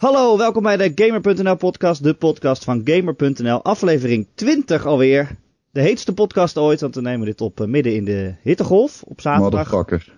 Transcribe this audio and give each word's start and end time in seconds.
Hallo, 0.00 0.38
welkom 0.38 0.62
bij 0.62 0.76
de 0.76 0.92
Gamer.nl 0.94 1.56
podcast, 1.56 2.02
de 2.02 2.14
podcast 2.14 2.64
van 2.64 2.80
Gamer.nl, 2.84 3.62
aflevering 3.62 4.26
20 4.34 4.86
alweer. 4.86 5.36
De 5.70 5.80
heetste 5.80 6.14
podcast 6.14 6.56
ooit, 6.58 6.80
want 6.80 6.94
we 6.94 7.00
nemen 7.00 7.26
dit 7.26 7.40
op 7.40 7.60
eh, 7.60 7.66
midden 7.66 7.94
in 7.94 8.04
de 8.04 8.34
hittegolf 8.42 9.02
op 9.02 9.20
zaterdag. 9.20 9.72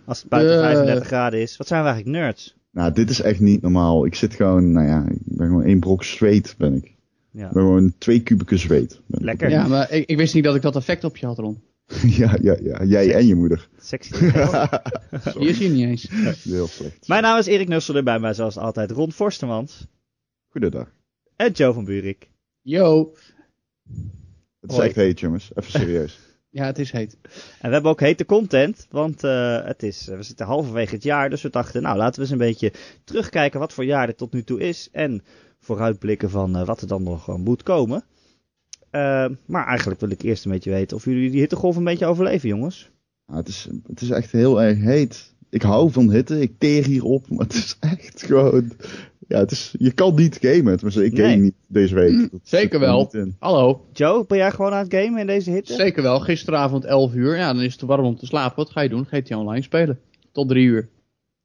Als 0.07 0.21
het 0.21 0.29
buiten 0.29 0.57
Eh. 0.57 0.63
35 0.63 1.07
graden 1.07 1.41
is. 1.41 1.57
Wat 1.57 1.67
zijn 1.67 1.83
we 1.83 1.89
eigenlijk 1.89 2.19
nerds? 2.19 2.57
Nou, 2.71 2.93
dit 2.93 3.11
is 3.11 3.21
echt 3.21 3.41
niet 3.41 3.63
normaal. 3.63 4.07
Ik 4.07 4.15
zit 4.15 4.35
gewoon, 4.35 4.73
nou 4.73 4.87
ja, 4.87 5.05
ik 5.09 5.19
ben 5.25 5.47
gewoon 5.47 5.65
één 5.65 5.81
brok 5.81 6.05
zweet, 6.05 6.55
ben 6.59 6.75
ik. 6.75 6.95
Ja. 7.31 7.47
Ik 7.47 7.53
ben 7.53 7.63
gewoon 7.63 7.95
twee 7.99 8.21
kubieke 8.23 8.57
zweet. 8.57 9.01
Lekker. 9.07 9.51
Ja, 9.51 9.67
maar 9.67 9.93
ik, 9.93 10.07
ik 10.09 10.17
wist 10.17 10.35
niet 10.35 10.45
dat 10.45 10.55
ik 10.55 10.63
dat 10.63 10.77
effect 10.77 11.05
op 11.05 11.17
je 11.17 11.27
had, 11.27 11.39
Ron. 11.39 11.63
ja, 12.21 12.37
ja, 12.43 12.57
ja. 12.63 12.85
Jij 12.85 13.15
en 13.15 13.27
je 13.27 13.35
moeder. 13.35 13.69
Sexy. 13.81 14.15
Hier 15.39 15.55
zie 15.55 15.67
je 15.67 15.69
niet 15.69 15.87
eens. 15.87 16.09
Heel 16.43 16.67
slecht. 16.67 17.09
Mijn 17.09 17.23
naam 17.23 17.39
is 17.39 17.47
Erik 17.47 17.69
Nussel 17.69 17.97
en 17.97 18.05
bij 18.05 18.19
mij 18.19 18.35
zoals 18.35 18.57
altijd 18.57 18.91
Ron 18.91 19.13
Forstemans 19.13 19.87
Goedendag. 20.49 20.93
en 21.37 21.53
Joe 21.53 21.73
van 21.73 21.85
Buurik. 21.85 22.31
Yo. 22.61 23.13
Het 24.61 24.71
is 24.71 24.77
Hoi. 24.77 24.87
echt 24.89 24.97
heet, 24.97 25.21
jongens. 25.21 25.51
Even 25.55 25.71
serieus. 25.71 26.19
Ja, 26.55 26.65
het 26.67 26.79
is 26.79 26.93
heet. 26.93 27.17
En 27.59 27.69
we 27.69 27.73
hebben 27.73 27.91
ook 27.91 28.01
hete 28.01 28.25
content, 28.25 28.87
want 28.91 29.25
eh, 29.25 29.65
het 29.65 29.83
is, 29.83 30.07
we 30.07 30.23
zitten 30.23 30.47
halverwege 30.47 30.95
het 30.95 31.03
jaar, 31.03 31.31
dus 31.31 31.43
we 31.43 31.51
dachten, 31.51 31.83
nou 31.83 31.97
laten 31.97 32.15
we 32.15 32.21
eens 32.21 32.31
een 32.31 32.39
beetje 32.39 32.73
terugkijken 33.05 33.61
wat 33.61 33.73
voor 33.73 33.85
jaar 33.85 34.07
dit 34.07 34.17
tot 34.17 34.33
nu 34.33 34.43
toe 34.43 34.61
is 34.61 34.89
en 34.93 35.23
vooruitblikken 35.61 36.31
van 36.31 36.57
eh, 36.57 36.67
wat 36.67 36.81
er 36.81 36.87
dan 36.87 37.03
nog 37.03 37.29
eh, 37.29 37.35
moet 37.35 37.63
komen. 37.63 38.05
Eh, 38.93 39.27
maar 39.47 39.67
eigenlijk 39.67 40.01
wil 40.01 40.11
ik 40.11 40.23
eerst 40.23 40.45
een 40.45 40.51
beetje 40.51 40.71
weten 40.71 40.97
of 40.97 41.05
jullie 41.05 41.31
die 41.31 41.41
hittegolf 41.41 41.77
een 41.77 41.85
beetje 41.85 42.07
overleven, 42.07 42.49
jongens. 42.49 42.91
Nou, 43.27 43.39
het, 43.39 43.49
is, 43.49 43.69
het 43.87 44.01
is 44.01 44.11
echt 44.11 44.33
heel 44.33 44.63
erg 44.63 44.79
heet. 44.79 45.35
Ik 45.51 45.63
hou 45.63 45.91
van 45.91 46.11
hitte. 46.11 46.41
Ik 46.41 46.53
teer 46.59 46.85
hierop. 46.85 47.29
Maar 47.31 47.47
het 47.47 47.55
is 47.55 47.77
echt 47.81 48.23
gewoon... 48.23 48.73
Ja, 49.29 49.39
het 49.39 49.51
is, 49.51 49.75
je 49.79 49.93
kan 49.93 50.15
niet 50.15 50.39
gamen. 50.41 50.77
Tenminste, 50.77 51.05
ik 51.05 51.17
game 51.17 51.29
Nee. 51.29 51.37
niet 51.37 51.55
deze 51.67 51.95
week. 51.95 52.19
Dat 52.19 52.31
zit 52.31 52.49
Zeker 52.49 52.75
er 52.75 52.81
wel. 52.81 53.11
Hallo. 53.39 53.87
Joe, 53.93 54.27
ben 54.27 54.39
jij 54.39 54.51
gewoon 54.51 54.73
aan 54.73 54.85
het 54.89 54.95
gamen 54.95 55.21
in 55.21 55.27
deze 55.27 55.51
hitte? 55.51 55.73
Zeker 55.73 56.03
wel. 56.03 56.21
Gisteravond 56.21 56.85
11 56.85 57.15
uur. 57.15 57.37
Ja, 57.37 57.53
dan 57.53 57.63
is 57.63 57.71
het 57.71 57.79
te 57.79 57.87
warm 57.87 58.05
om 58.05 58.17
te 58.17 58.27
slapen. 58.27 58.57
Wat 58.57 58.71
ga 58.71 58.81
je 58.81 58.89
doen? 58.89 59.07
GTA 59.07 59.39
Online 59.39 59.63
spelen. 59.63 60.01
Tot 60.33 60.49
3 60.49 60.65
uur. 60.67 60.89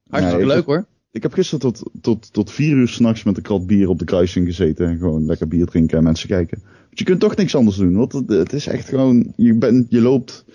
Hartstikke 0.10 0.46
leuk 0.46 0.66
hoor. 0.66 0.86
Ik 1.18 1.24
heb 1.24 1.34
gisteren 1.34 1.60
tot, 1.60 1.92
tot, 2.02 2.34
tot 2.34 2.52
vier 2.52 2.76
uur 2.76 2.88
s'nachts 2.88 3.24
met 3.24 3.38
een 3.38 3.44
krat 3.44 3.68
bier 3.68 3.90
op 3.90 4.00
de 4.00 4.06
kruising 4.06 4.46
gezeten. 4.46 4.88
En 4.88 4.98
gewoon 4.98 5.26
lekker 5.26 5.48
bier 5.48 5.66
drinken 5.66 5.98
en 5.98 6.04
mensen 6.04 6.28
kijken. 6.28 6.60
Want 6.62 7.00
je 7.00 7.04
kunt 7.04 7.20
toch 7.20 7.36
niks 7.36 7.56
anders 7.56 7.78
doen. 7.78 7.96
Want 7.96 8.14
het, 8.14 8.30
het 8.30 8.54
is 8.54 8.68
echt 8.68 8.90
gewoon... 8.90 9.34
Je, 9.36 9.54
bent, 9.54 9.86
je 9.90 10.02
loopt 10.02 10.46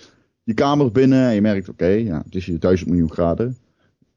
je 0.43 0.53
kamer 0.53 0.91
binnen 0.91 1.27
en 1.27 1.33
je 1.33 1.41
merkt... 1.41 1.69
Oké, 1.69 1.87
ja, 1.87 2.21
het 2.25 2.35
is 2.35 2.45
hier 2.45 2.59
duizend 2.59 2.89
miljoen 2.89 3.11
graden. 3.11 3.57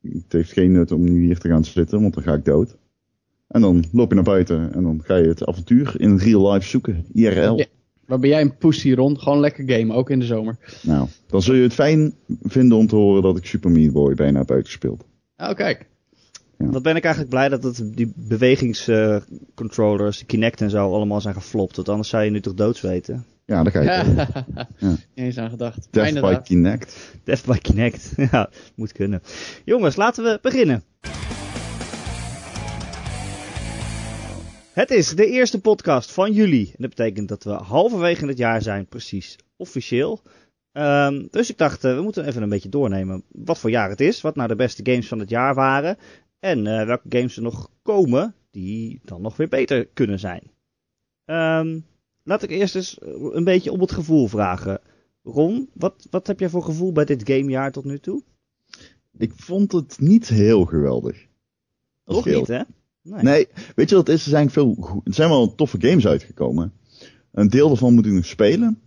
Het 0.02 0.32
heeft 0.32 0.52
geen 0.52 0.72
nut 0.72 0.92
om 0.92 1.04
nu 1.04 1.24
hier 1.24 1.38
te 1.38 1.48
gaan 1.48 1.64
zitten, 1.64 2.00
want 2.00 2.14
dan 2.14 2.22
ga 2.22 2.34
ik 2.34 2.44
dood. 2.44 2.76
En 3.48 3.60
dan 3.60 3.84
loop 3.92 4.08
je 4.08 4.14
naar 4.14 4.24
buiten 4.24 4.74
en 4.74 4.82
dan 4.82 5.02
ga 5.04 5.16
je 5.16 5.28
het 5.28 5.46
avontuur 5.46 5.94
in 5.98 6.16
real 6.16 6.52
life 6.52 6.68
zoeken. 6.68 7.04
IRL. 7.12 7.58
Ja. 7.58 7.66
Waar 8.06 8.18
ben 8.18 8.30
jij 8.30 8.40
een 8.40 8.56
pussy, 8.56 8.92
Ron? 8.92 9.20
Gewoon 9.20 9.40
lekker 9.40 9.70
gamen, 9.70 9.96
ook 9.96 10.10
in 10.10 10.18
de 10.18 10.24
zomer. 10.24 10.80
Nou, 10.82 11.08
dan 11.26 11.42
zul 11.42 11.54
je 11.54 11.62
het 11.62 11.74
fijn 11.74 12.14
vinden 12.42 12.78
om 12.78 12.86
te 12.86 12.96
horen 12.96 13.22
dat 13.22 13.36
ik 13.36 13.46
Super 13.46 13.70
Meat 13.70 13.92
Boy 13.92 14.14
bijna 14.14 14.38
heb 14.38 14.50
uitgespeeld. 14.50 15.04
Oh, 15.36 15.54
kijk. 15.54 15.86
Wat 16.56 16.82
ben 16.82 16.96
ik 16.96 17.04
eigenlijk 17.04 17.34
blij 17.34 17.48
dat 17.48 17.62
het, 17.62 17.96
die 17.96 18.12
bewegingscontrollers, 18.16 20.18
de 20.18 20.24
Kinect 20.24 20.60
en 20.60 20.70
zo, 20.70 20.92
allemaal 20.92 21.20
zijn 21.20 21.34
geflopt. 21.34 21.76
Want 21.76 21.88
anders 21.88 22.08
zou 22.08 22.24
je 22.24 22.30
nu 22.30 22.40
toch 22.40 22.54
doodsweten. 22.54 23.24
Ja, 23.44 23.62
daar 23.62 23.72
ga 23.72 23.80
je. 23.80 23.86
Ja. 23.86 24.28
Ja. 24.78 24.88
Niet 24.88 25.06
eens 25.14 25.38
aan 25.38 25.50
gedacht. 25.50 25.88
Death 25.90 26.20
by. 26.20 26.36
Kinect. 26.42 27.14
Death 27.24 27.44
by 27.44 27.58
Kinect. 27.58 28.12
ja, 28.30 28.50
moet 28.74 28.92
kunnen. 28.92 29.22
Jongens, 29.64 29.96
laten 29.96 30.24
we 30.24 30.38
beginnen. 30.42 30.82
Het 34.72 34.90
is 34.90 35.14
de 35.14 35.26
eerste 35.26 35.60
podcast 35.60 36.12
van 36.12 36.32
juli. 36.32 36.66
En 36.66 36.74
dat 36.76 36.88
betekent 36.88 37.28
dat 37.28 37.44
we 37.44 37.50
halverwege 37.50 38.26
het 38.26 38.38
jaar 38.38 38.62
zijn, 38.62 38.86
precies 38.86 39.36
officieel. 39.56 40.20
Ehm, 40.72 41.26
dus 41.30 41.50
ik 41.50 41.58
dacht, 41.58 41.84
eh, 41.84 41.94
we 41.94 42.02
moeten 42.02 42.26
even 42.26 42.42
een 42.42 42.48
beetje 42.48 42.68
doornemen 42.68 43.22
wat 43.28 43.58
voor 43.58 43.70
jaar 43.70 43.88
het 43.88 44.00
is. 44.00 44.20
Wat 44.20 44.36
nou 44.36 44.48
de 44.48 44.56
beste 44.56 44.90
games 44.90 45.08
van 45.08 45.18
het 45.18 45.28
jaar 45.28 45.54
waren. 45.54 45.96
En 46.46 46.66
eh, 46.66 46.86
welke 46.86 47.08
games 47.08 47.36
er 47.36 47.42
nog 47.42 47.70
komen 47.82 48.34
die 48.50 49.00
dan 49.04 49.22
nog 49.22 49.36
weer 49.36 49.48
beter 49.48 49.86
kunnen 49.86 50.18
zijn. 50.18 50.50
Ehm, 51.24 51.80
laat 52.22 52.42
ik 52.42 52.50
eerst 52.50 52.74
eens 52.74 52.98
een 53.32 53.44
beetje 53.44 53.72
om 53.72 53.80
het 53.80 53.92
gevoel 53.92 54.26
vragen. 54.26 54.80
Ron, 55.22 55.70
wat, 55.74 56.06
wat 56.10 56.26
heb 56.26 56.40
jij 56.40 56.48
voor 56.48 56.62
gevoel 56.62 56.92
bij 56.92 57.04
dit 57.04 57.28
gamejaar 57.30 57.72
tot 57.72 57.84
nu 57.84 57.98
toe? 57.98 58.22
Ik 59.18 59.32
vond 59.36 59.72
het 59.72 60.00
niet 60.00 60.28
heel 60.28 60.64
geweldig. 60.64 61.26
Nog 62.04 62.24
Heel. 62.24 62.38
niet, 62.38 62.48
hè? 62.48 62.62
Nee. 63.02 63.22
Nee, 63.22 63.48
weet 63.74 63.88
je 63.88 63.96
wat 63.96 64.06
het 64.06 64.16
is? 64.16 64.24
Er 64.24 64.30
zijn, 64.30 64.50
veel, 64.50 65.02
er 65.04 65.14
zijn 65.14 65.28
wel 65.28 65.54
toffe 65.54 65.80
games 65.80 66.06
uitgekomen. 66.06 66.72
Een 67.32 67.48
deel 67.48 67.68
daarvan 67.68 67.94
moet 67.94 68.06
ik 68.06 68.12
nog 68.12 68.26
spelen. 68.26 68.80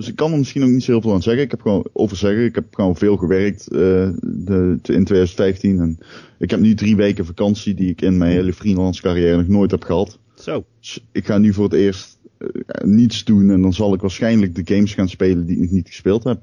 Dus 0.00 0.08
ik 0.08 0.16
kan 0.16 0.32
er 0.32 0.38
misschien 0.38 0.62
ook 0.62 0.68
niet 0.68 0.82
zo 0.82 0.92
heel 0.92 1.00
veel 1.00 1.12
aan 1.12 1.22
zeggen. 1.22 1.42
Ik 1.42 1.50
heb 1.50 1.60
gewoon 1.60 1.86
over 1.92 2.16
zeggen. 2.16 2.44
Ik 2.44 2.54
heb 2.54 2.74
gewoon 2.74 2.96
veel 2.96 3.16
gewerkt 3.16 3.68
eh, 3.68 3.78
de, 4.22 4.78
in 4.82 5.04
2015. 5.04 5.78
En 5.78 5.98
ik 6.38 6.50
heb 6.50 6.60
nu 6.60 6.74
drie 6.74 6.96
weken 6.96 7.26
vakantie 7.26 7.74
die 7.74 7.90
ik 7.90 8.00
in 8.00 8.18
mijn 8.18 8.32
hele 8.32 8.52
freelance 8.52 9.02
carrière 9.02 9.36
nog 9.36 9.48
nooit 9.48 9.70
heb 9.70 9.82
gehad. 9.82 10.18
Zo. 10.34 10.64
Dus 10.78 11.04
ik 11.12 11.26
ga 11.26 11.38
nu 11.38 11.52
voor 11.52 11.64
het 11.64 11.72
eerst 11.72 12.18
eh, 12.38 12.48
niets 12.84 13.24
doen. 13.24 13.50
En 13.50 13.62
dan 13.62 13.72
zal 13.72 13.94
ik 13.94 14.00
waarschijnlijk 14.00 14.54
de 14.54 14.74
games 14.74 14.94
gaan 14.94 15.08
spelen 15.08 15.46
die 15.46 15.62
ik 15.62 15.70
niet 15.70 15.88
gespeeld 15.88 16.24
heb. 16.24 16.42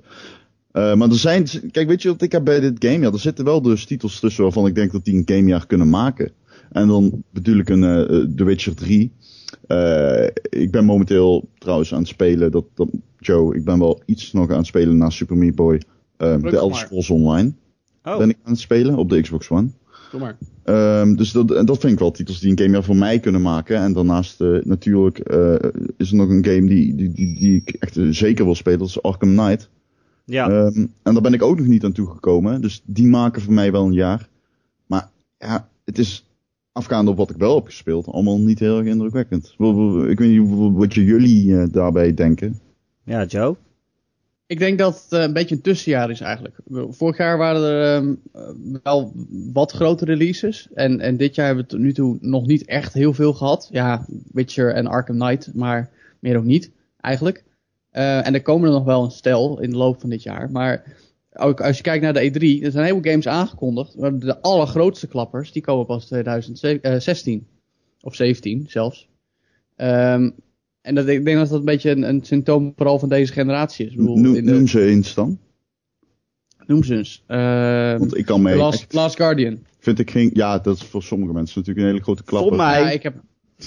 Eh, 0.72 0.96
maar 0.96 1.10
er 1.10 1.16
zijn, 1.16 1.46
kijk, 1.72 1.88
weet 1.88 2.02
je 2.02 2.10
wat 2.10 2.22
ik 2.22 2.32
heb 2.32 2.44
bij 2.44 2.60
dit 2.60 2.86
game? 2.86 3.00
Ja, 3.00 3.12
er 3.12 3.20
zitten 3.20 3.46
wel 3.46 3.62
dus 3.62 3.86
titels 3.86 4.20
tussen 4.20 4.44
waarvan 4.44 4.68
ik 4.68 4.76
denk 4.76 4.92
dat 4.92 5.06
die 5.06 5.16
een 5.16 5.36
gamejaar 5.36 5.68
kunnen 5.68 5.90
maken. 5.90 6.32
En 6.72 6.88
dan 6.88 7.24
bedoel 7.32 7.58
ik 7.58 7.70
een 7.70 7.82
The 8.36 8.44
Witcher 8.44 8.76
3. 8.76 9.12
Eh, 9.68 10.28
ik 10.50 10.72
ben 10.72 10.86
momenteel 10.86 11.50
trouwens 11.58 11.94
aan 11.94 12.00
het 12.00 12.08
spelen, 12.08 12.52
dat, 12.52 12.66
dat, 12.74 12.90
Joe, 13.18 13.56
ik 13.56 13.64
ben 13.64 13.80
wel 13.80 14.02
iets 14.06 14.32
nog 14.34 14.50
aan 14.50 14.58
het 14.58 14.66
spelen 14.66 14.98
na 14.98 15.10
Super 15.10 15.38
Meat 15.38 15.56
Boy. 15.56 15.82
Druk 16.18 16.50
de 16.50 16.58
Elder. 16.58 16.78
Scrolls 16.78 17.10
Online 17.10 17.54
Oh, 18.08 18.18
ben 18.18 18.30
ik 18.30 18.38
aan 18.44 18.52
het 18.52 18.62
spelen 18.62 18.96
op 18.96 19.10
de 19.10 19.22
Xbox 19.22 19.50
One. 19.50 19.70
Doe 20.12 20.20
maar. 20.20 20.38
Ehm, 20.64 21.16
dus 21.16 21.32
dat, 21.32 21.48
dat 21.48 21.78
vind 21.78 21.94
ik 21.94 22.00
wel 22.00 22.12
titels 22.12 22.40
die 22.40 22.52
een 22.52 22.60
game 22.60 22.76
ja 22.76 22.82
voor 22.82 22.96
mij 22.96 23.20
kunnen 23.20 23.42
maken. 23.42 23.78
En 23.78 23.94
daarnaast 23.94 24.42
eh, 24.42 24.58
natuurlijk 24.64 25.20
eh, 25.20 25.56
is 25.98 26.10
er 26.10 26.16
nog 26.16 26.30
een 26.30 26.46
game 26.46 26.68
die, 26.68 26.96
die, 26.96 27.12
die, 27.12 27.40
die 27.40 27.56
ik 27.56 27.70
echt 27.70 27.98
zeker 28.10 28.46
wil 28.46 28.56
spelen. 28.56 28.80
Dat 28.80 28.88
is 28.88 29.02
Arkham 29.02 29.36
Knight. 29.36 29.70
ja. 30.26 30.50
Ehm, 30.50 30.86
en 31.04 31.14
daar 31.14 31.22
ben 31.22 31.34
ik 31.34 31.42
ook 31.42 31.58
nog 31.58 31.68
niet 31.68 31.84
aan 31.84 31.92
toegekomen. 31.92 32.62
Dus 32.62 32.82
die 32.86 33.08
maken 33.08 33.42
voor 33.42 33.54
mij 33.54 33.72
wel 33.72 33.86
een 33.86 33.94
jaar. 33.94 34.30
Maar 34.86 35.10
ja, 35.38 35.70
het 35.86 35.98
is 35.98 36.27
afgaande 36.78 37.12
op 37.12 37.18
wat 37.18 37.30
ik 37.30 37.36
wel 37.36 37.56
heb 37.56 37.66
gespeeld. 37.66 38.08
Allemaal 38.08 38.40
niet 38.40 38.60
heel 38.60 38.78
erg 38.78 38.88
indrukwekkend. 38.88 39.56
Ik 40.10 40.20
weet 40.20 40.30
niet 40.30 40.74
wat 40.74 40.94
jullie 40.94 41.60
eh, 41.60 41.68
daarbij 41.72 42.14
denken. 42.14 42.60
ja, 43.04 43.26
Joe. 43.26 43.56
Ik 44.48 44.60
denk 44.60 44.78
dat 44.78 45.02
het 45.04 45.12
eh, 45.12 45.22
een 45.22 45.34
beetje 45.34 45.56
een 45.56 45.62
tussenjaar 45.62 46.10
is 46.10 46.22
eigenlijk. 46.22 46.56
Vorig 46.90 47.18
jaar 47.18 47.38
waren 47.38 47.64
er 47.64 47.96
ehm, 47.96 48.16
eh, 48.34 48.82
wel 48.84 49.12
wat 49.54 49.72
grote 49.72 50.06
releases. 50.06 50.68
En, 50.74 51.00
en 51.00 51.18
dit 51.18 51.36
jaar 51.36 51.46
hebben 51.46 51.64
we 51.64 51.70
tot 51.70 51.80
nu 51.80 51.94
toe 51.94 52.18
nog 52.22 52.46
niet 52.46 52.66
echt 52.66 52.94
heel 52.94 53.14
veel 53.14 53.34
gehad. 53.34 53.70
Ja, 53.72 54.06
Witcher 54.32 54.74
en 54.74 54.88
Arkham 54.88 55.20
Knight, 55.20 55.54
maar 55.54 55.90
meer 56.20 56.38
ook 56.38 56.44
niet 56.44 56.72
eigenlijk. 57.02 57.44
Eh, 57.90 58.28
en 58.28 58.34
er 58.34 58.42
komen 58.42 58.68
er 58.68 58.74
nog 58.74 58.84
wel 58.84 59.04
een 59.04 59.12
stel 59.12 59.60
in 59.60 59.70
de 59.70 59.78
loop 59.78 60.00
van 60.00 60.10
dit 60.10 60.24
jaar. 60.24 60.52
Maar 60.52 60.84
ook 61.40 61.62
als 61.62 61.78
je 61.78 61.84
kijkt 61.84 62.04
naar 62.04 62.14
de 62.14 62.30
E3, 62.32 62.64
er 62.64 62.72
zijn 62.72 62.86
heel 62.86 63.00
veel 63.02 63.12
games 63.12 63.28
aangekondigd. 63.28 63.96
Maar 63.98 64.20
de 64.20 64.42
allergrootste 64.42 65.08
klappers, 65.08 65.52
die 65.52 65.62
komen 65.62 65.86
pas 65.86 66.06
2016. 66.06 67.48
Of 68.02 68.16
17 68.16 68.66
zelfs. 68.68 69.10
Ehm, 69.76 70.30
en 70.82 70.96
dat, 70.96 71.08
ik 71.08 71.26
denk 71.26 71.38
dat 71.38 71.50
dat 71.50 71.60
een 71.60 71.66
beetje 71.66 71.90
een, 71.92 72.04
een 72.10 72.24
symptoom 72.24 72.74
vooral 72.76 73.00
van 73.00 73.10
deze 73.10 73.34
generatie 73.34 73.86
is. 73.88 73.96
Bedoel, 73.96 74.18
Noem, 74.18 74.36
in 74.36 74.46
de- 74.46 74.52
noem 74.52 74.68
ze 74.68 74.86
eens 74.86 75.14
dan. 75.14 75.40
Noem 76.66 76.84
ze 76.84 76.96
eens. 76.96 77.24
Ehm, 77.28 77.98
Want 77.98 78.18
ik 78.18 78.26
kan 78.26 78.42
mee. 78.42 78.56
Last, 78.56 78.82
echt- 78.82 78.94
Last 78.94 79.16
Guardian. 79.16 79.60
vind 79.80 80.00
ik 80.00 80.12
geen. 80.12 80.30
Ja, 80.34 80.60
dat 80.60 80.76
is 80.76 80.84
voor 80.84 81.04
sommige 81.04 81.34
mensen 81.34 81.60
natuurlijk 81.60 81.86
een 81.86 81.92
hele 81.92 82.04
grote 82.04 82.24
klapper. 82.24 82.50
Voor 82.50 82.58
mij- 82.66 82.80
Ja, 82.82 82.90
ik 82.92 83.04
heb, 83.04 83.14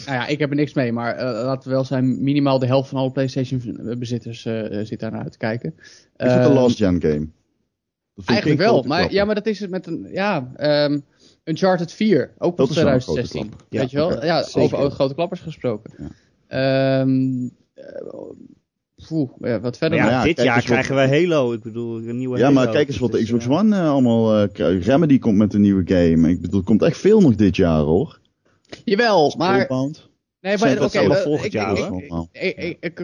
nou 0.06 0.18
ja, 0.18 0.26
ik 0.26 0.38
heb 0.38 0.50
er 0.50 0.56
niks 0.56 0.74
mee, 0.74 0.92
maar 0.92 1.14
eh, 1.16 1.24
laten 1.44 1.68
we 1.68 1.74
wel 1.74 1.84
zijn, 1.84 2.22
minimaal 2.22 2.58
de 2.58 2.66
helft 2.66 2.88
van 2.88 2.98
alle 2.98 3.10
PlayStation-bezitters 3.12 4.44
eh, 4.44 4.80
zit 4.84 5.00
daar 5.00 5.10
naar 5.10 5.22
uit 5.22 5.32
te 5.32 5.38
kijken. 5.38 5.74
Is 5.76 6.06
het 6.16 6.32
een 6.32 6.38
Ehm, 6.40 6.52
last 6.52 6.76
gen 6.76 7.00
game? 7.02 7.28
Eigenlijk 8.26 8.60
wel, 8.60 8.82
maar, 8.82 9.12
ja, 9.12 9.24
maar 9.24 9.34
dat 9.34 9.46
is 9.46 9.60
het 9.60 9.70
met 9.70 9.86
een, 9.86 10.08
ja, 10.12 10.52
ehm, 10.56 10.98
Uncharted 11.44 11.92
4, 11.92 12.30
ook 12.38 12.56
van 12.56 12.68
is 12.68 12.74
wel 12.74 12.86
een 12.92 12.98
2016. 12.98 13.40
grote 13.40 13.56
klapper. 13.56 13.76
Ja, 13.76 13.80
Weet 13.80 13.90
je 13.90 13.96
wel? 13.96 14.24
ja, 14.24 14.44
over, 14.62 14.78
over 14.78 14.90
grote 14.90 15.14
klappers 15.14 15.40
gesproken. 15.40 15.92
Ja. 16.48 17.04
Poeh, 19.08 19.30
ja, 19.40 19.60
wat 19.60 19.78
verder. 19.78 19.98
ja, 19.98 20.04
Maar 20.04 20.12
ja, 20.12 20.22
dit 20.22 20.42
jaar 20.42 20.54
wat- 20.54 20.64
krijgen 20.64 20.94
we 20.94 21.00
Halo. 21.00 21.52
Ik 21.52 21.62
bedoel, 21.62 21.96
een 21.96 22.16
nieuwe 22.16 22.36
Ja, 22.38 22.42
Halo. 22.42 22.54
maar 22.54 22.68
kijk 22.68 22.88
eens 22.88 22.98
wat 22.98 23.12
de 23.12 23.18
Dus, 23.18 23.26
Xbox 23.26 23.44
eh, 23.44 23.50
One 23.50 23.76
eh, 23.76 23.90
allemaal 23.90 24.42
uh. 24.42 24.82
Remedy 24.82 25.18
komt 25.18 25.36
met 25.36 25.54
een 25.54 25.60
nieuwe 25.60 25.82
game. 25.84 26.28
Ik 26.30 26.40
bedoel, 26.40 26.60
er 26.60 26.66
komt 26.66 26.82
echt 26.82 26.98
veel 26.98 27.20
nog 27.20 27.34
dit 27.34 27.56
jaar 27.56 27.80
hoor. 27.80 28.20
Jawel, 28.84 29.34
maar. 29.38 29.68
Nee, 30.40 30.58
maar 30.58 30.74
dat 30.76 30.94
oké, 30.94 30.98
eh, 30.98 31.22
volgend 31.22 31.52
jaar, 31.52 31.74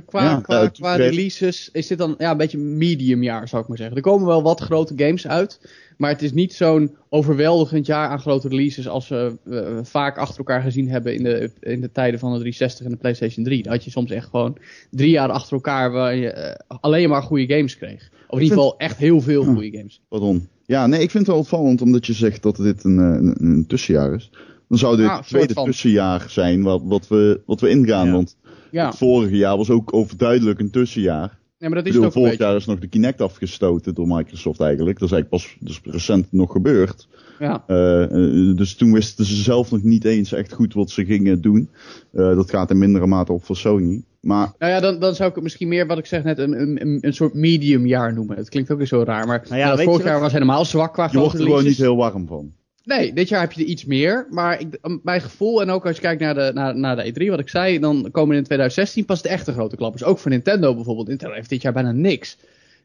Qua, 0.07 0.41
qua, 0.41 0.69
qua 0.69 0.95
releases 0.95 1.69
is 1.73 1.87
dit 1.87 1.99
dan 1.99 2.15
ja, 2.19 2.31
een 2.31 2.37
beetje 2.37 2.59
medium 2.59 3.23
jaar, 3.23 3.49
zou 3.49 3.63
ik 3.63 3.69
maar 3.69 3.77
zeggen. 3.77 3.97
Er 3.97 4.03
komen 4.03 4.27
wel 4.27 4.43
wat 4.43 4.61
grote 4.61 4.93
games 4.97 5.27
uit, 5.27 5.61
maar 5.97 6.11
het 6.11 6.23
is 6.23 6.33
niet 6.33 6.55
zo'n 6.55 6.97
overweldigend 7.09 7.87
jaar 7.87 8.09
aan 8.09 8.21
grote 8.21 8.49
releases 8.49 8.89
als 8.89 9.09
we 9.09 9.35
vaak 9.83 10.19
achter 10.19 10.39
elkaar 10.39 10.63
gezien 10.63 10.89
hebben 10.89 11.15
in 11.15 11.23
de, 11.23 11.51
in 11.61 11.81
de 11.81 11.93
tijden 11.93 12.21
van 12.21 12.33
de 12.33 12.39
360 12.39 12.85
en 12.85 12.91
de 12.91 12.99
PlayStation 12.99 13.45
3. 13.45 13.63
Dan 13.63 13.73
had 13.73 13.85
je 13.85 13.91
soms 13.91 14.11
echt 14.11 14.29
gewoon 14.29 14.57
drie 14.91 15.11
jaar 15.11 15.31
achter 15.31 15.53
elkaar 15.53 15.91
waar 15.91 16.15
je 16.15 16.31
eh, 16.31 16.79
alleen 16.81 17.09
maar 17.09 17.23
goede 17.23 17.55
games 17.55 17.77
kreeg. 17.77 18.11
Of 18.29 18.39
in 18.39 18.43
ieder 18.43 18.59
geval 18.59 18.79
echt 18.79 18.97
heel 18.97 19.21
veel 19.21 19.45
goede 19.45 19.77
games. 19.77 20.01
Pardon. 20.09 20.49
Ja, 20.67 20.87
nee, 20.87 21.01
ik 21.01 21.11
vind 21.11 21.27
het 21.27 21.33
wel 21.33 21.43
opvallend 21.43 21.83
omdat 21.83 22.07
je 22.07 22.13
zegt 22.13 22.43
dat 22.43 22.57
dit 22.57 22.85
een, 22.85 22.99
eh, 22.99 23.05
een, 23.05 23.35
een 23.39 23.67
tussenjaar 23.67 24.15
is. 24.15 24.31
Dan 24.69 24.79
zou 24.79 24.97
dit 24.97 25.07
Ah, 25.07 25.17
het 25.17 25.27
tweede 25.27 25.55
tussenjaar 25.55 26.25
zijn 26.29 26.63
wat, 26.63 26.83
wat, 26.85 27.09
we, 27.09 27.41
wat 27.47 27.61
we 27.61 27.69
ingaan. 27.69 28.07
Ja. 28.07 28.13
Want 28.13 28.37
Ja, 28.71 28.87
het 28.87 28.97
vorige 28.97 29.37
jaar 29.37 29.57
was 29.57 29.71
ook 29.71 29.93
overduidelijk 29.95 30.59
een 30.61 30.71
tussenjaar. 30.71 31.39
nee, 31.59 31.71
maar 31.71 31.79
dat 31.79 31.87
is 31.89 31.95
het 31.95 32.03
bedoel, 32.03 32.11
vorig 32.23 32.29
beetje. 32.31 32.45
jaar 32.45 32.57
is 32.57 32.67
nog 32.67 32.79
de 32.79 32.87
Kinect 32.89 33.21
afgestoten 33.21 33.95
door 33.95 34.07
Microsoft 34.07 34.61
eigenlijk. 34.61 34.99
Dat 34.99 35.09
is 35.09 35.15
eigenlijk 35.15 35.43
pas 35.45 35.57
dus 35.61 35.81
recent 35.95 36.27
nog 36.33 36.53
gebeurd. 36.53 37.09
Ja. 37.39 37.65
Eh, 37.67 38.03
eh, 38.03 38.57
dus 38.57 38.75
toen 38.75 38.93
wisten 38.93 39.25
ze 39.25 39.37
zelf 39.37 39.71
nog 39.71 39.83
niet 39.83 40.05
eens 40.05 40.33
echt 40.33 40.53
goed 40.53 40.75
wat 40.75 40.91
ze 40.91 41.05
gingen 41.05 41.41
doen. 41.41 41.71
Eh, 42.13 42.35
dat 42.37 42.51
gaat 42.51 42.71
in 42.71 42.79
mindere 42.79 43.07
mate 43.07 43.33
op 43.33 43.45
voor 43.45 43.57
Sony. 43.57 44.03
Maar 44.21 44.53
Nou 44.59 44.73
ja, 44.73 44.81
dan, 44.81 44.99
dan 44.99 45.15
zou 45.15 45.29
ik 45.29 45.35
het 45.35 45.45
misschien 45.45 45.69
meer, 45.69 45.87
wat 45.87 45.99
ik 45.99 46.07
zeg 46.07 46.25
net, 46.25 46.39
een, 46.39 46.61
een, 46.61 46.81
een- 46.81 46.99
een 47.01 47.13
soort 47.15 47.35
medium 47.35 47.87
jaar 47.87 48.15
noemen. 48.15 48.37
Het 48.37 48.49
klinkt 48.49 48.71
ook 48.71 48.79
weer 48.79 48.87
zo 48.87 49.03
raar, 49.03 49.27
maar 49.27 49.45
Nou 49.49 49.61
ja, 49.61 49.77
vorig 49.77 50.05
jaar 50.05 50.13
wat- 50.13 50.23
was 50.23 50.33
helemaal 50.33 50.65
zwak 50.65 50.93
qua 50.93 51.09
je 51.13 51.19
wordt 51.19 51.35
er 51.35 51.41
gewoon 51.43 51.65
niet 51.65 51.77
heel 51.77 51.97
warm 51.97 52.27
van. 52.27 52.53
Nee, 52.87 53.13
dit 53.13 53.29
jaar 53.29 53.41
heb 53.41 53.53
je 53.53 53.63
er 53.63 53.69
iets 53.69 53.85
meer. 53.85 54.27
Maar 54.31 54.61
ik, 54.61 54.79
mijn 55.03 55.21
gevoel, 55.21 55.61
en 55.63 55.71
ook 55.71 55.87
als 55.87 55.97
je 55.97 56.03
kijkt 56.03 56.21
naar 56.21 56.35
de, 56.35 56.51
naar, 56.55 56.77
naar 56.77 56.97
de 56.97 57.13
E3, 57.13 57.29
wat 57.29 57.39
ik 57.39 57.49
zei, 57.49 57.79
dan 57.79 58.09
komen 58.11 58.37
in 58.37 58.43
2016 58.43 59.05
pas 59.05 59.23
de 59.23 59.29
echte 59.29 59.53
grote 59.53 59.77
klappers. 59.77 60.05
Ook 60.05 60.19
voor 60.19 60.31
Nintendo 60.31 60.75
bijvoorbeeld. 60.75 61.09
Nintendo 61.09 61.35
heeft 61.35 61.49
dit 61.49 61.63
jaar 61.63 61.73
bijna 61.73 61.93
niks. 61.93 62.39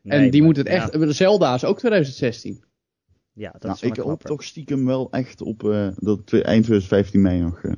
en 0.03 0.21
die 0.30 0.39
maar- 0.39 0.48
moet 0.48 0.57
het 0.57 0.68
echt. 0.68 0.92
De 0.92 1.12
Zelda 1.12 1.53
is 1.53 1.65
ook 1.65 1.80
2016. 1.80 2.63
Ja, 3.33 3.51
dat 3.51 3.62
Nou, 3.62 3.74
is 3.74 3.81
wel 3.81 3.92
ik 3.92 3.98
hoop 3.98 4.24
toch 4.24 4.44
stiekem 4.44 4.86
wel 4.86 5.12
echt 5.12 5.42
op 5.42 5.63
eh, 5.63 5.88
dat 5.98 6.31
eind 6.31 6.65
2015 6.65 7.21
mei 7.21 7.39
nog 7.39 7.63
eh 7.63 7.71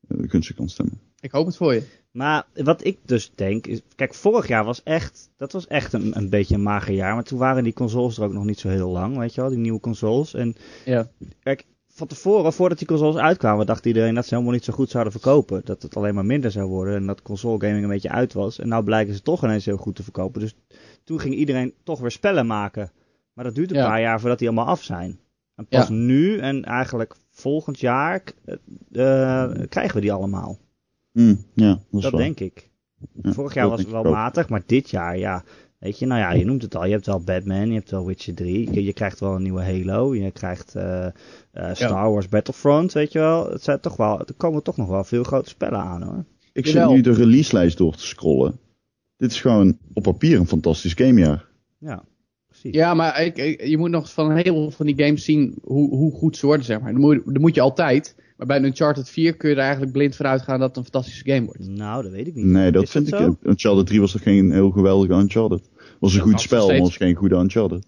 de 0.00 0.28
gunstig 0.28 0.56
kan 0.56 0.68
stemmen. 0.68 1.00
Ik 1.20 1.30
hoop 1.30 1.46
het 1.46 1.56
voor 1.56 1.74
je. 1.74 1.82
Maar 2.10 2.46
wat 2.54 2.84
ik 2.84 2.98
dus 3.04 3.32
denk 3.34 3.66
is, 3.66 3.80
kijk, 3.94 4.14
vorig 4.14 4.48
jaar 4.48 4.64
was 4.64 4.82
echt, 4.82 5.30
dat 5.36 5.52
was 5.52 5.66
echt 5.66 5.92
een, 5.92 6.16
een 6.16 6.28
beetje 6.28 6.54
een 6.54 6.62
mager 6.62 6.94
jaar. 6.94 7.14
Maar 7.14 7.24
toen 7.24 7.38
waren 7.38 7.64
die 7.64 7.72
consoles 7.72 8.18
er 8.18 8.24
ook 8.24 8.32
nog 8.32 8.44
niet 8.44 8.58
zo 8.58 8.68
heel 8.68 8.90
lang, 8.90 9.16
weet 9.18 9.34
je 9.34 9.40
wel, 9.40 9.50
die 9.50 9.58
nieuwe 9.58 9.80
consoles. 9.80 10.34
En 10.34 10.54
Ja. 10.84 11.08
kijk, 11.42 11.66
van 11.92 12.06
tevoren, 12.06 12.52
voordat 12.52 12.78
die 12.78 12.86
consoles 12.86 13.16
uitkwamen, 13.16 13.66
dacht 13.66 13.86
iedereen 13.86 14.14
dat 14.14 14.26
ze 14.26 14.34
helemaal 14.34 14.54
niet 14.54 14.64
zo 14.64 14.72
goed 14.72 14.90
zouden 14.90 15.12
verkopen. 15.12 15.60
Dat 15.64 15.82
het 15.82 15.96
alleen 15.96 16.14
maar 16.14 16.24
minder 16.24 16.50
zou 16.50 16.68
worden 16.68 16.94
en 16.96 17.06
dat 17.06 17.22
console 17.22 17.60
gaming 17.60 17.82
een 17.82 17.88
beetje 17.90 18.10
uit 18.10 18.32
was. 18.32 18.58
En 18.58 18.68
nou 18.68 18.84
blijken 18.84 19.14
ze 19.14 19.22
toch 19.22 19.44
ineens 19.44 19.64
heel 19.64 19.76
goed 19.76 19.96
te 19.96 20.02
verkopen. 20.02 20.40
Dus 20.40 20.54
toen 21.04 21.20
ging 21.20 21.34
iedereen 21.34 21.74
toch 21.84 22.00
weer 22.00 22.10
spellen 22.10 22.46
maken. 22.46 22.92
Maar 23.32 23.44
dat 23.44 23.54
duurt 23.54 23.70
een 23.70 23.76
Ja. 23.76 23.88
paar 23.88 24.00
jaar 24.00 24.20
voordat 24.20 24.38
die 24.38 24.48
allemaal 24.48 24.66
af 24.66 24.82
zijn. 24.82 25.18
En 25.56 25.66
pas 25.66 25.88
nu 25.88 26.38
en 26.38 26.64
eigenlijk 26.64 27.14
volgend 27.30 27.80
jaar 27.80 28.22
eh, 28.44 29.42
eh, 29.42 29.50
krijgen 29.68 29.94
we 29.94 30.00
die 30.00 30.12
allemaal. 30.12 30.58
Hm, 31.20 31.34
ja, 31.54 31.68
dat 31.68 31.80
is 31.92 32.02
Dat 32.02 32.16
denk 32.16 32.40
ik. 32.40 32.70
Ja, 33.22 33.32
Vorig 33.32 33.54
jaar 33.54 33.68
was 33.68 33.80
het 33.80 33.90
wel 33.90 34.02
matig, 34.12 34.48
maar 34.48 34.62
dit 34.66 34.90
jaar, 34.90 35.18
ja. 35.18 35.44
Weet 35.78 35.98
je, 35.98 36.06
nou 36.06 36.20
ja, 36.20 36.32
je 36.32 36.44
noemt 36.44 36.62
het 36.62 36.74
al. 36.76 36.84
Je 36.84 36.92
hebt 36.92 37.06
wel 37.06 37.20
Batman, 37.20 37.68
je 37.68 37.74
hebt 37.74 37.90
wel 37.90 38.06
Witcher 38.06 38.34
3. 38.34 38.72
Je, 38.72 38.84
je 38.84 38.92
krijgt 38.92 39.20
wel 39.20 39.34
een 39.34 39.42
nieuwe 39.42 39.62
Halo. 39.62 40.14
Je 40.14 40.30
krijgt 40.30 40.74
eh, 40.74 41.06
eh, 41.06 41.12
Star 41.72 42.10
Wars 42.12 42.28
Battlefront, 42.28 42.92
weet 42.92 43.12
je 43.12 43.18
wel. 43.18 43.50
Het 43.50 43.62
zijn 43.62 43.80
toch 43.80 43.96
wel, 43.96 44.18
er 44.18 44.34
komen 44.36 44.62
toch 44.62 44.76
nog 44.76 44.88
wel 44.88 45.04
veel 45.04 45.22
grote 45.22 45.48
spellen 45.48 45.78
aan, 45.80 46.02
hoor. 46.02 46.24
Ik 46.52 46.66
zit 46.66 46.74
nu 46.94 47.00
de 47.00 47.12
releaselijst 47.12 47.78
door 47.78 47.94
te 47.96 48.06
scrollen. 48.06 48.58
Dit 49.16 49.30
is 49.30 49.40
gewoon 49.40 49.78
op 49.92 50.02
papier 50.02 50.38
een 50.38 50.46
fantastisch 50.46 50.94
gamejaar. 50.94 51.46
Ja, 51.78 52.04
precies. 52.46 52.74
Ja, 52.74 52.94
maar 52.94 53.22
ik, 53.24 53.36
ik- 53.36 53.64
je 53.66 53.78
moet 53.78 53.90
nog 53.90 54.12
van 54.12 54.30
een 54.30 54.36
heleboel 54.36 54.70
van 54.70 54.86
die 54.86 55.04
games 55.04 55.24
zien 55.24 55.58
hoe, 55.62 55.88
hoe 55.96 56.12
goed 56.12 56.36
ze 56.36 56.46
worden, 56.46 56.64
zeg 56.66 56.80
maar. 56.80 56.92
Dat 56.92 57.00
moet, 57.00 57.20
dat 57.24 57.38
moet 57.38 57.54
je 57.54 57.60
altijd. 57.60 58.14
Maar 58.40 58.48
bij 58.48 58.58
een 58.58 58.64
Uncharted 58.64 59.08
4 59.08 59.36
kun 59.36 59.48
je 59.48 59.54
er 59.54 59.60
eigenlijk 59.62 59.92
blind 59.92 60.16
voor 60.16 60.26
uitgaan 60.26 60.58
dat 60.58 60.68
het 60.68 60.76
een 60.76 60.82
fantastische 60.82 61.30
game 61.30 61.44
wordt. 61.46 61.68
Nou, 61.68 62.02
dat 62.02 62.12
weet 62.12 62.26
ik 62.26 62.34
niet. 62.34 62.44
Nee, 62.44 62.72
dat 62.72 62.82
Is 62.82 62.90
vind 62.90 63.10
dat 63.10 63.20
ik. 63.20 63.26
zo? 63.26 63.36
Uncharted 63.42 63.86
3 63.86 64.00
was 64.00 64.12
toch 64.12 64.22
geen 64.22 64.52
heel 64.52 64.70
geweldige 64.70 65.12
Uncharted. 65.12 65.70
Was 66.00 66.12
een 66.12 66.18
Ja, 66.18 66.24
goed 66.24 66.40
spel, 66.40 66.66
maar 66.68 66.78
was 66.78 66.96
geen 66.96 67.14
goede 67.14 67.34
Uncharted. 67.36 67.86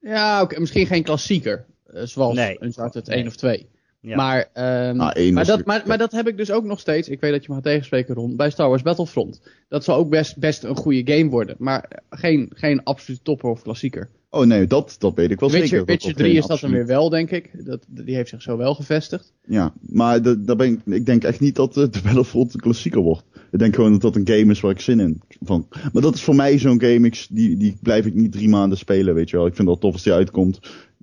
Ja, 0.00 0.42
oké, 0.42 0.60
misschien 0.60 0.86
geen 0.86 1.02
klassieker. 1.02 1.64
eh, 1.86 2.02
zoals 2.04 2.34
Nee. 2.34 2.56
Uncharted 2.60 3.06
Nee. 3.06 3.16
1 3.18 3.26
of 3.26 3.36
2. 3.36 3.68
Ja. 4.00 4.16
Maar, 4.16 4.48
ehm, 4.52 4.96
Nou, 4.96 5.12
één 5.12 5.34
maar, 5.34 5.44
dat, 5.44 5.64
maar, 5.64 5.82
maar 5.86 5.98
dat 5.98 6.12
heb 6.12 6.28
ik 6.28 6.36
dus 6.36 6.50
ook 6.50 6.64
nog 6.64 6.80
steeds. 6.80 7.08
Ik 7.08 7.20
weet 7.20 7.32
dat 7.32 7.42
je 7.42 7.48
me 7.48 7.54
gaat 7.54 7.64
tegenspreken, 7.64 8.14
Ron. 8.14 8.36
Bij 8.36 8.50
Star 8.50 8.68
Wars 8.68 8.82
Battlefront. 8.82 9.42
Dat 9.68 9.84
zal 9.84 9.96
ook 9.96 10.08
best, 10.10 10.38
best 10.38 10.64
een 10.64 10.76
goede 10.76 11.12
game 11.14 11.30
worden. 11.30 11.54
Maar 11.58 12.02
geen, 12.10 12.50
geen 12.54 12.82
absolute 12.82 13.22
topper 13.22 13.50
of 13.50 13.62
klassieker. 13.62 14.10
Oh 14.34 14.46
nee, 14.46 14.66
dat, 14.66 14.96
dat 14.98 15.14
weet 15.14 15.30
ik 15.30 15.40
wel 15.40 15.50
Witcher, 15.50 15.68
zeker. 15.68 15.84
Witcher 15.84 16.08
dat 16.10 16.18
3 16.18 16.30
geen 16.30 16.40
is 16.40 16.46
dat 16.46 16.60
dan 16.60 16.70
weer 16.70 16.86
wel, 16.86 17.08
denk 17.08 17.30
ik. 17.30 17.50
Dat, 17.64 17.84
die 17.88 18.14
heeft 18.14 18.28
zich 18.28 18.42
zo 18.42 18.56
wel 18.56 18.74
gevestigd. 18.74 19.32
Ja, 19.46 19.72
maar 19.80 20.22
de, 20.22 20.44
daar 20.44 20.56
ben 20.56 20.72
ik, 20.72 20.94
ik 20.94 21.06
denk 21.06 21.24
echt 21.24 21.40
niet 21.40 21.54
dat 21.54 21.76
eh, 21.76 21.84
de 21.90 22.00
Battlefront 22.04 22.54
een 22.54 22.60
klassieker 22.60 23.00
wordt. 23.00 23.24
Ik 23.50 23.58
denk 23.58 23.74
gewoon 23.74 23.92
dat 23.92 24.00
dat 24.00 24.16
een 24.16 24.28
game 24.28 24.50
is 24.52 24.60
waar 24.60 24.70
ik 24.70 24.80
zin 24.80 25.00
in 25.00 25.20
van. 25.40 25.66
Maar 25.92 26.02
dat 26.02 26.14
is 26.14 26.22
voor 26.22 26.34
mij 26.34 26.58
zo'n 26.58 26.80
game, 26.80 27.06
ik, 27.06 27.26
die, 27.30 27.56
die 27.56 27.76
blijf 27.82 28.06
ik 28.06 28.14
niet 28.14 28.32
drie 28.32 28.48
maanden 28.48 28.78
spelen, 28.78 29.14
weet 29.14 29.30
je 29.30 29.36
wel. 29.36 29.46
Ik 29.46 29.54
vind 29.54 29.68
dat 29.68 29.80
tof 29.80 29.92
als 29.92 30.02
die 30.02 30.12
uitkomt. 30.12 30.56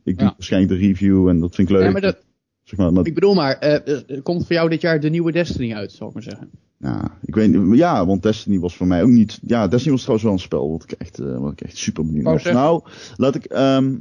Ik 0.03 0.17
doe 0.17 0.27
Ja. 0.27 0.33
waarschijnlijk 0.37 0.71
de 0.73 0.87
review 0.87 1.27
en 1.27 1.39
dat 1.39 1.55
vind 1.55 1.69
ik 1.69 1.75
leuk. 1.75 1.83
Ja, 1.85 1.91
maar 1.91 2.01
dat, 2.01 2.17
zeg 2.63 2.79
maar, 2.79 2.93
maar 2.93 3.05
ik 3.05 3.13
bedoel 3.13 3.33
maar, 3.33 3.57
eh, 3.57 3.95
eh, 3.95 4.23
komt 4.23 4.45
voor 4.45 4.55
jou 4.55 4.69
dit 4.69 4.81
jaar 4.81 4.99
de 4.99 5.09
nieuwe 5.09 5.31
Destiny 5.31 5.73
uit, 5.73 5.91
zal 5.91 6.07
ik 6.07 6.13
maar 6.13 6.23
zeggen. 6.23 6.49
Ja, 6.81 7.17
ik 7.25 7.35
weet 7.35 7.51
niet. 7.53 7.77
Ja, 7.77 8.05
want 8.05 8.23
Destiny 8.23 8.59
was 8.59 8.75
voor 8.75 8.87
mij 8.87 9.03
ook 9.03 9.09
niet. 9.09 9.39
Ja, 9.41 9.67
Destiny 9.67 9.91
was 9.91 10.01
trouwens 10.01 10.25
wel 10.27 10.35
een 10.35 10.43
spel 10.43 10.71
wat 10.71 10.83
ik 10.83 10.91
echt, 10.91 11.19
eh, 11.19 11.37
wat 11.37 11.51
ik 11.51 11.61
echt 11.61 11.77
super 11.77 12.05
benieuwd 12.05 12.23
was. 12.23 12.43
Nou, 12.43 12.81
laat 13.15 13.35
ik. 13.35 13.45
ehm 13.45 13.95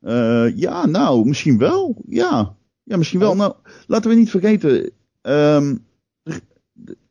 eh, 0.00 0.56
ja, 0.56 0.86
nou, 0.86 1.26
misschien 1.26 1.58
wel. 1.58 2.02
Ja, 2.08 2.54
ja 2.82 2.96
misschien 2.96 3.20
wel. 3.20 3.30
Oh. 3.30 3.36
Nou, 3.36 3.54
laten 3.86 4.10
we 4.10 4.16
niet 4.16 4.30
vergeten. 4.30 4.90
ehm, 5.22 5.76
er- 6.22 6.40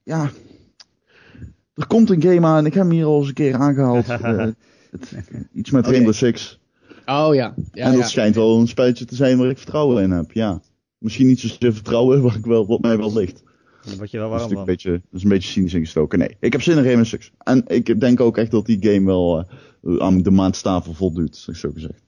ja, 0.04 0.32
er 1.74 1.88
komt 1.88 2.10
een 2.10 2.22
game 2.22 2.48
aan. 2.48 2.66
Ik 2.66 2.74
heb 2.74 2.84
hem 2.84 2.92
hier 2.92 3.06
al 3.06 3.20
eens 3.20 3.28
een 3.28 3.34
keer 3.34 3.56
aangehaald. 3.56 4.08
eh, 4.10 4.38
het- 4.92 5.14
iets 5.54 5.72
met. 5.72 5.88
Rainbow 5.88 6.14
Six. 6.14 6.60
Oh 7.06 7.34
ja. 7.34 7.54
ja, 7.72 7.86
en 7.86 7.92
dat 7.92 8.02
ja. 8.02 8.08
schijnt 8.08 8.36
wel 8.36 8.60
een 8.60 8.68
spelletje 8.68 9.06
te 9.06 9.16
zijn 9.16 9.38
waar 9.38 9.50
ik 9.50 9.58
vertrouwen 9.58 10.04
in 10.04 10.12
heb. 10.12 10.32
Ja, 10.32 10.62
misschien 10.98 11.28
niet 11.28 11.40
zozeer 11.40 11.74
vertrouwen, 11.74 12.22
waar 12.24 12.36
ik 12.36 12.46
wel, 12.46 12.68
wat 12.68 12.82
mij 12.82 12.98
wel 12.98 13.14
ligt. 13.14 13.44
Word 13.98 14.12
je 14.12 14.18
wel 14.18 14.30
Dat 14.30 14.40
is, 14.42 14.48
van. 14.48 14.58
een 14.58 14.66
beetje, 14.66 14.92
dat 14.92 15.02
is 15.12 15.24
een 15.24 15.30
beetje 15.30 15.50
cynisch 15.52 15.74
ingestoken. 15.74 16.20
Nee, 16.20 16.38
ik 16.40 16.52
heb 16.52 16.62
zin 16.62 16.78
in 16.78 16.84
Rainbow 16.84 17.06
Six. 17.06 17.32
En 17.38 17.64
ik 17.68 18.00
denk 18.00 18.20
ook 18.20 18.38
echt 18.38 18.52
dat 18.52 18.66
die 18.66 18.78
game 18.94 19.06
wel 19.06 19.46
eh, 19.84 19.98
aan 19.98 20.22
de 20.22 20.32
maandstaven 20.32 20.96
voldoet, 20.96 21.36
zeg 21.36 21.56
zo 21.58 21.72
gezegd. 21.74 22.04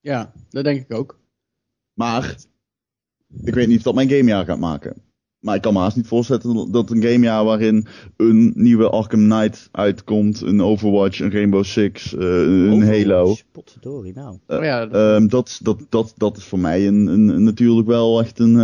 Ja, 0.00 0.32
dat 0.50 0.64
denk 0.64 0.80
ik 0.80 0.94
ook. 0.94 1.18
Maar, 1.94 2.36
ik 3.44 3.54
weet 3.54 3.68
niet 3.68 3.76
of 3.76 3.82
dat 3.82 3.94
mijn 3.94 4.08
gamejaar 4.08 4.44
gaat 4.44 4.58
maken. 4.58 5.02
Maar 5.38 5.54
ik 5.54 5.62
kan 5.62 5.72
me 5.72 5.78
haast 5.78 5.96
niet 5.96 6.06
voorstellen 6.06 6.72
dat 6.72 6.90
een 6.90 7.02
gamejaar 7.02 7.44
waarin 7.44 7.86
een 8.16 8.52
nieuwe 8.56 8.90
Arkham 8.90 9.20
Knight 9.28 9.68
uitkomt, 9.72 10.40
een 10.40 10.62
Overwatch, 10.62 11.20
een 11.20 11.30
Rainbow 11.32 11.64
Six, 11.64 12.14
eh, 12.14 12.20
een 12.20 12.70
Overwatch, 12.72 13.02
Halo. 13.02 13.34
Potverdorie, 13.52 14.12
nou. 14.14 14.38
Oh 14.46 14.62
ja, 14.64 14.86
dat- 14.86 15.16
Ehm, 15.20 15.26
dat, 15.28 15.58
dat, 15.62 15.86
dat, 15.88 16.14
dat 16.16 16.36
is 16.36 16.44
voor 16.44 16.58
mij 16.58 16.86
een, 16.86 17.06
een, 17.06 17.28
een- 17.28 17.42
natuurlijk 17.42 17.86
wel 17.86 18.20
echt 18.20 18.38
een. 18.38 18.56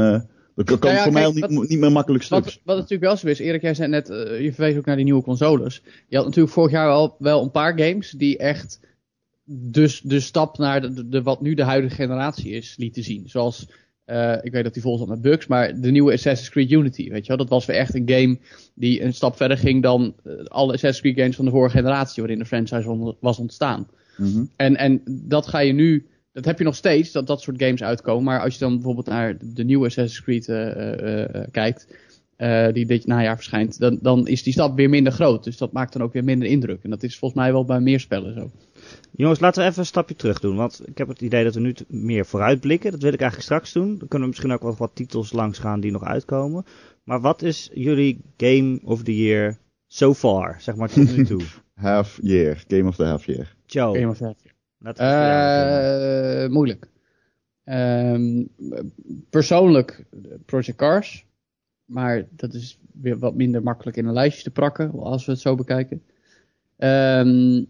Dat 0.67 0.79
kan, 0.79 0.89
Nou 0.93 0.95
ja, 0.95 1.03
voor 1.03 1.13
mij 1.13 1.25
al 1.25 1.33
niet, 1.33 1.69
niet 1.69 1.79
meer 1.81 1.93
makkelijk 1.93 2.25
stuk. 2.25 2.45
Wat, 2.45 2.61
wat 2.65 2.77
natuurlijk 2.77 3.03
wel 3.03 3.17
zo 3.17 3.27
is, 3.27 3.39
Erik, 3.39 3.63
jij 3.63 3.75
zei 3.75 3.89
net, 3.89 4.11
eh, 4.11 4.41
je 4.41 4.53
verwees 4.53 4.77
ook 4.77 4.85
naar 4.85 4.97
die 4.97 5.05
nieuwe 5.05 5.23
consoles. 5.23 5.83
Je 6.09 6.17
had 6.17 6.25
natuurlijk 6.25 6.55
vorig 6.55 6.71
jaar 6.73 6.91
al 6.91 7.17
wel 7.19 7.43
een 7.43 7.51
paar 7.51 7.79
games 7.79 8.11
die 8.11 8.37
echt 8.39 8.81
dus 9.45 10.01
de 10.01 10.21
stap 10.21 10.59
naar 10.59 10.81
de, 10.81 10.93
de, 10.93 11.09
de- 11.09 11.23
wat 11.23 11.41
nu 11.41 11.55
de 11.55 11.63
huidige 11.65 11.95
generatie 11.95 12.51
is 12.53 12.75
lieten 12.79 13.03
zien. 13.03 13.23
Zoals, 13.29 13.69
eh, 14.05 14.37
ik 14.43 14.53
weet 14.53 14.65
dat 14.65 14.73
die 14.73 14.83
vol 14.83 14.99
zat 14.99 15.09
met 15.09 15.21
bugs, 15.23 15.47
maar 15.47 15.81
de 15.81 15.91
nieuwe 15.91 16.13
Assassin's 16.13 16.51
Creed 16.51 16.71
Unity, 16.71 17.11
weet 17.11 17.23
je 17.23 17.29
wel. 17.29 17.37
Dat 17.37 17.49
was 17.49 17.67
weer 17.67 17.77
echt 17.77 17.95
een 17.95 18.09
game 18.11 18.39
die 18.75 19.03
een 19.03 19.15
stap 19.15 19.37
verder 19.37 19.59
ging 19.59 19.83
dan 19.83 20.15
eh, 20.25 20.33
alle 20.45 20.73
Assassin's 20.73 21.01
Creed 21.01 21.19
games 21.19 21.37
van 21.37 21.45
de 21.45 21.51
vorige 21.51 21.77
generatie 21.77 22.23
waarin 22.23 22.39
de 22.39 22.45
franchise 22.47 22.91
on- 22.91 23.17
was 23.21 23.39
ontstaan. 23.39 23.89
Mhm. 24.17 24.45
En, 24.57 24.77
en 24.77 25.03
dat 25.07 25.47
ga 25.47 25.59
je 25.59 25.73
nu, 25.73 26.07
dat 26.41 26.49
heb 26.49 26.59
je 26.59 26.65
nog 26.65 26.77
steeds, 26.77 27.13
dat 27.13 27.27
dat 27.27 27.41
soort 27.41 27.63
games 27.63 27.83
uitkomen. 27.83 28.25
Maar 28.25 28.41
als 28.41 28.53
je 28.53 28.61
dan 28.61 28.75
bijvoorbeeld 28.75 29.07
naar 29.07 29.37
de 29.41 29.65
nieuwe 29.65 29.87
Assassin's 29.87 30.23
Creed 30.23 30.49
eh, 30.49 30.71
eh, 30.71 31.35
eh, 31.35 31.49
kijkt, 31.51 31.87
eh, 32.41 32.73
die 32.73 32.87
dit 32.87 33.07
najaar 33.07 33.37
verschijnt, 33.37 33.79
dan, 33.79 33.99
dan 34.03 34.27
is 34.27 34.43
die 34.43 34.53
stap 34.53 34.77
weer 34.77 34.89
minder 34.89 35.13
groot. 35.13 35.45
Dus 35.45 35.57
dat 35.57 35.73
maakt 35.73 35.93
dan 35.93 36.03
ook 36.03 36.13
weer 36.13 36.25
minder 36.25 36.49
indruk. 36.49 36.83
En 36.83 36.91
dat 36.91 37.03
is 37.03 37.19
volgens 37.19 37.41
mij 37.41 37.53
wel 37.53 37.65
bij 37.65 37.81
meer 37.81 38.01
spellen 38.01 38.35
zo. 38.35 38.51
Jongens, 39.11 39.41
laten 39.41 39.63
we 39.63 39.69
even 39.69 39.81
een 39.81 39.87
stapje 39.87 40.17
terug 40.17 40.41
doen. 40.41 40.57
Want 40.57 40.81
ik 40.85 40.99
heb 40.99 41.09
het 41.09 41.21
idee 41.21 41.45
dat 41.45 41.55
we 41.55 41.61
nu 41.61 41.75
meer 41.89 42.27
vooruitblikken. 42.27 42.91
Dat 42.91 43.03
wil 43.03 43.13
ik 43.13 43.21
eigenlijk 43.21 43.51
straks 43.51 43.73
doen. 43.73 43.89
Dan 43.89 44.09
kunnen 44.09 44.21
we 44.21 44.27
misschien 44.27 44.53
ook 44.53 44.63
wat, 44.63 44.79
wat 44.79 44.91
titels 44.95 45.33
langs 45.33 45.59
gaan 45.59 45.81
die 45.81 45.91
nog 45.91 46.05
uitkomen. 46.05 46.65
Maar 47.05 47.21
wat 47.21 47.43
is 47.43 47.71
jullie 47.75 48.21
Game 48.37 48.81
of 48.85 49.03
the 49.03 49.17
Year 49.17 49.59
so 49.87 50.15
far? 50.15 50.57
Zeg 50.61 50.77
maar 50.77 50.89
tot 50.89 51.17
nu 51.17 51.25
toe. 51.25 51.43
Half 51.75 52.19
year, 52.23 52.65
Game 52.69 52.89
of 52.89 52.97
the 52.97 53.05
Half 53.05 53.27
year. 53.27 53.55
Joe, 53.67 53.95
Game 53.95 54.11
of 54.11 54.17
the 54.17 54.25
Year. 54.25 54.50
Beginnen. 54.81 56.43
Eh, 56.43 56.49
moeilijk. 56.49 56.89
Ehm, 57.65 58.45
persoonlijk 59.31 60.05
Project 60.47 60.79
Cars. 60.79 61.27
maar 61.85 62.27
dat 62.31 62.55
is 62.55 62.79
weer 62.93 63.19
wat 63.19 63.35
minder 63.35 63.63
makkelijk 63.63 63.97
in 63.97 64.07
een 64.07 64.13
lijstje 64.13 64.43
te 64.43 64.51
prakken, 64.51 64.93
als 64.93 65.25
we 65.25 65.33
het 65.33 65.41
zo 65.41 65.55
bekijken. 65.55 66.03
Ehm 66.77 67.65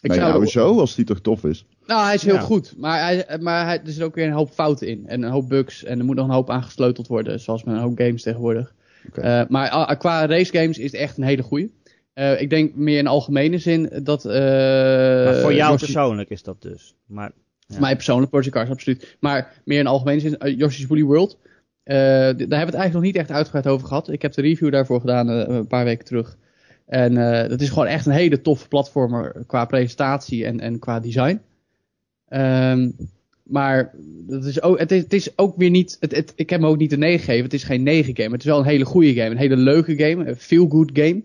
ik 0.00 0.10
nou 0.10 0.20
ja, 0.20 0.26
zou 0.26 0.38
hoezo, 0.38 0.78
als 0.80 0.94
die 0.94 1.04
toch 1.04 1.20
tof 1.20 1.44
is. 1.44 1.66
Nou, 1.86 2.04
hij 2.04 2.14
is 2.14 2.22
heel 2.22 2.34
Ja. 2.34 2.40
goed. 2.40 2.74
Maar, 2.76 3.00
hij, 3.00 3.38
maar 3.40 3.64
hij, 3.64 3.80
er 3.84 3.92
zit 3.92 4.02
ook 4.02 4.14
weer 4.14 4.26
een 4.26 4.32
hoop 4.32 4.50
fouten 4.50 4.86
in. 4.88 5.06
En 5.06 5.22
een 5.22 5.30
hoop 5.30 5.48
bugs. 5.48 5.84
En 5.84 5.98
er 5.98 6.04
moet 6.04 6.16
nog 6.16 6.26
een 6.26 6.34
hoop 6.34 6.50
aangesleuteld 6.50 7.06
worden. 7.06 7.40
Zoals 7.40 7.64
met 7.64 7.74
een 7.74 7.80
hoop 7.80 7.98
games 7.98 8.22
tegenwoordig. 8.22 8.74
Oké. 9.06 9.20
Eh, 9.20 9.48
maar 9.48 9.68
ah, 9.68 9.98
qua 9.98 10.26
race 10.26 10.52
games 10.52 10.78
is 10.78 10.92
het 10.92 11.00
echt 11.00 11.16
een 11.16 11.24
hele 11.24 11.42
goeie. 11.42 11.72
Eh, 12.18 12.40
ik 12.40 12.50
denk 12.50 12.74
meer 12.74 12.98
in 12.98 13.06
algemene 13.06 13.58
zin 13.58 13.90
dat... 14.02 14.24
eh, 14.24 14.32
maar 15.24 15.34
voor 15.36 15.54
jou 15.54 15.70
Yoshi- 15.70 15.84
persoonlijk 15.84 16.30
is 16.30 16.42
dat 16.42 16.62
dus. 16.62 16.94
Maar 17.06 17.32
Voor 17.68 17.80
mij 17.80 17.94
persoonlijk, 17.94 18.30
Project 18.30 18.52
Cars, 18.54 18.70
absoluut. 18.70 19.16
Maar 19.20 19.60
meer 19.64 19.78
in 19.78 19.86
algemene 19.86 20.20
zin, 20.20 20.38
eh, 20.38 20.58
Yoshi's 20.58 20.86
Woolly 20.86 21.04
World. 21.04 21.38
daar 21.84 21.96
hebben 21.96 22.46
we 22.46 22.54
het 22.54 22.60
eigenlijk 22.60 22.92
nog 22.92 23.02
niet 23.02 23.16
echt 23.16 23.30
uitgebreid 23.30 23.66
over 23.66 23.86
gehad. 23.86 24.08
Ik 24.08 24.22
heb 24.22 24.32
de 24.32 24.42
review 24.42 24.72
daarvoor 24.72 25.00
gedaan 25.00 25.28
een 25.28 25.66
paar 25.66 25.84
weken 25.84 26.04
terug. 26.04 26.36
En 26.86 27.14
dat 27.48 27.60
is 27.60 27.68
gewoon 27.68 27.86
echt 27.86 28.06
een 28.06 28.12
hele 28.12 28.40
toffe 28.40 28.68
platformer 28.68 29.42
qua 29.46 29.64
presentatie 29.64 30.44
en, 30.44 30.60
en 30.60 30.78
qua 30.78 31.00
design. 31.00 31.40
Ehm, 32.28 32.90
maar 33.42 33.94
dat 34.26 34.44
is 34.44 34.62
ook, 34.62 34.78
het, 34.78 34.92
is, 34.92 35.02
het 35.02 35.12
is 35.12 35.38
ook 35.38 35.56
weer 35.56 35.70
niet. 35.70 35.96
Het, 36.00 36.14
het, 36.16 36.32
ik 36.36 36.50
heb 36.50 36.60
hem 36.60 36.68
ook 36.68 36.78
niet 36.78 36.92
een 36.92 36.98
9 36.98 37.18
gegeven. 37.18 37.44
Het 37.44 37.54
is 37.54 37.64
geen 37.64 37.82
9 37.82 38.16
game. 38.16 38.30
Het 38.30 38.40
is 38.40 38.46
wel 38.46 38.58
een 38.58 38.64
hele 38.64 38.84
goede 38.84 39.14
game. 39.14 39.30
Een 39.30 39.36
hele 39.36 39.56
leuke 39.56 39.96
game. 39.96 40.26
Een 40.28 40.36
feel-good 40.36 40.90
game. 40.92 41.22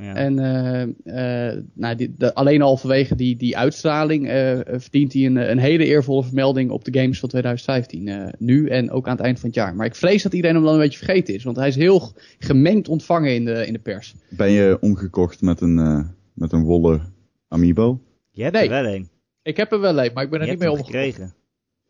Ja. 0.00 0.14
En 0.14 0.38
eh, 0.38 1.50
eh, 1.50 1.62
nou, 1.74 1.94
die, 1.96 2.14
de- 2.18 2.34
alleen 2.34 2.62
al 2.62 2.76
vanwege 2.76 3.14
die, 3.14 3.36
die 3.36 3.56
uitstraling 3.58 4.28
eh, 4.28 4.58
verdient 4.64 5.12
hij 5.12 5.26
een, 5.26 5.50
een 5.50 5.58
hele 5.58 5.84
eervolle 5.84 6.24
vermelding 6.24 6.70
op 6.70 6.84
de 6.84 6.98
games 7.00 7.18
van 7.18 7.28
2015. 7.28 8.08
eh, 8.08 8.26
nu 8.38 8.68
en 8.68 8.90
ook 8.90 9.06
aan 9.06 9.16
het 9.16 9.24
eind 9.24 9.38
van 9.40 9.48
het 9.48 9.58
jaar. 9.58 9.74
Maar 9.74 9.86
ik 9.86 9.94
vrees 9.94 10.22
dat 10.22 10.32
iedereen 10.34 10.56
hem 10.56 10.64
dan 10.64 10.74
een 10.74 10.80
beetje 10.80 10.98
vergeten 11.04 11.34
is. 11.34 11.44
Want 11.44 11.56
hij 11.56 11.68
is 11.68 11.76
heel 11.76 12.12
gemengd 12.38 12.88
ontvangen 12.88 13.34
in 13.34 13.44
de, 13.44 13.66
in 13.66 13.72
de 13.72 13.78
pers. 13.78 14.14
Ben 14.28 14.50
je 14.50 14.78
omgekocht 14.80 15.40
met 15.40 15.60
een, 15.60 15.78
eh, 15.78 16.00
met 16.34 16.52
een 16.52 16.62
wollen 16.64 17.14
amiibo? 17.48 18.00
je 18.30 18.42
hebt 18.42 18.54
nee. 18.54 18.64
er 18.68 18.82
wel 18.82 18.94
een. 18.94 19.08
Ik 19.42 19.56
heb 19.56 19.72
er 19.72 19.80
wel 19.80 20.04
een, 20.04 20.10
maar 20.14 20.24
ik 20.24 20.30
ben 20.30 20.40
Je 20.40 20.44
er 20.46 20.50
niet 20.50 20.58
mee 20.60 20.68
hem 20.70 20.78
omgegaan. 20.78 21.02
gekregen. 21.02 21.34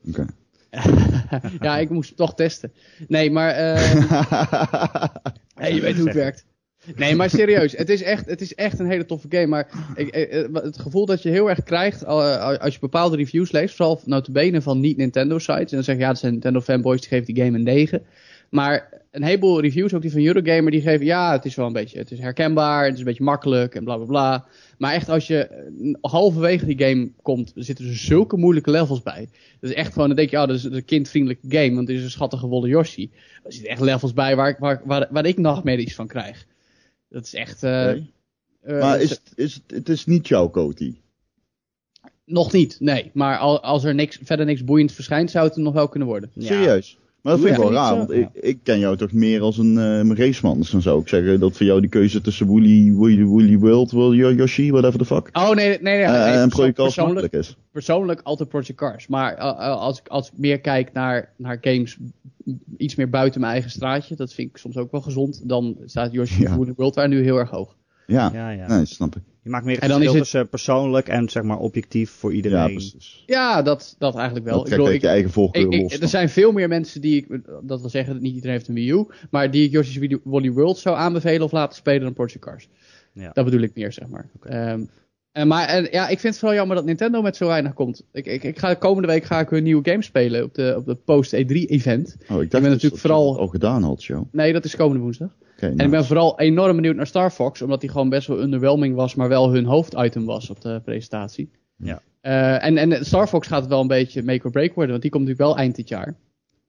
Oké. 0.09 0.26
ja, 1.67 1.79
ik 1.79 1.90
moest 1.90 2.09
hem 2.09 2.17
toch 2.17 2.35
testen. 2.35 2.73
Nee, 3.09 3.31
maar 3.31 3.50
eh, 3.50 3.75
hey, 5.55 5.75
je 5.75 5.81
weet 5.81 5.97
hoe 5.97 6.05
het 6.07 6.14
werkt. 6.14 6.47
Nee, 6.97 7.15
maar 7.15 7.31
serieus, 7.31 7.77
het 7.77 7.89
is 7.89 8.03
echt, 8.03 8.27
het 8.27 8.41
is 8.41 8.55
echt 8.55 8.79
een 8.79 8.91
hele 8.91 9.05
toffe 9.05 9.27
game. 9.31 9.47
Maar 9.47 9.69
ik, 9.95 10.09
eh, 10.09 10.45
eh, 10.45 10.53
het 10.53 10.79
gevoel 10.79 11.07
dat 11.07 11.23
je 11.23 11.29
heel 11.29 11.49
erg 11.49 11.63
krijgt 11.63 12.03
eh, 12.03 12.59
als 12.59 12.75
je 12.75 12.81
bepaalde 12.81 13.17
reviews 13.17 13.53
leest, 13.53 13.75
vooral 13.75 14.01
notabene 14.05 14.63
van 14.63 14.81
niet-Nintendo-sites, 14.81 15.71
en 15.71 15.77
dan 15.77 15.85
zeg 15.85 15.95
je 15.95 16.01
ja, 16.01 16.09
dat 16.09 16.19
zijn 16.19 16.33
Nintendo-fanboys, 16.33 17.01
die 17.01 17.09
geven 17.09 17.35
die 17.35 17.45
game 17.45 17.59
een 17.59 17.65
9. 17.65 18.03
Maar 18.51 18.89
een 19.11 19.23
heleboel 19.23 19.61
reviews, 19.61 19.95
ook 19.95 20.03
die 20.03 20.11
van 20.11 20.25
Eurogamer, 20.25 20.71
die 20.71 20.81
geven 20.81 21.07
ja, 21.07 21.33
het 21.33 21.45
is 21.45 21.55
wel 21.55 21.67
een 21.67 21.73
beetje, 21.73 21.99
het 21.99 22.11
is 22.11 22.19
herkenbaar, 22.19 22.85
het 22.85 22.93
is 22.93 22.99
een 22.99 23.05
beetje 23.05 23.25
makkelijk 23.25 23.75
en 23.75 23.85
bla 23.85 23.97
bla 23.97 24.05
bla. 24.05 24.45
Maar 24.79 24.93
echt, 24.93 25.09
als 25.09 25.27
je 25.27 25.49
halverwege 26.01 26.67
die 26.67 26.79
game 26.85 27.11
komt, 27.23 27.53
zitten 27.55 27.87
er 27.87 27.97
zulke 27.97 28.37
moeilijke 28.37 28.71
levels 28.71 29.03
bij. 29.03 29.29
Dat 29.61 29.71
is 29.71 29.77
echt 29.77 29.93
gewoon, 29.93 30.09
dan 30.09 30.17
denk 30.17 30.31
je, 30.31 30.37
oh, 30.37 30.47
dat 30.47 30.57
is 30.57 30.65
een 30.65 30.85
kindvriendelijke 30.85 31.47
game, 31.49 31.75
want 31.75 31.89
het 31.89 31.97
is 31.97 32.05
een 32.05 32.11
schattige 32.11 32.47
wollen 32.47 32.69
Yoshi. 32.69 33.11
Er 33.45 33.53
zitten 33.53 33.71
echt 33.71 33.81
levels 33.81 34.13
bij 34.13 34.37
waar, 34.37 34.57
waar, 34.59 34.83
waar, 34.85 35.09
waar 35.11 35.27
ik 35.27 35.39
nachtmerries 35.39 35.95
van 35.95 36.07
krijg. 36.07 36.47
Dat 37.11 37.25
is 37.25 37.35
echt... 37.35 37.62
eh, 37.62 37.71
Oké. 37.71 38.07
eh, 38.61 38.81
maar 38.81 39.00
is, 39.00 39.11
het- 39.11 39.33
is, 39.35 39.55
het- 39.55 39.71
het 39.71 39.88
is 39.88 40.07
niet 40.07 40.29
jouw 40.29 40.50
Coty. 40.50 40.95
Nog 42.25 42.52
niet, 42.52 42.76
nee. 42.81 43.11
Maar 43.14 43.38
al, 43.38 43.62
als 43.62 43.85
er 43.85 43.95
niks, 43.95 44.19
verder 44.23 44.47
niks 44.47 44.64
boeiends 44.64 44.95
verschijnt, 44.95 45.31
zou 45.31 45.47
het 45.47 45.57
er 45.57 45.62
nog 45.62 45.75
wel 45.75 45.88
kunnen 45.88 46.09
worden. 46.09 46.31
Ja. 46.35 46.81
Maar 47.23 47.33
dat 47.33 47.43
vind 47.43 47.55
ik 47.57 47.62
wel 47.62 47.73
raar, 47.73 47.97
want 47.97 48.11
ik, 48.11 48.29
ik 48.33 48.59
ken 48.62 48.79
jou 48.79 48.97
toch 48.97 49.12
meer 49.12 49.41
als 49.41 49.59
een 49.59 49.79
eh 49.79 50.17
raceman. 50.17 50.59
Dus 50.59 50.71
dan 50.71 50.83
zou 50.83 51.00
ik 51.00 51.09
zeggen 51.09 51.41
dat 51.41 51.57
voor 51.57 51.67
jou 51.67 51.81
die 51.81 51.91
keuze 51.91 52.21
tussen 52.21 52.47
Woolly, 52.47 52.93
Woolly, 52.93 53.25
Woolly 53.25 53.59
World, 53.59 53.91
Woolly 53.91 54.35
Yoshi, 54.37 54.71
whatever 54.71 54.99
the 54.99 55.05
fuck, 55.05 55.29
Oh, 55.33 55.50
nee, 55.50 55.69
nee, 55.69 55.79
nee. 55.81 56.03
eh, 56.03 56.25
nee, 56.25 56.35
en 56.35 56.49
Project 56.49 56.77
Cars 56.77 56.95
persoonlijk, 56.95 57.33
is. 57.33 57.57
persoonlijk 57.73 58.21
altijd 58.23 58.49
Project 58.49 58.75
Cars. 58.75 59.07
Maar 59.07 59.35
eh, 59.35 59.49
eh, 59.49 59.57
als, 59.57 59.99
ik, 59.99 60.09
als 60.09 60.27
ik 60.27 60.33
meer 60.39 60.61
kijk 60.61 60.93
naar, 60.93 61.33
naar 61.37 61.59
games 61.61 61.97
iets 62.77 62.95
meer 62.95 63.11
buiten 63.11 63.41
mijn 63.41 63.53
eigen 63.53 63.71
straatje, 63.71 64.17
dat 64.17 64.33
vind 64.35 64.50
ik 64.50 64.57
soms 64.57 64.77
ook 64.77 64.91
wel 64.91 65.00
gezond, 65.00 65.49
dan 65.49 65.77
staat 65.85 66.12
Yoshi 66.12 66.43
Ja. 66.43 66.57
Woolly 66.57 66.73
World 66.77 66.95
daar 66.95 67.09
nu 67.09 67.23
heel 67.23 67.37
erg 67.39 67.50
hoog. 67.50 67.77
Ja, 68.07 68.31
Ja, 68.33 68.50
ja. 68.50 68.67
nee, 68.77 68.85
snap 68.85 69.17
ik. 69.17 69.23
Maakt 69.50 69.64
meer 69.64 69.75
het 69.75 69.83
En 69.83 69.88
dan 69.90 69.99
verschil 70.00 70.21
is 70.23 70.26
het- 70.26 70.30
tussen 70.33 70.49
persoonlijk 70.50 71.09
en 71.09 71.28
zeg 71.28 71.42
maar 71.42 71.59
objectief 71.59 72.11
voor 72.11 72.30
Ja, 72.30 72.37
iedereen. 72.37 72.73
precies. 72.73 73.23
Ja, 73.26 73.62
dat, 73.62 73.95
dat 73.99 74.14
eigenlijk 74.16 74.47
wel. 74.47 74.54
Dat 74.57 74.64
Ik 74.64 74.71
bedoel, 74.71 74.87
uit 74.87 74.95
je 74.95 75.00
ik, 75.07 75.09
eigen 75.09 75.30
voorkeur 75.30 75.62
ik, 75.62 75.73
ik- 75.73 75.80
los. 75.80 75.99
er 76.00 76.09
zijn 76.09 76.28
veel 76.28 76.52
meer 76.52 76.69
mensen 76.69 77.00
die 77.00 77.16
ik, 77.16 77.40
dat 77.62 77.80
wil 77.80 77.90
zeggen, 77.90 78.12
dat 78.12 78.23
niet 78.23 78.35
iedereen 78.35 78.54
heeft 78.57 78.69
een 78.69 78.75
Wii 78.75 78.90
U, 78.92 79.07
maar 79.30 79.50
die 79.50 79.64
ik 79.64 79.71
Yoshi's 79.71 80.19
Woolly- 80.25 80.50
World 80.50 80.78
zou 80.78 80.97
aanbevelen 80.97 81.42
of 81.42 81.52
laten 81.52 81.76
spelen 81.76 82.00
dan 82.02 82.12
Project 82.12 82.38
Cars. 82.38 82.69
Ja. 83.12 83.30
Dat 83.33 83.45
bedoel 83.45 83.61
ik 83.61 83.71
meer, 83.75 83.92
zeg 83.92 84.09
maar. 84.09 84.28
Ehm, 84.42 84.80
en 85.33 85.49
maar 85.49 85.69
en, 85.69 85.88
ja, 85.90 86.02
ik 86.09 86.19
vind 86.21 86.23
het 86.23 86.38
vooral 86.38 86.57
jammer 86.57 86.76
dat 86.76 86.85
Nintendo 86.85 87.23
met 87.23 87.37
zo 87.37 87.47
weinig 87.47 87.75
komt. 87.75 88.02
Ik, 88.12 88.26
ik, 88.26 88.42
ik 88.45 88.59
ga, 88.59 88.75
komende 88.75 89.09
week 89.09 89.25
ga 89.25 89.40
ik 89.40 89.49
hun 89.49 89.62
nieuwe 89.62 89.90
game 89.90 90.02
spelen 90.02 90.45
op 90.45 90.54
de, 90.54 90.75
op 90.76 90.87
de 90.87 90.95
Post 90.95 91.35
E3 91.35 91.47
event. 91.49 92.16
Oh, 92.28 92.42
ik 92.42 92.50
dacht 92.50 92.50
ben 92.50 92.50
dus 92.50 92.50
natuurlijk 92.50 92.80
dat 92.80 92.90
je 92.92 92.99
vooral- 92.99 93.38
al 93.38 93.47
gedaan 93.47 93.83
had, 93.83 94.04
joh. 94.04 94.21
Nee, 94.33 94.52
dat 94.52 94.64
is 94.64 94.76
komende 94.76 95.02
woensdag. 95.02 95.28
En 95.69 95.76
nou. 95.76 95.85
ik 95.88 95.90
ben 95.90 96.05
vooral 96.05 96.38
enorm 96.40 96.76
benieuwd 96.76 96.97
naar 96.97 97.07
Star 97.07 97.31
Fox, 97.31 97.62
omdat 97.62 97.81
die 97.81 97.90
gewoon 97.90 98.09
best 98.09 98.26
wel 98.29 98.40
underwhelming 98.40 98.95
was, 98.95 99.14
maar 99.14 99.29
wel 99.29 99.52
hun 99.52 99.64
hoofditem 99.64 100.25
was 100.25 100.50
op 100.50 100.61
de 100.61 100.81
presentatie. 100.85 101.50
Ja. 101.76 102.02
Eh, 102.21 102.64
en, 102.64 102.76
en 102.76 103.05
Star 103.07 103.26
Fox 103.26 103.47
gaat 103.47 103.67
wel 103.67 103.81
een 103.81 103.87
beetje 103.87 104.23
make 104.23 104.45
or 104.47 104.50
break 104.50 104.75
worden, 104.75 104.90
want 104.90 105.02
die 105.02 105.11
komt 105.11 105.25
natuurlijk 105.26 105.50
wel 105.50 105.59
eind 105.62 105.76
dit 105.76 105.88
jaar. 105.88 106.14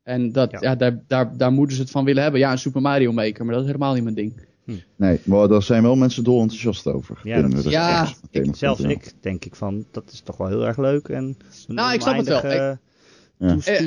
En 0.03 0.31
dat, 0.31 0.51
Ja. 0.51 0.57
ja. 0.62 0.75
daar, 0.75 1.03
daar, 1.07 1.38
daar 1.38 1.51
moeten 1.51 1.75
ze 1.75 1.81
het 1.81 1.91
van 1.91 2.05
willen 2.05 2.21
hebben. 2.24 2.39
Ja, 2.39 2.51
een 2.51 2.57
Super 2.57 2.81
Mario 2.81 3.12
Maker, 3.12 3.45
maar 3.45 3.53
dat 3.53 3.63
is 3.63 3.67
helemaal 3.71 3.93
niet 3.93 4.03
mijn 4.03 4.15
ding. 4.15 4.50
Nee, 4.95 5.19
maar 5.24 5.48
daar 5.48 5.63
zijn 5.63 5.83
wel 5.83 5.95
mensen 5.95 6.24
dol 6.24 6.41
enthousiast 6.41 6.88
over. 6.88 7.19
Ja, 7.24 7.41
dat 7.41 7.53
is- 7.65 7.71
ja, 7.71 8.07
Ik, 8.31 8.55
zelfs 8.55 8.81
ik 8.81 9.13
denk 9.21 9.45
ik 9.45 9.55
van, 9.55 9.86
dat 9.91 10.12
is 10.12 10.21
toch 10.21 10.38
wel 10.38 10.48
heel 10.48 10.67
erg 10.67 10.77
leuk. 10.77 11.07
En 11.07 11.38
Nou, 11.67 11.93
ik 11.93 12.01
snap 12.01 12.17
het 12.17 12.27
wel. 12.27 12.77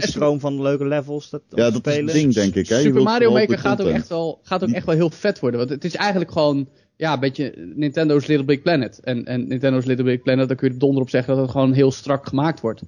Toestroom 0.00 0.40
van 0.40 0.62
leuke 0.62 0.86
levels. 0.86 1.30
Dat, 1.30 1.42
Ja, 1.48 1.56
dat 1.56 1.72
is 1.72 1.78
spelen. 1.78 2.04
het 2.04 2.14
ding, 2.14 2.32
denk 2.34 2.54
ik. 2.54 2.68
Hè? 2.68 2.80
Super 2.80 3.02
Mario 3.02 3.32
Maker 3.32 3.58
gaat 3.58 3.82
ook, 3.82 3.88
echt 3.88 4.08
wel, 4.08 4.40
gaat 4.42 4.62
ook 4.62 4.70
echt 4.70 4.86
wel 4.86 4.94
heel 4.94 5.10
vet 5.10 5.40
worden. 5.40 5.58
Want 5.58 5.70
het 5.70 5.84
is 5.84 5.94
eigenlijk 5.94 6.30
gewoon 6.32 6.68
ja, 6.96 7.12
een 7.12 7.20
beetje 7.20 7.72
Nintendo's 7.74 8.26
Little 8.26 8.44
Big 8.46 8.62
Planet. 8.62 9.00
En, 9.00 9.24
en 9.24 9.48
Nintendo's 9.48 9.84
Little 9.84 10.04
Big 10.04 10.22
Planet, 10.22 10.48
daar 10.48 10.56
kun 10.56 10.68
je 10.68 10.72
er 10.74 10.80
donder 10.80 11.02
op 11.02 11.10
zeggen 11.10 11.34
dat 11.34 11.42
het 11.42 11.52
gewoon 11.52 11.72
heel 11.72 11.90
strak 11.92 12.26
gemaakt 12.28 12.60
wordt. 12.60 12.82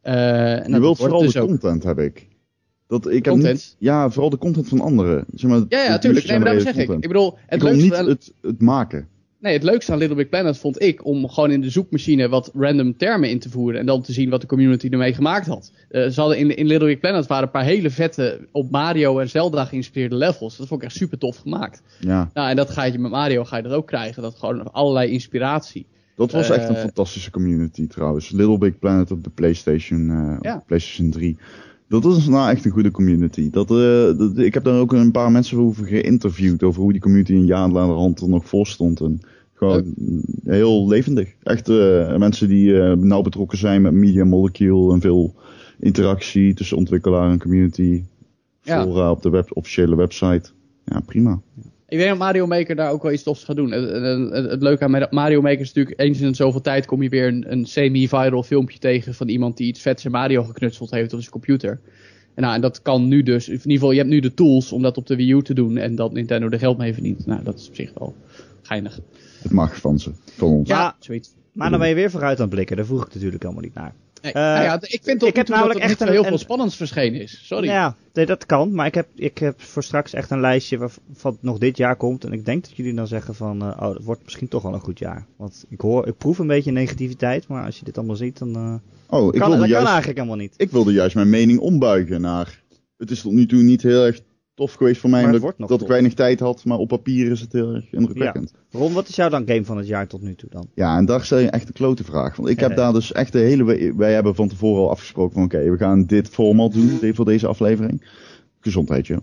Eh, 0.00 0.52
en 0.52 0.64
Je 0.64 0.70
dat 0.70 0.80
wilt 0.80 0.96
vooral 0.98 1.20
dus 1.20 1.32
de 1.32 1.40
ook. 1.40 1.48
content, 1.48 1.82
heb 1.82 1.98
ik. 1.98 2.26
Dat, 2.86 3.06
ik 3.06 3.24
heb 3.24 3.34
Content? 3.34 3.54
niet, 3.54 3.76
ja, 3.78 4.10
vooral 4.10 4.30
de 4.30 4.38
content 4.38 4.68
van 4.68 4.80
anderen. 4.80 5.24
Zeg 5.34 5.50
maar, 5.50 5.62
Ja, 5.68 5.82
ja, 5.82 5.92
de 5.92 5.98
tuurlijk. 5.98 6.26
Nee, 6.26 6.36
maar 6.38 6.44
daarom 6.44 6.62
zeg 6.62 6.76
ik. 6.76 6.90
Ik 6.90 7.00
bedoel, 7.08 7.38
het 7.46 7.62
Ik 7.62 7.72
niet 7.72 7.96
het, 7.96 8.32
het 8.42 8.60
maken. 8.60 9.08
Nee, 9.40 9.52
het 9.52 9.62
leukste 9.62 9.92
aan 9.92 9.98
Little 9.98 10.16
Big 10.16 10.28
Planet 10.28 10.58
vond 10.58 10.82
ik 10.82 11.04
om 11.04 11.28
gewoon 11.28 11.50
in 11.50 11.60
de 11.60 11.70
zoekmachine 11.70 12.28
wat 12.28 12.50
random 12.54 12.96
termen 12.96 13.30
in 13.30 13.38
te 13.38 13.50
voeren. 13.50 13.80
En 13.80 13.86
dan 13.86 14.02
te 14.02 14.12
zien 14.12 14.30
wat 14.30 14.40
de 14.40 14.46
community 14.46 14.88
ermee 14.88 15.14
gemaakt 15.14 15.46
had. 15.46 15.72
Eh, 15.88 16.06
ze 16.08 16.20
hadden 16.20 16.38
in, 16.38 16.56
in 16.56 16.66
Little 16.66 16.86
Big 16.86 16.98
Planet 16.98 17.26
waren 17.26 17.44
een 17.44 17.50
paar 17.50 17.64
hele 17.64 17.90
vette 17.90 18.48
op 18.52 18.70
Mario 18.70 19.18
en 19.18 19.28
Zelda 19.28 19.64
geïnspireerde 19.64 20.16
levels. 20.16 20.56
Dat 20.56 20.66
vond 20.66 20.80
ik 20.82 20.86
echt 20.88 20.96
super 20.96 21.18
tof 21.18 21.36
gemaakt. 21.36 21.82
Ja, 22.00 22.30
Nou, 22.34 22.50
en 22.50 22.56
dat 22.56 22.70
ga 22.70 22.84
je 22.84 22.98
met 22.98 23.10
Mario 23.10 23.44
ga 23.44 23.56
je 23.56 23.62
dat 23.62 23.72
ook 23.72 23.86
krijgen. 23.86 24.22
Dat 24.22 24.34
gewoon 24.38 24.72
allerlei 24.72 25.10
inspiratie. 25.10 25.86
dat 26.16 26.32
was 26.32 26.50
echt 26.50 26.68
een 26.68 26.74
Eh, 26.74 26.80
fantastische 26.80 27.30
community 27.30 27.86
trouwens. 27.86 28.30
Little 28.30 28.58
Big 28.58 28.78
Planet 28.78 29.10
op 29.10 29.24
de 29.24 29.30
PlayStation, 29.30 30.10
eh, 30.10 30.36
op 30.38 30.44
Ja. 30.44 30.62
PlayStation 30.66 31.10
3. 31.10 31.36
Dat 31.88 32.04
is 32.04 32.28
nou 32.28 32.50
echt 32.50 32.64
een 32.64 32.70
goede 32.70 32.90
community. 32.90 33.50
Dat, 33.50 33.70
eh, 33.70 34.18
dat, 34.18 34.38
ik 34.38 34.54
heb 34.54 34.64
daar 34.64 34.78
ook 34.78 34.92
een 34.92 35.10
paar 35.10 35.32
mensen 35.32 35.58
over 35.58 35.86
geïnterviewd. 35.86 36.62
Over 36.62 36.82
hoe 36.82 36.92
die 36.92 37.00
community 37.00 37.32
een 37.32 37.46
jaar 37.46 37.68
later 37.68 38.22
er 38.22 38.28
nog 38.28 38.48
voor 38.48 38.66
stond. 38.66 39.00
En 39.00 39.20
gewoon 39.54 39.94
heel 40.44 40.88
levendig. 40.88 41.34
Echt 41.42 41.68
eh, 41.68 42.16
mensen 42.16 42.48
die 42.48 42.80
eh, 42.80 42.92
nauw 42.96 43.22
betrokken 43.22 43.58
zijn 43.58 43.82
met 43.82 43.92
Media 43.92 44.24
Molecule. 44.24 44.92
En 44.92 45.00
veel 45.00 45.34
interactie 45.78 46.54
tussen 46.54 46.76
ontwikkelaar 46.76 47.30
en 47.30 47.38
community. 47.38 48.04
Ja. 48.62 48.82
Fora 48.82 49.10
op 49.10 49.22
de 49.22 49.30
web, 49.30 49.56
officiële 49.56 49.96
website. 49.96 50.50
Ja, 50.84 51.00
prima. 51.00 51.40
Ik 51.88 51.98
denk 51.98 52.08
dat 52.10 52.18
Mario 52.18 52.46
Maker 52.46 52.76
daar 52.76 52.90
ook 52.90 53.02
wel 53.02 53.12
iets 53.12 53.22
tofs 53.22 53.44
gaat 53.44 53.56
doen. 53.56 53.70
Het, 53.72 53.90
het, 53.90 54.32
het- 54.32 54.50
het 54.50 54.62
leuke 54.62 54.84
aan 54.84 55.06
Mario 55.10 55.40
Maker 55.40 55.60
is 55.60 55.72
natuurlijk 55.72 56.00
eens 56.00 56.20
in 56.20 56.34
zoveel 56.34 56.60
tijd 56.60 56.86
kom 56.86 57.02
je 57.02 57.08
weer 57.08 57.26
een, 57.28 57.52
een 57.52 57.66
semi-viral 57.66 58.42
filmpje 58.42 58.78
tegen 58.78 59.14
van 59.14 59.28
iemand 59.28 59.56
die 59.56 59.66
iets 59.66 59.80
vets 59.80 60.04
in 60.04 60.10
Mario 60.10 60.42
geknutseld 60.44 60.90
heeft 60.90 61.12
op 61.12 61.18
zijn 61.18 61.30
computer. 61.32 61.80
En, 62.34 62.42
nou, 62.42 62.54
en 62.54 62.60
dat 62.60 62.82
kan 62.82 63.08
nu 63.08 63.22
dus, 63.22 63.46
in 63.48 63.54
ieder 63.54 63.70
geval 63.72 63.90
je 63.90 63.98
hebt 63.98 64.10
nu 64.10 64.20
de 64.20 64.34
tools 64.34 64.72
om 64.72 64.82
dat 64.82 64.96
op 64.96 65.06
de 65.06 65.16
Wii 65.16 65.32
U 65.32 65.42
te 65.42 65.54
doen 65.54 65.76
en 65.76 65.94
dat 65.94 66.12
Nintendo 66.12 66.48
er 66.48 66.58
geld 66.58 66.78
mee 66.78 66.92
verdient. 66.94 67.26
Nou, 67.26 67.42
dat 67.42 67.58
is 67.58 67.68
op 67.68 67.74
zich 67.74 67.90
wel 67.98 68.14
geinig. 68.62 68.98
Het 69.42 69.52
mag 69.52 69.76
van 69.76 69.98
ze. 69.98 70.10
Van 70.36 70.48
ons. 70.48 70.68
Ja. 70.68 70.96
zoiets. 70.98 71.34
Maar 71.52 71.70
dan 71.70 71.78
ben 71.78 71.88
je 71.88 71.94
weer 71.94 72.10
vooruit 72.10 72.36
aan 72.38 72.44
het 72.46 72.54
blikken. 72.54 72.76
Daar 72.76 72.86
vroeg 72.86 73.06
ik 73.06 73.14
natuurlijk 73.14 73.42
helemaal 73.42 73.62
niet 73.64 73.74
naar. 73.74 73.94
Nee, 74.22 74.32
Eh, 74.32 74.42
nou 74.42 74.62
ja, 74.64 74.78
ik 74.80 75.00
vind 75.02 75.18
tot 75.18 75.28
ik 75.28 75.36
heb 75.36 75.46
toe 75.46 75.54
namelijk 75.54 75.80
dat 75.80 75.88
er 75.90 75.90
echt 75.90 76.00
niet 76.00 76.08
een- 76.08 76.14
zo 76.14 76.20
heel 76.20 76.30
veel 76.30 76.38
spannends 76.38 76.76
verschenen 76.76 77.20
is. 77.20 77.46
Sorry. 77.46 77.66
Ja, 77.68 77.96
nee, 78.12 78.26
dat 78.26 78.46
kan. 78.46 78.72
Maar 78.74 78.86
ik 78.86 78.94
heb, 78.94 79.06
ik 79.14 79.38
heb 79.38 79.60
voor 79.62 79.82
straks 79.82 80.12
echt 80.12 80.30
een 80.30 80.40
lijstje 80.40 80.78
waarvan 80.78 81.32
het 81.32 81.42
nog 81.42 81.58
dit 81.58 81.76
jaar 81.76 81.96
komt. 81.96 82.24
En 82.24 82.32
ik 82.32 82.44
denk 82.44 82.62
dat 82.64 82.76
jullie 82.76 82.94
dan 82.94 83.06
zeggen 83.06 83.34
van, 83.34 83.62
eh, 83.62 83.68
oh, 83.68 83.80
dat 83.94 84.04
wordt 84.04 84.24
misschien 84.24 84.48
toch 84.48 84.62
wel 84.62 84.74
een 84.74 84.80
goed 84.80 84.98
jaar. 84.98 85.26
Want 85.36 85.64
ik 85.68 85.80
hoor, 85.80 86.06
ik 86.06 86.16
proef 86.18 86.38
een 86.38 86.46
beetje 86.46 86.72
negativiteit. 86.72 87.48
Maar 87.48 87.64
als 87.64 87.78
je 87.78 87.84
dit 87.84 87.98
allemaal 87.98 88.16
ziet, 88.16 88.38
dan 88.38 88.54
eh, 88.54 88.74
Oh, 89.18 89.26
ik 89.34 89.40
kan, 89.40 89.50
wilde, 89.50 89.66
dat 89.66 89.76
kan 89.76 89.86
eigenlijk 89.86 90.18
helemaal 90.18 90.36
niet. 90.38 90.54
ik 90.56 90.70
wilde 90.70 90.92
juist 90.92 91.14
mijn 91.14 91.30
mening 91.30 91.58
ombuigen 91.58 92.20
naar... 92.20 92.62
Het 92.96 93.10
is 93.10 93.20
tot 93.20 93.32
nu 93.32 93.46
toe 93.46 93.62
niet 93.62 93.82
heel 93.82 94.04
erg 94.04 94.20
tof 94.58 94.72
geweest 94.74 95.00
voor 95.00 95.10
mij. 95.10 95.22
Maar 95.22 95.32
het 95.32 95.42
Omdat, 95.42 95.42
wordt 95.42 95.58
nog 95.58 95.68
dat 95.68 95.80
ik 95.80 95.88
weinig 95.92 96.14
tijd 96.14 96.40
had, 96.40 96.64
maar 96.64 96.78
op 96.78 96.88
papier 96.88 97.30
is 97.30 97.40
het 97.40 97.52
heel 97.52 97.74
erg 97.74 97.92
indrukwekkend. 97.92 98.52
Ron, 98.70 98.92
wat 98.92 99.08
is 99.08 99.16
jouw 99.16 99.28
dan 99.28 99.46
game 99.46 99.64
van 99.64 99.76
het 99.76 99.86
jaar 99.86 100.06
tot 100.06 100.22
nu 100.22 100.34
toe 100.34 100.48
dan? 100.50 100.68
Ja, 100.74 100.96
en 100.96 101.04
daar 101.04 101.24
stel 101.24 101.38
je 101.38 101.50
echt 101.50 101.66
een 101.68 101.74
klote 101.74 102.04
vraag. 102.04 102.36
Want 102.36 102.48
ik 102.48 102.60
heb 102.60 102.70
Eh. 102.70 102.76
daar 102.76 102.92
dus 102.92 103.12
echt 103.12 103.32
de 103.32 103.38
hele... 103.38 103.94
Wij 103.96 104.12
hebben 104.14 104.34
van 104.34 104.48
tevoren 104.48 104.82
al 104.82 104.90
afgesproken 104.90 105.34
van... 105.34 105.42
Oké, 105.44 105.70
we 105.70 105.76
gaan 105.76 106.04
dit 106.04 106.28
format 106.28 106.72
doen 106.72 106.98
de- 107.00 107.14
voor 107.14 107.24
deze 107.24 107.46
aflevering. 107.46 108.06
Gezondheidje. 108.60 109.22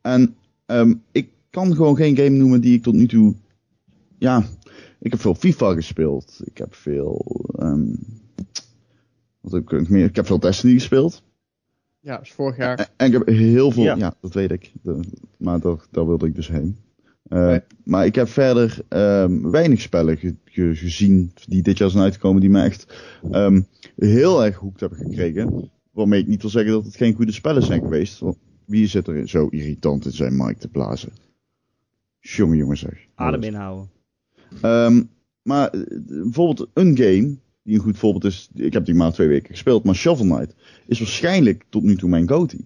En 0.00 0.34
ehm, 0.66 0.94
ik 1.12 1.28
kan 1.50 1.74
gewoon 1.74 1.96
geen 1.96 2.16
game 2.16 2.28
noemen 2.36 2.60
die 2.60 2.74
ik 2.74 2.82
tot 2.82 2.94
nu 2.94 3.06
toe... 3.06 3.34
Ja, 4.18 4.44
ik 5.00 5.10
heb 5.10 5.20
veel 5.20 5.34
FIFA 5.34 5.74
gespeeld. 5.74 6.40
Ik 6.44 6.58
heb 6.58 6.74
veel... 6.74 7.24
ehm, 7.58 7.86
wat 9.40 9.52
heb 9.52 9.62
ik 9.62 9.70
nog 9.78 9.88
meer? 9.88 10.04
Ik 10.04 10.16
heb 10.16 10.26
veel 10.26 10.38
Destiny 10.40 10.72
gespeeld. 10.72 11.22
Ja, 12.06 12.18
dus 12.18 12.32
vorig 12.32 12.56
jaar. 12.56 12.78
En, 12.78 12.86
en 12.96 13.06
ik 13.06 13.12
heb 13.12 13.26
heel 13.26 13.70
veel... 13.70 13.82
Ja. 13.82 13.96
Ja, 13.96 14.14
dat 14.20 14.34
weet 14.34 14.50
ik. 14.50 14.72
De- 14.82 15.00
maar 15.36 15.60
daar, 15.60 15.76
daar 15.90 16.06
wilde 16.06 16.26
ik 16.26 16.34
dus 16.34 16.48
heen. 16.48 16.76
Eh, 17.28 17.46
Nee. 17.46 17.60
Maar 17.84 18.06
ik 18.06 18.14
heb 18.14 18.28
verder 18.28 18.78
ehm, 18.88 19.50
weinig 19.50 19.80
spellen 19.80 20.16
ge- 20.16 20.34
ge- 20.44 20.74
gezien 20.74 21.32
die 21.46 21.62
dit 21.62 21.78
jaar 21.78 21.90
zijn 21.90 22.02
uitgekomen 22.02 22.40
die 22.40 22.50
me 22.50 22.62
echt 22.62 22.86
ehm, 23.30 23.60
heel 23.96 24.44
erg 24.44 24.56
hoekt 24.56 24.80
hebben 24.80 24.98
gekregen. 24.98 25.70
Waarmee 25.90 26.20
ik 26.20 26.26
niet 26.26 26.40
wil 26.42 26.50
zeggen 26.50 26.72
dat 26.72 26.84
het 26.84 26.96
geen 26.96 27.14
goede 27.14 27.32
spellen 27.32 27.62
zijn 27.62 27.80
geweest. 27.80 28.18
Want 28.18 28.36
wie 28.64 28.86
zit 28.86 29.06
er 29.08 29.28
zo 29.28 29.46
irritant 29.46 30.04
in 30.04 30.12
zijn 30.12 30.36
mic 30.36 30.58
te 30.58 30.68
blazen? 30.68 31.12
Jongen, 32.20 32.56
jongen 32.56 32.76
zeg. 32.76 33.06
Adem 33.14 33.42
inhouden. 33.42 33.90
Ehm, 34.62 35.02
maar 35.42 35.68
eh, 35.70 35.80
bijvoorbeeld 36.06 36.68
een 36.74 36.96
game, 36.96 37.36
die 37.66 37.74
een 37.74 37.80
goed 37.80 37.98
voorbeeld 37.98 38.24
is, 38.24 38.48
ik 38.54 38.72
heb 38.72 38.84
die 38.84 38.94
maar 38.94 39.12
twee 39.12 39.28
weken 39.28 39.50
gespeeld, 39.50 39.84
maar 39.84 39.94
Shovel 39.94 40.26
Knight 40.26 40.54
is 40.86 40.98
waarschijnlijk 40.98 41.64
tot 41.68 41.82
nu 41.82 41.96
toe 41.96 42.08
mijn 42.08 42.28
GOTY. 42.28 42.60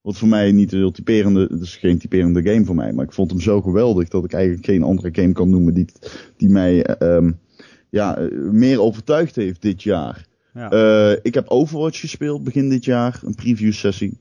Wat 0.00 0.16
voor 0.16 0.28
mij 0.28 0.52
niet 0.52 0.72
een 0.72 0.78
heel 0.78 0.90
typerende, 0.90 1.48
het 1.50 1.60
is 1.60 1.76
geen 1.76 1.98
typerende 1.98 2.42
game 2.42 2.64
voor 2.64 2.74
mij, 2.74 2.92
maar 2.92 3.04
ik 3.04 3.12
vond 3.12 3.30
hem 3.30 3.40
zo 3.40 3.60
geweldig 3.60 4.08
dat 4.08 4.24
ik 4.24 4.32
eigenlijk 4.32 4.64
geen 4.64 4.82
andere 4.82 5.08
game 5.12 5.32
kan 5.32 5.50
noemen 5.50 5.74
die, 5.74 5.86
die 6.36 6.48
mij 6.48 6.84
ehm, 6.84 7.32
ja, 7.90 8.16
eh, 8.16 8.50
meer 8.50 8.80
overtuigd 8.80 9.36
heeft 9.36 9.62
dit 9.62 9.82
jaar. 9.82 10.26
Ja. 10.54 10.70
Eh, 10.70 11.18
ik 11.22 11.34
heb 11.34 11.48
Overwatch 11.48 12.00
gespeeld 12.00 12.44
begin 12.44 12.68
dit 12.68 12.84
jaar, 12.84 13.20
een 13.24 13.34
preview 13.34 13.72
sessie. 13.72 14.18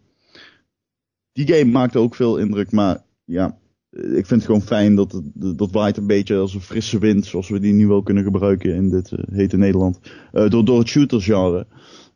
Die 1.32 1.48
game 1.54 1.72
maakte 1.72 2.00
ook 2.00 2.16
veel 2.16 2.38
indruk, 2.38 2.72
maar 2.72 3.04
ja, 3.26 3.46
eh, 3.46 3.67
ik 3.98 4.26
vind 4.26 4.30
het 4.30 4.46
gewoon 4.46 4.62
fijn 4.62 4.96
dat 4.96 5.12
het, 5.12 5.58
dat 5.58 5.72
waait 5.72 5.98
een 5.98 6.08
beetje 6.08 6.38
als 6.38 6.54
een 6.54 6.62
frisse 6.62 7.00
wind, 7.00 7.26
zoals 7.26 7.50
we 7.50 7.60
die 7.60 7.74
nu 7.74 7.88
wel 7.88 8.04
kunnen 8.04 8.24
gebruiken 8.24 8.74
in 8.74 8.90
dit 8.90 9.12
eh, 9.12 9.20
hete 9.32 9.58
Nederland, 9.58 10.00
eh, 10.32 10.50
door, 10.50 10.66
door 10.66 10.80
het 10.80 10.88
shooter-genre. 10.88 11.68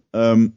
Ehm, 0.09 0.47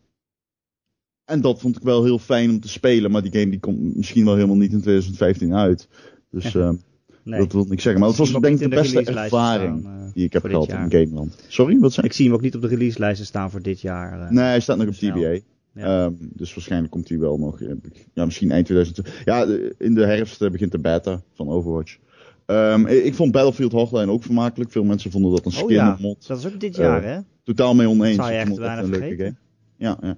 en 1.24 1.40
dat 1.40 1.60
vond 1.60 1.76
ik 1.76 1.82
wel 1.82 2.04
heel 2.04 2.18
fijn 2.18 2.50
om 2.50 2.60
te 2.60 2.68
spelen, 2.68 3.10
maar 3.10 3.22
die 3.22 3.32
game 3.32 3.50
die 3.50 3.60
komt 3.60 3.96
misschien 3.96 4.24
wel 4.24 4.34
helemaal 4.34 4.56
niet 4.56 4.72
in 4.72 4.80
2015 4.80 5.54
uit. 5.54 5.88
Dus 6.30 6.54
ehm, 6.54 6.74
nee. 7.22 7.40
dat 7.40 7.52
wil 7.52 7.72
ik 7.72 7.80
zeggen. 7.80 8.00
Maar 8.00 8.10
het 8.10 8.18
was 8.18 8.32
denk 8.32 8.44
ik 8.44 8.58
de 8.58 8.68
beste 8.68 9.04
ervaring 9.04 9.80
staan, 9.80 10.06
eh, 10.06 10.12
die 10.14 10.24
ik 10.24 10.32
heb 10.32 10.44
gehad 10.44 10.68
in. 10.68 10.90
Gameland. 10.90 11.44
Sorry, 11.48 11.78
wat 11.78 11.92
zei 11.92 12.06
Ik 12.06 12.12
zie 12.12 12.24
hem 12.24 12.34
ook 12.34 12.40
niet 12.40 12.54
op 12.54 12.60
de 12.60 12.68
releaselijsten 12.68 13.26
staan 13.26 13.50
voor 13.50 13.62
dit 13.62 13.80
jaar. 13.80 14.32
Nee, 14.32 14.44
hij 14.44 14.60
staat 14.60 14.76
nog 14.76 14.86
op. 14.86 14.94
TBA. 14.94 15.38
Ja. 15.74 16.04
Ehm, 16.04 16.12
dus 16.18 16.54
waarschijnlijk 16.54 16.92
komt 16.92 17.08
hij 17.08 17.18
wel 17.18 17.38
nog. 17.38 17.60
eh, 17.60 17.68
Ja, 18.12 18.24
misschien 18.24 18.50
eind 18.50 18.66
2020. 18.66 19.24
Ja, 19.24 19.46
in 19.78 19.94
de 19.94 20.04
herfst 20.06 20.42
eh, 20.42 20.50
begint 20.50 20.72
de 20.72 20.78
beta 20.78 21.22
van 21.34 21.48
Overwatch. 21.48 21.98
Ehm, 22.46 22.86
ik 22.86 23.14
vond 23.14 23.32
Battlefield 23.32 23.72
Hardline 23.72 24.12
ook 24.12 24.22
vermakelijk. 24.22 24.70
Veel 24.70 24.84
mensen 24.84 25.10
vonden 25.10 25.30
dat 25.30 25.44
een 25.46 25.52
Oh 25.52 25.58
skin 25.58 25.74
ja, 25.74 25.96
mod. 26.00 26.26
dat 26.26 26.38
is 26.38 26.46
ook 26.46 26.60
dit 26.60 26.74
Eh, 26.78 26.84
jaar, 26.84 27.02
hè? 27.04 27.18
Totaal 27.44 27.74
mee 27.74 27.88
oneens. 27.88 28.16
Zou 28.16 28.30
je 28.32 28.38
echt 28.38 28.56
bijna 28.56 28.82
een 28.82 28.90
leuke 28.90 29.16
game. 29.16 29.34
Ja, 29.76 29.98
ja. 30.02 30.16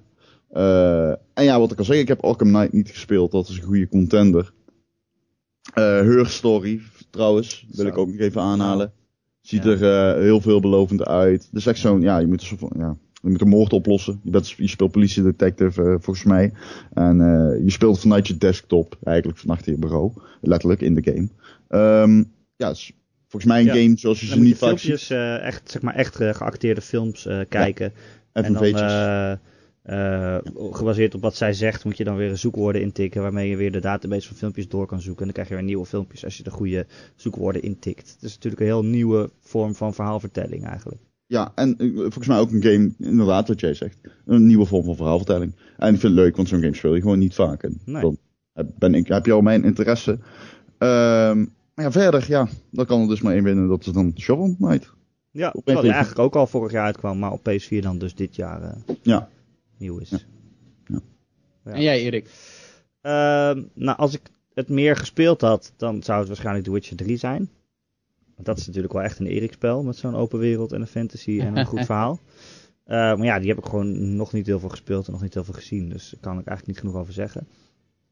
Eh, 0.49 1.15
en 1.33 1.43
ja, 1.43 1.59
wat 1.59 1.71
ik 1.71 1.77
al 1.79 1.85
zeg, 1.85 1.97
ik 1.99 2.07
heb 2.07 2.23
Arkham 2.23 2.47
Knight 2.47 2.73
niet 2.73 2.89
gespeeld. 2.89 3.31
Dat 3.31 3.47
is 3.49 3.57
een 3.57 3.63
goede 3.63 3.87
contender. 3.87 4.53
Eh 5.73 5.83
Her 5.83 6.27
Story, 6.27 6.81
trouwens, 7.09 7.65
wil 7.71 7.85
Zo. 7.85 7.91
ik 7.91 7.97
ook 7.97 8.07
nog 8.07 8.19
even 8.19 8.41
aanhalen. 8.41 8.91
Ziet 9.41 9.63
Ja. 9.63 9.69
er 9.69 10.13
eh, 10.15 10.21
heel 10.21 10.41
veelbelovend 10.41 11.05
uit. 11.05 11.49
Is 11.53 11.65
echt 11.65 11.79
zo'n, 11.79 12.01
ja, 12.01 12.17
je 12.17 12.27
moet, 12.27 12.41
een 12.41 12.47
soort 12.47 12.59
van, 12.59 12.71
ja, 12.77 12.97
je 13.21 13.29
moet 13.29 13.41
een 13.41 13.47
moord 13.47 13.73
oplossen. 13.73 14.19
Je, 14.23 14.29
bent, 14.29 14.49
je 14.49 14.67
speelt 14.67 14.91
politiedetective, 14.91 15.81
eh 15.81 15.87
volgens 15.89 16.23
mij. 16.25 16.51
En 16.93 17.21
eh, 17.21 17.63
je 17.63 17.71
speelt 17.71 17.99
vanuit 17.99 18.27
je 18.27 18.37
desktop, 18.37 18.97
eigenlijk 19.03 19.37
van 19.39 19.49
achter 19.49 19.71
je 19.71 19.77
bureau. 19.77 20.11
Letterlijk, 20.41 20.81
in 20.81 20.95
de 20.95 21.03
game. 21.03 21.27
Ehm, 21.67 22.23
ja, 22.55 22.67
het 22.67 22.77
is 22.77 22.91
volgens 23.27 23.51
mij 23.51 23.59
een 23.59 23.65
Ja. 23.65 23.73
game 23.83 23.97
zoals 23.97 24.19
je 24.19 24.27
Dan 24.27 24.37
ze 24.37 24.43
niet 24.43 24.57
vaak 24.57 24.69
ziet. 24.69 24.79
filmpjes, 24.79 25.09
eh, 25.09 25.41
echt, 25.41 25.71
zeg 25.71 25.81
maar, 25.81 25.95
echt 25.95 26.15
geacteerde 26.15 26.81
films 26.81 27.27
kijken. 27.49 27.93
En 28.31 28.43
en 28.43 28.53
dan, 28.53 29.39
gebaseerd 30.71 31.15
op 31.15 31.21
wat 31.21 31.35
zij 31.35 31.53
zegt, 31.53 31.85
moet 31.85 31.97
je 31.97 32.03
dan 32.03 32.15
weer 32.15 32.37
zoekwoorden 32.37 32.81
intikken. 32.81 33.21
Waarmee 33.21 33.49
je 33.49 33.55
weer 33.55 33.71
de 33.71 33.79
database 33.79 34.27
van 34.27 34.37
filmpjes 34.37 34.67
door 34.67 34.85
kan 34.85 35.01
zoeken. 35.01 35.19
En 35.19 35.25
dan 35.25 35.33
krijg 35.33 35.47
je 35.49 35.55
weer 35.55 35.63
nieuwe 35.63 35.85
filmpjes 35.85 36.23
als 36.23 36.37
je 36.37 36.43
de 36.43 36.49
goede 36.51 36.85
zoekwoorden 37.15 37.61
intikt. 37.61 38.11
Het 38.13 38.23
is 38.23 38.33
natuurlijk 38.33 38.61
een 38.61 38.67
heel 38.67 38.85
nieuwe 38.85 39.29
vorm 39.39 39.75
van 39.75 39.93
verhaalvertelling 39.93 40.65
eigenlijk. 40.65 41.01
Ja, 41.27 41.51
en 41.55 41.77
eh, 41.77 41.87
volgens 41.95 42.27
mij 42.27 42.37
ook 42.39 42.51
een 42.51 42.63
game, 42.63 42.91
inderdaad 42.99 43.47
wat 43.47 43.59
jij 43.59 43.73
zegt. 43.73 43.97
Een 44.25 44.45
nieuwe 44.45 44.65
vorm 44.65 44.83
van 44.83 44.95
verhaalvertelling. 44.95 45.55
En 45.77 45.93
ik 45.93 45.99
vind 45.99 46.01
het 46.01 46.11
leuk, 46.23 46.35
want 46.35 46.47
zo'n 46.47 46.61
game 46.61 46.75
speel 46.75 46.95
je 46.95 47.01
gewoon 47.01 47.19
niet 47.19 47.33
vaak. 47.35 47.63
En 47.63 47.81
Nee. 47.85 48.01
dan 48.01 48.17
heb- 48.53 48.69
ben 48.79 48.95
ik, 48.95 49.07
heb 49.07 49.25
je 49.25 49.31
al 49.31 49.41
mijn 49.41 49.63
interesse. 49.63 50.11
Ehm, 50.77 51.37
maar 51.73 51.85
ja, 51.85 51.91
verder, 51.91 52.25
ja, 52.27 52.47
dan 52.71 52.85
kan 52.85 53.01
er 53.01 53.07
dus 53.07 53.21
maar 53.21 53.33
één 53.33 53.43
winnen. 53.43 53.67
Dat 53.67 53.85
is 53.85 53.93
dan 53.93 54.13
Shovel 54.17 54.55
Knight. 54.59 54.93
Ja, 55.31 55.49
PlayStation. 55.49 55.91
eigenlijk 55.93 56.19
ook 56.19 56.35
al 56.35 56.47
vorig 56.47 56.71
jaar 56.71 56.85
uitkwam, 56.85 57.19
maar 57.19 57.31
op 57.31 57.39
PS4 57.49 57.81
dan 57.81 57.97
dus 57.97 58.15
dit 58.15 58.35
jaar 58.35 58.61
eh, 58.63 58.95
Ja. 59.01 59.29
nieuw 59.77 59.97
is. 59.97 60.09
Ja. 60.09 60.19
Ja. 60.85 60.99
En 61.63 61.81
jij, 61.81 62.01
Erik? 62.01 62.29
Ehm, 63.01 63.61
nou, 63.73 63.97
als 63.97 64.13
ik 64.13 64.21
het 64.53 64.69
meer 64.69 64.95
gespeeld 64.95 65.41
had, 65.41 65.73
dan 65.77 66.03
zou 66.03 66.19
het 66.19 66.27
waarschijnlijk 66.27 66.65
The 66.65 66.71
Witcher 66.71 66.95
3 66.97 67.17
zijn. 67.17 67.49
Want 68.37 68.49
dat 68.49 68.57
is 68.57 68.67
natuurlijk 68.67 68.93
wel 68.93 69.03
echt 69.03 69.19
een 69.19 69.27
Erik-spel 69.27 69.83
met 69.83 69.95
zo'n 69.95 70.15
open 70.15 70.39
wereld 70.39 70.71
en 70.71 70.81
een 70.81 70.87
fantasy 70.87 71.39
en 71.39 71.57
een 71.57 71.65
goed 71.65 71.85
verhaal. 71.91 72.19
Eh, 72.83 72.97
maar 72.97 73.23
ja, 73.23 73.39
die 73.39 73.49
heb 73.49 73.57
ik 73.57 73.65
gewoon 73.65 74.15
nog 74.15 74.33
niet 74.33 74.45
heel 74.45 74.59
veel 74.59 74.69
gespeeld 74.69 75.05
en 75.05 75.11
nog 75.11 75.21
niet 75.21 75.33
heel 75.33 75.43
veel 75.43 75.53
gezien. 75.53 75.89
Dus 75.89 76.09
daar 76.09 76.19
kan 76.19 76.39
ik 76.39 76.47
eigenlijk 76.47 76.67
niet 76.67 76.77
genoeg 76.77 76.95
over 77.01 77.13
zeggen. 77.13 77.47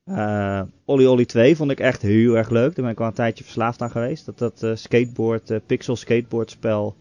Eh 0.04 0.62
Olly 0.86 1.06
Olly 1.06 1.26
2 1.26 1.56
vond 1.56 1.72
ik 1.72 1.80
echt 1.80 2.02
heel 2.02 2.38
erg 2.38 2.50
leuk. 2.50 2.76
Daar 2.76 2.86
ben 2.86 2.94
ik 2.94 3.00
al 3.00 3.08
een 3.08 3.14
tijdje 3.14 3.44
verslaafd 3.44 3.82
aan 3.82 3.92
geweest. 3.92 4.26
Dat, 4.26 4.38
dat 4.38 4.64
eh, 4.64 4.76
skateboard, 4.76 5.60
pixel 5.66 5.96
skateboard 5.96 6.50
spel. 6.50 6.96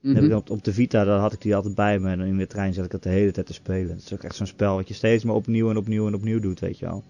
Mhm. 0.00 0.14
heb 0.14 0.24
ik 0.24 0.32
op, 0.32 0.50
op 0.50 0.64
de 0.64 0.72
Vita, 0.72 1.04
daar 1.04 1.18
had 1.18 1.32
ik 1.32 1.40
die 1.40 1.56
altijd 1.56 1.74
bij 1.74 1.98
me. 1.98 2.10
En 2.10 2.20
in 2.20 2.38
de 2.38 2.46
trein 2.46 2.74
zat 2.74 2.84
ik 2.84 2.90
dat 2.90 3.02
de 3.02 3.08
hele 3.08 3.32
tijd 3.32 3.46
te 3.46 3.52
spelen. 3.52 3.90
Het 3.90 4.02
is 4.02 4.12
ook 4.12 4.22
echt 4.22 4.36
zo'n 4.36 4.46
spel 4.46 4.74
wat 4.74 4.88
je 4.88 4.94
steeds 4.94 5.24
maar 5.24 5.34
opnieuw 5.34 5.70
en 5.70 5.76
opnieuw 5.76 6.06
en 6.06 6.14
opnieuw 6.14 6.40
doet, 6.40 6.60
weet 6.60 6.78
je 6.78 6.86
wel. 6.86 7.04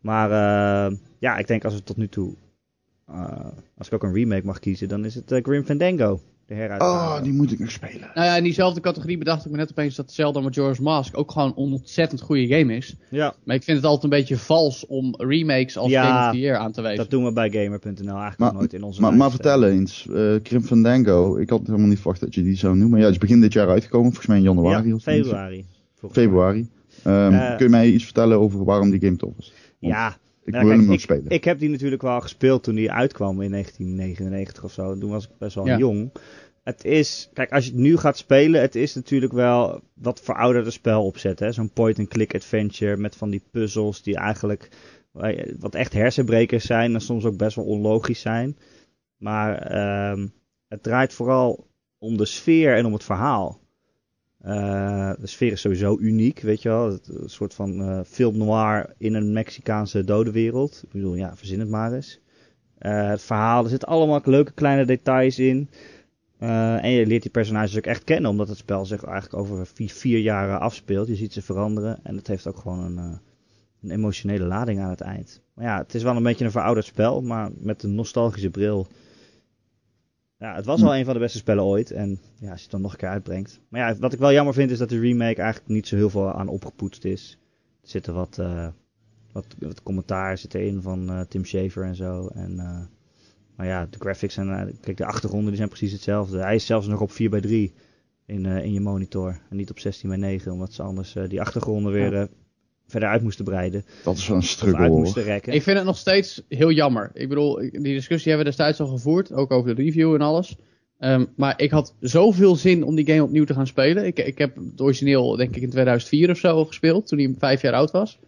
Maar 0.00 0.30
ja, 1.18 1.36
ik 1.36 1.46
denk 1.46 1.64
als 1.64 1.74
we 1.74 1.82
tot 1.82 1.96
nu 1.96 2.08
toe, 2.08 2.34
als 3.78 3.86
ik 3.86 3.92
ook 3.94 4.02
een 4.02 4.12
remake 4.14 4.46
mag 4.46 4.58
kiezen, 4.58 4.88
dan 4.88 5.04
is 5.04 5.14
het 5.14 5.32
eh, 5.32 5.42
Grim 5.42 5.64
Fandango. 5.64 6.20
De 6.46 6.54
heruitgave. 6.54 7.16
Oh, 7.18 7.22
die 7.22 7.32
moet 7.32 7.52
ik 7.52 7.58
nog 7.58 7.70
spelen. 7.70 8.10
Nou 8.14 8.26
ja, 8.26 8.36
in 8.36 8.42
diezelfde 8.42 8.80
categorie 8.80 9.18
bedacht 9.18 9.44
ik 9.44 9.50
me 9.50 9.56
net 9.56 9.70
opeens 9.70 9.94
dat 9.96 10.12
Zelda 10.12 10.40
Majora's 10.40 10.78
Mask 10.78 11.18
ook 11.18 11.30
gewoon 11.30 11.48
een 11.48 11.54
ontzettend 11.72 12.20
goede 12.20 12.46
game 12.46 12.76
is. 12.76 12.94
Ja, 13.10 13.34
Maar 13.44 13.56
ik 13.56 13.62
vind 13.62 13.76
het 13.76 13.86
altijd 13.86 14.04
een 14.04 14.18
beetje 14.18 14.36
vals 14.36 14.86
om 14.86 15.14
remakes 15.18 15.76
als 15.78 15.90
Ja, 15.90 16.04
Game 16.04 16.26
of 16.26 16.32
the 16.32 16.38
Year 16.38 16.56
aan 16.58 16.72
te 16.72 16.80
wijzen. 16.82 17.00
dat 17.02 17.10
doen 17.10 17.24
we 17.24 17.32
bij 17.32 17.50
Gamer.nl 17.50 17.90
eigenlijk 18.08 18.38
Maar- 18.38 18.52
nooit 18.54 18.72
in 18.72 18.82
onze 18.82 19.00
Maar, 19.00 19.14
maar 19.14 19.30
vertel 19.30 19.64
eens, 19.64 20.06
eh 20.08 20.34
Grim 20.42 20.62
Fandango. 20.62 21.36
Ik 21.36 21.50
had 21.50 21.66
helemaal 21.66 21.88
niet 21.88 21.98
verwacht 21.98 22.20
dat 22.20 22.34
je 22.34 22.42
die 22.42 22.56
zou 22.56 22.76
noemen. 22.76 22.98
Ja, 22.98 23.04
het 23.04 23.14
is 23.14 23.20
begin 23.20 23.40
dit 23.40 23.52
jaar 23.52 23.68
uitgekomen, 23.68 24.06
volgens 24.06 24.26
mij 24.26 24.36
in 24.38 24.46
eh. 24.46 24.48
januari. 24.54 24.88
Ja, 24.88 24.94
of 24.94 25.02
februari. 25.02 25.64
Februari. 26.10 26.68
Ehm, 27.02 27.32
Eh, 27.32 27.56
kun 27.56 27.64
je 27.66 27.70
mij 27.70 27.88
iets 27.90 28.04
vertellen 28.04 28.38
over 28.40 28.64
waarom 28.64 28.90
die 28.90 29.00
game 29.00 29.16
tof 29.16 29.32
is? 29.38 29.52
Want 29.80 29.92
Ja, 29.94 30.16
Ik 30.48 30.54
Ja, 30.54 30.60
wil 30.60 30.68
kijk, 30.68 30.80
hem 30.80 30.86
nog 30.90 30.96
ik, 30.96 31.02
spelen. 31.02 31.28
Ik 31.30 31.44
heb 31.44 31.58
die 31.58 31.68
natuurlijk 31.68 32.02
wel 32.02 32.20
gespeeld 32.20 32.62
toen 32.62 32.74
die 32.74 32.92
uitkwam 32.92 33.42
in 33.42 33.50
1999 33.50 34.64
of 34.64 34.72
zo. 34.72 34.98
Toen 34.98 35.10
was 35.10 35.24
ik 35.24 35.30
best 35.38 35.54
wel 35.54 35.66
Ja. 35.66 35.76
jong. 35.78 36.12
Het 36.64 36.84
is, 36.84 37.30
kijk, 37.32 37.52
als 37.52 37.64
je 37.64 37.70
het 37.70 37.80
nu 37.80 37.96
gaat 37.96 38.16
spelen, 38.16 38.60
het 38.60 38.74
is 38.74 38.94
natuurlijk 38.94 39.32
wel 39.32 39.80
wat 39.94 40.20
verouderde 40.20 40.70
spel 40.70 41.04
opzetten. 41.04 41.54
Zo'n 41.54 41.70
point-and-click 41.72 42.34
adventure 42.34 42.96
met 42.96 43.16
van 43.16 43.30
die 43.30 43.42
puzzels 43.50 44.02
die 44.02 44.16
eigenlijk 44.16 44.68
eh, 45.12 45.54
wat 45.58 45.74
echt 45.74 45.92
hersenbrekers 45.92 46.66
zijn 46.66 46.94
en 46.94 47.00
soms 47.00 47.24
ook 47.24 47.36
best 47.36 47.56
wel 47.56 47.64
onlogisch 47.64 48.20
zijn. 48.20 48.56
Maar 49.16 49.56
ehm, 49.58 50.26
het 50.68 50.82
draait 50.82 51.12
vooral 51.12 51.66
om 51.98 52.16
de 52.16 52.24
sfeer 52.26 52.76
en 52.76 52.86
om 52.86 52.92
het 52.92 53.04
verhaal. 53.04 53.60
Eh, 54.38 55.10
de 55.18 55.26
sfeer 55.26 55.52
is 55.52 55.60
sowieso 55.60 55.96
uniek, 56.00 56.40
weet 56.40 56.62
je 56.62 56.68
wel. 56.68 56.98
Een 57.06 57.30
soort 57.30 57.54
van 57.54 57.82
eh, 57.82 58.00
film 58.06 58.36
noir 58.36 58.94
in 58.98 59.14
een 59.14 59.32
Mexicaanse 59.32 60.04
dodenwereld. 60.04 60.80
Ik 60.84 60.92
bedoel, 60.92 61.14
ja, 61.14 61.36
verzin 61.36 61.60
het 61.60 61.68
maar 61.68 61.92
eens. 61.92 62.20
Eh, 62.78 63.08
het 63.08 63.22
verhaal, 63.22 63.64
er 63.64 63.70
zitten 63.70 63.88
allemaal 63.88 64.20
leuke 64.24 64.52
kleine 64.52 64.84
details 64.84 65.38
in. 65.38 65.68
En 66.38 66.90
je 66.90 67.06
leert 67.06 67.22
die 67.22 67.30
personages 67.30 67.76
ook 67.76 67.86
echt 67.86 68.04
kennen, 68.04 68.30
omdat 68.30 68.48
het 68.48 68.56
spel 68.56 68.86
zich 68.86 69.04
eigenlijk 69.04 69.42
over 69.42 69.66
vier, 69.66 69.90
vier 69.90 70.18
jaren 70.18 70.60
afspeelt. 70.60 71.08
Je 71.08 71.14
ziet 71.14 71.32
ze 71.32 71.42
veranderen 71.42 71.98
en 72.02 72.16
het 72.16 72.26
heeft 72.26 72.46
ook 72.46 72.58
gewoon 72.58 72.84
een, 72.84 73.20
een 73.82 73.90
emotionele 73.90 74.44
lading 74.44 74.80
aan 74.80 74.90
het 74.90 75.00
eind. 75.00 75.40
Maar 75.54 75.64
ja, 75.64 75.78
het 75.78 75.94
is 75.94 76.02
wel 76.02 76.16
een 76.16 76.22
beetje 76.22 76.44
een 76.44 76.50
verouderd 76.50 76.86
spel, 76.86 77.22
maar 77.22 77.50
met 77.58 77.82
een 77.82 77.94
nostalgische 77.94 78.50
bril. 78.50 78.86
Ja, 80.38 80.54
het 80.54 80.64
was 80.64 80.82
al 80.82 80.96
een 80.96 81.04
van 81.04 81.14
de 81.14 81.20
beste 81.20 81.38
spellen 81.38 81.64
ooit. 81.64 81.90
En 81.90 82.20
ja, 82.38 82.50
als 82.50 82.56
je 82.56 82.62
het 82.62 82.70
dan 82.70 82.80
nog 82.80 82.92
een 82.92 82.98
keer 82.98 83.08
uitbrengt. 83.08 83.60
Maar 83.68 83.80
ja, 83.80 83.98
wat 83.98 84.12
ik 84.12 84.18
wel 84.18 84.32
jammer 84.32 84.54
vind 84.54 84.70
is 84.70 84.78
dat 84.78 84.88
de 84.88 85.00
remake 85.00 85.42
eigenlijk 85.42 85.70
niet 85.70 85.86
zo 85.86 85.96
heel 85.96 86.10
veel 86.10 86.32
aan 86.32 86.48
opgepoetst 86.48 87.04
is. 87.04 87.38
Er 87.82 87.88
zitten 87.88 88.14
wat, 88.14 88.38
eh, 88.38 88.68
wat 89.32 89.46
wat, 89.58 89.82
commentaar 89.82 90.38
zit 90.38 90.54
erin 90.54 90.82
van 90.82 91.10
eh, 91.10 91.20
Tim 91.20 91.44
Schafer 91.44 91.84
en 91.84 91.94
zo. 91.94 92.26
En, 92.26 92.58
eh, 92.58 92.80
maar 93.56 93.66
ja, 93.66 93.86
de 93.90 93.98
graphics 93.98 94.36
en 94.36 94.78
kijk, 94.80 94.96
de 94.96 95.04
achtergronden 95.04 95.48
die 95.48 95.56
zijn 95.56 95.68
precies 95.68 95.92
hetzelfde. 95.92 96.38
Hij 96.38 96.54
is 96.54 96.66
zelfs 96.66 96.86
nog 96.86 97.00
op 97.00 97.10
4 97.10 97.30
bij 97.30 97.40
3 97.40 97.74
in, 98.26 98.46
in 98.46 98.72
je 98.72 98.80
monitor. 98.80 99.40
En 99.50 99.56
niet 99.56 99.70
op 99.70 99.78
16 99.78 100.08
bij 100.08 100.18
9, 100.18 100.52
omdat 100.52 100.72
ze 100.72 100.82
anders 100.82 101.16
die 101.28 101.40
achtergronden 101.40 101.92
weer 101.92 102.28
verder 102.88 103.08
uit 103.08 103.22
moesten 103.22 103.44
breiden. 103.44 103.84
Dat 104.04 104.16
is 104.16 104.28
wel 104.28 104.36
een 104.36 104.42
struggle 104.42 104.78
uit 104.78 104.90
hoor. 104.90 104.98
moesten 105.00 105.22
rekken. 105.22 105.52
Ik 105.52 105.62
vind 105.62 105.76
het 105.76 105.86
nog 105.86 105.96
steeds 105.96 106.42
heel 106.48 106.70
jammer. 106.70 107.10
Ik 107.14 107.28
bedoel, 107.28 107.54
die 107.54 107.70
discussie 107.70 108.32
hebben 108.32 108.38
we 108.38 108.56
destijds 108.56 108.80
al 108.80 108.86
gevoerd, 108.86 109.32
ook 109.32 109.50
over 109.50 109.74
de 109.74 109.82
review 109.82 110.14
en 110.14 110.20
alles. 110.20 110.56
Ehm, 110.98 111.24
maar 111.36 111.60
ik 111.60 111.70
had 111.70 111.94
zoveel 112.00 112.56
zin 112.56 112.84
om 112.84 112.94
die 112.94 113.06
game 113.06 113.22
opnieuw 113.22 113.44
te 113.44 113.54
gaan 113.54 113.66
spelen. 113.66 114.06
Ik, 114.06 114.18
ik 114.18 114.38
heb 114.38 114.56
het 114.56 114.80
origineel, 114.80 115.36
denk 115.36 115.56
ik, 115.56 115.62
in 115.62 115.70
2004 115.70 116.30
of 116.30 116.38
zo 116.38 116.64
gespeeld, 116.64 117.06
toen 117.06 117.18
hij 117.18 117.34
vijf 117.38 117.62
jaar 117.62 117.72
oud 117.72 117.90
was. 117.90 118.18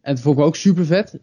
En 0.00 0.14
dat 0.14 0.22
vond 0.22 0.38
ik 0.38 0.44
ook 0.44 0.56
super 0.56 0.86
vet. 0.86 1.18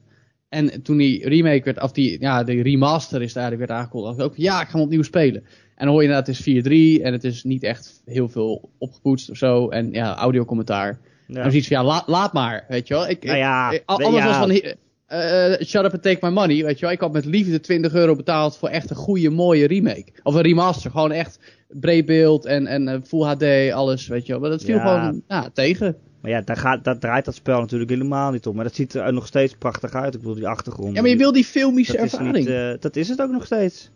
En 0.50 0.82
toen 0.82 0.98
die 0.98 1.28
remake 1.28 1.64
werd, 1.64 1.82
of 1.82 1.92
die, 1.92 2.20
ja, 2.20 2.44
de 2.44 2.62
remaster 2.62 3.22
is 3.22 3.34
daar 3.34 3.44
eigenlijk 3.44 3.72
werd 3.72 3.82
aangekondigd, 3.82 4.18
dacht 4.18 4.30
ik 4.30 4.38
ook, 4.38 4.44
ja, 4.46 4.62
ik 4.62 4.68
ga 4.68 4.74
hem 4.74 4.82
opnieuw 4.82 5.02
spelen. 5.02 5.44
En 5.76 5.86
dan 5.86 5.88
hoor 5.88 6.04
je 6.04 6.08
inderdaad, 6.08 6.38
het 6.38 6.46
is 6.46 7.00
4-3 7.00 7.04
en 7.04 7.14
het 7.14 7.24
is 7.24 7.44
niet 7.44 7.64
echt 7.64 8.02
heel 8.06 8.30
veel 8.30 8.70
opgepoetst 8.78 9.30
of 9.30 9.38
zo. 9.38 9.70
En 9.70 9.92
ja, 9.92 10.16
audiocommentaar. 10.16 10.88
Ja. 10.88 11.10
En 11.38 11.42
dan 11.42 11.52
zoiets 11.52 11.68
van, 11.68 11.78
ja, 11.78 11.84
laat, 11.84 12.08
laat 12.08 12.34
maar, 12.34 12.66
weet 12.68 12.88
je 12.88 12.94
wel. 12.94 13.08
Ik, 13.10 13.24
Nou 13.24 13.38
ja, 13.38 13.72
ik- 13.72 13.84
a- 13.90 13.96
nee, 13.98 14.06
anders 14.08 14.24
ja. 14.24 14.30
was 14.30 14.38
van, 14.38 14.74
eh, 15.06 15.66
shut 15.66 15.86
up 15.86 15.94
and 15.94 16.04
take 16.04 16.18
my 16.22 16.30
money, 16.32 16.64
weet 16.64 16.76
je 16.80 16.86
wel. 16.86 16.92
Ik 16.94 17.00
had 17.00 17.12
met 17.12 17.26
liefde 17.26 17.60
20 17.60 17.94
euro 17.94 18.16
betaald 18.16 18.58
voor 18.58 18.70
echt 18.70 18.90
een 18.90 18.96
goede, 18.96 19.30
mooie 19.30 19.68
remake. 19.68 20.06
Of 20.24 20.36
een 20.36 20.42
remaster, 20.42 20.92
gewoon 20.92 21.12
echt 21.12 21.40
breed 21.68 22.06
beeld 22.06 22.46
en, 22.46 22.68
en 22.68 22.88
eh, 22.88 22.98
full 23.08 23.22
HD, 23.24 23.72
alles, 23.74 24.08
weet 24.08 24.26
je 24.26 24.32
wel. 24.32 24.42
Maar 24.42 24.50
dat 24.50 24.64
viel 24.64 24.76
Ja. 24.76 25.00
gewoon 25.00 25.22
ja, 25.28 25.50
tegen. 25.54 25.96
Maar 26.22 26.32
ja, 26.32 26.42
daar, 26.42 26.58
gaat, 26.58 26.84
daar 26.84 27.00
draait 27.00 27.26
dat 27.26 27.36
spel 27.36 27.60
natuurlijk 27.60 27.90
helemaal 27.90 28.32
niet 28.32 28.46
om. 28.48 28.56
Maar 28.56 28.64
dat 28.64 28.76
ziet 28.76 28.94
er 28.94 29.14
nog 29.14 29.28
steeds 29.28 29.56
prachtig 29.60 29.94
uit. 29.94 30.14
Ik 30.14 30.20
bedoel, 30.20 30.36
die 30.36 30.48
achtergrond. 30.48 30.96
Ja, 30.96 31.02
maar 31.02 31.10
je 31.10 31.18
wil 31.18 31.32
die 31.32 31.44
filmische 31.46 31.96
dat 31.98 32.06
is, 32.06 32.12
ervaring. 32.14 32.38
niet, 32.38 32.48
eh, 32.48 32.70
dat 32.80 32.96
is 32.96 33.10
het 33.10 33.22
ook 33.22 33.32
nog 33.32 33.46
steeds. 33.46 33.90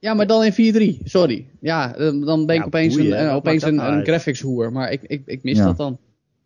Ja, 0.00 0.14
maar 0.14 0.26
dan 0.26 0.44
in 0.44 0.52
4-3, 0.52 1.00
sorry. 1.04 1.46
Ja, 1.60 1.92
dan 1.98 2.46
ben 2.46 2.54
ik 2.54 2.60
Ja, 2.60 2.66
opeens, 2.66 2.96
boeien, 2.96 3.24
een, 3.24 3.30
opeens 3.30 3.62
een, 3.62 4.04
graphics 4.04 4.40
hoer. 4.40 4.72
Maar 4.72 4.92
ik, 4.92 5.02
ik, 5.02 5.22
ik 5.26 5.42
mis 5.42 5.58
Ja. 5.58 5.64
dat 5.64 5.76
dan. 5.76 5.98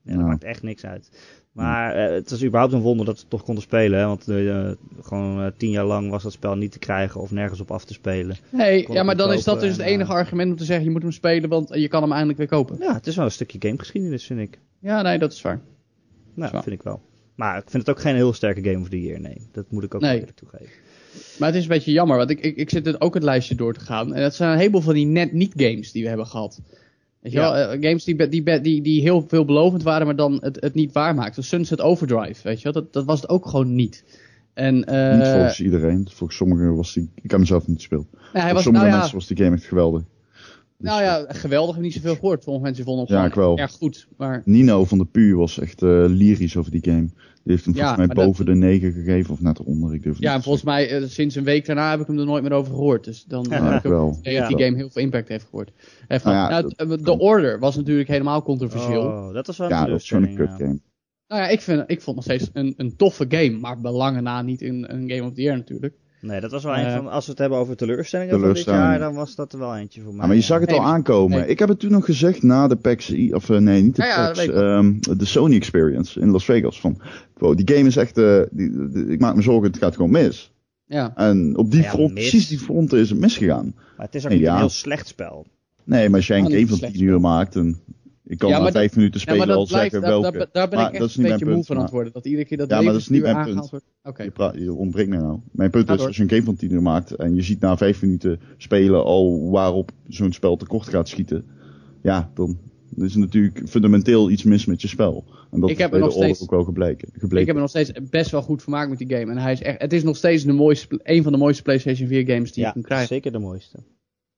Ja, 0.05 0.17
dat 0.17 0.27
maakt 0.27 0.45
echt 0.45 0.62
niks 0.62 0.85
uit. 0.85 1.11
Maar 1.53 1.95
eh, 1.95 2.15
het 2.15 2.31
is 2.31 2.45
überhaupt 2.45 2.73
een 2.73 2.81
wonder 2.81 3.07
dat 3.07 3.15
ze 3.15 3.21
het 3.21 3.31
toch 3.31 3.43
konden 3.43 3.62
spelen. 3.62 3.99
Hè? 3.99 4.07
Want 4.07 4.29
eh, 4.29 4.71
gewoon 5.01 5.43
eh, 5.43 5.51
tien 5.57 5.71
jaar 5.71 5.85
lang 5.85 6.11
was 6.11 6.23
dat 6.23 6.33
spel 6.33 6.57
niet 6.57 6.73
te 6.73 6.79
krijgen 6.79 7.21
of 7.21 7.31
nergens 7.31 7.61
op 7.61 7.71
af 7.71 7.85
te 7.85 7.93
spelen. 7.93 8.37
Kon 8.51 8.95
ja, 8.95 9.03
maar 9.03 9.17
dan 9.17 9.33
is 9.33 9.45
dat 9.45 9.61
dus 9.61 9.71
het 9.71 9.81
en, 9.81 9.87
enige 9.87 10.12
argument 10.12 10.51
om 10.51 10.57
te 10.57 10.65
zeggen, 10.65 10.85
je 10.85 10.91
moet 10.91 11.03
hem 11.03 11.12
spelen, 11.12 11.49
want 11.49 11.75
je 11.75 11.88
kan 11.88 12.03
hem 12.03 12.12
eindelijk 12.12 12.38
weer 12.38 12.49
kopen. 12.49 12.77
Ja, 12.81 12.95
het 12.95 13.07
is 13.07 13.17
wel 13.17 13.25
een 13.25 13.31
stukje 13.31 13.59
gamegeschiedenis, 13.61 14.27
vind 14.27 14.41
ik. 14.41 14.59
Ja, 14.79 15.03
nee, 15.03 15.19
dat 15.19 15.33
is 15.33 15.43
waar. 15.43 15.61
Nou, 16.35 16.51
Zo. 16.51 16.61
vind 16.61 16.75
ik 16.75 16.83
wel. 16.83 17.03
Maar 17.35 17.57
ik 17.57 17.71
vind 17.71 17.87
het 17.87 17.97
ook 17.97 18.03
geen 18.03 18.15
heel 18.15 18.33
sterke 18.33 18.62
Game 18.62 18.81
of 18.81 18.88
the 18.88 19.03
Year, 19.03 19.21
nee. 19.21 19.49
Dat 19.53 19.71
moet 19.71 19.83
ik 19.85 19.95
ook 19.95 20.01
Nee. 20.01 20.19
eerlijk 20.19 20.37
toegeven. 20.37 20.73
Maar 21.38 21.49
het 21.49 21.57
is 21.57 21.62
een 21.62 21.69
beetje 21.69 21.93
jammer, 21.93 22.17
want 22.17 22.31
ik, 22.31 22.41
ik, 22.41 22.57
ik 22.57 22.71
zit 22.71 22.87
het 22.87 23.01
ook 23.01 23.15
het 23.15 23.23
lijstje 23.23 23.55
door 23.55 23.75
te 23.75 23.81
gaan. 23.81 24.15
En 24.15 24.23
dat 24.23 24.35
zijn 24.35 24.53
een 24.53 24.59
heleboel 24.59 24.81
van 24.81 24.95
die 24.95 25.07
net 25.07 25.33
niet 25.33 25.53
games 25.57 25.93
die 25.93 26.03
we 26.03 26.09
hebben 26.09 26.27
gehad. 26.27 26.61
Weet 27.23 27.33
je 27.33 27.39
Ja. 27.39 27.53
wel, 27.53 27.71
eh, 27.71 27.83
games 27.83 28.05
die, 28.05 28.29
die, 28.29 28.61
die, 28.61 28.83
die 28.83 29.01
heel 29.01 29.25
veelbelovend 29.29 29.83
waren, 29.83 30.07
maar 30.07 30.17
dan 30.17 30.39
het, 30.41 30.61
het 30.61 30.75
niet 30.75 30.93
waarmaakten. 30.93 31.45
Sunset 31.45 31.81
Overdrive, 31.81 32.41
weet 32.43 32.59
je 32.59 32.65
wel, 32.65 32.73
dat, 32.73 32.93
dat 32.93 33.05
was 33.05 33.21
het 33.21 33.31
ook 33.31 33.47
gewoon 33.47 33.75
niet. 33.75 34.05
En, 34.55 34.85
eh, 34.85 35.19
Niet 35.19 35.29
volgens 35.29 35.61
iedereen. 35.61 36.09
Volgens 36.13 36.39
sommigen 36.39 36.77
was 36.77 36.93
die... 36.95 37.11
Ik 37.15 37.31
heb 37.31 37.31
hem 37.31 37.45
zelf 37.45 37.67
niet 37.67 37.77
gespeeld. 37.77 38.07
nee, 38.33 38.43
hij 38.43 38.55
was, 38.55 38.63
sommige 38.63 38.85
nou 38.85 38.97
ja, 38.97 39.01
mensen 39.01 39.19
was 39.19 39.27
die 39.27 39.37
game 39.37 39.57
echt 39.57 39.65
geweldig. 39.65 40.03
Dus, 40.83 40.90
nou 40.90 41.03
ja, 41.03 41.25
geweldig, 41.29 41.68
ik 41.68 41.75
heb 41.75 41.85
niet 41.85 41.92
zoveel 41.95 42.14
gehoord. 42.14 42.42
Sommige 42.42 42.64
mensen 42.64 42.85
vonden 42.85 43.07
hem 43.07 43.14
Ja, 43.16 43.21
gewoon 43.29 43.51
ik 43.53 43.57
wel. 43.57 43.59
erg 43.66 43.73
goed. 43.73 44.07
Maar 44.16 44.42
Nino 44.45 44.85
van 44.85 44.99
de 44.99 45.05
Pu 45.05 45.37
was 45.37 45.59
echt 45.59 45.83
eh, 45.83 46.05
lyrisch 46.09 46.57
over 46.57 46.71
die 46.71 46.85
game. 46.85 47.09
Die 47.42 47.53
heeft 47.53 47.64
hem 47.64 47.75
Ja, 47.75 47.81
volgens 47.81 48.07
mij 48.07 48.16
dat- 48.16 48.25
boven 48.27 48.45
de 48.47 48.55
9 48.55 48.92
gegeven 48.92 49.33
of 49.35 49.40
net 49.40 49.59
eronder. 49.59 49.95
Ik 49.95 50.03
durf 50.03 50.18
ja, 50.18 50.35
en 50.35 50.42
volgens 50.42 50.64
mij 50.64 50.90
eh, 50.90 51.03
sinds 51.09 51.35
een 51.35 51.45
week 51.45 51.66
daarna 51.66 51.90
heb 51.90 52.01
ik 52.01 52.07
hem 52.07 52.18
er 52.18 52.25
nooit 52.25 52.42
meer 52.42 52.53
over 52.53 52.73
gehoord. 52.75 53.05
Dus 53.05 53.25
dan 53.25 53.47
Ja, 53.51 53.64
heb 53.71 53.85
ik 53.85 53.90
wel. 53.90 54.18
Ja. 54.23 54.40
dat 54.49 54.49
die 54.59 54.64
game 54.66 54.77
heel 54.77 54.90
veel 54.90 55.03
impact 55.03 55.29
heeft 55.29 55.45
gehoord. 55.45 55.71
Heeft 56.09 56.25
Nou 56.25 56.37
ja, 56.37 56.49
nou, 56.49 56.73
eh, 56.77 57.05
de 57.05 57.18
Order 57.18 57.59
was 57.59 57.77
natuurlijk 57.77 58.09
helemaal 58.09 58.42
controversieel. 58.42 59.03
Oh, 59.07 59.33
dat 59.35 59.47
was 59.47 59.57
wel 59.57 59.68
Ja, 59.68 59.87
dat 59.87 60.01
is 60.01 60.09
gewoon 60.09 60.23
een 60.23 60.29
teleurstelling, 60.31 60.59
kut 60.59 60.66
game. 60.68 60.81
Nou 61.29 61.42
ja, 61.45 61.49
ik, 61.49 61.61
vind, 61.61 61.81
ik 61.87 62.03
vond 62.03 62.16
het 62.18 62.27
nog 62.29 62.37
steeds 62.38 62.51
een, 62.53 62.75
een 62.77 62.97
toffe 62.97 63.25
game, 63.29 63.59
maar 63.59 63.81
belangen 63.81 64.23
na 64.23 64.42
niet 64.42 64.61
in 64.61 64.85
een 64.88 65.11
Game 65.11 65.23
of 65.29 65.33
the 65.35 65.42
Year 65.42 65.57
natuurlijk. 65.57 65.95
Nee, 66.23 66.41
dat 66.41 66.51
was 66.51 66.65
wel 66.65 66.77
een 66.77 66.85
Eh, 66.87 66.95
van, 66.97 67.09
als 67.11 67.25
we 67.25 67.31
het 67.31 67.41
hebben 67.41 67.59
over 67.59 67.77
teleurstellingen 67.77 68.41
van 68.41 68.53
dit 68.53 68.65
jaar, 68.65 68.99
dan 68.99 69.15
was 69.15 69.35
dat 69.35 69.53
er 69.53 69.59
wel 69.59 69.77
eentje 69.77 70.01
voor 70.01 70.11
mij. 70.13 70.21
Ja, 70.21 70.27
maar 70.27 70.37
je 70.37 70.43
zag 70.43 70.61
het 70.61 70.73
al 70.73 70.83
aankomen. 70.85 71.39
nee. 71.39 71.49
Ik 71.49 71.59
heb 71.59 71.69
het 71.69 71.79
toen 71.79 71.91
nog 71.91 72.05
gezegd 72.05 72.43
na 72.43 72.69
de 72.69 72.77
PAX, 72.77 73.15
of 73.31 73.51
eh, 73.51 73.59
nee, 73.59 73.83
niet 73.83 73.97
de 73.97 74.03
Ja, 74.03 74.25
PAX, 74.33 74.47
ehm, 74.49 74.93
de 75.19 75.25
Sony 75.25 75.55
Experience 75.57 76.21
in 76.21 76.31
Las 76.31 76.45
Vegas. 76.45 76.81
Van, 76.81 77.01
wow, 77.39 77.57
die 77.57 77.77
game 77.77 77.89
is 77.89 77.97
echt, 77.97 78.19
eh, 78.19 78.41
die, 78.51 78.89
die- 78.91 79.07
ik 79.07 79.21
maak 79.21 79.35
me 79.35 79.43
zorgen, 79.43 79.67
het 79.71 79.77
gaat 79.79 79.97
gewoon 79.97 80.11
mis. 80.11 80.53
Ja, 80.87 81.13
En 81.17 81.57
op 81.57 81.71
die 81.71 81.83
ja, 81.83 81.89
front, 81.91 82.13
mis. 82.15 82.29
precies 82.29 82.49
die 82.49 82.59
fronten 82.59 82.99
is 82.99 83.11
het 83.11 83.19
misgegaan. 83.19 83.73
Maar 83.97 84.07
het 84.07 84.15
is 84.15 84.25
ook 84.25 84.31
niet 84.33 84.47
een 84.47 84.57
heel 84.57 84.69
slecht 84.69 85.07
spel. 85.07 85.47
Nee, 85.85 86.09
maar 86.09 86.19
als 86.19 86.27
jij 86.27 86.39
een 86.39 86.43
Ah, 86.45 86.49
niet 86.49 86.57
game 86.59 86.69
van 86.69 86.79
slecht 86.79 86.95
10 86.95 87.03
uur 87.05 87.21
maakt, 87.21 87.57
en 87.57 87.81
ik 88.25 88.39
kan 88.39 88.49
Ja, 88.51 88.59
na 88.59 88.65
dat- 88.65 88.73
vijf 88.73 88.95
minuten 88.97 89.21
ja 89.21 89.27
spelen 89.27 89.47
maar 89.47 89.57
al 89.57 89.67
blijft, 89.67 89.91
zeggen 89.93 90.11
welke. 90.11 90.39
daar, 90.39 90.49
daar 90.53 90.69
ben 90.69 90.79
Maar 90.79 90.87
ik 90.87 90.93
dat 90.93 91.01
echt 91.03 91.11
is 91.11 91.17
een 91.17 91.23
niet 91.23 91.31
beetje 91.31 91.45
mijn 91.47 91.57
moe 91.57 91.65
punt, 91.65 91.67
van 91.67 91.77
aan 91.77 91.83
het 91.83 91.93
maar- 91.93 92.01
worden. 92.03 92.13
Dat 92.13 92.25
iedere 92.31 92.45
keer 92.47 92.59
dat 92.59 92.71
Ja, 92.71 92.81
maar 92.83 92.93
dat 92.93 93.01
is 93.01 93.09
niet 93.09 93.23
mijn 93.23 93.45
punt. 93.45 93.71
Oké, 94.05 94.23
Je, 94.23 94.31
praat, 94.31 94.55
je 94.55 94.73
ontbreekt 94.73 95.09
me 95.09 95.17
nou. 95.17 95.39
Mijn 95.53 95.71
punt 95.71 95.87
Ga 95.87 95.93
is, 95.93 95.99
door. 95.99 96.07
als 96.07 96.17
je 96.17 96.23
een 96.23 96.29
game 96.31 96.43
van 96.43 96.57
10 96.57 96.73
uur 96.73 96.83
maakt 96.83 97.11
en 97.15 97.35
je 97.35 97.43
ziet 97.43 97.61
na 97.61 97.77
vijf 97.77 98.03
minuten 98.03 98.41
spelen 98.57 99.05
al 99.05 99.51
waarop 99.51 99.91
zo'n 100.09 100.33
spel 100.33 100.57
tekort 100.57 100.89
gaat 100.89 101.09
schieten. 101.09 101.45
Ja, 102.03 102.31
dan 102.35 102.59
is 102.97 103.13
er 103.15 103.19
natuurlijk 103.21 103.63
fundamenteel 103.69 104.31
iets 104.31 104.43
mis 104.43 104.67
met 104.67 104.83
je 104.83 104.89
spel. 104.89 105.25
En 105.51 105.61
dat 105.61 105.71
Ik 105.71 105.77
is 105.77 105.83
heb 105.83 105.91
bij 105.91 106.01
er 106.01 106.09
de 106.09 106.13
nog 106.15 106.23
steeds- 106.25 106.43
ook 106.43 106.51
wel 106.51 106.65
gebleken. 106.65 107.09
gebleken. 107.13 107.39
ik 107.41 107.47
heb 107.47 107.55
er 107.55 107.61
nog 107.61 107.71
steeds 107.71 107.93
best 108.11 108.31
wel 108.31 108.43
goed 108.43 108.63
vermaakt 108.63 108.89
met 108.89 108.99
die 108.99 109.09
game. 109.17 109.31
En 109.31 109.39
hij 109.39 109.53
is 109.53 109.63
echt, 109.63 109.81
het 109.83 109.93
is 109.93 110.03
nog 110.03 110.17
steeds 110.17 110.45
de 110.45 110.53
mooiste, 110.53 111.01
een 111.03 111.23
van 111.23 111.33
de 111.33 111.39
mooiste 111.39 111.63
PlayStation 111.63 112.09
4 112.09 112.27
games 112.27 112.53
die 112.53 112.63
ja, 112.63 112.69
je 112.69 112.73
kan 112.75 112.83
krijgen. 112.83 113.07
zeker 113.09 113.33
de 113.33 113.39
mooiste. 113.39 113.79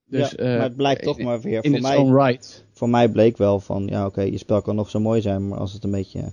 Dus, 0.06 0.30
ja, 0.30 0.36
eh, 0.36 0.46
maar 0.56 0.62
het 0.62 0.76
blijkt 0.76 1.02
toch 1.02 1.18
in- 1.18 1.24
maar 1.24 1.40
weer 1.40 1.64
In 1.64 1.70
voor 1.70 1.78
its 1.78 1.88
mij, 1.88 1.96
own 1.96 2.14
right. 2.14 2.64
voor 2.72 2.88
mij 2.88 3.08
bleek 3.08 3.36
wel 3.36 3.60
van, 3.60 3.86
ja 3.86 4.06
oké, 4.06 4.20
je 4.22 4.38
spel 4.38 4.62
kan 4.62 4.74
nog 4.76 4.90
zo 4.90 5.00
mooi 5.00 5.20
zijn, 5.20 5.48
maar 5.48 5.58
als 5.58 5.72
het 5.72 5.84
een 5.84 5.90
beetje 5.90 6.32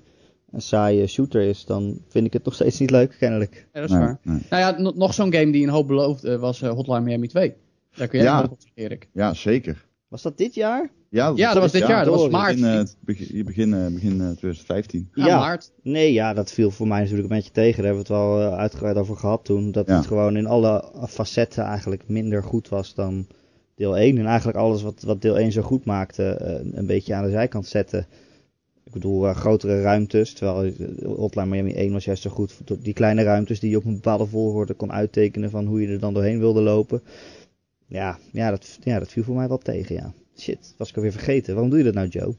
een 0.52 0.62
saaie 0.62 1.08
shooter 1.08 1.42
is, 1.42 1.66
dan 1.66 2.00
vind 2.10 2.26
ik 2.26 2.34
het 2.34 2.44
nog 2.46 2.54
steeds 2.54 2.80
niet 2.80 2.90
leuk, 2.92 3.16
kennelijk. 3.20 3.68
Ja, 3.74 3.80
dat 3.82 3.90
is 3.90 3.96
Nee, 3.96 4.06
waar. 4.06 4.20
nee. 4.24 4.42
Nou 4.50 4.62
ja, 4.62 4.82
no- 4.82 4.94
nog 4.96 5.14
zo'n 5.14 5.34
game 5.34 5.52
die 5.52 5.64
een 5.64 5.70
hoop 5.74 5.88
beloofde 5.88 6.38
was 6.40 6.62
eh, 6.62 6.70
Hotline 6.70 7.00
Miami 7.02 7.28
2. 7.28 7.54
Daar 7.96 8.08
kun 8.08 8.20
jij 8.20 8.28
Ja. 8.28 8.42
nog 8.42 8.52
op 8.52 8.60
Erik. 8.74 9.10
Ja, 9.14 9.34
zeker. 9.34 9.86
Was 10.08 10.22
dat 10.22 10.38
dit 10.38 10.54
jaar? 10.56 10.90
Ja, 11.10 11.32
Ja, 11.36 11.54
dat 11.54 11.62
was 11.62 11.72
dit 11.72 11.88
jaar. 11.88 12.06
Dat 12.06 12.16
was 12.20 12.30
maart. 12.30 12.56
Begin, 12.56 12.66
eh, 12.80 12.84
begin, 13.00 13.46
begin, 13.46 13.74
eh, 13.74 13.86
begin 13.94 14.12
eh, 14.22 14.30
2015. 14.30 15.10
Ja, 15.14 15.26
Ja. 15.26 15.38
maart. 15.40 15.72
Nee, 15.84 16.14
ja, 16.14 16.34
dat 16.34 16.52
viel 16.52 16.72
voor 16.72 16.88
mij 16.88 17.00
natuurlijk 17.02 17.30
een 17.30 17.36
beetje 17.36 17.52
tegen. 17.52 17.84
Daar 17.84 17.94
hebben 17.94 18.08
we 18.08 18.14
het 18.14 18.22
wel 18.24 18.40
eh, 18.52 18.58
uitgebreid 18.58 18.98
over 18.98 19.16
gehad 19.18 19.46
toen. 19.46 19.72
Dat 19.72 19.88
Ja. 19.88 19.96
het 19.96 20.06
gewoon 20.08 20.38
in 20.38 20.48
alle 20.48 20.92
facetten 21.10 21.64
eigenlijk 21.64 22.08
minder 22.08 22.44
goed 22.44 22.70
was 22.70 22.94
dan 22.94 23.28
deel 23.82 23.98
1. 23.98 24.18
En 24.18 24.26
eigenlijk 24.26 24.58
alles 24.58 24.82
wat, 24.82 25.02
wat 25.02 25.22
deel 25.22 25.38
1 25.38 25.52
zo 25.52 25.62
goed 25.62 25.86
maakte, 25.86 26.24
eh, 26.24 26.78
een 26.78 26.86
beetje 26.86 27.14
aan 27.14 27.24
de 27.24 27.30
zijkant 27.30 27.68
zette. 27.68 28.06
Ik 28.84 28.92
bedoel, 28.92 29.28
eh, 29.28 29.36
grotere 29.36 29.82
ruimtes. 29.82 30.34
Terwijl 30.34 30.74
eh, 30.74 31.06
Hotline 31.06 31.46
Miami 31.46 31.74
1 31.74 31.92
was 31.92 32.06
juist 32.06 32.22
zo 32.22 32.30
goed. 32.30 32.52
voor 32.52 32.78
Die 32.82 32.94
kleine 32.94 33.24
ruimtes 33.24 33.60
die 33.60 33.70
je 33.70 33.78
op 33.78 33.86
een 33.86 33.94
bepaalde 33.94 34.26
volgorde 34.26 34.74
kon 34.74 34.92
uittekenen 34.92 35.50
van 35.50 35.66
hoe 35.66 35.82
je 35.82 35.88
er 35.88 36.00
dan 36.00 36.14
doorheen 36.14 36.40
wilde 36.40 36.62
lopen. 36.62 37.02
Ja, 37.88 38.18
ja, 38.32 38.50
dat, 38.50 38.80
ja 38.84 39.00
dat 39.00 39.12
viel 39.12 39.24
voor 39.24 39.36
mij 39.36 39.48
wel 39.48 39.58
tegen, 39.58 39.96
ja. 39.96 40.14
Shit, 40.38 40.74
was 40.78 40.90
ik 40.90 40.96
alweer 40.96 41.12
vergeten. 41.12 41.54
Waarom 41.54 41.70
doe 41.70 41.80
je 41.80 41.86
dat 41.86 41.94
nou, 41.94 42.08
Joe? 42.08 42.36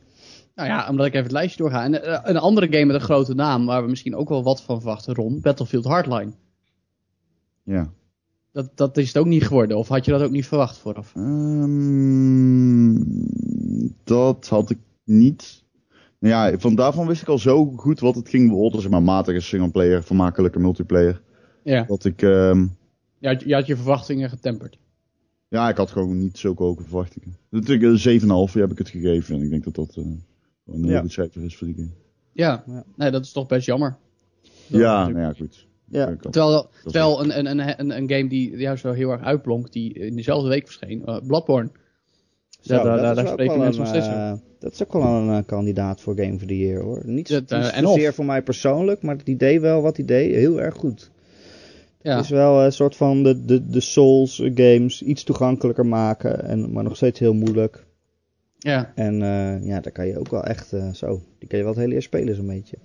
Nou 0.54 0.68
ja, 0.68 0.88
omdat 0.88 1.06
ik 1.06 1.12
even 1.12 1.24
het 1.24 1.32
lijstje 1.32 1.62
doorga. 1.62 1.84
En 1.84 2.28
een 2.28 2.36
andere 2.36 2.66
game 2.66 2.84
met 2.84 2.94
een 2.94 3.00
grote 3.00 3.34
naam, 3.34 3.66
waar 3.66 3.82
we 3.82 3.88
misschien 3.88 4.16
ook 4.16 4.28
wel 4.28 4.42
wat 4.42 4.62
van 4.62 4.80
verwachten, 4.80 5.14
Ron. 5.14 5.40
Battlefield 5.40 5.84
Hardline. 5.84 6.32
Ja. 7.62 7.92
Dat, 8.52 8.70
dat 8.74 8.96
is 8.96 9.06
het 9.08 9.16
ook 9.18 9.26
niet 9.26 9.46
geworden. 9.46 9.76
Of 9.76 9.88
had 9.88 10.04
je 10.04 10.10
dat 10.10 10.22
ook 10.22 10.30
niet 10.30 10.46
verwacht 10.46 10.78
vooraf? 10.78 11.12
Ehm, 11.16 13.02
dat 14.04 14.48
had 14.48 14.70
ik 14.70 14.78
niet. 15.04 15.64
Nou 16.18 16.34
ja, 16.52 16.58
van 16.58 16.74
daarvan 16.74 17.06
wist 17.06 17.22
ik 17.22 17.28
al 17.28 17.38
zo 17.38 17.70
goed 17.76 18.00
wat 18.00 18.14
het 18.14 18.28
ging 18.28 18.50
worden. 18.50 18.80
Zeg 18.80 18.90
maar 18.90 19.02
matige 19.02 19.40
singleplayer, 19.40 20.02
vermakelijke 20.02 20.58
multiplayer. 20.58 21.22
Ja. 21.64 21.82
Dat 21.84 22.04
ik, 22.04 22.22
ehm, 22.22 22.66
Je 23.18 23.28
had, 23.28 23.42
je 23.42 23.54
had 23.54 23.66
je 23.66 23.76
verwachtingen 23.76 24.28
getemperd. 24.28 24.78
ja, 25.48 25.68
ik 25.68 25.76
had 25.76 25.90
gewoon 25.90 26.18
niet 26.18 26.38
zulke 26.38 26.62
hoge 26.62 26.82
verwachtingen. 26.82 27.36
Natuurlijk 27.48 27.82
een 28.04 28.20
7,5 28.48 28.54
heb 28.54 28.70
ik 28.70 28.78
het 28.78 28.88
gegeven. 28.88 29.34
En 29.34 29.42
ik 29.42 29.50
denk 29.50 29.64
dat 29.64 29.74
dat 29.74 29.96
eh, 29.96 30.04
een 30.04 30.82
heel 30.84 30.88
Ja. 30.92 31.00
goed 31.00 31.12
cijfer 31.12 31.42
is 31.44 31.56
voor 31.56 31.66
die 31.66 31.76
game. 31.76 31.90
Ja. 32.32 32.64
Ja. 32.66 32.84
Nee, 32.96 33.10
dat 33.10 33.24
is 33.24 33.32
toch 33.32 33.46
best 33.46 33.66
jammer. 33.66 33.96
Dat 34.42 34.80
Ja, 34.80 34.98
natuurlijk- 34.98 35.18
nou 35.18 35.28
ja, 35.28 35.32
goed. 35.40 35.66
Ja. 35.92 36.16
Terwijl, 36.20 37.20
een, 37.22 37.38
een, 37.38 37.58
een, 37.80 37.90
een, 37.96 38.10
game 38.10 38.28
die 38.28 38.56
juist 38.56 38.82
wel 38.82 38.92
heel 38.92 39.10
erg 39.10 39.22
uitblonk, 39.22 39.72
die 39.72 39.92
in 39.94 40.16
dezelfde 40.16 40.48
week 40.48 40.64
verscheen, 40.64 41.04
eh, 41.06 41.16
Bloodborne. 41.26 41.70
Zo, 42.60 42.74
daar- 42.82 43.02
dat 43.02 43.16
daar- 43.16 43.26
spreken 43.28 43.58
mensen 43.58 43.80
nog 43.82 43.88
steeds 43.90 44.06
Dat 44.58 44.72
is 44.72 44.82
ook 44.82 44.92
wel 44.92 45.02
een 45.02 45.28
eh, 45.38 45.46
kandidaat 45.46 46.00
voor 46.00 46.14
Game 46.16 46.34
of 46.34 46.40
the 46.44 46.58
Year 46.58 46.82
hoor. 46.82 47.02
Niet, 47.04 47.28
Dat, 47.28 47.50
eh, 47.50 47.58
niet 47.62 47.70
en 47.70 47.82
zozeer 47.86 48.08
of. 48.08 48.14
voor 48.14 48.24
mij 48.24 48.42
persoonlijk, 48.42 49.02
maar 49.02 49.16
het 49.16 49.28
idee 49.28 49.60
wel, 49.60 49.82
wat 49.82 49.98
idee, 49.98 50.34
heel 50.34 50.60
erg 50.60 50.74
goed. 50.74 51.10
Ja. 52.02 52.14
Het 52.16 52.24
is 52.24 52.30
wel 52.30 52.64
een 52.64 52.72
soort 52.72 52.96
van 52.96 53.22
de, 53.22 53.44
de, 53.44 53.66
de 53.66 53.80
Souls 53.80 54.36
games 54.54 55.02
iets 55.02 55.24
toegankelijker 55.24 55.86
maken, 55.86 56.44
en, 56.44 56.72
maar 56.72 56.84
nog 56.84 56.96
steeds 56.96 57.18
heel 57.18 57.34
moeilijk. 57.34 57.84
ja. 58.58 58.92
En 58.94 59.16
ja, 59.64 59.80
daar 59.80 59.92
kan 59.92 60.06
je 60.06 60.18
ook 60.18 60.30
wel 60.30 60.44
echt 60.44 60.68
zo, 60.92 61.20
die 61.38 61.48
kan 61.48 61.58
je 61.58 61.64
wel 61.64 61.72
het 61.72 61.82
hele 61.82 61.92
jaar 61.92 62.02
spelen 62.02 62.34
zo'n 62.34 62.46
beetje. 62.46 62.76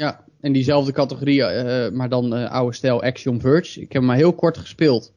Ja, 0.00 0.24
in 0.40 0.52
diezelfde 0.52 0.92
categorie, 0.92 1.44
eh, 1.44 1.92
maar 1.92 2.08
dan 2.08 2.34
eh, 2.34 2.50
oude 2.50 2.74
stijl 2.76 3.02
Action 3.02 3.40
Verge. 3.40 3.74
Ik 3.80 3.92
heb 3.92 3.92
hem 3.92 4.04
maar 4.04 4.16
heel 4.16 4.32
kort 4.32 4.58
gespeeld. 4.58 5.12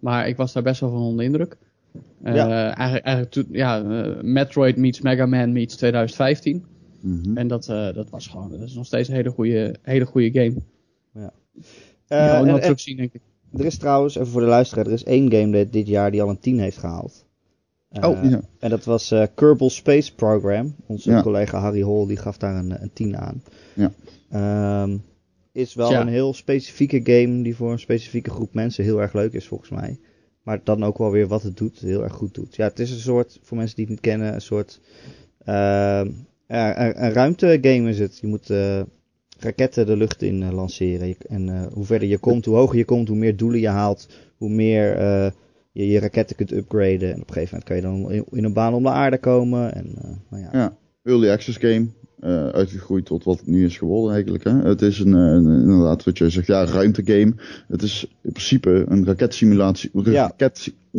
Maar 0.00 0.28
ik 0.28 0.36
was 0.36 0.52
daar 0.52 0.62
best 0.62 0.80
wel 0.80 0.90
van 0.90 1.00
onder 1.00 1.18
de 1.18 1.24
indruk. 1.24 1.56
Eh, 2.22 2.34
Ja. 2.34 2.74
Eigenlijk, 2.74 3.04
eigenlijk 3.06 3.46
ja, 3.50 3.82
Metroid 4.22 4.76
meets 4.76 5.00
Mega 5.00 5.26
Man 5.26 5.52
meets 5.52 5.76
2015. 5.76 6.64
Mhm. 7.00 7.36
En 7.36 7.48
dat, 7.48 7.64
dat 7.66 8.10
was 8.10 8.26
gewoon, 8.26 8.50
dat 8.50 8.60
is 8.60 8.74
nog 8.74 8.86
steeds 8.86 9.08
een 9.08 9.14
hele 9.14 9.30
goede, 9.30 9.74
hele 9.82 10.04
goede 10.06 10.30
game. 10.32 10.54
Die 11.12 11.22
gaan 12.08 12.30
we 12.30 12.36
en- 12.38 12.46
nog 12.46 12.56
en- 12.56 12.62
terugzien, 12.62 12.96
denk 12.96 13.12
ik. 13.12 13.20
er 13.58 13.64
is 13.64 13.78
trouwens, 13.78 14.14
even 14.14 14.26
voor 14.28 14.40
de 14.40 14.46
luisteraar, 14.46 14.86
er 14.86 14.92
is 14.92 15.04
één 15.04 15.32
game 15.32 15.50
dit, 15.52 15.72
dit 15.72 15.86
jaar 15.86 16.10
die 16.10 16.22
al 16.22 16.28
een 16.28 16.40
10 16.40 16.58
heeft 16.58 16.78
gehaald. 16.78 17.23
Eh, 18.00 18.08
Oh, 18.08 18.30
ja. 18.30 18.40
En 18.58 18.70
dat 18.70 18.84
was 18.84 19.10
eh 19.10 19.26
Kerbal 19.34 19.70
Space 19.70 20.14
Program. 20.14 20.74
Onze 20.86 21.10
Ja. 21.10 21.22
collega 21.22 21.58
Harry 21.58 21.82
Hall 21.82 22.06
die 22.06 22.16
gaf 22.16 22.36
daar 22.36 22.56
een, 22.56 22.82
een 22.82 22.90
10 22.92 23.16
aan. 23.16 23.42
Ja. 23.74 23.92
Ehm, 24.30 24.96
is 25.52 25.74
wel 25.74 25.92
een 25.92 26.08
heel 26.08 26.34
specifieke 26.34 27.00
game 27.02 27.42
die 27.42 27.56
voor 27.56 27.72
een 27.72 27.78
specifieke 27.78 28.30
groep 28.30 28.54
mensen 28.54 28.84
heel 28.84 29.00
erg 29.00 29.12
leuk 29.12 29.32
is 29.32 29.46
volgens 29.46 29.70
mij. 29.70 29.98
Maar 30.42 30.60
dan 30.64 30.84
ook 30.84 30.98
wel 30.98 31.10
weer 31.10 31.26
wat 31.26 31.42
het 31.42 31.56
doet, 31.56 31.78
heel 31.78 32.02
erg 32.02 32.12
goed 32.12 32.34
doet. 32.34 32.56
Ja, 32.56 32.64
het 32.68 32.78
is 32.78 32.90
een 32.90 32.98
soort, 32.98 33.38
voor 33.42 33.56
mensen 33.56 33.76
die 33.76 33.84
het 33.84 33.94
niet 33.94 34.02
kennen, 34.04 34.34
een 34.34 34.40
soort 34.40 34.80
ehm, 35.44 36.10
een, 36.46 37.12
ruimtegame 37.12 37.88
is 37.88 37.98
het. 37.98 38.18
Je 38.20 38.26
moet 38.26 38.50
eh, 38.50 38.80
raketten 39.38 39.86
de 39.86 39.96
lucht 39.96 40.22
in 40.22 40.42
eh, 40.42 40.52
lanceren. 40.52 41.16
En 41.28 41.48
eh, 41.48 41.72
hoe 41.72 41.84
verder 41.84 42.08
je 42.08 42.18
komt, 42.18 42.44
hoe 42.44 42.56
hoger 42.56 42.76
je 42.76 42.84
komt, 42.84 43.08
hoe 43.08 43.16
meer 43.16 43.36
doelen 43.36 43.60
je 43.60 43.68
haalt, 43.68 44.08
hoe 44.36 44.50
meer 44.50 44.96
eh, 44.96 45.30
je 45.74 45.86
je 45.88 45.98
raketten 45.98 46.36
kunt 46.36 46.52
upgraden. 46.52 47.12
En 47.12 47.20
op 47.20 47.28
een 47.28 47.34
gegeven 47.34 47.58
moment 47.60 47.64
kan 47.64 47.76
je 47.76 47.82
dan 47.82 48.12
in, 48.12 48.24
in 48.38 48.44
een 48.44 48.52
baan 48.52 48.74
om 48.74 48.82
de 48.82 48.88
aarde 48.88 49.18
komen. 49.18 49.74
En, 49.74 49.86
eh, 50.02 50.10
nou 50.30 50.42
ja. 50.42 50.48
Ja, 50.52 50.76
early 51.02 51.30
access 51.30 51.58
game. 51.58 51.86
eh, 52.20 52.48
uitgegroeid 52.48 53.04
tot 53.06 53.24
wat 53.24 53.38
het 53.38 53.46
nu 53.46 53.64
is 53.64 53.78
geworden 53.78 54.12
eigenlijk. 54.14 54.44
Hè? 54.44 54.50
Het 54.62 54.82
is 54.82 54.98
een, 54.98 55.14
eh, 55.14 55.20
een- 55.20 55.60
inderdaad 55.60 56.04
wat 56.04 56.18
je 56.18 56.30
zegt, 56.30 56.46
ja, 56.46 56.64
ruimtegame. 56.64 57.32
Het 57.68 57.82
is 57.82 58.06
in 58.22 58.32
principe 58.32 58.84
een 58.88 59.04
raketsimulatie, 59.06 59.90
een 59.92 60.12
Ja. 60.12 60.22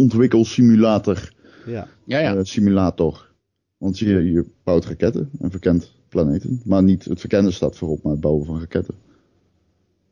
raketontwikkelsimulator 0.04 1.34
ja. 1.66 1.88
Ja, 2.06 2.20
ja. 2.20 2.44
simulator. 2.44 3.32
Want 3.78 4.00
je, 4.00 4.32
je 4.32 4.46
bouwt 4.64 4.86
raketten 4.86 5.30
en 5.40 5.52
verkent 5.52 5.92
planeten. 6.10 6.62
Maar 6.66 6.84
niet 6.84 7.06
het 7.06 7.20
verkennen 7.20 7.54
staat 7.54 7.78
voorop, 7.78 8.04
maar 8.04 8.12
het 8.12 8.22
bouwen 8.22 8.46
van 8.46 8.60
raketten. 8.60 8.96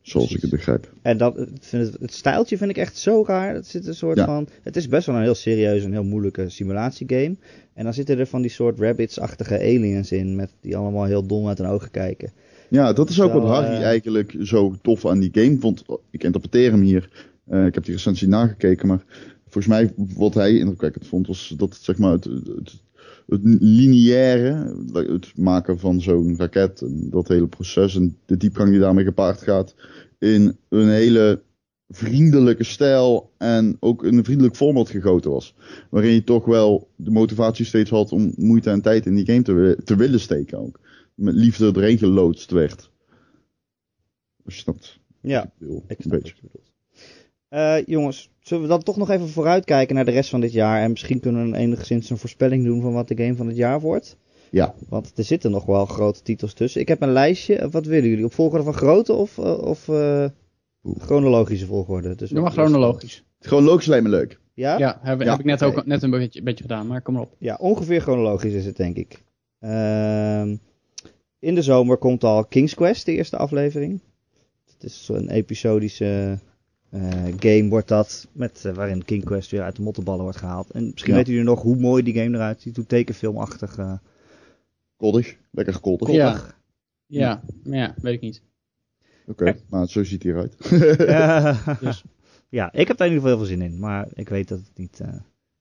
Zoals 0.03 0.27
Precies. 0.27 0.43
ik 0.43 0.49
het 0.51 0.59
begrijp. 0.59 0.91
En 1.01 1.17
dat, 1.17 1.47
vind 1.59 1.85
het, 1.87 2.01
het 2.01 2.13
stijltje 2.13 2.57
vind 2.57 2.69
ik 2.69 2.77
echt 2.77 2.97
zo 2.97 3.23
raar. 3.27 3.53
Het 3.53 3.67
zit 3.67 3.87
een 3.87 3.95
soort 3.95 4.17
Ja. 4.17 4.25
van. 4.25 4.47
Het 4.61 4.75
is 4.75 4.87
best 4.87 5.05
wel 5.07 5.15
een 5.15 5.21
heel 5.21 5.35
serieus 5.35 5.83
en 5.83 5.91
heel 5.91 6.03
moeilijke 6.03 6.49
simulatiegame. 6.49 7.35
En 7.73 7.83
dan 7.83 7.93
zitten 7.93 8.19
er 8.19 8.27
van 8.27 8.41
die 8.41 8.51
soort 8.51 8.79
rabbits-achtige 8.79 9.59
aliens 9.59 10.11
in. 10.11 10.35
Met, 10.35 10.49
die 10.61 10.77
allemaal 10.77 11.05
heel 11.05 11.25
dom 11.25 11.47
uit 11.47 11.57
hun 11.57 11.67
ogen 11.67 11.91
kijken. 11.91 12.31
Ja, 12.69 12.93
dat 12.93 13.09
is 13.09 13.21
ook 13.21 13.31
Zo, 13.31 13.39
wat 13.41 13.49
Harry 13.49 13.75
eh, 13.75 13.83
eigenlijk 13.83 14.35
zo 14.41 14.75
tof 14.81 15.05
aan 15.05 15.19
die 15.19 15.29
game 15.33 15.57
vond. 15.59 15.83
Ik 16.09 16.23
interpreteer 16.23 16.71
hem 16.71 16.81
hier. 16.81 17.09
Eh, 17.49 17.65
ik 17.65 17.73
heb 17.73 17.83
die 17.83 17.93
recensie 17.93 18.27
nagekeken, 18.27 18.87
maar 18.87 19.03
volgens 19.43 19.67
mij 19.67 19.93
wat 20.15 20.33
hij 20.33 20.57
indrukwekkend 20.57 21.07
vond 21.07 21.27
was 21.27 21.53
dat 21.57 21.77
zeg 21.81 21.97
maar 21.97 22.11
het, 22.11 22.23
het, 22.23 22.73
het 23.27 23.41
lineaire, 23.59 24.75
het 24.93 25.37
maken 25.37 25.79
van 25.79 26.01
zo'n 26.01 26.37
raket 26.37 26.81
en 26.81 27.09
dat 27.09 27.27
hele 27.27 27.47
proces 27.47 27.95
en 27.95 28.17
de 28.25 28.37
diepgang 28.37 28.69
die 28.69 28.79
daarmee 28.79 29.05
gepaard 29.05 29.41
gaat 29.41 29.75
in 30.19 30.57
een 30.69 30.89
hele 30.89 31.41
vriendelijke 31.87 32.63
stijl 32.63 33.31
en 33.37 33.77
ook 33.79 34.03
in 34.03 34.17
een 34.17 34.23
vriendelijk 34.23 34.55
format 34.55 34.89
gegoten 34.89 35.31
was. 35.31 35.55
Waarin 35.89 36.13
je 36.13 36.23
toch 36.23 36.45
wel 36.45 36.89
de 36.95 37.11
motivatie 37.11 37.65
steeds 37.65 37.89
had 37.89 38.11
om 38.11 38.33
moeite 38.35 38.69
en 38.69 38.81
tijd 38.81 39.05
in 39.05 39.15
die 39.15 39.25
game 39.25 39.41
te, 39.41 39.53
wi- 39.53 39.83
te 39.83 39.95
willen 39.95 40.19
steken 40.19 40.57
ook. 40.59 40.79
Met 41.13 41.33
liefde 41.35 41.71
erin 41.75 41.97
geloodst 41.97 42.51
werd. 42.51 42.91
Als 44.45 44.55
je 44.55 44.61
snapt. 44.61 44.99
Ja, 45.21 45.51
Ik 45.59 45.67
ik 45.87 45.97
een 45.97 46.03
snap 46.03 46.21
beetje. 46.21 46.35
Eh, 47.53 47.85
jongens, 47.85 48.29
zullen 48.39 48.63
we 48.63 48.69
dan 48.69 48.83
toch 48.83 48.97
nog 48.97 49.09
even 49.09 49.29
vooruitkijken 49.29 49.95
naar 49.95 50.05
de 50.05 50.11
rest 50.11 50.29
van 50.29 50.41
dit 50.41 50.51
jaar? 50.51 50.81
En 50.81 50.89
misschien 50.89 51.19
kunnen 51.19 51.51
we 51.51 51.57
enigszins 51.57 52.09
een 52.09 52.17
voorspelling 52.17 52.65
doen 52.65 52.81
van 52.81 52.93
wat 52.93 53.07
de 53.07 53.15
game 53.17 53.35
van 53.35 53.47
het 53.47 53.55
jaar 53.55 53.81
wordt. 53.81 54.17
Ja, 54.49 54.73
Want 54.89 55.11
er 55.17 55.23
zitten 55.23 55.51
nog 55.51 55.65
wel 55.65 55.85
grote 55.85 56.21
titels 56.21 56.53
tussen. 56.53 56.81
Ik 56.81 56.87
heb 56.87 57.01
een 57.01 57.11
lijstje. 57.11 57.69
Wat 57.69 57.85
willen 57.85 58.09
jullie? 58.09 58.25
Op 58.25 58.33
volgorde 58.33 58.63
van 58.63 58.73
grootte 58.73 59.13
of, 59.13 59.37
eh, 59.37 59.57
of 59.57 59.89
eh, 59.89 60.25
chronologische 60.97 61.65
volgorde? 61.65 62.15
Dus 62.15 62.29
Doe 62.29 62.41
maar 62.41 62.51
chronologisch. 62.51 63.23
gewoon 63.39 63.63
logisch 63.63 63.87
lijkt 63.87 64.03
me 64.03 64.09
leuk. 64.09 64.39
Ja? 64.53 64.77
Ja, 64.77 64.99
heb, 65.01 65.21
Ja, 65.21 65.31
heb 65.31 65.39
ik 65.39 65.45
net 65.45 65.63
ook 65.63 65.85
net 65.85 66.03
een 66.03 66.09
beetje, 66.09 66.43
beetje 66.43 66.63
gedaan, 66.63 66.87
maar 66.87 67.01
kom 67.01 67.13
maar 67.13 67.23
op. 67.23 67.35
Ja, 67.37 67.57
ongeveer 67.59 68.01
chronologisch 68.01 68.53
is 68.53 68.65
het, 68.65 68.77
denk 68.77 68.95
ik. 68.97 69.23
Ehm, 69.59 70.55
in 71.39 71.55
de 71.55 71.61
zomer 71.61 71.97
komt 71.97 72.23
al 72.23 72.45
King's 72.45 72.73
Quest, 72.73 73.05
de 73.05 73.11
eerste 73.11 73.37
aflevering. 73.37 73.99
Het 74.73 74.83
is 74.83 75.09
een 75.11 75.29
episodische 75.29 76.39
game, 77.39 77.67
wordt 77.69 77.87
dat, 77.87 78.27
met, 78.31 78.65
eh, 78.65 78.73
waarin 78.73 79.05
King 79.05 79.23
Quest 79.25 79.51
weer 79.51 79.61
uit 79.61 79.75
de 79.75 79.81
mottenballen 79.81 80.23
wordt 80.23 80.37
gehaald. 80.37 80.71
En 80.71 80.89
misschien 80.91 81.11
Ja. 81.11 81.17
weten 81.17 81.33
jullie 81.33 81.47
nog 81.47 81.61
hoe 81.61 81.75
mooi 81.75 82.03
die 82.03 82.13
game 82.13 82.35
eruit 82.37 82.61
ziet, 82.61 82.75
hoe 82.75 82.85
tekenfilmachtig. 82.85 83.77
eh 83.77 83.93
Koddig. 84.97 85.35
Lekker 85.51 85.79
koddig. 85.79 86.09
Ja. 86.09 86.41
Ja, 87.05 87.41
maar 87.63 87.77
ja, 87.77 87.93
weet 88.01 88.13
ik 88.13 88.21
niet. 88.21 88.41
Oké, 89.27 89.55
maar 89.69 89.87
zo 89.87 90.03
ziet 90.03 90.23
hij 90.23 90.31
eruit. 90.31 90.55
Eh, 90.97 91.67
Dus. 91.79 92.03
Ja, 92.49 92.73
ik 92.73 92.87
heb 92.87 92.97
daar 92.97 93.07
in 93.07 93.13
ieder 93.13 93.29
geval 93.29 93.37
heel 93.37 93.37
veel 93.57 93.57
zin 93.57 93.71
in, 93.73 93.79
maar 93.79 94.07
ik 94.13 94.29
weet 94.29 94.47
dat 94.47 94.59
het 94.59 94.77
niet... 94.77 94.99
eh, 94.99 95.13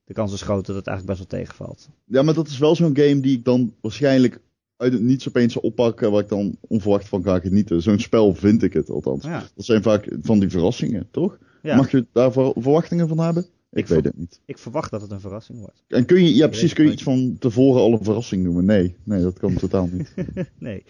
de 0.04 0.12
kans 0.14 0.32
is 0.32 0.42
groot 0.42 0.66
dat 0.66 0.76
het 0.76 0.86
eigenlijk 0.86 1.18
best 1.18 1.30
wel 1.30 1.40
tegenvalt. 1.40 1.88
ja, 2.04 2.22
maar 2.22 2.34
dat 2.34 2.48
is 2.48 2.58
wel 2.58 2.74
zo'n 2.76 2.96
game 2.96 3.20
die 3.20 3.36
ik 3.38 3.44
dan 3.44 3.74
waarschijnlijk 3.80 4.40
uit 4.82 4.92
het 4.92 5.02
niets 5.02 5.28
opeens 5.28 5.60
oppakken. 5.60 6.10
Waar 6.10 6.22
ik 6.22 6.28
dan 6.28 6.56
onverwacht 6.60 7.08
van 7.08 7.22
ga 7.22 7.38
genieten. 7.38 7.82
Zo'n 7.82 7.98
spel 7.98 8.34
vind 8.34 8.62
ik 8.62 8.72
het 8.72 8.90
althans. 8.90 9.24
Ja, 9.24 9.44
Dat 9.54 9.64
zijn 9.64 9.82
vaak 9.82 10.08
van 10.22 10.38
die 10.38 10.48
verrassingen, 10.48 11.08
toch? 11.10 11.38
ja. 11.62 11.76
Mag 11.76 11.90
je 11.90 12.06
daar 12.12 12.32
ver- 12.32 12.52
verwachtingen 12.56 13.08
van 13.08 13.18
hebben? 13.18 13.42
Ik, 13.42 13.78
Ik 13.78 13.86
weet 13.86 14.04
het 14.04 14.16
niet. 14.16 14.40
ik 14.44 14.58
verwacht 14.58 14.90
dat 14.90 15.00
het 15.00 15.10
een 15.10 15.20
verrassing 15.20 15.58
wordt. 15.58 15.82
En 15.88 16.04
kun 16.04 16.24
je, 16.24 16.34
ja 16.34 16.46
precies, 16.48 16.72
kun 16.72 16.84
je 16.84 16.92
iets 16.92 17.02
van 17.02 17.36
tevoren 17.38 17.80
al 17.82 17.92
een 17.92 18.04
verrassing 18.04 18.44
noemen? 18.44 18.64
Nee, 18.64 18.96
nee, 19.04 19.22
dat 19.22 19.38
kan 19.38 19.54
totaal 19.54 19.86
niet. 19.92 20.14
nee, 20.58 20.84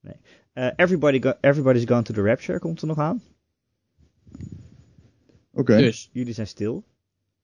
nee. 0.00 0.14
Eh, 0.52 0.66
Everybody 0.76 1.20
go- 1.22 1.36
Everybody's 1.40 1.84
Gone 1.86 2.02
to 2.02 2.14
the 2.14 2.22
Rapture 2.22 2.58
komt 2.58 2.80
er 2.80 2.86
nog 2.86 2.98
aan. 2.98 3.22
Oké. 5.52 5.76
Dus, 5.76 6.10
Jullie 6.12 6.34
zijn 6.34 6.46
stil. 6.46 6.84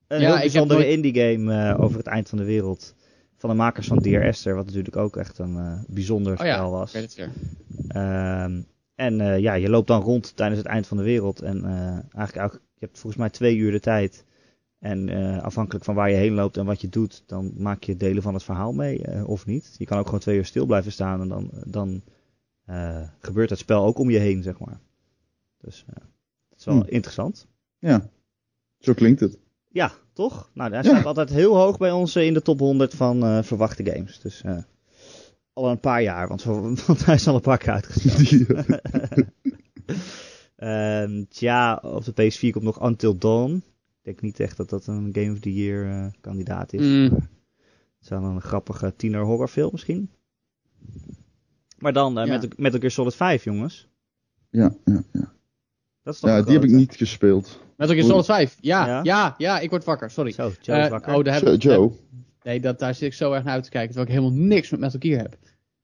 Een 0.07 0.21
Ja, 0.21 0.27
heel 0.27 0.35
ik 0.37 0.43
heb 0.43 0.53
bijzondere 0.53 0.91
indie 0.91 1.15
game 1.15 1.55
eh, 1.73 1.81
over 1.81 1.97
het 1.99 2.07
eind 2.07 2.29
van 2.29 2.39
de 2.39 2.45
wereld. 2.45 2.95
Van 3.38 3.51
de 3.51 3.57
makers 3.57 3.87
van 3.87 3.98
Dear 3.98 4.22
Esther, 4.22 4.55
wat 4.55 4.66
natuurlijk 4.66 4.96
ook 4.96 5.16
echt 5.16 5.38
een 5.38 5.57
eh, 5.57 5.81
bijzonder 5.88 6.33
oh 6.33 6.38
spel 6.38 6.48
ja, 6.48 6.68
was. 6.70 6.94
ik 6.94 7.01
weet 7.01 7.03
het 7.03 7.14
weer. 7.14 7.31
Ehm, 7.88 8.62
en 8.94 9.20
eh, 9.20 9.38
ja, 9.38 9.55
je 9.55 9.68
loopt 9.68 9.87
dan 9.87 10.03
rond 10.03 10.37
tijdens 10.37 10.59
het 10.59 10.68
eind 10.68 10.87
van 10.87 10.96
de 10.96 11.03
wereld. 11.03 11.40
En 11.42 11.64
eh, 11.64 11.98
eigenlijk 12.16 12.55
ook, 12.55 12.61
je 12.74 12.85
hebt 12.85 12.98
volgens 12.98 13.16
mij 13.16 13.31
twee 13.31 13.57
uur 13.57 13.70
de 13.70 13.81
tijd. 13.81 14.24
En 14.79 15.09
eh, 15.09 15.42
afhankelijk 15.42 15.85
van 15.85 15.94
waar 15.94 16.11
je 16.11 16.16
heen 16.16 16.33
loopt 16.35 16.57
en 16.57 16.64
wat 16.64 16.81
je 16.81 16.88
doet, 16.88 17.22
dan 17.27 17.53
maak 17.57 17.83
je 17.83 17.96
delen 17.96 18.22
van 18.22 18.35
het 18.35 18.42
verhaal 18.42 18.72
mee 18.72 19.03
eh, 19.03 19.29
of 19.29 19.46
niet. 19.46 19.74
Je 19.79 19.85
kan 19.85 19.98
ook 19.98 20.05
gewoon 20.05 20.20
twee 20.20 20.37
uur 20.37 20.44
stil 20.44 20.66
blijven 20.66 20.92
staan 20.92 21.20
en 21.20 21.29
dan, 21.29 21.51
dan 21.66 22.03
eh, 22.64 23.09
gebeurt 23.20 23.51
het 23.51 23.59
spel 23.59 23.85
ook 23.85 23.98
om 23.98 24.11
je 24.11 24.18
heen, 24.18 24.42
zeg 24.42 24.59
maar. 24.59 24.81
Dus 25.61 25.85
dat 26.48 26.59
is 26.59 26.64
wel 26.64 26.74
Hmm. 26.74 26.88
interessant. 26.88 27.46
Ja, 27.79 28.09
zo 28.79 28.92
klinkt 28.94 29.20
het. 29.20 29.38
Ja, 29.68 29.92
toch? 30.12 30.50
Nou, 30.54 30.72
hij 30.72 30.83
Ja. 30.83 30.88
staat 30.88 31.04
altijd 31.04 31.31
heel 31.31 31.57
hoog 31.57 31.78
bij 31.78 31.90
ons 31.90 32.14
eh, 32.14 32.26
in 32.26 32.35
de 32.35 32.42
top 32.42 32.59
100 32.59 32.94
van 32.94 33.22
eh, 33.22 33.42
verwachte 33.42 33.85
games. 33.90 34.20
Dus 34.20 34.42
eh, 34.42 34.59
al 35.52 35.70
een 35.70 35.81
paar 35.81 36.02
jaar, 36.02 36.28
want, 36.28 36.42
want 36.87 37.04
hij 37.04 37.14
is 37.14 37.26
al 37.28 37.35
een 37.35 37.40
paar 37.40 37.59
keer 37.59 37.72
uitgesteld. 37.72 38.46
Ehm 40.57 41.24
tja, 41.28 41.76
op 41.83 42.04
de 42.04 42.12
PS4 42.12 42.50
komt 42.50 42.64
nog 42.64 42.83
Until 42.83 43.18
Dawn. 43.18 43.54
Ik 43.54 44.04
denk 44.04 44.20
niet 44.20 44.40
echt 44.40 44.57
dat 44.57 44.68
dat 44.70 44.87
een 44.87 45.09
Game 45.12 45.33
of 45.33 45.38
the 45.38 45.54
Year 45.54 45.90
eh, 45.90 46.07
kandidaat 46.20 46.72
is. 46.72 46.81
Mm. 46.87 47.02
Het 47.04 47.22
is 48.02 48.09
wel 48.09 48.22
een 48.22 48.40
grappige 48.40 48.94
tiener 48.96 49.24
horrorfilm 49.24 49.68
misschien. 49.72 50.11
Maar 51.78 51.92
dan 51.92 52.18
eh, 52.18 52.26
Ja. 52.26 52.38
met 52.38 52.59
Metal 52.59 52.78
Gear 52.78 52.90
Solid 52.92 53.14
5, 53.14 53.44
jongens. 53.44 53.88
ja, 54.50 54.74
ja, 54.85 55.02
ja. 55.12 55.33
Dat 56.09 56.16
is 56.16 56.23
toch 56.23 56.31
ja 56.31 56.42
die 56.42 56.55
heb 56.55 56.64
ik 56.64 56.71
niet 56.71 56.94
gespeeld. 56.97 57.61
Metal 57.77 57.94
Gear 57.94 58.07
Solid 58.07 58.25
5. 58.25 58.57
Ja, 58.61 58.87
Ja? 58.87 59.01
ja, 59.03 59.35
ja, 59.38 59.59
ik 59.61 59.71
word 59.71 59.85
wakker, 59.85 60.11
sorry. 60.11 60.31
Zo, 60.33 60.53
Joe 60.61 60.79
is 60.79 60.85
Eh, 60.85 60.90
wakker. 60.90 61.14
oh, 61.14 61.25
daar 61.25 61.35
heb 61.35 61.47
ik, 61.49 61.62
Joe, 61.62 61.90
Nee, 62.42 62.61
dat, 62.61 62.79
daar 62.79 62.94
zit 62.94 63.09
ik 63.09 63.14
zo 63.14 63.33
erg 63.33 63.44
naar 63.44 63.55
uit 63.55 63.64
te 63.64 63.71
kijken, 63.71 63.94
terwijl 63.94 64.11
ik 64.16 64.21
helemaal 64.23 64.47
niks 64.47 64.71
met 64.71 64.81
Metal 64.81 65.01
Gear 65.01 65.21
heb. 65.21 65.37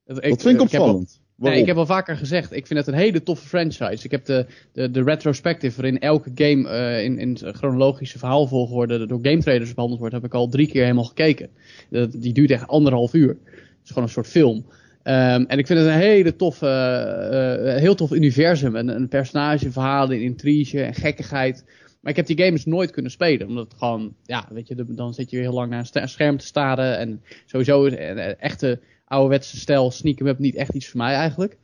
Dat, 0.04 0.16
dat 0.22 0.42
vind 0.42 0.44
ik 0.44 0.58
al- 0.58 0.64
opvallend. 0.64 1.20
Nee, 1.36 1.60
ik 1.60 1.66
heb 1.66 1.76
al 1.76 1.86
vaker 1.86 2.16
gezegd, 2.16 2.52
ik 2.52 2.66
vind 2.66 2.78
het 2.78 2.88
een 2.88 2.94
hele 3.00 3.22
toffe 3.22 3.46
franchise. 3.48 4.04
Ik 4.04 4.10
heb 4.10 4.24
de, 4.24 4.46
de, 4.72 4.90
de 4.90 5.02
retrospective 5.02 5.80
waarin 5.80 6.00
elke 6.00 6.30
game 6.34 6.68
eh, 6.68 7.04
in, 7.04 7.18
in 7.18 7.38
chronologische 7.42 8.18
verhaalvolgorde 8.18 9.06
door 9.06 9.18
game 9.22 9.38
traders 9.42 9.74
behandeld 9.74 10.00
wordt, 10.00 10.14
heb 10.14 10.24
ik 10.24 10.34
al 10.34 10.48
drie 10.48 10.66
keer 10.68 10.82
helemaal 10.82 11.04
gekeken. 11.04 11.50
Dat, 11.90 12.12
die 12.12 12.32
duurt 12.32 12.50
echt 12.50 12.66
anderhalf 12.68 13.14
uur. 13.14 13.28
Het 13.28 13.82
is 13.82 13.88
gewoon 13.88 14.04
een 14.04 14.08
soort 14.10 14.26
film. 14.26 14.64
Ehm, 15.04 15.44
en 15.46 15.58
ik 15.58 15.66
vind 15.66 15.78
het 15.78 15.88
een 15.88 15.94
hele 15.94 16.36
toffe, 16.36 16.66
eh, 16.66 17.74
eh, 17.74 17.80
heel 17.80 17.94
tof 17.94 18.10
universum. 18.10 18.76
Een, 18.76 18.88
een 18.88 19.08
personage, 19.08 19.72
verhalen, 19.72 20.22
intrige 20.22 20.82
en 20.82 20.94
gekkigheid. 20.94 21.64
Maar 22.00 22.10
ik 22.10 22.16
heb 22.16 22.26
die 22.26 22.44
games 22.44 22.64
nooit 22.64 22.90
kunnen 22.90 23.10
spelen. 23.10 23.46
Omdat 23.46 23.64
het 23.64 23.78
gewoon, 23.78 24.16
ja, 24.22 24.48
weet 24.50 24.68
je, 24.68 24.84
dan 24.88 25.14
zit 25.14 25.30
je 25.30 25.36
heel 25.36 25.52
lang 25.52 25.70
naar 25.70 25.88
een 25.92 26.08
scherm 26.08 26.36
te 26.36 26.46
staren. 26.46 26.98
En 26.98 27.22
sowieso 27.46 27.84
is 27.84 27.92
een, 27.92 28.18
echte 28.18 28.80
ouderwetse 29.04 29.56
stijl 29.56 29.90
sneak 29.90 30.20
'em 30.20 30.26
up 30.26 30.38
niet 30.38 30.54
echt 30.54 30.74
iets 30.74 30.88
voor 30.88 31.00
mij 31.00 31.14
eigenlijk. 31.14 31.58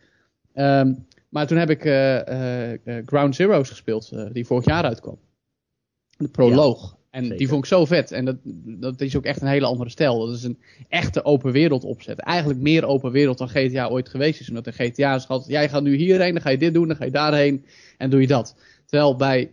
Ehm, 0.55 0.95
maar 1.29 1.47
toen 1.47 1.59
heb 1.59 1.71
ik 1.71 1.85
eh, 1.85 3.03
Ground 3.07 3.35
Zeroes 3.35 3.69
gespeeld, 3.69 4.13
die 4.33 4.47
vorig 4.47 4.65
jaar 4.65 4.85
uitkwam. 4.85 5.19
De 6.17 6.29
proloog. 6.29 6.99
En 7.11 7.23
zeker. 7.23 7.39
die 7.39 7.49
vond 7.49 7.63
ik 7.63 7.69
zo 7.69 7.85
vet. 7.85 8.13
En 8.13 8.25
dat, 8.25 8.37
dat 8.65 9.01
is 9.01 9.17
ook 9.17 9.25
echt 9.25 9.41
een 9.41 9.49
hele 9.49 9.67
andere 9.67 9.91
stijl. 9.91 10.27
Dat 10.27 10.37
is 10.37 10.43
een 10.43 10.59
echte 10.89 11.25
open 11.25 11.53
wereld 11.53 11.85
opzet. 11.85 12.19
Eigenlijk 12.19 12.61
meer 12.61 12.85
open 12.85 13.11
wereld 13.11 13.39
dan 13.39 13.49
GTA 13.49 13.89
ooit 13.89 14.09
geweest 14.09 14.41
is. 14.41 14.49
Omdat 14.49 14.65
de 14.65 14.73
GTA 14.73 15.15
is 15.15 15.25
gehad, 15.25 15.45
jij 15.47 15.69
gaat 15.69 15.83
nu 15.83 15.97
hierheen, 15.97 16.33
dan 16.33 16.43
ga 16.43 16.51
je 16.51 16.59
dit 16.59 16.75
doen, 16.75 16.89
dan 16.89 16.97
ga 16.97 17.05
je 17.05 17.11
daarheen 17.11 17.65
en 17.99 18.11
doe 18.11 18.21
je 18.21 18.27
dat. 18.27 18.57
Terwijl 18.87 19.17
bij 19.17 19.51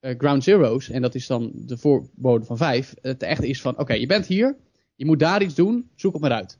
eh, 0.00 0.14
Ground 0.18 0.44
Zeroes, 0.44 0.90
en 0.90 1.02
dat 1.02 1.14
is 1.14 1.26
dan 1.26 1.52
de 1.54 1.76
voorbode 1.76 2.44
van 2.44 2.56
5, 2.56 2.94
het 3.00 3.22
echt 3.22 3.42
is 3.42 3.60
van, 3.60 3.78
oké, 3.78 3.92
je 3.92 4.06
bent 4.06 4.26
hier, 4.26 4.56
je 4.94 5.06
moet 5.06 5.18
daar 5.18 5.42
iets 5.42 5.54
doen, 5.54 5.88
zoek 5.94 6.12
het 6.12 6.22
maar 6.22 6.32
uit. 6.32 6.58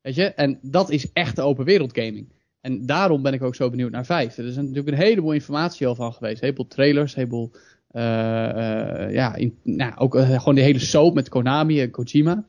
Weet 0.00 0.14
je? 0.14 0.24
En 0.24 0.58
dat 0.62 0.90
is 0.90 1.12
echte 1.12 1.42
open 1.42 1.64
wereld 1.64 1.98
gaming. 1.98 2.32
En 2.60 2.86
daarom 2.86 3.22
ben 3.22 3.32
ik 3.32 3.42
ook 3.42 3.54
zo 3.54 3.70
benieuwd 3.70 3.90
naar 3.90 4.06
5. 4.06 4.36
Er 4.36 4.46
is 4.46 4.56
natuurlijk 4.56 4.88
een 4.88 5.02
heleboel 5.02 5.32
informatie 5.32 5.86
al 5.86 5.94
van 5.94 6.12
geweest. 6.12 6.34
Een 6.34 6.44
heleboel 6.44 6.66
trailers, 6.66 7.12
een 7.12 7.18
heleboel... 7.18 7.52
eh, 7.94 9.04
eh, 9.04 9.12
ja, 9.12 9.34
in, 9.34 9.54
nou, 9.62 9.92
ook 9.96 10.14
eh, 10.16 10.38
gewoon 10.38 10.54
de 10.54 10.60
hele 10.60 10.78
soap 10.78 11.14
met 11.14 11.28
Konami 11.28 11.80
en 11.80 11.90
Kojima. 11.90 12.44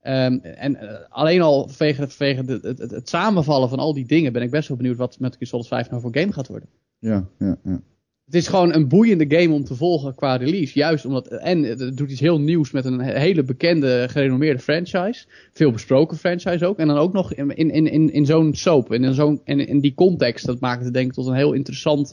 Ehm, 0.00 0.38
en 0.42 0.78
alleen 1.10 1.40
al 1.42 1.68
vanwege, 1.68 2.08
vanwege 2.08 2.44
de- 2.44 2.58
het, 2.62 2.78
het, 2.78 2.90
het 2.90 3.08
samenvallen 3.08 3.68
van 3.68 3.78
al 3.78 3.94
die 3.94 4.06
dingen 4.06 4.32
ben 4.32 4.42
ik 4.42 4.50
best 4.50 4.68
wel 4.68 4.76
benieuwd 4.76 4.96
wat 4.96 5.16
Gear 5.20 5.34
Solid 5.40 5.66
5 5.66 5.90
nou 5.90 6.02
voor 6.02 6.16
game 6.16 6.32
gaat 6.32 6.48
worden. 6.48 6.68
Ja, 6.98 7.24
ja, 7.38 7.56
ja. 7.64 7.80
Het 8.24 8.34
is 8.34 8.48
gewoon 8.48 8.74
een 8.74 8.88
boeiende 8.88 9.36
game 9.40 9.54
om 9.54 9.64
te 9.64 9.74
volgen 9.74 10.14
qua 10.14 10.36
release. 10.36 10.78
Juist 10.78 11.04
omdat. 11.04 11.26
En 11.26 11.62
het 11.62 11.96
doet 11.96 12.10
iets 12.10 12.20
heel 12.20 12.40
nieuws 12.40 12.70
met 12.70 12.84
een 12.84 13.00
hele 13.00 13.42
bekende, 13.42 14.06
gerenommeerde 14.10 14.58
franchise. 14.58 15.26
Veel 15.52 15.70
besproken 15.70 16.16
franchise 16.16 16.66
ook. 16.66 16.78
En 16.78 16.86
dan 16.86 16.96
ook 16.96 17.12
nog 17.12 17.34
in, 17.34 17.50
in, 17.56 17.86
in, 17.90 18.12
in 18.12 18.26
zo'n 18.26 18.54
soap. 18.54 18.92
En 18.92 19.04
in, 19.04 19.14
zo'n, 19.14 19.40
in, 19.44 19.66
in 19.68 19.80
die 19.80 19.94
context. 19.94 20.46
Dat 20.46 20.60
maakt 20.60 20.84
het 20.84 20.94
denk 20.94 21.06
ik 21.06 21.12
tot 21.12 21.26
een 21.26 21.34
heel 21.34 21.52
interessant 21.52 22.12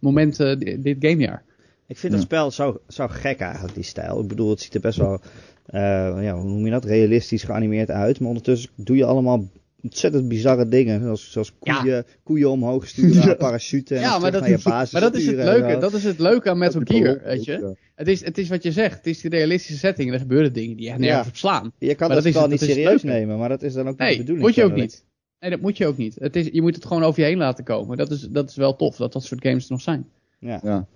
moment 0.00 0.36
di- 0.36 0.80
dit 0.80 0.96
gamejaar. 1.00 1.42
Ik 1.90 1.98
vind 1.98 2.12
Ja. 2.12 2.18
dat 2.18 2.26
spel 2.26 2.50
zo, 2.50 2.80
zo 2.88 3.06
gek 3.08 3.38
eigenlijk, 3.40 3.74
die 3.74 3.84
stijl. 3.84 4.20
Ik 4.20 4.28
bedoel, 4.28 4.50
het 4.50 4.60
ziet 4.60 4.74
er 4.74 4.80
best 4.80 4.98
wel, 4.98 5.20
eh, 5.66 5.80
ja, 6.22 6.34
hoe 6.34 6.44
noem 6.50 6.64
je 6.64 6.70
dat, 6.70 6.84
realistisch 6.84 7.42
geanimeerd 7.42 7.90
uit. 7.90 8.18
Maar 8.20 8.28
ondertussen 8.28 8.70
doe 8.76 8.96
je 8.96 9.04
allemaal 9.04 9.48
ontzettend 9.82 10.28
bizarre 10.28 10.68
dingen. 10.68 11.00
Zoals, 11.00 11.30
zoals 11.30 11.52
Ja. 11.62 11.80
koeien, 11.80 12.04
koeien 12.22 12.50
omhoog 12.50 12.86
sturen, 12.88 13.22
Ja. 13.28 13.34
parachute 13.34 13.94
en 13.94 14.00
Ja, 14.00 14.18
maar 14.18 14.32
dat, 14.32 14.40
naar 14.40 14.50
je 14.50 14.60
basis 14.64 14.92
maar 14.92 15.00
dat 15.02 15.14
is 15.14 15.26
het 15.26 15.36
leuke. 15.36 15.78
Dat 15.78 15.92
is 15.92 16.04
het 16.04 16.18
leuke 16.18 16.50
aan 16.50 16.58
Metal 16.58 16.80
Gear. 16.84 17.20
Weet 17.24 17.44
je? 17.44 17.52
ja. 17.52 17.74
Het, 17.94 18.08
is, 18.08 18.24
het 18.24 18.38
is 18.38 18.48
wat 18.48 18.62
je 18.62 18.72
zegt. 18.72 18.96
Het 18.96 19.06
is 19.06 19.20
die 19.20 19.30
realistische 19.30 19.78
setting. 19.78 20.08
En 20.08 20.14
er 20.14 20.20
gebeuren 20.20 20.52
dingen 20.52 20.76
die 20.76 20.88
echt 20.88 20.98
nergens 20.98 21.22
Ja. 21.24 21.28
op 21.30 21.36
slaan. 21.36 21.72
Je 21.78 21.86
kan 21.94 22.06
Maar 22.08 22.16
dat 22.22 22.24
het- 22.34 22.48
niet 22.50 22.60
het 22.60 22.70
serieus 22.70 23.02
nemen, 23.02 23.38
maar 23.38 23.48
dat 23.48 23.62
is 23.62 23.72
dan 23.72 23.82
ook 23.88 23.88
niet 23.88 23.98
de 23.98 24.04
Nee, 24.04 24.16
bedoeling. 24.16 24.46
moet 24.46 24.54
je 24.54 24.64
ook 24.64 24.74
niet. 24.74 25.04
Nee, 25.40 25.50
dat 25.50 25.60
moet 25.60 25.76
je 25.76 25.86
ook 25.86 25.96
niet. 25.96 26.16
Het 26.18 26.36
is, 26.36 26.48
je 26.52 26.62
moet 26.62 26.74
het 26.74 26.84
gewoon 26.86 27.02
over 27.02 27.20
je 27.20 27.26
heen 27.26 27.38
laten 27.38 27.64
komen. 27.64 27.96
Dat 27.96 28.10
is, 28.10 28.20
dat 28.20 28.48
is 28.50 28.56
wel 28.56 28.76
tof, 28.76 28.96
dat 28.96 29.12
dat 29.12 29.24
soort 29.24 29.42
games 29.46 29.64
er 29.64 29.70
nog 29.72 29.80
zijn. 29.80 30.06
Ja. 30.38 30.86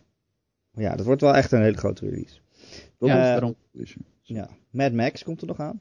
Ja. 0.76 0.96
dat 0.96 1.06
wordt 1.06 1.20
wel 1.20 1.34
echt 1.34 1.52
een 1.52 1.62
hele 1.62 1.76
grote 1.76 2.04
release. 2.08 2.34
Dat 2.98 3.08
Ja, 3.08 3.14
is- 3.22 3.28
Daarom. 3.28 3.54
Ja. 4.22 4.48
Mad 4.70 4.92
Max 4.92 5.22
komt 5.24 5.40
er 5.40 5.46
nog 5.46 5.60
aan. 5.60 5.80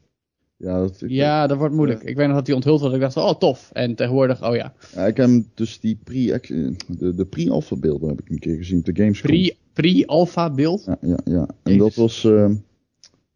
ja, 0.58 0.78
dat, 0.80 1.02
ik, 1.02 1.10
Ja, 1.10 1.48
dat 1.48 1.58
wordt 1.58 1.74
moeilijk. 1.76 2.04
Ik 2.04 2.16
weet 2.16 2.28
nog 2.28 2.36
dat 2.36 2.46
die 2.46 2.56
onthuld 2.56 2.82
was. 2.82 2.94
Ik 2.94 3.00
dacht, 3.00 3.18
oh 3.18 3.34
tof. 3.34 3.70
En 3.74 3.96
tegenwoordig, 3.96 4.44
oh 4.48 4.56
ja. 4.56 4.74
ja, 4.94 5.06
ik 5.06 5.18
heb 5.18 5.26
hem 5.26 5.50
dus 5.54 5.80
die 5.80 6.00
pre, 6.04 6.40
de, 6.88 7.14
de 7.16 7.26
pre-alpha 7.26 7.76
beelden 7.76 8.10
heb 8.10 8.22
ik 8.22 8.30
een 8.30 8.40
keer 8.40 8.56
gezien 8.56 8.78
op 8.80 8.86
de 8.86 8.96
Gamescom. 8.96 9.30
Pre- 9.32 9.56
Pre-alpha 9.74 10.50
beeld. 10.50 10.84
Ja, 10.86 10.98
ja, 11.02 11.18
ja. 11.26 11.48
En 11.64 11.74
Jezus. 11.76 11.78
dat 11.78 11.94
was, 11.96 12.24
eh, 12.26 12.48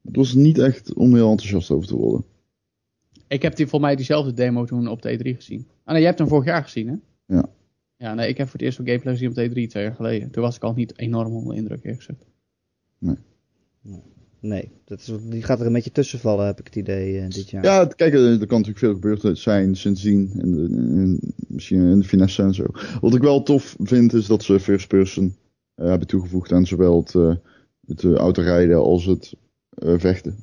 dat 0.02 0.16
was 0.16 0.34
niet 0.34 0.58
echt 0.58 0.94
om 0.94 1.14
heel 1.16 1.30
enthousiast 1.30 1.72
over 1.72 1.88
te 1.88 1.96
worden. 1.96 2.26
Ik 3.28 3.42
heb 3.42 3.56
die, 3.56 3.68
voor 3.68 3.80
mij 3.80 3.96
diezelfde 3.96 4.34
demo 4.34 4.66
toen 4.66 4.88
op 4.88 5.02
de 5.02 5.18
E3 5.18 5.36
gezien. 5.36 5.68
Ah 5.84 5.88
nee, 5.92 5.98
jij 5.98 6.06
hebt 6.08 6.20
hem 6.20 6.28
vorig 6.28 6.46
jaar 6.46 6.64
gezien 6.64 6.88
hè? 6.88 6.96
Ja. 7.36 7.46
Ja, 7.98 8.14
nee, 8.14 8.28
ik 8.30 8.38
heb 8.38 8.48
voor 8.48 8.60
het 8.60 8.66
eerst 8.68 8.78
wel 8.78 8.88
gameplay 8.88 9.14
gezien 9.14 9.30
op 9.30 9.36
de 9.36 9.50
E3 9.50 9.70
twee 9.70 9.84
jaar 9.84 9.96
geleden. 9.96 10.32
Toen 10.32 10.44
was 10.44 10.56
ik 10.56 10.64
al 10.64 10.74
niet 10.74 10.98
enorm 11.00 11.34
onder 11.36 11.54
de 11.54 11.60
indruk 11.60 11.84
eerlijk 11.84 12.04
gezegd. 12.04 12.26
Nee, 14.40 14.72
dat 14.86 15.00
is, 15.00 15.12
die 15.30 15.44
gaat 15.44 15.60
er 15.60 15.66
een 15.66 15.74
beetje 15.74 15.92
tussen 15.92 16.20
vallen, 16.20 16.46
heb 16.46 16.60
ik 16.60 16.66
het 16.66 16.76
idee, 16.76 17.20
eh, 17.20 17.30
dit 17.30 17.50
jaar. 17.50 17.64
Ja, 17.64 17.86
kijk, 17.86 18.14
er, 18.14 18.20
er 18.42 18.48
kan 18.48 18.62
natuurlijk 18.64 18.78
veel 18.78 18.94
gebeurd 18.94 19.38
zijn 19.40 19.76
sindsdien. 19.76 20.32
En, 20.38 20.52
de- 20.52 20.76
en 20.76 21.20
misschien 21.48 21.82
in 21.90 22.00
de 22.00 22.06
finesse 22.06 22.42
en 22.42 22.54
zo. 22.54 22.66
Wat 23.02 23.16
ik 23.16 23.22
wel 23.22 23.44
tof 23.44 23.76
vind, 23.80 24.14
is 24.14 24.26
dat 24.28 24.44
ze 24.44 24.60
first 24.60 24.88
person 24.88 25.36
eh, 25.76 25.88
hebben 25.88 26.08
toegevoegd 26.08 26.52
aan 26.52 26.66
zowel 26.66 27.00
het, 27.00 27.16
eh, 27.16 27.36
het 27.88 28.04
autorijden 28.04 28.78
als 28.78 29.06
het 29.06 29.34
eh, 29.70 29.94
vechten. 29.98 30.36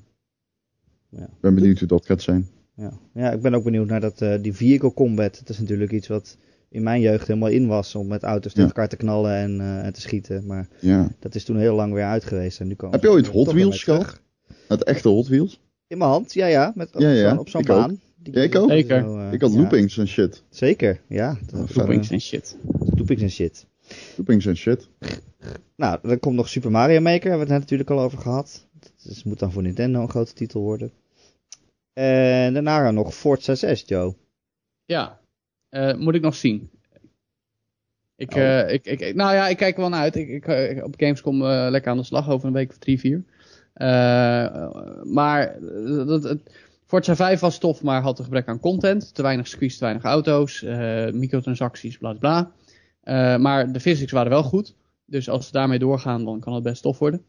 Ja. 1.09 1.25
Ik 1.25 1.41
ben 1.41 1.55
benieuwd 1.55 1.79
hoe 1.79 1.89
dat 1.89 2.07
gaat 2.07 2.23
zijn. 2.23 2.49
Ja. 2.77 2.99
ja, 3.15 3.33
ik 3.33 3.41
ben 3.43 3.55
ook 3.55 3.65
benieuwd 3.65 3.89
naar 3.89 4.01
dat, 4.01 4.21
eh, 4.23 4.43
die 4.43 4.53
vehicle 4.55 4.93
combat. 4.95 5.39
Dat 5.39 5.49
is 5.49 5.59
natuurlijk 5.59 5.93
iets 5.93 6.09
wat 6.09 6.39
in 6.75 6.83
mijn 6.83 7.01
jeugd 7.01 7.27
helemaal 7.27 7.49
in 7.49 7.67
was. 7.67 7.95
Om 7.95 8.07
met 8.07 8.23
auto's 8.23 8.53
tegen 8.53 8.61
Ja. 8.61 8.67
elkaar 8.75 8.89
te 8.89 8.97
knallen 8.97 9.35
en, 9.35 9.61
eh, 9.61 9.85
en 9.87 9.93
te 9.93 10.01
schieten. 10.01 10.47
Maar 10.47 10.69
Ja. 10.81 11.09
dat 11.19 11.35
is 11.35 11.45
toen 11.45 11.57
heel 11.57 11.75
lang 11.75 11.93
weer 11.93 12.05
uit 12.05 12.25
geweest. 12.25 12.61
En 12.61 12.67
nu 12.67 12.75
komen 12.75 12.95
Heb 12.95 13.03
je 13.03 13.11
ooit 13.11 13.27
Hot 13.27 13.53
Wheels 13.53 13.83
gehad? 13.85 14.21
Het 14.69 14.85
echte 14.85 15.09
Hot 15.09 15.29
Wheels? 15.29 15.61
In 15.87 15.99
mijn 15.99 16.11
hand, 16.11 16.33
ja 16.33 16.47
ja. 16.47 16.73
Met, 16.75 16.95
op 16.95 17.01
Ja, 17.01 17.11
ja, 17.11 17.29
zo'n- 17.29 17.39
op 17.39 17.49
zo'n 17.49 17.61
ook. 17.61 17.67
baan. 17.67 18.01
Die- 18.17 18.35
Ja, 18.37 18.43
ik 18.43 18.55
ook. 18.55 18.71
Zeker. 18.71 19.01
zo, 19.01 19.19
eh, 19.19 19.33
ik 19.33 19.41
had 19.41 19.53
ja, 19.53 19.59
loopings 19.59 19.99
en 19.99 20.09
shit. 20.09 20.43
Zeker, 20.51 21.01
ja. 21.09 21.39
Dat- 21.51 21.69
Ja, 21.69 21.75
Loopings 21.75 22.11
en 22.11 22.21
shit. 22.21 22.57
Loopings 22.97 23.23
en 23.23 23.31
shit. 23.31 23.67
Loopings 24.17 24.47
en 24.47 24.57
shit. 24.57 24.89
Nou, 25.77 25.99
dan 26.03 26.19
komt 26.21 26.37
nog 26.37 26.49
Super 26.49 26.71
Mario 26.71 27.01
Maker. 27.01 27.31
Hebben 27.31 27.33
we 27.33 27.39
het 27.39 27.49
net 27.49 27.61
natuurlijk 27.61 27.91
al 27.91 28.01
over 28.01 28.19
gehad. 28.19 28.67
Dat 28.81 28.93
is, 29.13 29.23
moet 29.25 29.39
dan 29.39 29.53
voor 29.53 29.63
Nintendo 29.63 30.01
een 30.01 30.09
grote 30.11 30.33
titel 30.33 30.61
worden. 30.61 30.93
En 31.93 32.53
daarna 32.55 32.91
nog 32.91 33.15
Forza 33.15 33.55
6, 33.55 33.83
Joe. 33.87 34.15
Ja, 34.85 35.21
Eh, 35.75 35.95
moet 35.95 36.15
ik 36.15 36.21
nog 36.23 36.35
zien. 36.35 36.71
Ik, 38.17 38.35
Oh. 38.35 38.41
eh, 38.43 38.73
ik, 38.73 38.87
ik, 38.87 39.01
ik- 39.01 39.15
nou 39.15 39.35
ja, 39.35 39.49
ik 39.49 39.57
kijk 39.57 39.75
er 39.75 39.81
wel 39.81 39.89
naar 39.89 40.01
uit. 40.01 40.17
Ik, 40.17 40.29
ik, 40.29 40.47
eh, 40.47 40.85
op 40.85 40.95
Gamescom 40.97 41.43
eh, 41.43 41.67
lekker 41.71 41.91
aan 41.91 41.97
de 41.97 42.03
slag 42.03 42.31
over 42.31 42.47
een 42.47 42.53
week 42.55 42.71
of 42.71 42.79
drie, 42.79 42.99
vier. 42.99 43.25
Maar 45.05 45.57
dat, 46.07 46.23
het, 46.23 46.51
Forza 46.87 47.17
5 47.17 47.41
was 47.41 47.59
tof, 47.59 47.83
maar 47.83 48.03
had 48.03 48.19
een 48.19 48.25
gebrek 48.25 48.49
aan 48.49 48.61
content. 48.61 49.15
Te 49.15 49.23
weinig 49.23 49.49
circuits, 49.49 49.77
te 49.79 49.85
weinig 49.85 50.05
auto's, 50.05 50.63
microtransacties, 51.13 51.99
bla 51.99 52.13
bla. 52.13 52.51
Maar 53.39 53.73
de 53.73 53.81
physics 53.81 54.13
waren 54.13 54.31
wel 54.31 54.43
goed. 54.43 54.75
Dus 55.05 55.29
als 55.29 55.47
ze 55.47 55.53
daarmee 55.53 55.79
doorgaan, 55.79 56.25
dan 56.25 56.41
kan 56.41 56.55
het 56.55 56.63
best 56.63 56.83
tof 56.83 56.99
worden. 56.99 57.25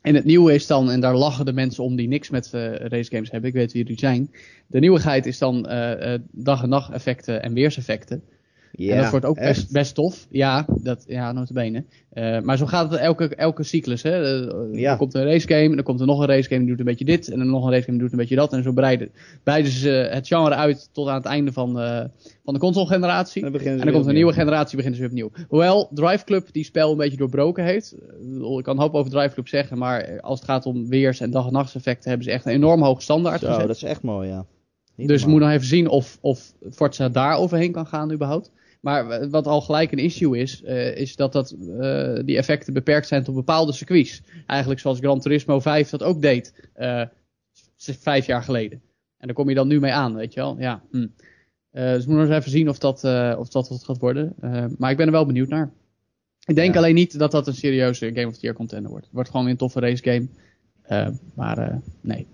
En 0.00 0.14
het 0.14 0.24
nieuwe 0.24 0.54
is 0.54 0.66
dan, 0.66 0.90
en 0.90 1.00
daar 1.00 1.16
lachen 1.16 1.44
de 1.44 1.52
mensen 1.52 1.84
om 1.84 1.96
die 1.96 2.08
niks 2.08 2.30
met 2.30 2.54
eh 2.54 2.74
racegames 2.74 3.30
hebben, 3.30 3.50
ik 3.50 3.56
weet 3.56 3.72
wie 3.72 3.82
jullie 3.82 3.98
zijn. 3.98 4.30
De 4.66 4.78
nieuwigheid 4.78 5.26
is 5.26 5.38
dan 5.38 5.66
eh, 5.66 6.14
eh, 6.14 6.20
dag- 6.30 6.62
en 6.62 6.68
nacht 6.68 6.92
effecten 6.92 7.42
en 7.42 7.52
weerseffecten. 7.52 8.22
Ja, 8.72 8.94
en 8.94 9.02
dat 9.02 9.10
wordt 9.10 9.26
ook 9.26 9.36
echt. 9.36 9.56
best, 9.56 9.72
best 9.72 9.94
tof. 9.94 10.26
Ja, 10.30 10.66
dat, 10.82 11.04
ja 11.06 11.32
notabene. 11.32 11.84
Eh 12.10 12.40
maar 12.40 12.56
zo 12.56 12.66
gaat 12.66 12.90
het 12.90 13.00
elke, 13.00 13.34
elke 13.34 13.62
cyclus. 13.62 14.02
Hè. 14.02 14.10
Eh, 14.46 14.80
Ja. 14.80 14.90
Er 14.90 14.96
komt 14.96 15.14
een 15.14 15.24
racegame, 15.24 15.64
en 15.68 15.74
dan 15.74 15.82
komt 15.84 16.00
er 16.00 16.06
nog 16.06 16.20
een 16.20 16.26
racegame 16.26 16.60
die 16.60 16.68
doet 16.68 16.78
een 16.78 16.84
beetje 16.84 17.04
dit. 17.04 17.28
En 17.28 17.38
dan 17.38 17.46
nog 17.46 17.64
een 17.64 17.70
racegame 17.70 17.92
die 17.92 18.00
doet 18.02 18.12
een 18.12 18.18
beetje 18.18 18.36
dat. 18.36 18.52
En 18.52 18.62
zo 18.62 18.72
breiden, 18.72 19.10
breiden 19.42 19.72
ze 19.72 19.88
het 19.88 20.26
genre 20.26 20.54
uit 20.54 20.88
tot 20.92 21.08
aan 21.08 21.14
het 21.14 21.24
einde 21.24 21.52
van, 21.52 21.80
eh, 21.80 22.04
van 22.44 22.54
de 22.54 22.60
console-generatie. 22.60 23.42
En 23.44 23.52
dan 23.84 23.92
komt 23.92 24.06
een 24.06 24.14
nieuwe 24.14 24.32
generatie, 24.32 24.76
beginnen 24.76 25.00
ze 25.00 25.08
weer 25.08 25.26
opnieuw. 25.28 25.44
Hoewel 25.48 25.90
Drive 25.94 26.24
Club 26.24 26.48
die 26.52 26.64
spel 26.64 26.90
een 26.90 26.96
beetje 26.96 27.16
doorbroken 27.16 27.64
heeft. 27.64 27.92
Eh, 27.92 28.56
Ik 28.58 28.64
kan 28.64 28.76
een 28.76 28.82
hoop 28.82 28.94
over 28.94 29.10
Drive 29.10 29.32
Club 29.34 29.48
zeggen, 29.48 29.78
maar 29.78 30.20
als 30.20 30.38
het 30.38 30.48
gaat 30.48 30.66
om 30.66 30.88
weers- 30.88 31.20
en 31.20 31.30
dag- 31.30 31.46
en 31.46 31.52
nachtseffecten 31.52 32.08
hebben 32.08 32.26
ze 32.26 32.32
echt 32.32 32.46
een 32.46 32.52
enorm 32.52 32.82
hoge 32.82 33.00
standaard 33.02 33.40
Zo, 33.40 33.46
gezet. 33.46 33.66
dat 33.66 33.76
is 33.76 33.82
echt 33.82 34.02
mooi, 34.02 34.28
ja. 34.28 34.44
Niet 34.96 35.08
Dus 35.08 35.24
moeten 35.26 35.46
nog 35.48 35.56
even 35.56 35.66
zien 35.68 35.88
of, 35.88 36.18
of 36.20 36.52
Forza 36.70 37.08
daar 37.08 37.36
overheen 37.36 37.72
kan 37.72 37.86
gaan 37.86 38.12
überhaupt. 38.12 38.50
Maar 38.80 39.28
wat 39.30 39.46
al 39.46 39.60
gelijk 39.60 39.92
een 39.92 39.98
issue 39.98 40.38
is, 40.38 40.62
eh, 40.62 40.96
is 40.96 41.16
dat, 41.16 41.32
dat 41.32 41.50
eh, 41.50 42.18
die 42.24 42.36
effecten 42.36 42.72
beperkt 42.72 43.06
zijn 43.08 43.24
tot 43.24 43.34
bepaalde 43.34 43.72
circuits. 43.72 44.22
Eigenlijk 44.46 44.80
zoals 44.80 44.98
Gran 44.98 45.20
Turismo 45.20 45.60
5 45.60 45.90
dat 45.90 46.02
ook 46.02 46.22
deed, 46.22 46.68
eh, 46.74 47.02
vijf 47.76 48.26
jaar 48.26 48.42
geleden. 48.42 48.82
En 49.18 49.26
daar 49.26 49.36
kom 49.36 49.48
je 49.48 49.54
dan 49.54 49.68
nu 49.68 49.80
mee 49.80 49.92
aan, 49.92 50.14
weet 50.14 50.34
je 50.34 50.40
wel. 50.40 50.56
Ja, 50.58 50.82
hm. 50.90 51.06
Dus 51.72 52.04
we 52.04 52.10
moeten 52.12 52.14
nog 52.14 52.26
eens 52.26 52.38
even 52.38 52.50
zien 52.50 52.68
of 52.68 52.78
dat, 52.78 53.04
of 53.38 53.48
dat 53.48 53.68
wat 53.68 53.84
gaat 53.84 53.98
worden. 53.98 54.34
Maar 54.78 54.90
ik 54.90 54.96
ben 54.96 55.06
er 55.06 55.12
wel 55.12 55.26
benieuwd 55.26 55.48
naar. 55.48 55.70
Ik 56.44 56.54
denk 56.54 56.72
Ja. 56.74 56.78
alleen 56.80 56.94
niet 56.94 57.18
dat 57.18 57.30
dat 57.30 57.46
een 57.46 57.54
serieuze 57.54 58.10
Game 58.14 58.26
of 58.26 58.34
the 58.34 58.40
Year 58.40 58.54
contender 58.54 58.90
wordt. 58.90 59.04
Het 59.04 59.14
wordt 59.14 59.28
gewoon 59.30 59.44
weer 59.44 59.54
een 59.54 59.60
toffe 59.60 59.80
race 59.80 60.02
game. 60.02 60.28
Maar 61.34 61.80
nee. 62.00 62.26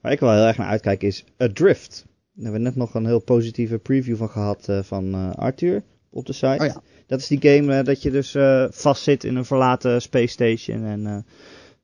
Waar 0.00 0.12
ik 0.12 0.20
wel 0.20 0.32
heel 0.32 0.46
erg 0.46 0.56
naar 0.56 0.68
uitkijk 0.68 1.02
is 1.02 1.24
Adrift. 1.36 2.06
Daar 2.36 2.44
hebben 2.44 2.62
we 2.62 2.68
net 2.68 2.76
nog 2.76 2.94
een 2.94 3.06
heel 3.06 3.20
positieve 3.22 3.78
preview 3.78 4.16
van 4.16 4.28
gehad 4.28 4.68
eh, 4.68 4.82
van 4.82 5.14
eh, 5.14 5.30
Arthur 5.30 5.82
op 6.10 6.26
de 6.26 6.32
site. 6.32 6.56
Oh 6.60 6.66
ja. 6.66 6.82
Dat 7.06 7.20
is 7.20 7.26
die 7.26 7.40
game 7.40 7.74
eh, 7.78 7.84
dat 7.84 8.02
je 8.02 8.10
dus 8.10 8.34
eh 8.34 8.66
vast 8.70 9.02
zit 9.02 9.24
in 9.24 9.36
een 9.36 9.44
verlaten 9.44 10.02
space 10.02 10.26
station. 10.32 10.84
En 10.84 11.06
eh, 11.06 11.18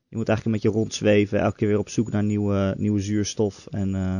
je 0.07 0.15
moet 0.17 0.27
eigenlijk 0.29 0.45
een 0.45 0.51
beetje 0.51 0.79
rondzweven. 0.79 1.39
Elke 1.39 1.55
keer 1.55 1.67
weer 1.67 1.79
op 1.79 1.89
zoek 1.89 2.11
naar 2.11 2.23
nieuwe, 2.23 2.75
nieuwe 2.77 2.99
zuurstof. 2.99 3.67
En 3.69 3.95
eh, 3.95 4.19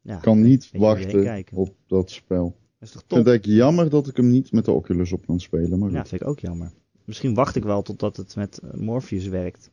ja, 0.00 0.16
Ik 0.16 0.22
kan 0.22 0.40
niet 0.42 0.70
wachten 0.72 1.44
op 1.52 1.74
dat 1.86 2.10
spel. 2.10 2.44
dat 2.78 2.88
is 2.88 2.90
toch 2.92 3.02
Ik 3.02 3.08
vind 3.08 3.08
top? 3.08 3.18
het 3.18 3.26
eigenlijk 3.28 3.58
jammer 3.58 3.90
dat 3.90 4.08
ik 4.08 4.16
hem 4.16 4.30
niet 4.30 4.52
met 4.52 4.64
de 4.64 4.70
Oculus 4.72 5.12
op 5.12 5.26
kan 5.26 5.40
spelen. 5.40 5.78
Maar 5.78 5.90
Ja, 5.90 6.04
vind 6.06 6.20
ik 6.22 6.28
ook 6.28 6.38
jammer. 6.40 6.72
Misschien 7.04 7.34
wacht 7.34 7.56
ik 7.56 7.62
wel 7.64 7.82
totdat 7.82 8.16
het 8.16 8.36
met 8.36 8.60
Morpheus 8.74 9.26
werkt. 9.26 9.70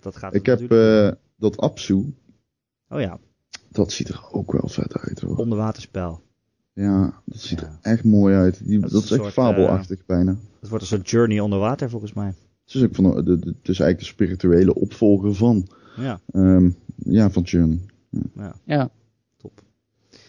Dat 0.00 0.16
gaat 0.16 0.34
ik 0.34 0.46
heb 0.46 0.70
eh, 0.72 1.10
dat 1.36 1.56
Apsu. 1.56 2.14
Oh 2.88 3.00
ja, 3.00 3.18
Dat 3.76 3.92
ziet 3.92 4.08
er 4.08 4.20
ook 4.32 4.52
wel 4.52 4.68
vet 4.68 4.98
uit 4.98 5.20
hoor. 5.20 5.36
onderwaterspel. 5.36 6.20
Ja, 6.72 7.14
dat 7.24 7.40
ziet 7.40 7.60
Ja. 7.60 7.66
er 7.66 7.78
echt 7.92 8.04
mooi 8.04 8.34
uit. 8.34 8.66
Die, 8.66 8.78
Dat 8.80 8.90
dat, 8.90 9.02
is 9.02 9.10
echt 9.10 9.20
soort, 9.20 9.32
fabelachtig 9.32 10.06
bijna. 10.06 10.36
Het 10.60 10.68
wordt 10.68 10.84
een 10.84 10.90
soort 10.90 11.10
journey 11.10 11.40
onder 11.40 11.58
water 11.58 11.90
volgens 11.90 12.12
mij. 12.12 12.26
Het 12.64 12.74
is, 12.74 12.82
ook 12.82 12.94
van, 12.94 13.04
de, 13.04 13.22
de, 13.22 13.38
de- 13.38 13.54
het 13.58 13.68
is 13.68 13.80
eigenlijk 13.80 13.98
de 13.98 14.04
spirituele 14.04 14.74
opvolger 14.74 15.34
van, 15.34 15.66
Ja, 15.96 16.20
ehm, 16.32 16.70
ja, 16.96 17.30
van 17.30 17.42
Journey. 17.42 17.78
Ja, 18.64 18.90
top. 19.36 19.62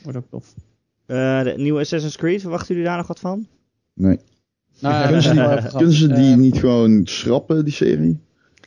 wordt 0.03 0.17
ook 0.17 0.29
tof. 0.29 0.53
Eh, 1.05 1.43
de 1.43 1.53
nieuwe 1.57 1.79
Assassin's 1.79 2.15
Creed, 2.17 2.41
verwachten 2.41 2.67
jullie 2.67 2.89
daar 2.89 2.97
nog 2.97 3.07
wat 3.07 3.19
van? 3.19 3.47
Nee. 3.93 4.19
Nou, 4.79 4.95
ja, 4.95 5.01
Kunnen 5.07 5.23
ze, 5.93 6.05
kunnen 6.05 6.15
die 6.21 6.31
Eh, 6.31 6.37
niet 6.37 6.57
gewoon 6.57 7.01
schrappen, 7.07 7.63
die 7.63 7.73
serie? 7.73 8.19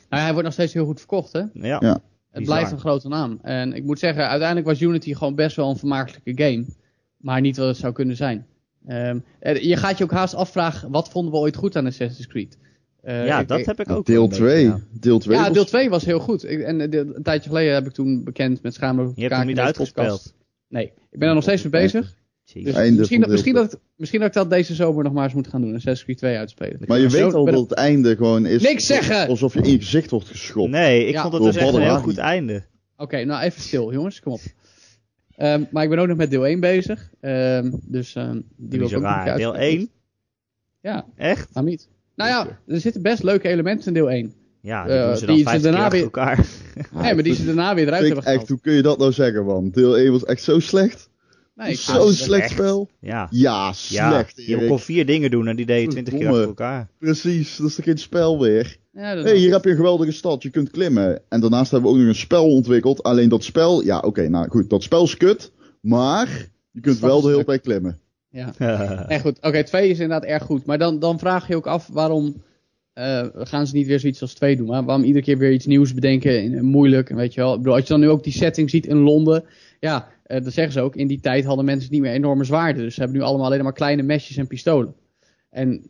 nou, 0.09 0.21
hij 0.21 0.29
wordt 0.31 0.43
nog 0.43 0.53
steeds 0.53 0.73
heel 0.73 0.85
goed 0.85 0.99
verkocht, 0.99 1.31
hè? 1.33 1.43
Ja. 1.53 1.77
Ja. 1.79 2.01
Het 2.31 2.39
Bizar. 2.39 2.55
blijft 2.55 2.71
een 2.71 2.79
grote 2.79 3.07
naam. 3.07 3.39
En 3.41 3.73
ik 3.73 3.83
moet 3.83 3.99
zeggen, 3.99 4.27
uiteindelijk 4.27 4.67
was 4.67 4.81
Unity 4.81 5.13
gewoon 5.13 5.35
best 5.35 5.55
wel 5.55 5.69
een 5.69 5.77
vermakelijke 5.77 6.43
game. 6.43 6.65
Maar 7.17 7.41
niet 7.41 7.57
wat 7.57 7.67
het 7.67 7.77
zou 7.77 7.93
kunnen 7.93 8.15
zijn. 8.15 8.45
Ehm, 8.87 9.19
je 9.61 9.75
gaat 9.77 9.97
je 9.97 10.03
ook 10.03 10.11
haast 10.11 10.33
afvragen, 10.35 10.91
wat 10.91 11.09
vonden 11.09 11.31
we 11.31 11.37
ooit 11.37 11.55
goed 11.55 11.75
aan 11.75 11.85
Assassin's 11.85 12.27
Creed? 12.27 12.57
Eh, 13.01 13.25
ja, 13.25 13.39
ik- 13.39 13.47
dat 13.47 13.65
heb 13.65 13.79
ik 13.79 13.89
ook. 13.89 14.05
Deel 14.05 14.23
een 14.23 14.29
beetje, 14.29 14.43
2. 14.43 14.63
ja. 14.63 14.79
Deel 14.99 15.19
2 15.19 15.37
Ja, 15.37 15.43
was- 15.43 15.53
deel 15.53 15.65
2 15.65 15.89
was 15.89 16.05
heel 16.05 16.19
goed. 16.19 16.43
Ik, 16.49 16.59
en 16.61 16.81
eh, 16.81 16.89
de- 16.91 17.11
een 17.15 17.23
tijdje 17.23 17.49
geleden 17.49 17.73
heb 17.73 17.85
ik 17.85 17.91
toen 17.93 18.23
bekend 18.23 18.61
met 18.61 18.73
schamen. 18.73 19.11
Je 19.15 19.21
hebt 19.21 19.35
hem 19.35 19.45
niet 19.45 19.59
uitgespeeld. 19.59 20.33
Nee, 20.67 20.85
ik 21.11 21.19
ben 21.19 21.27
er 21.27 21.33
nog 21.33 21.43
steeds 21.43 21.61
mee 21.63 21.71
bezig. 21.71 22.15
Dus 22.53 22.73
Einde 22.73 22.97
misschien, 22.97 23.19
dat, 23.21 23.29
misschien, 23.29 23.53
dat, 23.53 23.73
ik- 23.73 23.79
misschien 23.95 24.19
dat 24.19 24.27
ik 24.29 24.33
dat 24.35 24.49
deze 24.49 24.75
zomer 24.75 25.03
nog 25.03 25.13
maar 25.13 25.23
eens 25.23 25.33
moet 25.33 25.47
gaan 25.47 25.61
doen. 25.61 25.69
Assassin's 25.75 26.03
Creed 26.03 26.17
2 26.17 26.37
uitspelen. 26.37 26.79
Maar 26.87 26.99
je 26.99 27.09
Zo, 27.09 27.23
weet 27.23 27.33
al 27.33 27.45
dat 27.45 27.59
het 27.59 27.71
einde 27.71 28.15
gewoon 28.15 28.45
is... 28.45 28.61
Niks 28.61 28.85
zeggen! 28.85 29.27
Alsof 29.27 29.53
je 29.53 29.61
in 29.61 29.71
je 29.71 29.77
gezicht 29.77 30.11
wordt 30.11 30.27
geschopt. 30.27 30.69
Nee, 30.69 31.05
ik 31.05 31.13
Ja. 31.13 31.21
vond 31.21 31.33
het 31.33 31.43
dus 31.43 31.55
echt 31.55 31.73
een 31.73 31.81
heel 31.81 31.99
goed 31.99 32.17
einde. 32.17 32.63
Oké, 32.97 33.23
nou 33.23 33.43
even 33.43 33.61
stil 33.61 33.93
jongens, 33.93 34.19
kom 34.19 34.33
op. 34.33 34.39
Ehm, 35.35 35.63
maar 35.71 35.83
ik 35.83 35.89
ben 35.89 35.99
ook 35.99 36.07
nog 36.07 36.17
met 36.17 36.29
deel 36.29 36.47
1 36.47 36.59
bezig. 36.59 37.09
Ehm, 37.21 37.71
dus 37.85 38.15
ehm, 38.15 38.39
die 38.57 38.79
wil 38.79 38.87
ik 38.89 38.95
ook 38.97 39.01
raar. 39.03 39.37
Deel 39.37 39.53
uitspelen. 39.55 39.79
1? 39.79 39.89
Ja, 40.81 41.05
Echt? 41.15 41.61
niet? 41.61 41.89
Nou 42.15 42.29
ja, 42.29 42.59
er 42.67 42.79
zitten 42.79 43.01
best 43.01 43.23
leuke 43.23 43.47
elementen 43.49 43.87
in 43.87 43.93
deel 43.93 44.11
1. 44.11 44.33
Ja, 44.61 44.83
die 44.85 44.93
Eh, 44.93 45.05
doen 45.07 45.17
ze 45.17 45.25
die 45.25 45.27
dan 45.27 45.37
ze 45.37 45.43
50 45.43 45.71
daarna 45.71 45.87
keer 45.87 45.97
weer- 45.99 46.05
achter 46.05 46.21
elkaar. 46.21 47.01
nee, 47.03 47.13
maar 47.13 47.23
die 47.23 47.33
ze 47.35 47.45
daarna 47.45 47.75
weer 47.75 47.87
eruit 47.87 48.05
hebben 48.05 48.23
echt, 48.25 48.47
hoe 48.47 48.59
kun 48.59 48.73
je 48.73 48.81
dat 48.81 48.97
nou 48.97 49.11
zeggen, 49.11 49.45
man? 49.45 49.69
Deel 49.69 49.97
1 49.97 50.11
was 50.11 50.25
echt 50.25 50.43
zo 50.43 50.59
slecht. 50.59 51.09
Nee, 51.55 51.75
Zo'n 51.75 52.13
slecht 52.13 52.41
echt. 52.41 52.51
spel. 52.51 52.89
Ja. 52.99 53.27
Ja, 53.31 53.73
Ja, 53.89 54.09
slecht, 54.11 54.45
je 54.45 54.67
kon 54.67 54.79
vier 54.79 55.05
dingen 55.05 55.31
doen 55.31 55.47
en 55.47 55.55
die 55.55 55.65
deed 55.65 55.81
je 55.81 55.87
20 55.87 56.13
keer 56.13 56.27
achter 56.27 56.43
elkaar. 56.47 56.87
Precies, 56.97 57.57
dat 57.57 57.67
is 57.67 57.75
toch 57.75 57.85
geen 57.85 57.97
spel 57.97 58.39
weer? 58.39 58.77
ja, 58.93 59.01
hey, 59.17 59.35
hier 59.35 59.51
heb 59.51 59.63
je 59.63 59.69
een 59.69 59.75
geweldige 59.75 60.11
stad, 60.11 60.43
je 60.43 60.49
kunt 60.49 60.69
klimmen. 60.71 61.21
En 61.29 61.39
daarnaast 61.41 61.71
hebben 61.71 61.89
we 61.89 61.95
ook 61.95 62.01
nog 62.01 62.11
een 62.11 62.19
spel 62.19 62.49
ontwikkeld. 62.49 63.03
Alleen 63.03 63.29
dat 63.29 63.43
spel, 63.43 63.83
ja 63.83 63.99
oké, 63.99 64.29
nou 64.29 64.49
goed, 64.49 64.69
dat 64.69 64.83
spel 64.83 65.03
is 65.03 65.17
kut. 65.17 65.51
Maar 65.81 66.47
je 66.71 66.81
kunt 66.81 66.99
wel 66.99 67.21
de 67.21 67.29
hele 67.29 67.43
tijd 67.45 67.61
klimmen. 67.61 67.99
Ja. 68.33 68.53
Nee, 69.07 69.19
goed. 69.19 69.37
Oké, 69.41 69.63
2 69.63 69.89
is 69.89 69.99
inderdaad 69.99 70.29
erg 70.29 70.43
goed. 70.43 70.65
Maar 70.65 70.77
dan, 70.77 70.99
dan 70.99 71.19
vraag 71.19 71.47
je 71.47 71.55
ook 71.55 71.67
af 71.67 71.87
waarom 71.87 72.41
eh, 72.93 73.27
gaan 73.33 73.67
ze 73.67 73.75
niet 73.75 73.87
weer 73.87 73.99
zoiets 73.99 74.21
als 74.21 74.33
2 74.33 74.55
doen. 74.55 74.67
Maar 74.67 74.83
waarom 74.85 75.03
iedere 75.03 75.25
keer 75.25 75.37
weer 75.37 75.51
iets 75.51 75.65
nieuws 75.65 75.93
bedenken 75.93 76.39
en, 76.39 76.53
en 76.57 76.65
moeilijk. 76.65 77.09
En 77.09 77.15
weet 77.15 77.33
je 77.33 77.41
wel. 77.41 77.51
Ik 77.51 77.57
bedoel, 77.57 77.73
als 77.73 77.81
je 77.83 77.89
dan 77.89 77.99
nu 77.99 78.09
ook 78.09 78.23
die 78.23 78.33
setting 78.33 78.69
ziet 78.69 78.85
in 78.85 78.97
Londen. 78.97 79.43
Ja, 79.81 80.07
eh 80.23 80.43
dat 80.43 80.53
zeggen 80.53 80.73
ze 80.73 80.81
ook. 80.81 80.95
In 80.95 81.07
die 81.07 81.19
tijd 81.19 81.45
hadden 81.45 81.65
mensen 81.65 81.91
niet 81.91 82.01
meer 82.01 82.11
enorme 82.11 82.43
zwaarden. 82.43 82.83
Dus 82.83 82.93
ze 82.93 82.99
hebben 83.01 83.17
nu 83.19 83.23
allemaal 83.25 83.45
alleen 83.45 83.63
maar 83.63 83.73
kleine 83.73 84.01
mesjes 84.01 84.37
en 84.37 84.47
pistolen. 84.47 84.93
En 85.49 85.83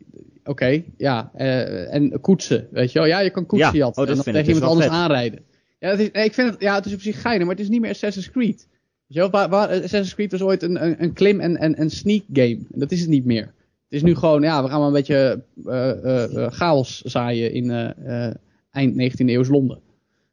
oké, 0.44 0.82
ja. 0.96 1.30
eh, 1.34 1.94
en 1.94 2.20
koetsen, 2.20 2.68
weet 2.70 2.92
je 2.92 2.98
wel. 2.98 3.08
Ja, 3.08 3.20
je 3.20 3.30
kan 3.30 3.46
koetsen 3.46 3.72
Ja, 3.72 3.76
jatten. 3.78 4.02
oh, 4.02 4.08
dat 4.08 4.18
en 4.18 4.22
dan 4.24 4.32
tegen 4.32 4.46
dus 4.48 4.54
iemand 4.54 4.72
anders 4.72 4.90
vet. 4.90 5.00
aanrijden. 5.00 5.40
Ja, 5.78 5.90
het 5.90 6.00
is, 6.00 6.10
nee, 6.10 6.24
ik 6.24 6.34
vind 6.34 6.50
het, 6.50 6.60
ja, 6.60 6.74
het 6.74 6.86
is 6.86 6.94
op 6.94 7.00
zich 7.00 7.20
geinig, 7.20 7.46
maar 7.46 7.54
het 7.56 7.64
is 7.64 7.70
niet 7.70 7.80
meer 7.80 7.90
Assassin's 7.90 8.30
Creed. 8.30 8.68
Weet 9.06 9.22
je 9.24 9.30
wel, 9.30 9.48
waar, 9.48 9.68
Assassin's 9.68 10.14
Creed 10.14 10.30
was 10.32 10.42
ooit 10.42 10.62
een, 10.62 10.84
een, 10.84 11.02
een 11.02 11.12
klim- 11.12 11.40
en, 11.40 11.56
en, 11.56 11.74
en 11.74 11.90
sneak 11.90 12.22
game. 12.32 12.58
En 12.72 12.78
dat 12.78 12.92
is 12.92 13.00
het 13.00 13.08
niet 13.08 13.24
meer. 13.24 13.42
Het 13.44 14.00
is 14.00 14.02
nu 14.02 14.14
gewoon, 14.14 14.42
ja, 14.42 14.62
we 14.62 14.68
gaan 14.68 14.78
maar 14.78 14.86
een 14.88 14.94
beetje 14.94 15.42
eh, 15.66 15.90
eh, 15.90 16.36
eh, 16.44 16.52
chaos 16.52 17.00
zaaien 17.00 17.52
in 17.52 17.70
eh, 17.70 18.26
eh, 18.28 18.34
eind 18.70 18.94
19e 19.12 19.26
eeuws 19.26 19.48
Londen. 19.48 19.78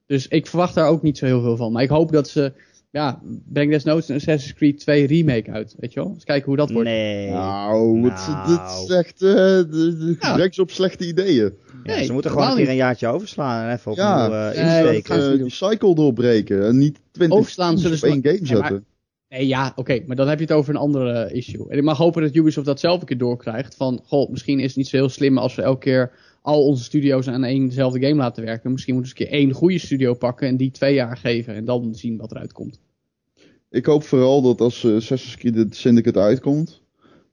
Dus 0.05 0.27
ik 0.27 0.47
verwacht 0.47 0.75
daar 0.75 0.87
ook 0.87 1.01
niet 1.01 1.17
zo 1.17 1.25
heel 1.25 1.41
veel 1.41 1.55
van. 1.57 1.71
Maar 1.71 1.83
ik 1.83 1.89
hoop 1.89 2.11
dat 2.11 2.27
ze, 2.29 2.53
ja, 2.91 3.21
breng 3.45 3.71
desnoods 3.71 4.09
een 4.09 4.15
Assassin's 4.15 4.53
Creed 4.53 4.79
2 4.79 5.07
remake 5.07 5.51
uit. 5.51 5.75
Weet 5.79 5.93
je 5.93 5.99
wel? 5.99 6.09
Eens 6.13 6.23
kijken 6.23 6.45
hoe 6.47 6.57
dat 6.57 6.71
wordt. 6.71 6.89
Nee. 6.89 7.29
Nou, 7.29 7.97
Nou. 7.99 8.47
dit 8.47 8.59
is 8.83 8.89
echt, 8.95 9.21
eh 9.21 9.29
de, 9.29 10.15
Ja. 10.19 10.49
op 10.61 10.71
slechte 10.71 11.07
ideeën. 11.07 11.53
Ja, 11.83 11.95
Nee, 11.95 12.05
ze 12.05 12.13
moeten 12.13 12.31
gewoon 12.31 12.49
een 12.49 12.55
keer 12.55 12.69
een 12.69 12.75
jaartje 12.75 13.07
overslaan 13.07 13.65
en 13.67 13.73
even 13.75 13.91
opnieuw 13.91 14.05
Ja. 14.05 14.25
eh, 14.51 14.63
Nee, 14.65 14.83
dat 14.83 14.93
insteken. 14.93 15.23
Eh, 15.23 15.29
die 15.29 15.37
doen. 15.37 15.49
cycle 15.49 15.95
doorbreken 15.95 16.65
en 16.65 16.77
niet 16.77 16.99
20 17.11 17.37
Overslaan 17.37 17.77
zullen 17.77 17.97
ze 17.97 18.05
één 18.07 18.21
game 18.23 18.33
Nee, 18.33 18.39
maar- 18.41 18.47
zetten. 18.69 18.85
Nee, 19.29 19.47
ja, 19.47 19.71
oké, 19.75 19.99
maar 20.05 20.15
dan 20.15 20.27
heb 20.27 20.37
je 20.39 20.45
het 20.45 20.53
over 20.53 20.73
een 20.73 20.79
andere 20.79 21.31
issue. 21.33 21.65
En 21.69 21.77
ik 21.77 21.83
mag 21.83 21.97
hopen 21.97 22.21
dat 22.21 22.35
Ubisoft 22.35 22.65
dat 22.65 22.79
zelf 22.79 22.99
een 22.99 23.07
keer 23.07 23.17
doorkrijgt. 23.17 23.75
Van, 23.75 24.01
goh, 24.05 24.29
misschien 24.29 24.59
is 24.59 24.65
het 24.67 24.75
niet 24.75 24.87
zo 24.87 24.97
heel 24.97 25.09
slim 25.09 25.37
als 25.37 25.55
we 25.55 25.61
elke 25.61 25.79
keer 25.79 26.11
al 26.41 26.65
onze 26.65 26.83
studio's 26.83 27.27
aan 27.27 27.43
éénzelfde 27.43 27.99
game 27.99 28.15
laten 28.15 28.43
werken. 28.45 28.71
Misschien 28.71 28.93
moeten 28.93 29.13
we 29.13 29.19
eens 29.19 29.29
een 29.29 29.37
keer 29.37 29.47
één 29.47 29.57
goede 29.57 29.77
studio 29.79 30.13
pakken 30.13 30.47
en 30.47 30.57
die 30.57 30.71
twee 30.71 30.93
jaar 30.93 31.17
geven. 31.17 31.55
En 31.55 31.65
dan 31.65 31.95
zien 31.95 32.17
wat 32.17 32.31
eruit 32.31 32.51
komt. 32.53 32.79
Ik 33.69 33.85
hoop 33.85 34.03
vooral 34.03 34.41
dat 34.41 34.61
als 34.61 34.83
eh, 34.83 34.95
Assassin's 34.95 35.37
Creed 35.37 35.75
Syndicate 35.75 36.19
uitkomt, 36.19 36.81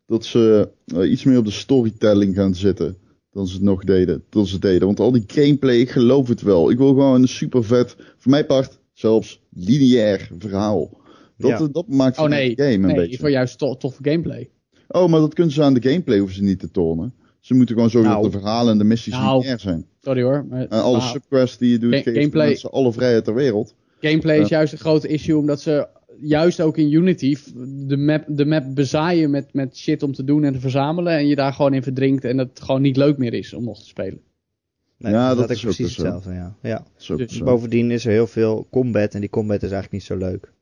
dat 0.07 0.25
ze 0.25 0.69
eh, 0.87 1.11
iets 1.11 1.25
meer 1.25 1.39
op 1.39 1.45
de 1.45 1.51
storytelling 1.51 2.35
gaan 2.35 2.55
zitten 2.55 2.97
dan 3.31 3.47
ze 3.47 3.55
het 3.55 3.63
nog 3.63 3.85
deden. 3.85 4.25
Dan 4.31 4.47
ze 4.47 4.59
deden. 4.59 4.87
Want 4.87 5.01
al 5.01 5.13
die 5.13 5.25
gameplay, 5.27 5.77
ik 5.77 5.91
geloof 5.91 6.29
het 6.29 6.43
wel. 6.43 6.71
Ik 6.71 6.79
wil 6.79 6.89
gewoon 6.89 7.23
een 7.23 7.29
super 7.29 7.65
vet, 7.65 7.97
voor 8.17 8.31
mijn 8.31 8.47
part 8.47 8.79
zelfs 8.93 9.41
lineair 9.51 10.31
verhaal. 10.39 11.01
Dat, 11.39 11.51
Ja. 11.51 11.69
dat 11.69 11.89
maakt 11.89 12.19
Oh 12.19 12.29
nee, 12.29 12.57
de 12.57 12.63
game 12.63 12.75
een 12.75 12.81
nee 12.81 12.95
beetje. 12.95 13.19
voor 13.19 13.31
juist 13.31 13.59
to 13.59 13.77
toffe 13.77 14.05
gameplay. 14.05 14.51
Oh, 14.89 15.09
maar 15.11 15.21
dat 15.21 15.35
kunnen 15.35 15.53
ze 15.53 15.63
aan 15.63 15.75
de 15.75 15.83
gameplay 15.89 16.19
hoeven 16.19 16.37
ze 16.37 16.43
niet 16.43 16.59
te 16.59 16.71
tonen. 16.71 17.15
Ze 17.47 17.55
moeten 17.55 17.75
gewoon 17.75 17.91
zorgen 17.91 18.11
Nou. 18.11 18.23
dat 18.23 18.33
de 18.33 18.39
verhalen 18.39 18.73
en 18.73 18.79
de 18.79 18.85
missies 18.85 19.13
Nou. 19.15 19.39
lineair 19.39 19.61
zijn. 19.61 19.87
Sorry 20.01 20.23
hoor. 20.23 20.47
Maar, 20.49 20.61
En 20.61 20.83
alle 20.83 21.01
subquests 21.01 21.59
die 21.59 21.71
je 21.71 21.79
doet, 21.79 21.95
Ga- 21.95 22.01
gameplay- 22.13 22.47
mensen 22.49 22.71
alle 22.71 22.93
vrijheid 22.93 23.25
ter 23.25 23.35
wereld. 23.35 23.75
gameplay 24.01 24.39
is 24.41 24.49
Ja. 24.49 24.57
juist 24.57 24.73
een 24.73 24.79
grote 24.79 25.09
issue 25.09 25.37
omdat 25.37 25.61
ze 25.61 25.87
juist 26.21 26.61
ook 26.61 26.77
in 26.77 26.93
Unity 26.93 27.37
de 27.87 27.97
map, 27.97 28.25
de 28.29 28.45
map 28.47 28.65
bezaaien 28.75 29.31
met, 29.31 29.53
met 29.53 29.77
shit 29.77 30.03
om 30.03 30.13
te 30.13 30.25
doen 30.25 30.45
en 30.45 30.53
te 30.53 30.61
verzamelen. 30.61 31.13
En 31.13 31.27
je 31.27 31.35
daar 31.37 31.53
gewoon 31.53 31.75
in 31.75 31.83
verdrinkt 31.83 32.25
en 32.25 32.39
het 32.39 32.61
gewoon 32.63 32.83
niet 32.83 32.97
leuk 32.97 33.19
meer 33.19 33.35
is 33.35 33.55
om 33.55 33.65
nog 33.65 33.79
te 33.79 33.87
spelen. 33.87 34.21
Nee, 34.99 35.13
Ja, 35.13 35.29
dat, 35.29 35.39
dat 35.39 35.51
is 35.51 35.57
is 35.57 35.65
ook 35.67 35.75
precies 35.75 35.87
dus 35.87 35.95
zo. 35.95 36.03
hetzelfde, 36.13 36.33
ja. 36.33 36.57
ja. 36.63 36.85
Zo, 36.97 37.17
Dus 37.17 37.33
zo. 37.37 37.45
Bovendien 37.45 37.91
is 37.91 38.05
er 38.07 38.13
heel 38.13 38.27
veel 38.27 38.67
combat 38.71 39.15
en 39.15 39.21
die 39.21 39.31
combat 39.31 39.57
is 39.57 39.71
eigenlijk 39.71 39.93
niet 39.93 40.03
zo 40.03 40.17
leuk. 40.17 40.53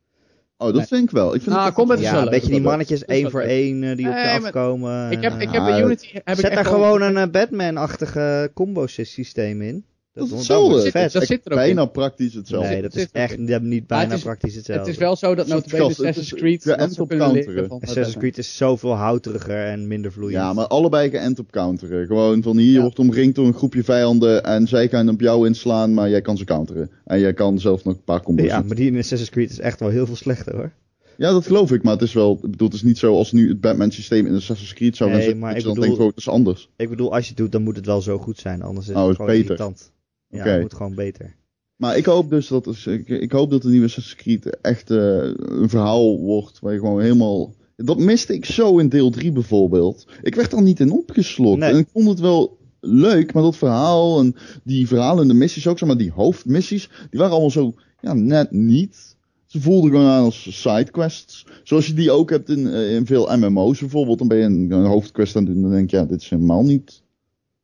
Oh, 0.57 0.67
dat 0.67 0.77
Nee. 0.77 0.87
vind 0.87 1.03
ik 1.03 1.11
wel. 1.11 1.35
Ik 1.35 1.43
vind 1.43 1.55
Nou, 1.55 1.67
het 1.67 1.75
combat 1.75 1.99
is 1.99 2.05
Ja, 2.05 2.13
wel 2.13 2.23
een 2.23 2.31
beetje 2.31 2.51
die 2.51 2.61
mannetjes 2.61 3.05
één 3.05 3.31
voor 3.31 3.41
één 3.41 3.83
eh, 3.83 3.97
die 3.97 4.09
op 4.09 4.15
je 4.15 4.31
afkomen. 4.31 5.11
Ik 5.11 5.23
heb, 5.23 5.33
ik 5.33 5.41
eh, 5.49 5.53
heb 5.53 5.65
bij 5.65 5.73
Ah, 5.73 5.85
Unity... 5.85 6.11
Heb 6.13 6.29
ik 6.29 6.37
Zet 6.37 6.55
daar 6.55 6.65
gewoon 6.65 7.03
een 7.03 7.17
eh, 7.17 7.29
Batman-achtige 7.31 8.51
combo 8.55 8.87
systeem 8.87 9.63
in. 9.63 9.85
Dat 10.15 10.27
is 10.27 10.33
hetzelfde. 10.33 10.81
zit- 10.81 10.91
vet. 10.91 11.13
dat 11.13 11.27
zit 11.27 11.45
er 11.47 11.53
ook 11.53 11.59
bijna 11.59 11.83
in. 11.83 11.91
praktisch 11.91 12.35
hetzelfde. 12.35 12.69
Nee, 12.69 12.83
dat 12.83 12.95
is 12.95 13.07
echt 13.13 13.39
niet- 13.39 13.87
bijna 13.87 14.05
het 14.05 14.13
is- 14.13 14.23
praktisch 14.23 14.55
hetzelfde. 14.55 14.85
Het 14.85 14.93
is 14.93 14.99
wel 14.99 15.17
zo 15.17 15.35
dat 15.35 15.47
notabene 15.47 15.83
het 15.89 15.99
Assassin's 15.99 16.35
Creed... 16.35 16.63
geënt 16.63 16.79
dat 16.79 16.93
ze 16.95 17.03
op 17.03 17.09
kunnen 17.09 17.33
leren 17.33 17.45
counteren. 17.55 17.81
Assassin's. 17.81 18.17
Creed 18.17 18.39
is 18.39 18.57
zoveel 18.57 18.93
houteriger 18.95 19.67
en 19.67 19.87
minder 19.89 20.13
vloeiend. 20.13 20.43
Ja, 20.43 20.53
maar 20.53 20.67
allebei 20.67 21.11
geënt 21.11 21.39
op 21.39 21.51
counteren. 21.51 22.07
Gewoon 22.07 22.43
van 22.43 22.57
hier 22.57 22.73
Ja. 22.73 22.81
wordt 22.81 22.99
omringd 22.99 23.35
door 23.35 23.47
een 23.47 23.55
groepje 23.55 23.85
vijanden 23.85 24.45
en 24.45 24.67
zij 24.69 24.89
gaan 24.89 25.09
op 25.09 25.21
jou 25.21 25.47
inslaan, 25.47 25.95
maar 25.95 26.09
jij 26.11 26.21
kan 26.23 26.37
ze 26.37 26.45
counteren. 26.45 26.91
En 27.05 27.21
jij 27.21 27.33
kan 27.35 27.59
zelf 27.59 27.85
nog 27.85 27.95
een 27.95 28.05
paar 28.05 28.23
combos 28.23 28.47
Ja, 28.47 28.63
maar 28.63 28.77
die 28.77 28.87
in 28.91 28.99
Assassin's 28.99 29.31
Creed 29.31 29.51
is 29.51 29.59
echt 29.61 29.81
wel 29.81 29.89
heel 29.89 30.07
veel 30.07 30.17
slechter 30.17 30.57
hoor. 30.57 30.73
Ja, 31.17 31.31
dat 31.31 31.47
geloof 31.47 31.73
ik, 31.73 31.83
maar 31.83 31.93
het 31.93 32.03
is 32.03 32.13
wel, 32.13 32.39
ik 32.43 32.51
bedoel, 32.51 32.69
het 32.69 32.77
is 32.77 32.83
niet 32.83 32.99
zo 32.99 33.15
als 33.17 33.33
nu 33.33 33.49
het 33.49 33.61
Batman 33.61 33.91
systeem 33.91 34.27
in 34.27 34.35
Assassin's 34.35 34.73
Creed 34.75 34.97
zou 34.97 35.09
gaan 35.11 35.19
Nee, 35.19 35.27
zitten, 35.29 35.45
maar 35.45 35.55
dat 35.55 35.63
ik 35.63 35.65
dan 35.69 35.81
bedoel- 35.81 35.99
oh, 35.99 36.07
het 36.07 36.17
is 36.19 36.29
anders. 36.29 36.69
Ik 36.77 36.89
bedoel, 36.89 37.13
als 37.15 37.23
je 37.23 37.29
het 37.29 37.37
doet, 37.37 37.53
dan 37.53 37.63
moet 37.63 37.77
het 37.77 37.87
wel 37.87 38.01
zo 38.01 38.19
goed 38.19 38.39
zijn. 38.39 38.63
Anders 38.63 38.89
is 38.89 38.95
Oh, 38.95 39.01
het 39.01 39.11
is 39.11 39.17
gewoon 39.17 39.31
beter. 39.31 39.45
irritant. 39.45 39.93
Ja, 40.35 40.45
het 40.45 40.61
moet 40.61 40.75
gewoon 40.75 40.95
beter. 40.95 41.35
Maar 41.77 41.97
ik 41.97 42.05
hoop 42.05 42.31
dus 42.31 42.49
dat, 42.49 42.67
ik, 42.87 43.09
ik 43.09 43.33
hoop 43.33 43.51
dat 43.51 43.63
de 43.63 43.69
nieuwe 43.69 43.87
Assassin's 43.87 44.23
Creed 44.23 44.61
echt 44.61 44.91
eh, 44.91 45.31
een 45.35 45.69
verhaal 45.69 46.19
wordt 46.19 46.59
waar 46.59 46.73
je 46.73 46.79
gewoon 46.79 47.01
helemaal... 47.01 47.55
Dat 47.77 47.99
miste 47.99 48.35
ik 48.35 48.45
zo 48.45 48.79
in 48.79 48.89
deel 48.89 49.11
3 49.11 49.33
bijvoorbeeld. 49.33 50.07
Ik 50.23 50.35
werd 50.35 50.53
er 50.53 50.63
niet 50.63 50.81
in 50.81 50.93
opgeslokt. 50.93 51.59
Nee. 51.59 51.71
En 51.71 51.79
ik 51.79 51.89
vond 51.93 52.09
het 52.09 52.21
wel 52.21 52.59
leuk, 52.81 53.33
maar 53.33 53.43
dat 53.43 53.57
verhaal 53.57 54.21
en 54.21 54.35
die 54.65 54.89
verhalen 54.89 55.23
en 55.23 55.29
de 55.29 55.35
missies 55.35 55.67
ook, 55.67 55.79
zeg 55.79 55.89
maar 55.89 55.97
die 55.97 56.13
hoofdmissies, 56.13 56.89
die 57.11 57.19
waren 57.19 57.33
allemaal 57.33 57.51
zo, 57.51 57.75
ja, 58.01 58.13
net 58.13 58.51
niet. 58.51 59.17
Ze 59.47 59.61
voelden 59.61 59.91
gewoon 59.91 60.07
aan 60.07 60.25
als 60.25 60.61
sidequests. 60.61 61.47
Zoals 61.63 61.87
je 61.87 61.95
die 61.95 62.11
ook 62.11 62.31
hebt 62.31 62.49
in, 62.49 62.67
eh, 62.67 62.95
in 62.95 63.07
veel 63.07 63.37
MMO's 63.37 63.81
bijvoorbeeld. 63.81 64.19
Dan 64.19 64.29
ben 64.29 64.39
je 64.39 64.45
een, 64.45 64.71
een 64.71 64.85
hoofdquest 64.85 65.37
aan 65.37 65.45
het 65.45 65.55
doen 65.55 65.63
en 65.63 65.69
dan 65.69 65.79
denk 65.79 65.91
je, 65.91 65.97
ja, 65.97 66.05
dit 66.05 66.21
is 66.21 66.29
helemaal 66.29 66.65
niet 66.65 67.03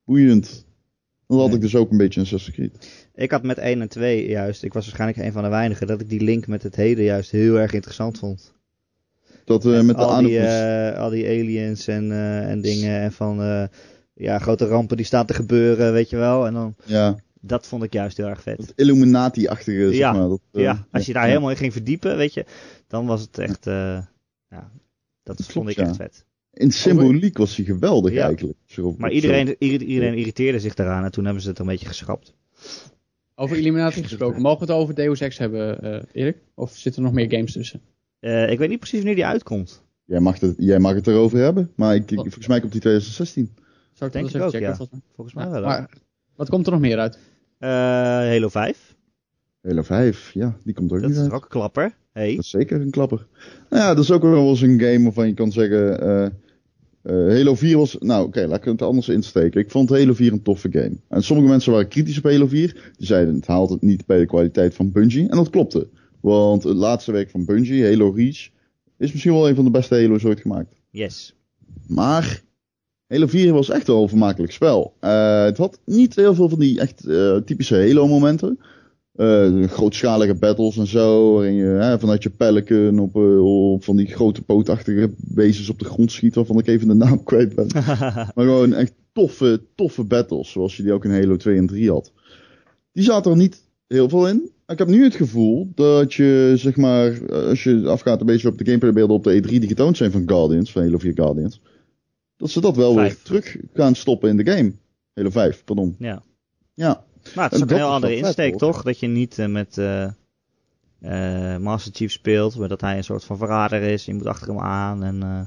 boeiend. 0.05 0.65
Dat 1.31 1.39
had 1.39 1.55
ik 1.55 1.61
dus 1.61 1.77
ook 1.77 1.91
een 1.91 1.97
beetje 1.97 2.21
in 2.21 2.27
Assassin's 2.27 2.57
Creed. 2.57 2.89
Ik 3.15 3.31
had 3.31 3.43
met 3.43 3.59
1 3.59 3.81
en 3.81 3.89
2 3.89 4.29
juist, 4.29 4.63
ik 4.63 4.73
was 4.73 4.85
waarschijnlijk 4.85 5.27
een 5.27 5.33
van 5.33 5.43
de 5.43 5.49
weinigen, 5.49 5.87
dat 5.87 6.01
ik 6.01 6.09
die 6.09 6.21
link 6.21 6.47
met 6.47 6.63
het 6.63 6.77
heden 6.77 7.05
juist 7.05 7.31
heel 7.31 7.59
erg 7.59 7.73
interessant 7.73 8.19
vond. 8.19 8.53
Dat 9.45 9.67
eh, 9.67 9.81
met 9.81 9.97
de 9.97 10.05
al, 10.05 10.23
die, 10.23 10.39
eh, 10.39 10.99
al 10.99 11.11
die 11.11 11.27
aliens 11.27 11.87
en, 11.87 12.13
eh, 12.13 12.51
en 12.51 12.61
dingen 12.61 13.01
en 13.01 13.13
van 13.13 13.69
ja, 14.15 14.39
grote 14.39 14.67
rampen 14.67 14.97
die 14.97 15.07
staan 15.07 15.27
te 15.27 15.35
gebeuren, 15.35 15.93
weet 15.93 16.11
je 16.11 16.17
wel. 16.17 16.47
En 16.47 16.55
dan, 16.55 16.75
Ja, 16.85 17.17
dat 17.41 17.67
vond 17.67 17.83
ik 17.83 17.93
juist 17.93 18.17
heel 18.17 18.27
erg 18.27 18.43
vet. 18.43 18.57
dat 18.57 18.73
Illuminati-achtige, 18.77 19.87
zeg 19.89 19.97
Ja, 19.97 20.13
maar. 20.13 20.29
Dat, 20.29 20.41
ja, 20.51 20.87
als 20.91 21.07
je 21.07 21.13
daar 21.13 21.23
ja. 21.23 21.29
helemaal 21.29 21.51
in 21.51 21.57
ging 21.57 21.73
verdiepen, 21.73 22.17
weet 22.17 22.35
je, 22.35 22.45
dan 22.87 23.07
was 23.07 23.21
het 23.21 23.39
echt, 23.39 23.65
ja, 23.65 24.71
Dat 25.23 25.47
vond 25.47 25.69
ik 25.69 25.77
echt 25.77 25.97
vet. 25.97 26.25
In 26.53 26.71
symboliek 26.71 27.39
was 27.39 27.57
hij 27.57 27.65
geweldig 27.65 28.13
Ja. 28.13 28.25
eigenlijk. 28.27 28.59
Zo- 28.67 28.95
Maar 28.99 29.11
iedereen, 29.13 29.57
ieder- 29.59 29.87
iedereen 29.87 30.15
irriteerde 30.19 30.61
zich 30.61 30.75
daaraan 30.75 31.05
en 31.05 31.11
toen 31.13 31.25
hebben 31.25 31.43
ze 31.43 31.49
het 31.49 31.59
een 31.59 31.67
beetje 31.67 31.87
geschrapt. 31.87 32.35
Over 33.35 33.57
Illuminati 33.59 34.03
gesproken, 34.03 34.41
mogen 34.43 34.67
we 34.67 34.73
het 34.73 34.83
over 34.83 34.95
Deus 34.95 35.21
Ex 35.21 35.39
hebben, 35.39 35.81
eh 35.83 36.03
Erik? 36.13 36.37
Of 36.55 36.77
zitten 36.77 37.03
er 37.03 37.09
nog 37.09 37.17
meer 37.19 37.31
games 37.31 37.53
tussen? 37.53 37.81
Eh, 38.21 38.51
ik 38.51 38.59
weet 38.59 38.69
niet 38.69 38.79
precies 38.79 38.97
wanneer 38.99 39.15
die 39.15 39.27
uitkomt. 39.27 39.83
Jij, 40.05 40.21
mag 40.21 40.41
het, 40.41 40.55
jij 40.59 40.79
mag 40.79 40.95
het 40.95 41.07
erover 41.07 41.39
hebben, 41.39 41.71
maar 41.77 41.95
ik, 41.95 42.11
ik- 42.11 42.17
volgens 42.19 42.47
mij 42.47 42.61
komt 42.61 42.73
die 42.73 42.81
2016. 42.81 43.51
Zou 43.93 44.11
ik 44.11 44.17
Denk 44.17 44.27
dat 44.27 44.35
ik 44.35 44.43
ook, 44.43 44.51
checken? 44.53 44.69
ja. 44.69 44.77
volgens 44.77 44.91
mij? 45.01 45.11
Volgens 45.15 45.37
mij 45.37 45.45
Ja, 45.45 45.51
wel. 45.51 45.63
maar 45.63 45.91
wat 46.37 46.49
komt 46.49 46.67
er 46.67 46.73
nog 46.73 46.81
meer 46.81 46.99
uit? 46.99 47.19
Eh, 47.59 47.69
Halo 48.31 48.49
5. 48.49 48.97
Halo 49.63 49.83
5, 49.83 50.31
ja, 50.35 50.57
die 50.65 50.75
komt 50.75 50.93
ook 50.93 50.99
Dat 51.01 51.07
niet 51.09 51.17
is 51.17 51.23
uit. 51.23 51.31
toch 51.31 51.39
ook 51.39 51.45
een 51.45 51.51
klapper. 51.51 51.97
Hey. 52.13 52.35
Dat 52.35 52.45
is 52.45 52.51
zeker 52.51 52.81
een 52.81 52.91
klapper. 52.91 53.27
Nou 53.69 53.83
ja, 53.83 53.95
dat 53.95 54.05
is 54.05 54.11
ook 54.11 54.23
wel 54.23 54.49
eens 54.49 54.61
een 54.61 54.81
game 54.81 55.03
waarvan 55.03 55.27
je 55.27 55.35
kan 55.35 55.53
zeggen... 55.53 56.01
eh, 56.01 56.31
Halo 57.03 57.55
4 57.55 57.77
was... 57.77 57.97
Nou 57.99 58.27
oké, 58.27 58.47
laat 58.47 58.59
ik 58.59 58.65
het 58.65 58.83
anders 58.83 59.09
insteken. 59.09 59.61
Ik 59.61 59.71
vond 59.71 59.89
Halo 59.91 60.13
4 60.13 60.33
een 60.33 60.43
toffe 60.43 60.69
game. 60.73 60.97
En 61.09 61.23
sommige 61.23 61.49
mensen 61.49 61.73
waren 61.73 61.89
kritisch 61.89 62.19
op 62.19 62.25
Halo 62.25 62.47
4. 62.47 62.93
Die 62.97 63.07
zeiden 63.07 63.35
het 63.35 63.47
haalt 63.47 63.71
het 63.71 63.83
niet 63.83 64.07
bij 64.07 64.19
de 64.19 64.27
kwaliteit 64.27 64.75
van 64.75 64.93
Bungie. 64.93 65.29
En 65.29 65.37
dat 65.37 65.51
klopte. 65.51 65.89
Want 66.21 66.63
het 66.63 66.77
laatste 66.77 67.13
werk 67.13 67.31
van 67.31 67.45
Bungie, 67.45 67.85
Halo 67.85 68.11
Reach... 68.11 68.49
is 68.99 69.13
misschien 69.13 69.33
wel 69.33 69.49
een 69.49 69.55
van 69.55 69.65
de 69.65 69.71
beste 69.71 69.95
Halo's 69.95 70.25
ooit 70.25 70.41
gemaakt. 70.41 70.75
Yes. 70.91 71.35
Maar 71.87 72.43
Halo 73.07 73.27
4 73.27 73.53
was 73.53 73.71
echt 73.71 73.87
wel 73.87 74.03
een 74.03 74.09
vermakelijk 74.09 74.53
spel. 74.53 74.95
Eh, 75.01 75.45
het 75.45 75.57
had 75.57 75.81
niet 75.85 76.17
heel 76.17 76.35
veel 76.35 76.49
van 76.49 76.59
die 76.59 76.81
echt 76.81 76.99
typische 77.47 77.77
Halo 77.77 78.07
Eh, 79.13 79.63
grootschalige 79.63 80.35
battles 80.35 80.77
en 80.77 80.87
zo. 80.87 81.35
Waarin 81.35 81.55
je 81.55 81.65
hè, 81.65 81.99
vanuit 81.99 82.23
je 82.23 82.31
pelican 82.31 82.99
op, 82.99 83.17
eh, 83.17 83.45
op 83.73 83.85
van 83.85 83.97
die 83.97 84.07
grote 84.07 84.43
pootachtige 84.43 85.11
wezens 85.35 85.69
op 85.69 85.79
de 85.79 85.85
grond 85.85 86.13
schiet. 86.13 86.35
Waarvan 86.35 86.59
ik 86.59 86.67
even 86.67 86.89
de 86.89 86.95
naam 86.95 87.25
kwijt 87.31 87.55
ben. 87.55 87.67
maar 88.35 88.45
gewoon 88.45 88.73
echt 88.73 88.93
toffe, 89.13 89.61
toffe 89.75 90.05
battles. 90.05 90.51
Zoals 90.51 90.77
je 90.77 90.83
die 90.83 90.93
ook 90.93 91.05
in 91.05 91.11
Halo 91.11 91.37
2 91.37 91.57
en 91.57 91.67
3 91.67 91.91
had. 91.91 92.13
Die 92.93 93.05
zaten 93.05 93.31
er 93.31 93.37
niet 93.37 93.63
heel 93.87 94.09
veel 94.09 94.29
in. 94.29 94.51
Ik 94.67 94.79
heb 94.79 94.89
nu 94.89 95.03
het 95.05 95.15
gevoel 95.15 95.73
dat 95.75 96.15
je, 96.15 96.53
zeg 96.57 96.77
maar, 96.77 97.13
eh, 97.23 97.47
als 97.49 97.65
je 97.65 97.83
afgaat 97.89 98.21
een 98.21 98.27
beetje 98.27 98.49
op 98.49 98.59
de 98.59 98.65
gameplaybeelden 98.65 99.17
op 99.17 99.25
de 99.25 99.37
E3 99.37 99.49
die 99.59 99.67
getoond 99.69 99.97
zijn 99.97 100.11
van 100.11 100.23
Guardians, 100.29 100.73
van 100.73 100.83
Halo 100.83 100.99
4 100.99 101.13
Guardians. 101.15 101.61
Dat 102.37 102.51
ze 102.51 102.61
dat 102.61 102.77
wel 102.77 102.95
Vijf. 102.95 103.09
weer 103.09 103.23
terug 103.23 103.57
gaan 103.73 103.95
stoppen 103.95 104.29
in 104.29 104.37
de 104.37 104.51
game. 104.51 104.73
Halo 105.15 105.31
5, 105.31 105.65
pardon. 105.65 105.95
ja. 105.99 106.23
Ja, 106.75 107.05
Maar 107.35 107.45
het 107.45 107.53
is 107.53 107.59
En 107.59 107.65
ook 107.65 107.71
een 107.71 107.77
heel 107.77 107.89
andere 107.89 108.17
insteek, 108.17 108.59
toch? 108.59 108.83
Dat 108.83 108.99
je 108.99 109.07
niet 109.07 109.39
eh, 109.39 109.47
met 109.47 109.79
eh, 109.79 110.05
eh, 111.01 111.61
Master 111.61 111.93
Chief 111.95 112.13
speelt, 112.13 112.57
maar 112.57 112.69
dat 112.69 112.81
hij 112.81 112.97
een 112.97 113.05
soort 113.05 113.25
van 113.25 113.37
verrader 113.37 113.83
is. 113.83 114.05
Je 114.05 114.15
moet 114.15 114.27
achter 114.27 114.49
hem 114.49 114.59
aan 114.61 115.03
en 115.05 115.23
eh 115.23 115.41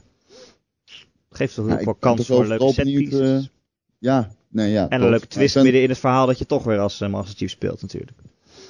geeft 1.29 1.55
toch 1.55 1.67
Ja, 1.67 1.73
ook 1.73 1.85
wel 1.85 1.93
kans 1.95 2.25
voor 2.27 2.45
leuke 2.47 2.71
setpieces. 2.73 3.49
ja, 3.99 4.31
nee, 4.47 4.71
ja. 4.71 4.89
en 4.89 5.01
een 5.01 5.09
leuke 5.09 5.27
twist 5.27 5.53
ben- 5.53 5.63
midden 5.63 5.81
in 5.81 5.89
het 5.89 5.97
verhaal 5.97 6.25
dat 6.27 6.37
je 6.37 6.45
toch 6.45 6.63
weer 6.63 6.79
als 6.79 6.99
Master 6.99 7.35
Chief 7.37 7.49
speelt 7.51 7.81
natuurlijk. 7.81 8.17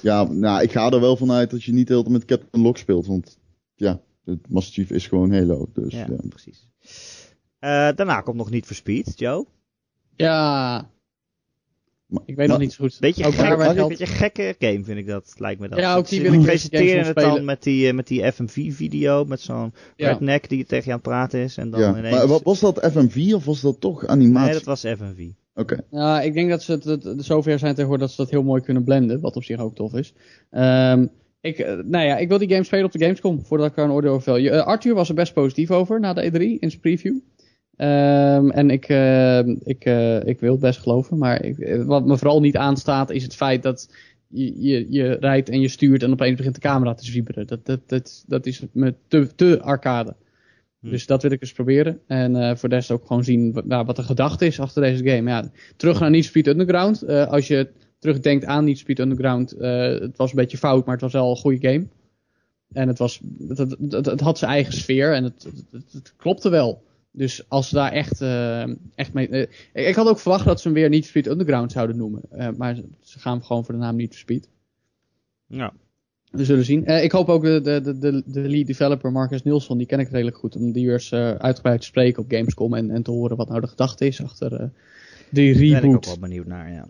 Ja, 0.02 0.22
nou, 0.22 0.62
ik 0.62 0.72
ga 0.72 0.90
er 0.90 1.00
wel 1.00 1.16
vanuit 1.16 1.50
dat 1.50 1.62
je 1.64 1.72
niet 1.72 1.88
heel 1.88 2.02
met 2.02 2.24
Captain 2.24 2.62
Lock 2.62 2.76
speelt. 2.78 3.06
Want 3.06 3.38
ja, 3.74 4.00
het 4.24 4.48
Master 4.50 4.72
Chief 4.72 4.90
is 4.90 5.06
gewoon 5.06 5.32
Halo. 5.32 5.68
Dus 5.72 5.92
Ja, 5.92 6.06
ja. 6.08 6.16
precies. 6.28 6.68
Eh, 7.58 7.70
daarna 7.94 8.20
komt 8.20 8.36
nog 8.36 8.50
niet 8.50 8.66
for 8.66 8.76
Speed, 8.76 9.18
Joe. 9.18 9.46
Ja, 10.16 10.90
ik 12.26 12.36
weet 12.36 12.36
maar- 12.36 12.48
nog 12.48 12.58
niet 12.58 12.72
zo 12.72 12.84
goed. 12.84 12.96
Beetje, 13.00 13.26
Ook 13.26 13.34
gek, 13.34 13.76
een 13.78 13.88
beetje 13.88 14.06
gekke 14.06 14.54
game 14.58 14.84
vind 14.84 14.98
ik 14.98 15.06
dat, 15.06 15.34
lijkt 15.38 15.60
me 15.60 15.68
dat. 15.68 15.78
Ja, 15.78 15.96
ook 15.96 16.06
Ze- 16.06 16.14
die 16.14 16.22
wil 16.30 16.32
ik 16.32 16.46
presenteren 16.46 17.04
het 17.06 17.14
dan 17.14 17.24
spelen. 17.24 17.44
met 17.44 17.62
die, 17.62 17.88
eh, 17.88 17.94
met 17.94 18.06
die 18.06 18.32
FMV-video, 18.32 19.24
met 19.24 19.40
zo'n 19.40 19.72
Ja. 19.96 20.08
redneck 20.08 20.48
die 20.48 20.64
tegen 20.64 20.84
je 20.84 20.90
aan 20.90 20.96
het 20.96 21.08
praten 21.08 21.40
is. 21.40 21.56
En 21.56 21.70
dan 21.70 21.80
ja. 21.80 21.96
ineens... 21.98 22.14
Maar 22.16 22.26
wa- 22.26 22.40
was 22.42 22.60
dat 22.60 22.88
FMV 22.92 23.32
of 23.34 23.44
was 23.44 23.60
dat 23.60 23.80
toch 23.80 24.06
animatie? 24.06 24.44
Nee, 24.46 24.54
dat 24.54 24.64
was 24.64 24.80
FMV. 24.80 25.28
Oké. 25.54 25.80
Ja, 25.90 26.20
ik 26.20 26.34
denk 26.34 26.50
dat 26.50 26.62
ze 26.62 26.72
het, 26.72 26.84
het, 26.84 27.04
het 27.04 27.24
zover 27.24 27.58
zijn 27.58 27.74
tegenwoordig 27.74 28.06
dat 28.06 28.16
ze 28.16 28.22
dat 28.22 28.30
heel 28.30 28.42
mooi 28.42 28.62
kunnen 28.62 28.84
blenden, 28.84 29.20
wat 29.20 29.36
op 29.36 29.44
zich 29.44 29.58
ook 29.60 29.74
tof 29.74 29.94
is. 29.94 30.14
Ehm, 30.50 31.06
ik, 31.40 31.58
eh, 31.58 31.72
nou 31.84 32.04
ja, 32.04 32.16
ik 32.18 32.28
wil 32.28 32.38
die 32.38 32.48
game 32.48 32.64
spelen 32.64 32.84
op 32.84 32.92
de 32.92 32.98
Gamescom, 32.98 33.44
voordat 33.44 33.66
ik 33.70 33.76
er 33.76 33.84
een 33.84 33.90
oordeel 33.90 34.10
over 34.10 34.22
vel. 34.22 34.36
Je- 34.36 34.50
eh, 34.50 34.66
Arthur 34.66 34.94
was 34.94 35.08
er 35.08 35.14
best 35.14 35.32
positief 35.34 35.70
over 35.70 36.00
na 36.00 36.12
de 36.12 36.22
E3 36.30 36.58
in 36.60 36.70
zijn 36.70 36.80
preview. 36.80 37.14
Ehm, 37.76 38.50
en 38.50 38.70
ik, 38.70 38.84
eh, 38.88 39.38
ik, 39.46 39.84
eh, 39.84 40.24
ik 40.26 40.40
wil 40.40 40.52
het 40.52 40.60
best 40.60 40.80
geloven, 40.80 41.18
maar 41.18 41.44
ik, 41.44 41.58
eh, 41.58 41.84
wat 41.84 42.06
me 42.06 42.18
vooral 42.18 42.40
niet 42.40 42.56
aanstaat 42.56 43.10
is 43.10 43.22
het 43.22 43.34
feit 43.34 43.62
dat 43.62 43.94
je, 44.28 44.60
je, 44.62 44.86
je 44.90 45.16
rijdt 45.20 45.48
en 45.48 45.60
je 45.60 45.68
stuurt 45.68 46.02
en 46.02 46.12
opeens 46.12 46.36
begint 46.36 46.54
de 46.54 46.60
camera 46.60 46.94
te 46.94 47.04
zwieberen. 47.04 47.46
Dat, 47.46 47.66
dat, 47.66 47.80
dat, 47.86 48.24
dat 48.26 48.46
is 48.46 48.62
me 48.72 48.94
te, 49.08 49.34
te 49.34 49.60
arcade. 49.60 50.14
Hm. 50.80 50.90
Dus 50.90 51.06
dat 51.06 51.22
wil 51.22 51.30
ik 51.30 51.40
eens 51.40 51.52
proberen. 51.52 52.00
En 52.06 52.36
eh, 52.36 52.56
voor 52.56 52.68
de 52.68 52.74
rest 52.74 52.90
ook 52.90 53.06
gewoon 53.06 53.24
zien 53.24 53.52
wat, 53.52 53.64
nou, 53.64 53.84
wat 53.84 53.96
de 53.96 54.02
gedachte 54.02 54.46
is 54.46 54.60
achter 54.60 54.82
deze 54.82 55.08
game. 55.08 55.30
Ja, 55.30 55.50
terug 55.76 56.00
naar 56.00 56.10
Need 56.10 56.24
Speed 56.24 56.46
Underground. 56.46 57.06
Als 57.08 57.46
je 57.48 57.68
terugdenkt 57.98 58.44
aan 58.44 58.64
Need 58.64 58.78
Speed 58.78 58.98
Underground, 58.98 59.50
het 59.58 60.16
was 60.16 60.30
een 60.30 60.36
beetje 60.36 60.58
fout, 60.58 60.84
maar 60.84 60.94
het 60.94 61.02
was 61.02 61.12
wel 61.12 61.30
een 61.30 61.36
goede 61.36 61.68
game. 61.68 61.86
En 62.72 62.88
het, 62.88 62.98
was, 62.98 63.20
het, 63.48 63.58
het, 63.58 63.76
het, 63.90 64.06
het 64.06 64.20
had 64.20 64.38
zijn 64.38 64.50
eigen 64.50 64.72
sfeer 64.72 65.14
en 65.14 65.24
het- 65.24 65.46
het 65.92 66.14
klopte 66.16 66.48
wel. 66.48 66.82
Dus 67.16 67.48
als 67.48 67.68
ze 67.68 67.74
daar 67.74 67.92
echt, 67.92 68.20
eh, 68.20 68.62
echt 68.94 69.12
mee... 69.12 69.28
eh, 69.28 69.88
ik, 69.88 69.94
had 69.94 70.08
ook 70.08 70.18
verwacht 70.18 70.44
dat 70.44 70.60
ze 70.60 70.68
hem 70.68 70.76
weer 70.76 70.90
for 70.90 71.04
Speed 71.04 71.26
Underground 71.26 71.72
zouden 71.72 71.96
noemen. 71.96 72.20
Eh, 72.30 72.48
maar 72.56 72.74
ze, 73.00 73.18
gaan 73.18 73.44
gewoon 73.44 73.64
voor 73.64 73.74
de 73.74 73.80
naam 73.80 74.00
for 74.00 74.14
Speed. 74.14 74.48
Ja. 75.46 75.72
We 76.30 76.44
zullen 76.44 76.64
zien. 76.64 76.86
Ik 76.86 77.12
hoop 77.12 77.28
ook 77.28 77.42
de, 77.42 77.60
de, 77.60 77.98
de, 77.98 78.22
de, 78.26 78.40
lead 78.40 78.66
developer 78.66 79.12
Marcus 79.12 79.42
Nilsson, 79.42 79.78
die 79.78 79.86
ken 79.86 79.98
ik 79.98 80.08
redelijk 80.08 80.36
goed, 80.36 80.56
om 80.56 80.72
die 80.72 80.84
weer 80.84 80.94
eens 80.94 81.12
uitgebreid 81.12 81.80
te 81.80 81.86
spreken 81.86 82.22
op 82.22 82.30
Gamescom 82.30 82.74
en, 82.74 82.90
en 82.90 83.02
te 83.02 83.10
horen 83.10 83.36
wat 83.36 83.48
nou 83.48 83.60
de 83.60 83.66
gedachte 83.66 84.06
is 84.06 84.22
achter 84.22 84.72
die 85.30 85.52
Daar 85.52 85.60
ben 85.60 85.68
ik 85.70 85.74
ook 85.76 85.82
reboot. 85.82 86.06
wel 86.06 86.18
benieuwd 86.18 86.46
naar, 86.46 86.72
ja. 86.72 86.88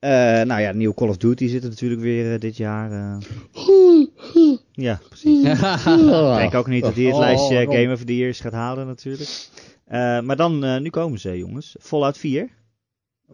Eh, 0.00 0.10
nou 0.42 0.60
ja, 0.60 0.72
nieuw 0.72 0.94
Call 0.94 1.08
of 1.08 1.16
Duty 1.16 1.48
zit 1.48 1.62
er 1.62 1.68
natuurlijk 1.68 2.00
weer 2.00 2.32
eh, 2.32 2.40
dit 2.40 2.56
jaar. 2.56 2.92
eh. 2.92 3.16
Ja, 4.72 5.00
precies. 5.08 5.44
Ik 6.32 6.36
denk 6.36 6.54
ook 6.54 6.66
niet 6.66 6.82
dat 6.82 6.94
hij 6.94 7.04
het 7.04 7.14
Oh, 7.14 7.20
lijstje. 7.20 7.66
Game 7.66 7.92
of 7.92 8.04
the 8.04 8.16
Years 8.16 8.40
gaat 8.40 8.52
halen 8.52 8.86
natuurlijk. 8.86 9.48
Eh, 9.84 10.20
maar 10.20 10.36
dan, 10.36 10.64
eh, 10.64 10.80
nu 10.80 10.90
komen 10.90 11.18
ze 11.18 11.38
jongens. 11.38 11.76
Fallout 11.80 12.18
4. 12.18 12.48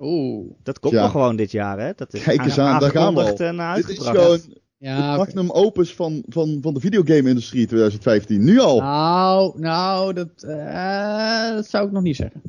Oeh. 0.01 0.51
Dat 0.63 0.79
komt 0.79 0.95
Ja. 0.95 1.03
nog 1.03 1.11
gewoon 1.11 1.37
dit 1.37 1.51
jaar 1.51 1.79
hè. 1.79 1.93
Dat 1.97 2.15
is 2.15 2.23
Kijk 2.23 2.45
eens 2.45 2.59
aan, 2.59 2.81
daar 2.81 2.91
gaan 2.91 3.15
we 3.15 3.33
en 3.45 3.75
Dit 3.75 3.89
is 3.89 3.99
gewoon 3.99 4.41
Ja, 4.79 4.97
het 4.97 5.09
oké. 5.09 5.17
magnum 5.17 5.51
opus 5.51 5.95
van, 5.95 6.25
van, 6.29 6.59
van 6.61 6.75
de 6.75 6.81
videogame-industrie 6.81 7.67
2015. 7.67 8.45
Nu 8.45 8.61
al. 8.61 8.81
Nou, 8.81 9.61
nou, 9.61 10.13
dat, 10.13 10.43
eh, 10.43 11.51
dat 11.55 11.67
zou 11.69 11.87
ik 11.87 11.93
nog 11.93 12.03
niet 12.03 12.17
zeggen. 12.17 12.43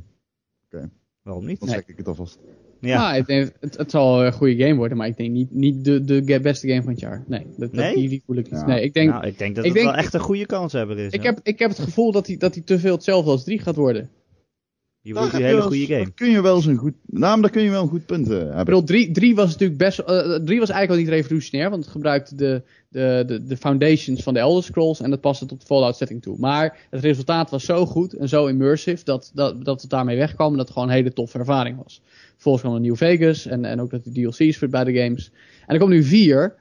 Waarom 1.21 1.45
niet? 1.45 1.59
Dan 1.59 1.67
nee. 1.69 1.77
zeg 1.77 1.87
ik 1.87 1.97
het 1.97 2.07
alvast. 2.07 2.37
Ja. 2.81 3.11
Nou, 3.11 3.23
het, 3.59 3.77
het 3.77 3.91
zal 3.91 4.25
een 4.25 4.33
goede 4.33 4.55
game 4.65 4.75
worden, 4.75 4.97
maar 4.97 5.07
ik 5.07 5.17
denk 5.17 5.31
niet, 5.31 5.51
niet 5.53 5.85
de, 5.85 6.03
de 6.03 6.39
beste 6.41 6.67
game 6.67 6.81
van 6.81 6.91
het 6.91 6.99
jaar. 6.99 7.23
Nee, 7.27 7.45
dat, 7.57 7.71
Nee? 7.71 7.95
die, 7.95 8.09
die 8.09 8.23
voel 8.25 8.35
ik 8.35 8.51
niet. 8.51 8.59
Ja. 8.59 8.65
Nee, 8.65 8.83
ik 8.83 8.93
denk, 8.93 9.09
nou, 9.09 9.27
ik 9.27 9.37
denk 9.37 9.55
dat 9.55 9.65
ik 9.65 9.71
het 9.71 9.79
denk- 9.81 9.93
wel 9.95 10.03
echt 10.03 10.13
een 10.13 10.19
goede 10.19 10.45
kans 10.45 10.73
hebben 10.73 10.97
is. 10.97 11.11
ik, 11.13 11.21
hè. 11.21 11.27
heb, 11.29 11.39
ik 11.43 11.59
heb 11.59 11.69
het 11.69 11.79
gevoel 11.79 12.11
dat 12.11 12.27
hij 12.27 12.37
dat 12.37 12.53
hij 12.53 12.63
te 12.63 12.79
veel 12.79 12.93
hetzelfde 12.93 13.31
als 13.31 13.43
3 13.43 13.59
gaat 13.59 13.75
worden. 13.75 14.09
Je 15.07 15.13
die 15.13 15.39
je 15.39 15.45
hele 15.45 15.61
goede 15.61 15.85
game. 15.85 16.11
kun 16.11 16.29
je 16.29 16.41
wel 16.41 16.55
eens 16.55 16.65
een 16.65 16.77
goed... 16.77 16.93
Nou, 17.05 17.41
daar 17.41 17.49
kun 17.49 17.61
je 17.63 17.69
wel 17.69 17.81
een 17.81 17.87
goed 17.89 18.05
punt 18.05 18.29
eh, 18.29 18.35
Ik 18.37 18.41
hebben. 18.41 18.65
bedoel, 18.65 18.83
3, 18.83 19.11
3 19.11 19.35
was 19.35 19.51
natuurlijk 19.51 19.79
best. 19.79 19.99
eh 19.99 20.05
3 20.05 20.59
was 20.59 20.69
eigenlijk 20.69 20.89
al 20.89 20.95
niet 20.95 21.07
revolutionair, 21.07 21.69
want 21.69 21.83
het 21.83 21.91
gebruikte 21.91 22.35
de, 22.35 22.61
de, 22.89 23.23
de, 23.27 23.43
de 23.43 23.57
foundations 23.57 24.23
van 24.23 24.33
de 24.33 24.39
Elder 24.39 24.63
Scrolls 24.63 25.01
en 25.01 25.09
dat 25.09 25.21
paste 25.21 25.45
tot 25.45 25.59
de 25.59 25.65
Fallout 25.65 25.95
setting 25.95 26.21
toe. 26.21 26.35
Maar 26.39 26.77
het 26.89 27.01
resultaat 27.01 27.49
was 27.49 27.65
zo 27.65 27.85
goed 27.85 28.13
en 28.13 28.29
zo 28.29 28.45
immersive 28.45 29.03
dat, 29.03 29.31
dat, 29.33 29.65
dat 29.65 29.81
het 29.81 29.89
daarmee 29.89 30.17
wegkwam 30.17 30.51
en 30.51 30.57
dat 30.57 30.65
het 30.65 30.73
gewoon 30.73 30.89
een 30.89 30.95
hele 30.95 31.13
toffe 31.13 31.37
ervaring 31.39 31.77
was. 31.83 32.01
Vervolgens 32.33 32.63
kwam 32.63 32.75
een 32.75 32.81
New 32.81 32.95
Vegas 32.95 33.45
en, 33.45 33.65
en 33.65 33.81
ook 33.81 33.89
dat 33.89 34.03
de 34.03 34.11
DLC's 34.11 34.57
voor 34.57 34.67
bij 34.69 34.83
de 34.83 34.93
games. 34.93 35.31
En 35.67 35.73
er 35.73 35.79
komt 35.79 35.91
nu 35.91 36.03
4. 36.03 36.55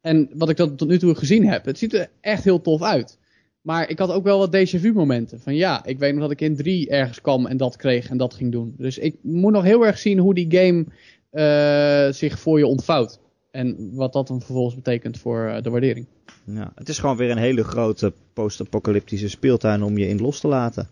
En 0.00 0.30
wat 0.34 0.48
ik 0.48 0.56
dat 0.56 0.78
tot 0.78 0.88
nu 0.88 0.98
toe 0.98 1.14
gezien 1.14 1.46
heb, 1.46 1.64
het 1.64 1.78
ziet 1.78 1.94
er 1.94 2.08
echt 2.20 2.44
heel 2.44 2.60
tof 2.60 2.82
uit. 2.82 3.18
Maar 3.62 3.88
ik 3.88 3.98
had 3.98 4.10
ook 4.10 4.24
wel 4.24 4.38
wat 4.38 4.56
déjà 4.56 4.80
vu 4.80 4.92
momenten. 4.92 5.40
Van 5.40 5.54
ja, 5.54 5.84
ik 5.84 5.98
weet 5.98 6.12
nog 6.12 6.22
dat 6.22 6.30
ik 6.30 6.40
in 6.40 6.56
3 6.56 6.88
ergens 6.88 7.20
kwam 7.20 7.46
en 7.46 7.56
dat 7.56 7.76
kreeg 7.76 8.08
en 8.08 8.16
dat 8.16 8.34
ging 8.34 8.52
doen. 8.52 8.74
Dus 8.78 8.98
ik 8.98 9.16
moet 9.20 9.52
nog 9.52 9.62
heel 9.62 9.86
erg 9.86 9.98
zien 9.98 10.18
hoe 10.18 10.34
die 10.34 10.46
game 10.48 10.84
eh, 11.30 12.12
zich 12.12 12.38
voor 12.38 12.58
je 12.58 12.66
ontvouwt. 12.66 13.20
En 13.50 13.90
wat 13.94 14.12
dat 14.12 14.26
dan 14.26 14.40
vervolgens 14.40 14.74
betekent 14.74 15.18
voor 15.18 15.46
eh, 15.46 15.62
de 15.62 15.70
waardering. 15.70 16.06
Ja, 16.44 16.72
het 16.74 16.88
is 16.88 16.98
gewoon 16.98 17.16
weer 17.16 17.30
een 17.30 17.38
hele 17.38 17.64
grote 17.64 18.12
post-apocalyptische 18.32 19.28
speeltuin 19.28 19.82
om 19.82 19.98
je 19.98 20.08
in 20.08 20.20
los 20.20 20.40
te 20.40 20.48
laten. 20.48 20.88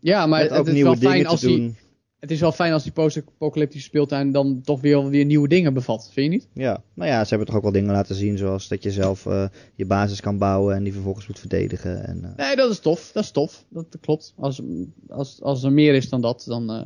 Ja, 0.00 0.26
maar 0.26 0.40
Met 0.40 0.50
het, 0.50 0.58
ook 0.58 0.66
het 0.66 0.74
is 0.74 0.82
nieuwe 0.82 0.98
wel 0.98 1.10
fijn 1.10 1.26
als 1.26 1.40
die. 1.40 1.74
Het 2.18 2.30
is 2.30 2.40
wel 2.40 2.52
fijn 2.52 2.72
als 2.72 2.82
die 2.82 2.92
post-apocalyptische 2.92 3.86
speeltuin 3.86 4.32
dan 4.32 4.60
toch 4.60 4.80
weer, 4.80 5.08
weer 5.08 5.24
nieuwe 5.24 5.48
dingen 5.48 5.74
bevat. 5.74 6.10
Vind 6.12 6.26
je 6.26 6.38
niet? 6.38 6.48
Ja, 6.52 6.82
nou 6.94 7.10
ja, 7.10 7.22
ze 7.22 7.28
hebben 7.28 7.46
toch 7.46 7.56
ook 7.56 7.62
wel 7.62 7.72
dingen 7.72 7.92
laten 7.92 8.14
zien, 8.14 8.38
zoals 8.38 8.68
dat 8.68 8.82
je 8.82 8.90
zelf 8.90 9.26
eh, 9.26 9.48
je 9.74 9.86
basis 9.86 10.20
kan 10.20 10.38
bouwen 10.38 10.74
en 10.74 10.82
die 10.82 10.92
vervolgens 10.92 11.26
moet 11.26 11.38
verdedigen. 11.38 12.06
En, 12.06 12.24
eh, 12.24 12.46
Nee, 12.46 12.56
dat 12.56 12.70
is 12.70 12.78
tof. 12.78 13.10
Dat 13.12 13.22
is 13.22 13.30
tof. 13.30 13.64
Dat, 13.68 13.92
dat 13.92 14.00
klopt. 14.00 14.34
Als, 14.36 14.62
als, 15.08 15.42
als 15.42 15.62
er 15.62 15.72
meer 15.72 15.94
is 15.94 16.08
dan 16.08 16.20
dat, 16.20 16.44
dan 16.46 16.70
eh, 16.70 16.82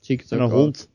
zie 0.00 0.14
ik 0.14 0.20
het 0.20 0.32
en 0.32 0.38
ook 0.38 0.44
een 0.44 0.50
wel. 0.50 0.62
hond. 0.62 0.88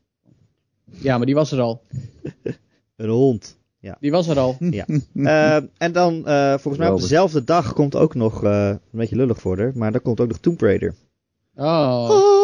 Ja, 0.92 1.18
maar 1.18 1.26
die 1.26 1.36
was 1.36 1.52
er 1.52 1.60
al. 1.62 1.82
Een 2.96 3.10
hond. 3.10 3.58
Die 4.00 4.12
was 4.12 4.28
er 4.28 4.40
al. 4.40 4.58
Ja. 5.14 5.62
En 5.78 5.92
dan, 5.92 6.28
eh, 6.28 6.50
volgens 6.50 6.78
mij 6.78 6.92
op 6.92 7.00
dezelfde 7.00 7.44
dag 7.44 7.74
komt 7.74 7.96
ook 7.96 8.16
nog, 8.16 8.44
eh, 8.44 8.68
een 8.70 8.80
beetje 8.92 9.16
lullig 9.16 9.40
voor 9.40 9.58
haar, 9.58 9.72
maar 9.76 9.92
dan 9.92 10.02
komt 10.02 10.20
ook 10.20 10.28
nog 10.28 10.38
Tomb 10.38 10.62
Raider. 10.62 10.96
Oh. 11.56 12.37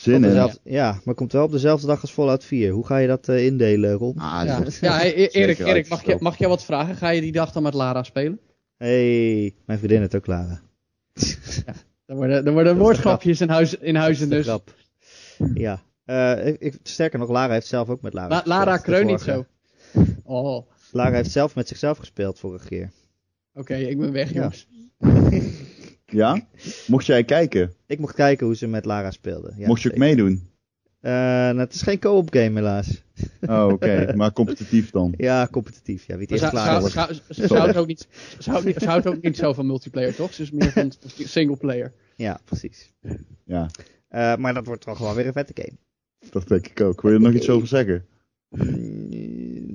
Zin 0.00 0.14
Op 0.16 0.22
in. 0.22 0.28
dezelfde- 0.28 0.60
ja, 0.64 1.00
maar 1.04 1.14
komt 1.14 1.32
wel 1.32 1.44
op 1.44 1.50
dezelfde 1.52 1.86
dag 1.86 2.00
als 2.02 2.10
Fallout 2.12 2.44
4. 2.44 2.70
Hoe 2.72 2.86
ga 2.86 2.96
je 2.96 3.06
dat 3.06 3.28
eh, 3.28 3.44
indelen, 3.46 3.92
Ron? 3.92 4.16
Ah, 4.18 4.42
Ja, 4.46 4.62
ja 4.80 4.96
hey, 4.96 5.28
Erik, 5.30 5.58
Erik 5.58 5.88
mag, 5.88 6.04
je, 6.04 6.16
mag 6.20 6.38
je 6.38 6.48
wat 6.48 6.64
vragen? 6.64 6.96
Ga 6.96 7.08
je 7.08 7.20
die 7.20 7.32
dag 7.32 7.52
dan 7.52 7.62
met 7.62 7.74
Lara 7.74 8.02
spelen? 8.02 8.40
hey, 8.76 9.54
mijn 9.66 9.78
vriendin 9.78 10.00
het 10.02 10.14
ook, 10.16 10.26
Lara. 10.26 10.60
Er 12.06 12.16
worden, 12.16 12.52
worden 12.52 12.76
woordgrapjes 12.78 13.40
in 13.40 13.48
huis, 13.48 13.74
in 13.74 13.94
huizen 13.96 14.28
dus. 14.30 14.46
Grap. 14.46 14.74
Ja. 15.54 15.82
Eh, 16.04 16.46
ik, 16.46 16.56
ik- 16.60 16.78
sterker 16.82 17.18
nog, 17.18 17.30
Lara 17.30 17.52
heeft 17.52 17.66
zelf 17.66 17.88
ook 17.88 18.02
met 18.02 18.12
Lara 18.14 18.28
La, 18.28 18.34
gespeeld, 18.36 18.56
Lara 18.58 18.76
kreun 18.76 19.06
niet 19.06 19.20
zo. 19.20 19.46
Oh, 20.24 20.56
oké, 20.56 20.66
Lara 20.92 21.14
heeft 21.16 21.30
zelf 21.30 21.54
met 21.54 21.68
zichzelf 21.68 21.98
gespeeld 21.98 22.38
vorige 22.38 22.66
keer. 22.68 22.90
ik 23.68 23.98
ben 23.98 24.12
weg, 24.12 24.32
jongens. 24.32 24.66
Ja? 24.98 25.08
Mocht 26.86 27.06
jij 27.06 27.24
kijken? 27.24 27.72
Ik 27.86 27.98
mocht 27.98 28.14
kijken 28.14 28.46
hoe 28.46 28.56
ze 28.56 28.66
met 28.66 28.84
Lara 28.84 29.10
speelde. 29.10 29.52
Ja, 29.56 29.66
Mocht 29.66 29.82
je 29.82 29.88
ook 29.90 29.96
zeker. 29.96 30.14
meedoen? 30.16 30.48
Eh, 31.00 31.12
nou, 31.12 31.58
het 31.58 31.74
is 31.74 31.82
geen 31.82 31.98
co-op 31.98 32.32
game 32.32 32.54
helaas. 32.58 33.02
Oh, 33.40 33.66
oké. 33.72 34.12
maar 34.16 34.32
competitief 34.32 34.90
dan? 34.90 35.14
Ja, 35.16 35.48
competitief. 35.50 36.06
Ja, 36.06 36.12
wie 36.16 36.22
het 36.22 36.30
eerst 36.30 36.42
zou, 36.42 36.52
klaar 36.54 36.66
zou, 36.66 37.06
wordt. 37.06 37.22
zou, 37.28 37.48
ze 37.48 37.54
houdt 37.56 37.76
ook 37.76 37.86
niet, 37.86 38.08
niet, 38.64 38.76
ze 38.78 38.86
houdt 38.88 39.06
ook 39.06 39.22
niet 39.22 39.36
zo 39.36 39.52
van 39.52 39.66
multiplayer, 39.66 40.14
toch? 40.14 40.32
Ze 40.34 40.42
is 40.42 40.50
meer 40.50 40.72
van 40.72 40.92
single 41.16 41.56
player. 41.56 41.92
Ja, 42.16 42.40
precies. 42.44 42.92
Ja, 43.44 43.66
Eh, 44.08 44.36
maar 44.36 44.54
dat 44.54 44.66
wordt 44.66 44.82
toch 44.82 44.98
wel 44.98 45.14
weer 45.14 45.26
een 45.26 45.32
vette 45.32 45.52
game. 45.62 45.76
dat 46.30 46.48
denk 46.48 46.66
ik 46.66 46.80
ook. 46.80 47.00
Wil 47.02 47.10
je 47.10 47.16
er 47.16 47.22
nog 47.22 47.32
iets 47.32 47.48
over 47.48 47.68
zeggen? 47.68 48.04
Mm, 48.48 49.08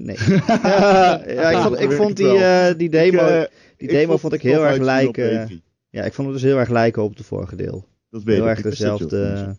Nee. 0.05 0.17
ja, 0.47 1.23
ja, 1.27 1.49
ik 1.49 1.57
vond, 1.57 1.79
ik 1.79 1.91
vond 1.91 2.17
die, 2.17 2.38
eh, 2.38 2.77
die 2.77 2.89
demo, 2.89 3.27
Ik, 3.41 3.49
die 3.77 3.88
demo 3.88 4.17
vond 4.17 4.33
ik 4.33 4.41
heel 4.41 4.65
erg 4.65 4.77
lijken. 4.77 5.63
Ja, 5.95 6.03
ik 6.03 6.13
vond 6.13 6.27
het 6.27 6.37
dus 6.37 6.45
heel 6.45 6.57
erg 6.57 6.69
lijken 6.69 7.03
op 7.03 7.17
het 7.17 7.25
vorige 7.25 7.55
deel. 7.55 7.87
Dat 8.09 8.23
weet 8.23 8.35
Heel 8.35 8.43
ik. 8.43 8.49
erg 8.49 8.61
dezelfde, 8.61 9.55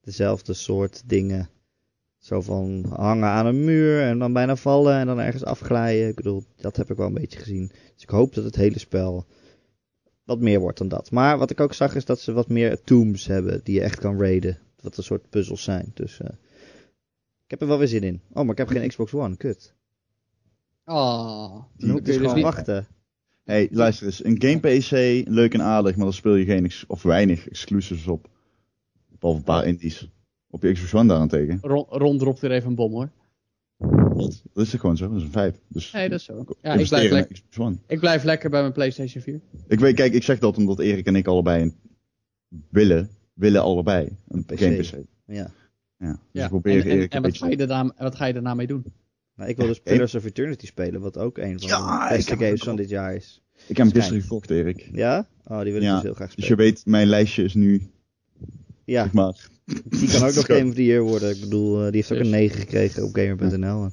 dezelfde 0.00 0.52
soort 0.52 1.02
dingen. 1.06 1.48
Zo 2.18 2.40
van 2.40 2.84
hangen 2.96 3.28
aan 3.28 3.46
een 3.46 3.64
muur 3.64 4.02
en 4.02 4.18
dan 4.18 4.32
bijna 4.32 4.56
vallen 4.56 4.94
en 4.98 5.06
dan 5.06 5.20
ergens 5.20 5.44
afglijden. 5.44 6.08
Ik 6.08 6.14
bedoel, 6.14 6.44
dat 6.56 6.76
heb 6.76 6.90
ik 6.90 6.96
wel 6.96 7.06
een 7.06 7.14
beetje 7.14 7.38
gezien. 7.38 7.66
Dus 7.94 8.02
ik 8.02 8.08
hoop 8.08 8.34
dat 8.34 8.44
het 8.44 8.56
hele 8.56 8.78
spel 8.78 9.26
wat 10.24 10.40
meer 10.40 10.60
wordt 10.60 10.78
dan 10.78 10.88
dat. 10.88 11.10
Maar 11.10 11.38
wat 11.38 11.50
ik 11.50 11.60
ook 11.60 11.74
zag 11.74 11.94
is 11.94 12.04
dat 12.04 12.20
ze 12.20 12.32
wat 12.32 12.48
meer 12.48 12.80
tombs 12.82 13.26
hebben 13.26 13.60
die 13.64 13.74
je 13.74 13.82
echt 13.82 13.98
kan 13.98 14.20
raiden. 14.20 14.58
Wat 14.80 14.96
een 14.96 15.02
soort 15.02 15.28
puzzels 15.30 15.62
zijn. 15.62 15.90
Dus 15.94 16.20
eh, 16.20 16.28
ik 17.44 17.50
heb 17.50 17.60
er 17.60 17.66
wel 17.66 17.78
weer 17.78 17.88
zin 17.88 18.02
in. 18.02 18.20
Oh, 18.28 18.42
maar 18.42 18.50
ik 18.52 18.58
heb 18.58 18.68
geen 18.68 18.88
Xbox 18.88 19.14
One. 19.14 19.36
Kut. 19.36 19.74
Ah, 20.84 21.62
Dan 21.76 21.88
moet 21.90 21.98
ik 21.98 22.04
dus 22.04 22.16
gewoon 22.16 22.34
niet- 22.34 22.44
wachten. 22.44 22.86
Hey, 23.44 23.68
luister 23.70 24.06
eens. 24.06 24.24
Een 24.24 24.42
game 24.42 24.58
PC, 24.58 24.90
leuk 25.28 25.54
en 25.54 25.62
aardig, 25.62 25.96
maar 25.96 26.04
daar 26.04 26.14
speel 26.14 26.34
je 26.34 26.44
geen, 26.44 26.70
of 26.86 27.02
weinig 27.02 27.48
exclusives 27.48 28.06
op. 28.06 28.28
Behalve 29.18 29.38
een 29.40 29.44
paar 29.46 29.66
indies. 29.66 30.10
Op 30.50 30.62
je 30.62 30.72
Xbox 30.72 30.94
One 30.94 31.08
daarentegen. 31.08 31.58
Ron, 31.60 31.84
Ron 31.88 32.18
dropt 32.18 32.40
weer 32.40 32.50
even 32.52 32.68
een 32.68 32.74
bom, 32.74 32.92
hoor. 32.92 33.10
Dat 34.52 34.64
is 34.64 34.70
toch 34.70 34.80
gewoon 34.80 34.96
zo? 34.96 35.08
Dat 35.08 35.16
is 35.16 35.22
een 35.22 35.30
feit. 35.30 35.60
Dus 35.68 35.92
Nee, 35.92 36.08
dat 36.08 36.18
is 36.18 36.24
zo. 36.24 36.44
Ja, 36.62 36.72
ik 36.74 36.88
blijf, 36.88 37.04
in 37.04 37.12
lek- 37.12 37.28
een 37.28 37.34
Xbox 37.34 37.58
One. 37.58 37.76
ik 37.86 38.00
blijf 38.00 38.22
lekker 38.24 38.50
bij 38.50 38.60
mijn 38.60 38.72
PlayStation 38.72 39.22
4. 39.22 39.40
Ik 39.68 39.80
weet, 39.80 39.94
kijk, 39.94 40.12
ik 40.12 40.22
zeg 40.22 40.38
dat 40.38 40.56
omdat 40.56 40.78
Erik 40.80 41.06
en 41.06 41.16
ik 41.16 41.26
allebei 41.26 41.62
een 41.62 41.74
willen, 42.68 43.10
willen 43.34 43.62
allebei 43.62 44.16
een 44.28 44.44
PC. 44.44 44.58
game 44.58 44.76
PC. 44.76 44.92
Ja. 45.26 45.50
Ja. 45.96 46.10
Dus 46.10 46.18
Ja. 46.32 46.50
en 46.62 47.08
en, 47.08 47.22
wat, 47.22 47.36
ga 47.36 47.48
je 47.48 47.56
daarna, 47.56 47.94
wat 47.98 48.14
ga 48.14 48.24
je 48.24 48.32
daarna 48.32 48.54
mee 48.54 48.66
doen? 48.66 48.84
Nou, 49.40 49.52
ik 49.52 49.58
wil 49.58 49.66
dus 49.66 49.80
Pillars 49.80 50.14
of 50.14 50.24
Eternity 50.24 50.66
spelen, 50.66 51.00
wat 51.00 51.18
ook 51.18 51.38
een 51.38 51.58
van 51.60 51.68
Ja, 51.68 52.08
de 52.08 52.14
beste 52.14 52.36
games 52.36 52.62
van 52.62 52.76
dit 52.76 52.88
jaar 52.88 53.14
is. 53.14 53.42
Ik 53.66 53.76
heb 53.76 53.86
hem 53.86 53.94
gisteren 53.94 54.22
gekocht, 54.22 54.50
Erik. 54.50 54.88
Ja? 54.92 55.28
Oh, 55.44 55.60
die 55.60 55.72
wil 55.72 55.80
ik 55.80 55.86
Ja, 55.88 55.94
dus 55.94 56.02
heel 56.02 56.14
graag 56.14 56.34
Dus 56.34 56.44
spelen. 56.44 56.64
je 56.64 56.70
weet, 56.70 56.86
mijn 56.86 57.06
lijstje 57.06 57.42
is 57.42 57.54
nu, 57.54 57.90
Ja, 58.84 59.02
zeg 59.02 59.12
maar... 59.12 59.48
die 59.84 60.08
kan 60.10 60.22
ook 60.28 60.34
nog 60.40 60.46
Game 60.46 60.68
of 60.68 60.74
the 60.74 60.84
Year 60.84 61.02
worden. 61.02 61.30
Ik 61.30 61.40
bedoel, 61.40 61.76
eh, 61.76 61.84
die 61.84 61.94
heeft 61.94 62.12
ook 62.12 62.18
Dus. 62.18 62.26
een 62.26 62.32
9 62.32 62.58
gekregen 62.60 63.04
op 63.04 63.14
gamer.nl. 63.14 63.90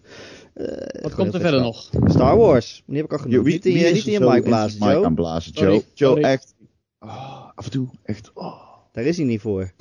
Eh, 0.54 1.02
Wat 1.02 1.16
komt 1.16 1.34
er 1.34 1.40
verder 1.42 1.62
nog? 1.62 1.90
Star 2.06 2.38
Wars. 2.38 2.84
Die 2.86 2.96
heb 2.96 3.06
ik 3.06 3.12
al 3.12 3.18
genoemd. 3.18 3.44
wie, 3.44 3.54
niet 3.54 3.66
in 3.66 3.74
wie 3.74 3.82
je, 3.82 3.88
is 3.90 3.94
niet 4.06 4.06
in 4.06 4.12
je 4.26 4.32
mic 4.34 4.44
blazen, 4.44 4.80
Joe. 4.80 5.06
aan 5.06 5.16
blazen? 5.16 5.54
Sorry, 5.54 5.72
Joe, 5.72 5.84
Joe 5.94 6.10
sorry. 6.10 6.24
echt... 6.24 6.56
ah, 6.98 7.50
af 7.56 7.66
en 7.66 7.72
toe, 7.72 7.88
echt... 8.04 8.32
ah. 8.34 8.66
Daar 8.98 9.06
is 9.06 9.18
hij 9.18 9.26
niet 9.26 9.42
voor. 9.42 9.72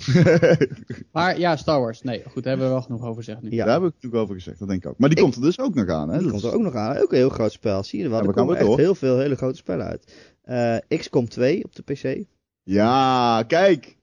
Maar 1.12 1.39
ja, 1.39 1.57
Star 1.57 1.81
Wars. 1.81 2.03
Nee, 2.03 2.23
goed, 2.23 2.43
daar 2.43 2.53
hebben 2.53 2.67
we 2.67 2.73
wel 2.73 2.83
genoeg 2.83 3.03
over 3.05 3.23
gezegd 3.25 3.43
nu. 3.43 3.51
Ja. 3.51 3.64
Daar 3.64 3.75
heb 3.75 3.83
ik 3.89 3.95
natuurlijk 3.95 4.23
over 4.23 4.35
gezegd, 4.35 4.59
dat 4.59 4.69
denk 4.69 4.85
ik 4.85 4.91
ook. 4.91 4.99
Maar 4.99 5.09
die 5.09 5.19
Ik- 5.19 5.25
komt 5.25 5.37
er 5.37 5.43
dus 5.43 5.59
ook 5.61 5.75
nog 5.75 5.89
aan, 5.89 6.09
hè? 6.09 6.12
Die 6.19 6.23
Dat 6.23 6.31
komt 6.31 6.43
is- 6.45 6.49
er 6.51 6.55
ook 6.57 6.62
nog 6.62 6.75
aan. 6.75 6.97
Ook 6.97 7.11
een 7.12 7.19
heel 7.19 7.29
groot 7.29 7.53
spel. 7.53 7.83
Zie 7.85 8.03
je 8.03 8.09
wel. 8.09 8.21
Ja, 8.23 8.27
er 8.29 8.33
komen 8.35 8.57
echt 8.57 8.67
door. 8.67 8.79
heel 8.79 8.95
veel 8.95 9.19
hele 9.19 9.37
grote 9.37 9.57
spellen 9.57 9.87
uit. 9.87 10.14
Eh, 10.43 10.99
XCOM 10.99 11.29
2 11.29 11.64
op 11.64 11.75
de 11.77 11.83
PC. 11.83 12.25
Ja, 12.62 13.43
kijk! 13.47 13.97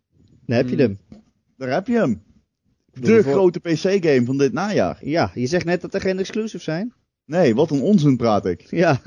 Dan 0.45 0.55
heb 0.57 0.69
je 0.69 0.75
Hmm. 0.75 0.83
hem. 0.83 0.97
Daar 1.57 1.69
heb 1.69 1.87
je 1.87 1.93
hem. 1.97 2.21
De 2.93 3.23
voor- 3.23 3.31
grote 3.31 3.59
PC-game 3.59 4.25
van 4.25 4.37
dit 4.37 4.53
najaar. 4.53 4.97
Ja, 5.01 5.31
je 5.33 5.47
zegt 5.47 5.65
net 5.65 5.81
dat 5.81 5.93
er 5.93 6.01
geen 6.01 6.19
exclusives 6.19 6.63
zijn. 6.63 6.93
Nee, 7.25 7.55
wat 7.55 7.71
een 7.71 7.81
onzin 7.81 8.17
praat 8.17 8.45
ik. 8.45 8.61
Ja. 8.69 9.01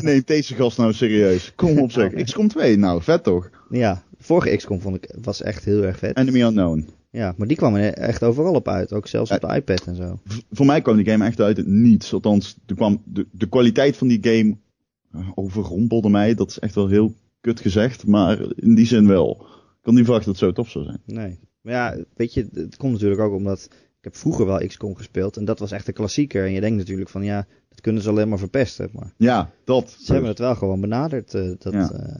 Neem 0.00 0.22
deze 0.24 0.54
gast 0.54 0.78
nou 0.78 0.92
serieus. 0.92 1.52
Kom 1.54 1.78
op 1.78 1.92
zeg. 1.92 2.12
XCOM 2.24 2.48
2, 2.48 2.76
nou, 2.76 3.02
vet 3.02 3.22
toch? 3.22 3.50
ja. 3.70 4.02
Vorige 4.24 4.56
XCOM 4.56 4.80
vond 4.80 4.96
ik, 4.96 5.14
was 5.22 5.42
echt 5.42 5.64
heel 5.64 5.82
erg 5.82 5.98
vet. 5.98 6.16
Enemy 6.16 6.40
Unknown. 6.42 6.88
Ja, 7.10 7.34
maar 7.36 7.46
die 7.48 7.56
kwam 7.56 7.74
er 7.74 7.92
echt 7.94 8.22
overal 8.22 8.54
op 8.54 8.68
uit. 8.68 8.92
Ook 8.92 9.06
zelfs 9.06 9.30
op 9.30 9.40
de 9.40 9.54
iPad 9.54 9.86
en 9.86 9.96
zo. 9.96 10.18
Voor 10.50 10.66
mij 10.66 10.80
kwam 10.82 10.96
die 10.96 11.04
game 11.10 11.24
echt 11.24 11.40
uit 11.40 11.56
het 11.56 11.66
niets. 11.66 12.12
Althans, 12.12 12.56
er 12.66 12.74
kwam 12.74 13.02
de, 13.04 13.26
de 13.32 13.48
kwaliteit 13.48 13.96
van 13.96 14.08
die 14.08 14.18
game 14.22 14.56
eh, 15.12 15.28
overrompelde 15.34 16.08
mij. 16.08 16.34
Dat 16.34 16.50
is 16.50 16.58
echt 16.58 16.74
wel 16.74 16.88
heel 16.88 17.14
kut 17.40 17.60
gezegd. 17.60 18.06
Maar 18.06 18.38
in 18.56 18.74
die 18.74 18.86
zin 18.86 19.06
wel. 19.06 19.30
Ik 19.40 19.80
kan 19.82 19.94
niet 19.94 20.04
verwachten 20.04 20.32
dat 20.32 20.40
het 20.40 20.50
zo 20.50 20.62
tof 20.62 20.70
zou 20.70 20.84
zijn. 20.84 21.00
Nee. 21.06 21.38
Maar 21.60 21.72
ja, 21.72 21.96
weet 22.16 22.34
je, 22.34 22.48
het 22.52 22.76
komt 22.76 22.92
natuurlijk 22.92 23.20
ook 23.20 23.34
omdat... 23.34 23.68
Ik 23.98 24.10
heb 24.12 24.16
vroeger 24.16 24.46
wel 24.46 24.66
XCOM 24.66 24.94
gespeeld 24.96 25.36
en 25.36 25.44
dat 25.44 25.58
was 25.58 25.70
echt 25.70 25.88
een 25.88 25.94
klassieker. 25.94 26.44
En 26.44 26.52
je 26.52 26.60
denkt 26.60 26.78
natuurlijk 26.78 27.10
van 27.10 27.22
ja, 27.24 27.46
dat 27.68 27.80
kunnen 27.80 28.02
ze 28.02 28.08
alleen 28.08 28.28
maar 28.28 28.38
verpesten. 28.38 28.88
Maar 28.92 29.12
Ja, 29.16 29.50
dat. 29.64 29.96
ze 30.00 30.12
hebben 30.12 30.30
het 30.30 30.38
wel 30.38 30.54
gewoon 30.54 30.80
benaderd. 30.80 31.34
eh, 31.34 31.50
dat, 31.58 31.72
Ja. 31.72 31.90
eh, 31.92 32.14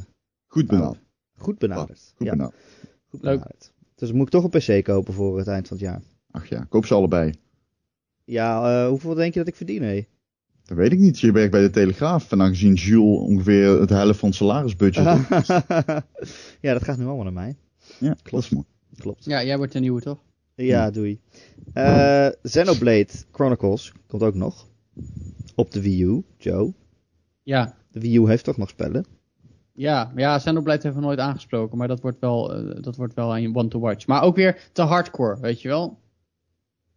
Goed 0.46 0.66
benaderd. 0.66 0.98
Goed 1.44 1.58
benaderd. 1.58 2.12
Goed 2.16 2.26
ja, 2.26 2.32
benaderd. 2.32 2.60
goed 3.08 3.22
Leuk. 3.22 3.38
benaderd. 3.38 3.72
Dus 3.94 4.12
moet 4.12 4.26
ik 4.26 4.32
toch 4.32 4.44
een 4.44 4.80
PC 4.80 4.84
kopen 4.84 5.14
voor 5.14 5.38
het 5.38 5.46
eind 5.46 5.68
van 5.68 5.76
het 5.76 5.86
jaar. 5.86 6.02
Ach 6.30 6.48
ja, 6.48 6.66
koop 6.68 6.86
ze 6.86 6.94
allebei. 6.94 7.34
Ja, 8.24 8.82
eh, 8.82 8.88
hoeveel 8.88 9.14
denk 9.14 9.32
je 9.32 9.38
dat 9.38 9.48
ik 9.48 9.56
verdien? 9.56 9.82
hé? 9.82 10.06
Dat 10.64 10.76
weet 10.76 10.92
ik 10.92 10.98
niet. 10.98 11.20
Je 11.20 11.32
werkt 11.32 11.50
bij 11.50 11.60
de 11.60 11.70
Telegraaf. 11.70 12.32
En 12.32 12.42
aangezien 12.42 12.74
Jules 12.74 13.18
ongeveer 13.18 13.80
het 13.80 13.90
helft 13.90 14.18
van 14.18 14.28
het 14.28 14.38
salarisbudget 14.38 15.18
heeft. 15.18 15.48
ja, 16.64 16.72
dat 16.72 16.84
gaat 16.84 16.98
nu 16.98 17.04
allemaal 17.04 17.24
naar 17.24 17.32
mij. 17.32 17.56
Ja, 17.98 18.16
dat 18.22 18.40
is 18.40 18.48
mooi. 18.48 18.66
Klopt. 18.98 19.24
Ja, 19.24 19.44
jij 19.44 19.56
wordt 19.56 19.72
de 19.72 19.80
nieuwe, 19.80 20.00
toch? 20.00 20.18
Ja, 20.54 20.90
doei. 20.90 21.20
Eh 21.72 22.28
Xenoblade 22.42 23.08
Chronicles 23.32 23.92
komt 24.06 24.22
ook 24.22 24.34
nog. 24.34 24.68
Op 25.54 25.70
de 25.72 25.80
Wii 25.82 26.02
U, 26.02 26.22
Joe. 26.38 26.72
Ja. 27.42 27.76
De 27.90 28.00
Wii 28.00 28.18
U 28.18 28.28
heeft 28.28 28.44
toch 28.44 28.56
nog 28.56 28.68
spellen? 28.68 29.04
Ja, 29.76 30.12
ja 30.16 30.38
Xenoblade 30.38 30.80
heeft 30.82 30.94
nog 30.94 31.04
nooit 31.04 31.18
aangesproken, 31.18 31.78
maar 31.78 31.88
dat 31.88 32.00
wordt 32.00 32.20
wel, 32.20 32.54
eh, 32.54 32.82
dat 32.82 32.96
wordt 32.96 33.14
wel 33.14 33.36
een 33.36 33.56
one 33.56 33.68
to 33.68 33.78
watch. 33.80 34.06
Maar 34.06 34.22
ook 34.22 34.36
weer 34.36 34.68
te 34.72 34.82
hardcore, 34.82 35.40
weet 35.40 35.62
je 35.62 35.68
wel? 35.68 35.98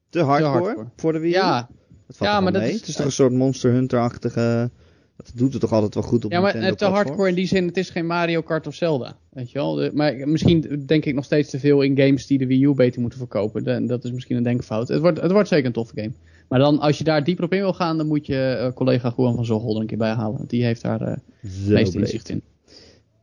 Te 0.10 0.20
hardcore, 0.22 0.64
hardcore. 0.64 0.88
voor 0.96 1.12
de 1.14 1.20
Wii 1.20 1.32
U? 1.32 1.36
Ja, 1.36 1.68
dat 2.08 2.18
valt 2.18 2.30
Ja, 2.32 2.40
maar 2.40 2.52
dat 2.52 2.62
is- 2.62 2.74
Het 2.80 2.88
is 2.88 2.96
toch 2.96 3.06
een 3.06 3.12
soort 3.12 3.32
Monster 3.34 3.72
Hunter-achtige... 3.72 4.70
Dat 5.16 5.32
doet 5.36 5.52
het 5.52 5.62
toch 5.62 5.72
altijd 5.72 5.94
wel 5.94 6.04
goed 6.04 6.26
op 6.26 6.32
ja 6.32 6.40
maar 6.40 6.52
Nintendo 6.54 6.74
eh, 6.76 6.80
te 6.92 6.96
hardcore 6.96 7.30
in 7.30 7.36
die 7.36 7.48
zin, 7.48 7.68
het 7.68 7.78
is 7.78 7.90
geen 7.90 8.06
Mario 8.06 8.42
Kart 8.42 8.68
of 8.68 8.76
Zelda, 8.76 9.18
weet 9.30 9.52
je 9.52 9.58
wel? 9.58 9.74
De- 9.74 9.92
maar 9.94 10.28
misschien 10.28 10.84
denk 10.86 11.06
ik 11.06 11.16
nog 11.16 11.24
steeds 11.26 11.50
te 11.50 11.60
veel 11.60 11.82
in 11.82 11.98
games 11.98 12.28
die 12.28 12.38
de 12.38 12.48
Wii 12.48 12.64
U 12.66 12.74
beter 12.74 13.02
moeten 13.02 13.20
verkopen. 13.20 13.64
De- 13.64 13.86
dat 13.86 14.04
is 14.04 14.12
misschien 14.12 14.38
een 14.38 14.44
denkfout. 14.44 14.88
Het 14.88 15.02
wordt, 15.02 15.22
het 15.22 15.32
wordt 15.32 15.48
zeker 15.48 15.66
een 15.66 15.72
toffe 15.72 15.94
game. 15.96 16.12
Maar 16.50 16.60
dan, 16.60 16.80
als 16.80 16.98
je 16.98 17.04
daar 17.04 17.24
dieper 17.24 17.44
op 17.46 17.54
in 17.54 17.60
wil 17.60 17.74
gaan, 17.74 17.98
dan 17.98 18.08
moet 18.08 18.26
je 18.26 18.36
eh, 18.50 18.74
collega 18.74 19.14
Juan 19.18 19.36
van 19.36 19.46
Zochel 19.46 19.76
er 19.76 19.82
een 19.82 19.88
keer 19.88 19.98
bij 19.98 20.12
halen. 20.14 20.48
Die 20.48 20.64
heeft 20.64 20.82
daar 20.82 21.00
het 21.00 21.22
meeste 21.68 21.98
inzicht 22.00 22.30
in. 22.30 22.42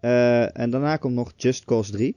Eh, 0.04 0.58
en 0.58 0.70
daarna 0.70 0.96
komt 0.96 1.14
nog 1.14 1.32
Just 1.36 1.64
Cause 1.64 1.92
3. 1.92 2.16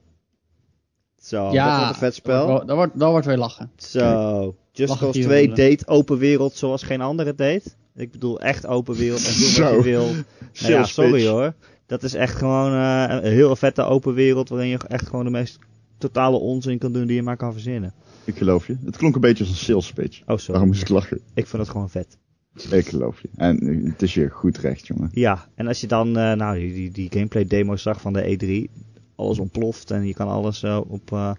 Zo, 1.22 1.52
ja, 1.52 1.66
dat 1.68 1.78
wordt 1.78 1.94
een 1.94 2.00
vet 2.00 2.16
spel. 2.16 2.48
Dat 2.66 2.76
wordt, 2.76 3.00
dat 3.00 3.10
wordt, 3.10 3.26
weer 3.26 3.38
lachen. 3.38 3.72
Zo, 3.76 4.56
Just 4.72 4.90
Lachen 4.90 5.04
Cause 5.04 5.20
hier 5.20 5.28
2 5.28 5.42
willen. 5.42 5.56
deed 5.56 5.88
open 5.88 6.18
wereld 6.18 6.54
zoals 6.56 6.84
geen 6.84 7.02
andere 7.02 7.36
deed. 7.36 7.76
Ik 7.96 8.12
bedoel 8.12 8.40
echt 8.40 8.66
open 8.66 8.96
wereld 8.96 9.26
en 9.28 9.34
doe 9.34 9.42
wat 9.42 9.50
Zo. 9.50 9.76
je 9.76 9.82
wil. 9.82 10.06
Nou 10.62 10.74
ja, 10.74 10.84
sorry 10.84 11.28
hoor. 11.28 11.54
Dat 11.86 12.04
is 12.04 12.14
echt 12.14 12.36
gewoon 12.36 12.72
eh, 12.72 13.06
een 13.10 13.32
heel 13.32 13.56
vette 13.56 13.84
open 13.84 14.14
wereld 14.14 14.50
waarin 14.50 14.68
je 14.68 14.78
echt 14.88 15.08
gewoon 15.08 15.26
de 15.26 15.32
meest 15.32 15.60
totale 15.98 16.38
onzin 16.38 16.78
kan 16.78 16.92
doen 16.92 17.08
die 17.08 17.16
je 17.16 17.24
maar 17.24 17.38
kan 17.38 17.52
verzinnen. 17.52 17.94
Ik 18.24 18.38
geloof 18.38 18.68
je. 18.68 18.78
Het 18.86 18.98
klonk 18.98 19.16
een 19.16 19.22
beetje 19.22 19.44
als 19.44 19.54
een 19.54 19.60
sales 19.60 19.94
pitch. 19.94 20.20
Oh 20.20 20.26
sorry, 20.28 20.46
Daarom 20.48 20.68
moest 20.68 20.82
ik 20.82 20.90
lachen. 20.90 21.22
ik 21.34 21.48
vind 21.48 21.62
het 21.62 21.72
gewoon 21.72 21.90
vet. 21.90 22.18
Ik 22.72 22.88
geloof 22.88 23.22
je. 23.22 23.28
En 23.36 23.60
eh, 23.60 23.89
het 23.91 24.01
is 24.01 24.14
je 24.14 24.30
goed 24.30 24.58
recht, 24.58 24.88
jongen. 24.88 25.10
Ja, 25.14 25.47
en 25.55 25.68
als 25.68 25.82
je 25.82 25.88
dan 25.88 26.18
eh, 26.18 26.34
nou, 26.34 26.60
die, 26.60 26.74
die, 26.74 26.91
die 26.91 27.10
gameplay 27.12 27.45
demo's 27.45 27.82
zag 27.82 28.01
van 28.01 28.14
de 28.14 28.38
E3, 28.70 28.72
alles 29.16 29.39
ontploft 29.39 29.91
en 29.91 30.08
je 30.08 30.14
kan 30.14 30.28
alles 30.28 30.64
eh, 30.64 30.80
op 30.88 31.36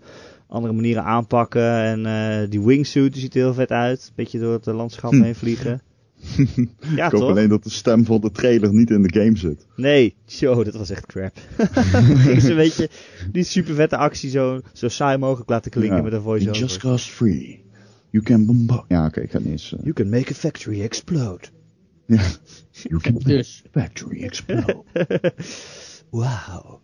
andere 0.46 0.74
manieren 0.74 1.04
aanpakken. 1.04 1.72
En 2.04 2.50
die 2.50 2.60
wingsuit 2.60 3.12
die 3.12 3.22
ziet 3.22 3.34
er 3.34 3.40
heel 3.40 3.54
vet 3.54 3.70
uit. 3.70 4.12
Beetje 4.14 4.38
door 4.38 4.52
het 4.52 4.66
landschap 4.66 5.10
Hm. 5.10 5.22
heen 5.22 5.34
vliegen. 5.34 5.80
Ja, 6.96 7.04
ik 7.06 7.10
hoop 7.12 7.20
toch? 7.20 7.30
alleen 7.30 7.48
dat 7.48 7.62
de 7.64 7.70
stem 7.70 8.04
voor 8.04 8.20
de 8.20 8.30
trailer 8.30 8.72
niet 8.74 8.90
in 8.90 9.02
de 9.02 9.20
game 9.20 9.36
zit. 9.36 9.66
Nee, 9.76 10.14
zo, 10.26 10.64
dat 10.64 10.74
was 10.74 10.90
echt 10.90 11.06
crap. 11.06 11.38
Ze 12.40 12.50
een 12.50 12.56
beetje 12.56 12.88
die 13.32 13.42
super 13.44 13.74
vette 13.74 13.96
actie 13.96 14.30
zo, 14.30 14.60
zo 14.72 14.88
saai 14.88 15.18
mogelijk 15.18 15.50
laten 15.50 15.70
klinken 15.70 15.96
Ja. 15.96 16.02
met 16.02 16.12
een 16.12 16.22
You 16.22 16.38
just 16.40 16.58
voice-over. 16.58 16.90
cost 16.90 17.10
free. 17.10 17.62
You 18.10 18.24
can 18.24 18.46
bombard. 18.46 18.84
Ja, 18.88 19.06
oké, 19.06 19.20
ik 19.20 19.30
ga 19.30 19.38
niet 19.38 19.48
eens. 19.48 19.72
eh, 19.72 19.78
You 19.82 19.92
can 19.92 20.08
make 20.08 20.30
a 20.30 20.34
factory 20.34 20.82
explode. 20.82 21.44
ja. 22.06 22.22
You 22.70 23.00
can 23.00 23.12
make 23.18 23.24
Dus, 23.28 23.60
the 23.62 23.80
factory 23.80 24.22
explode. 24.22 24.84
Wauw. 26.10 26.80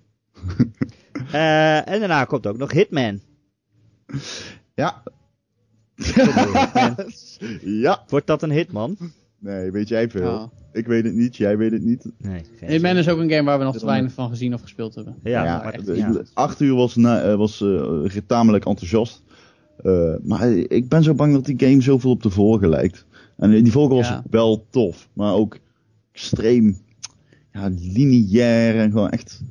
Eh, 1.32 1.88
en 1.88 1.98
daarna 1.98 2.24
komt 2.24 2.46
ook 2.46 2.56
nog 2.58 2.72
Hitman. 2.72 3.20
ja. 4.74 5.02
Hitman. 5.94 6.96
ja. 7.60 8.04
Wordt 8.08 8.26
dat 8.26 8.42
een 8.42 8.50
Hitman? 8.50 8.96
Nee, 9.38 9.70
weet 9.70 9.88
jij 9.88 10.10
veel? 10.10 10.22
ja. 10.30 10.50
Ik 10.72 10.86
weet 10.86 11.04
het 11.04 11.14
niet, 11.14 11.36
jij 11.36 11.56
weet 11.58 11.72
het 11.72 11.82
niet. 11.82 12.10
Nee, 12.18 12.44
geen 12.58 12.68
Hitman 12.70 12.96
is 12.96 13.08
ook 13.08 13.18
een 13.18 13.30
game 13.30 13.42
waar 13.42 13.58
we 13.58 13.64
nog 13.64 13.78
te 13.78 13.86
weinig 13.86 14.12
van 14.12 14.28
gezien 14.28 14.54
of 14.54 14.60
gespeeld 14.60 14.94
hebben. 14.94 15.16
Ja, 15.22 15.44
Ja, 15.44 15.56
maar 15.62 15.72
echt, 15.72 16.34
acht 16.34 16.60
uur 16.60 16.74
was, 16.74 16.96
na, 16.96 17.22
eh, 17.22 17.34
was 17.36 17.60
eh, 17.60 18.16
tamelijk 18.26 18.64
enthousiast. 18.66 19.22
Eh, 19.84 20.14
maar 20.22 20.52
ik 20.52 20.88
ben 20.88 21.02
zo 21.02 21.14
bang 21.14 21.32
dat 21.32 21.44
die 21.44 21.68
game 21.68 21.80
zoveel 21.80 22.10
op 22.10 22.22
de 22.22 22.30
vorige 22.30 22.68
lijkt. 22.68 23.06
En 23.36 23.50
die 23.62 23.72
vorige 23.72 23.94
was 23.94 24.08
Ja. 24.08 24.22
wel 24.30 24.66
tof, 24.70 25.08
maar 25.12 25.34
ook 25.34 25.58
extreem 26.12 26.78
ja, 27.52 27.70
lineair 27.78 28.78
en 28.78 28.90
gewoon 28.90 29.10
echt 29.10 29.42